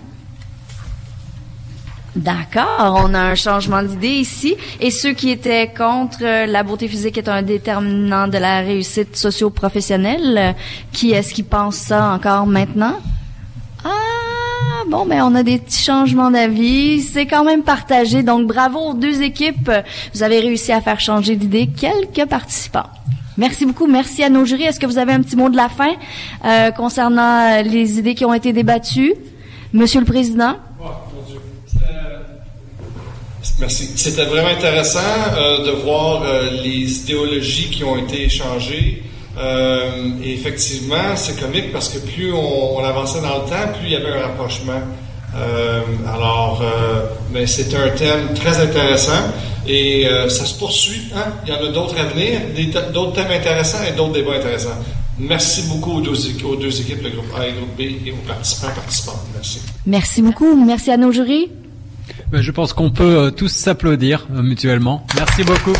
D'accord, 2.15 3.03
on 3.05 3.13
a 3.13 3.19
un 3.19 3.35
changement 3.35 3.83
d'idée 3.83 4.07
ici. 4.07 4.55
Et 4.79 4.89
ceux 4.89 5.13
qui 5.13 5.29
étaient 5.29 5.71
contre 5.75 6.19
euh, 6.23 6.47
la 6.47 6.63
beauté 6.63 6.87
physique 6.87 7.17
est 7.17 7.29
un 7.29 7.43
déterminant 7.43 8.27
de 8.27 8.37
la 8.37 8.61
réussite 8.61 9.15
socio-professionnelle, 9.15 10.55
qui 10.91 11.11
est-ce 11.11 11.33
qui 11.33 11.43
pense 11.43 11.75
ça 11.75 12.11
encore 12.11 12.47
maintenant? 12.47 12.95
Ah, 13.85 14.83
bon, 14.87 15.05
mais 15.05 15.21
on 15.21 15.35
a 15.35 15.43
des 15.43 15.59
petits 15.59 15.83
changements 15.83 16.31
d'avis. 16.31 17.01
C'est 17.01 17.27
quand 17.27 17.43
même 17.43 17.61
partagé. 17.61 18.23
Donc, 18.23 18.47
bravo 18.47 18.79
aux 18.79 18.93
deux 18.95 19.21
équipes. 19.21 19.71
Vous 20.13 20.23
avez 20.23 20.39
réussi 20.39 20.71
à 20.71 20.81
faire 20.81 20.99
changer 20.99 21.35
d'idée 21.35 21.67
quelques 21.67 22.27
participants. 22.27 22.89
Merci 23.37 23.65
beaucoup. 23.65 23.87
Merci 23.87 24.23
à 24.23 24.29
nos 24.29 24.45
jurys. 24.45 24.63
Est-ce 24.63 24.79
que 24.79 24.85
vous 24.85 24.97
avez 24.97 25.13
un 25.13 25.21
petit 25.21 25.35
mot 25.35 25.49
de 25.49 25.55
la 25.55 25.69
fin 25.69 25.93
euh, 26.43 26.71
concernant 26.71 27.59
euh, 27.59 27.61
les 27.61 27.99
idées 27.99 28.15
qui 28.15 28.25
ont 28.25 28.33
été 28.33 28.51
débattues? 28.51 29.13
Monsieur 29.71 29.99
le 29.99 30.05
Président? 30.05 30.55
Merci. 33.59 33.89
C'était 33.95 34.25
vraiment 34.25 34.49
intéressant 34.49 34.99
euh, 35.37 35.65
de 35.65 35.71
voir 35.71 36.23
euh, 36.23 36.49
les 36.63 37.01
idéologies 37.01 37.69
qui 37.69 37.83
ont 37.83 37.97
été 37.97 38.23
échangées. 38.23 39.03
Euh, 39.37 40.11
et 40.23 40.33
effectivement, 40.33 41.15
c'est 41.15 41.39
comique 41.39 41.71
parce 41.71 41.89
que 41.89 41.99
plus 41.99 42.33
on, 42.33 42.79
avançait 42.79 43.21
dans 43.21 43.43
le 43.43 43.49
temps, 43.49 43.73
plus 43.77 43.87
il 43.87 43.91
y 43.91 43.95
avait 43.95 44.11
un 44.11 44.27
rapprochement. 44.27 44.81
Euh, 45.35 45.81
alors, 46.07 46.61
euh, 46.61 47.05
mais 47.31 47.45
c'est 47.45 47.73
un 47.75 47.89
thème 47.89 48.33
très 48.33 48.59
intéressant 48.59 49.31
et 49.67 50.07
ça 50.29 50.45
se 50.45 50.57
poursuit. 50.57 51.03
Hein? 51.15 51.31
Il 51.45 51.53
y 51.53 51.55
en 51.55 51.69
a 51.69 51.71
d'autres 51.71 51.95
à 51.99 52.05
venir, 52.05 52.41
d'autres 52.91 53.13
thèmes 53.13 53.31
intéressants 53.31 53.83
et 53.87 53.95
d'autres 53.95 54.13
débats 54.13 54.35
intéressants. 54.37 54.77
Merci 55.19 55.63
beaucoup 55.63 55.97
aux 55.97 56.01
deux, 56.01 56.25
équipes, 56.25 57.03
le 57.03 57.09
groupe 57.09 57.25
A 57.37 57.45
et 57.45 57.51
le 57.51 57.57
groupe 57.57 57.75
B, 57.77 57.81
et 57.81 58.11
aux 58.11 58.27
participants 58.27 58.71
participantes. 58.73 59.21
Merci. 59.33 59.61
Merci 59.85 60.21
beaucoup. 60.21 60.55
Merci 60.65 60.91
à 60.91 60.97
nos 60.97 61.11
jurys. 61.11 61.49
Ben, 62.31 62.41
je 62.41 62.51
pense 62.51 62.73
qu'on 62.73 62.91
peut 62.91 63.31
tous 63.35 63.47
s'applaudir 63.47 64.27
mutuellement. 64.29 65.05
Merci 65.15 65.43
beaucoup. 65.43 65.73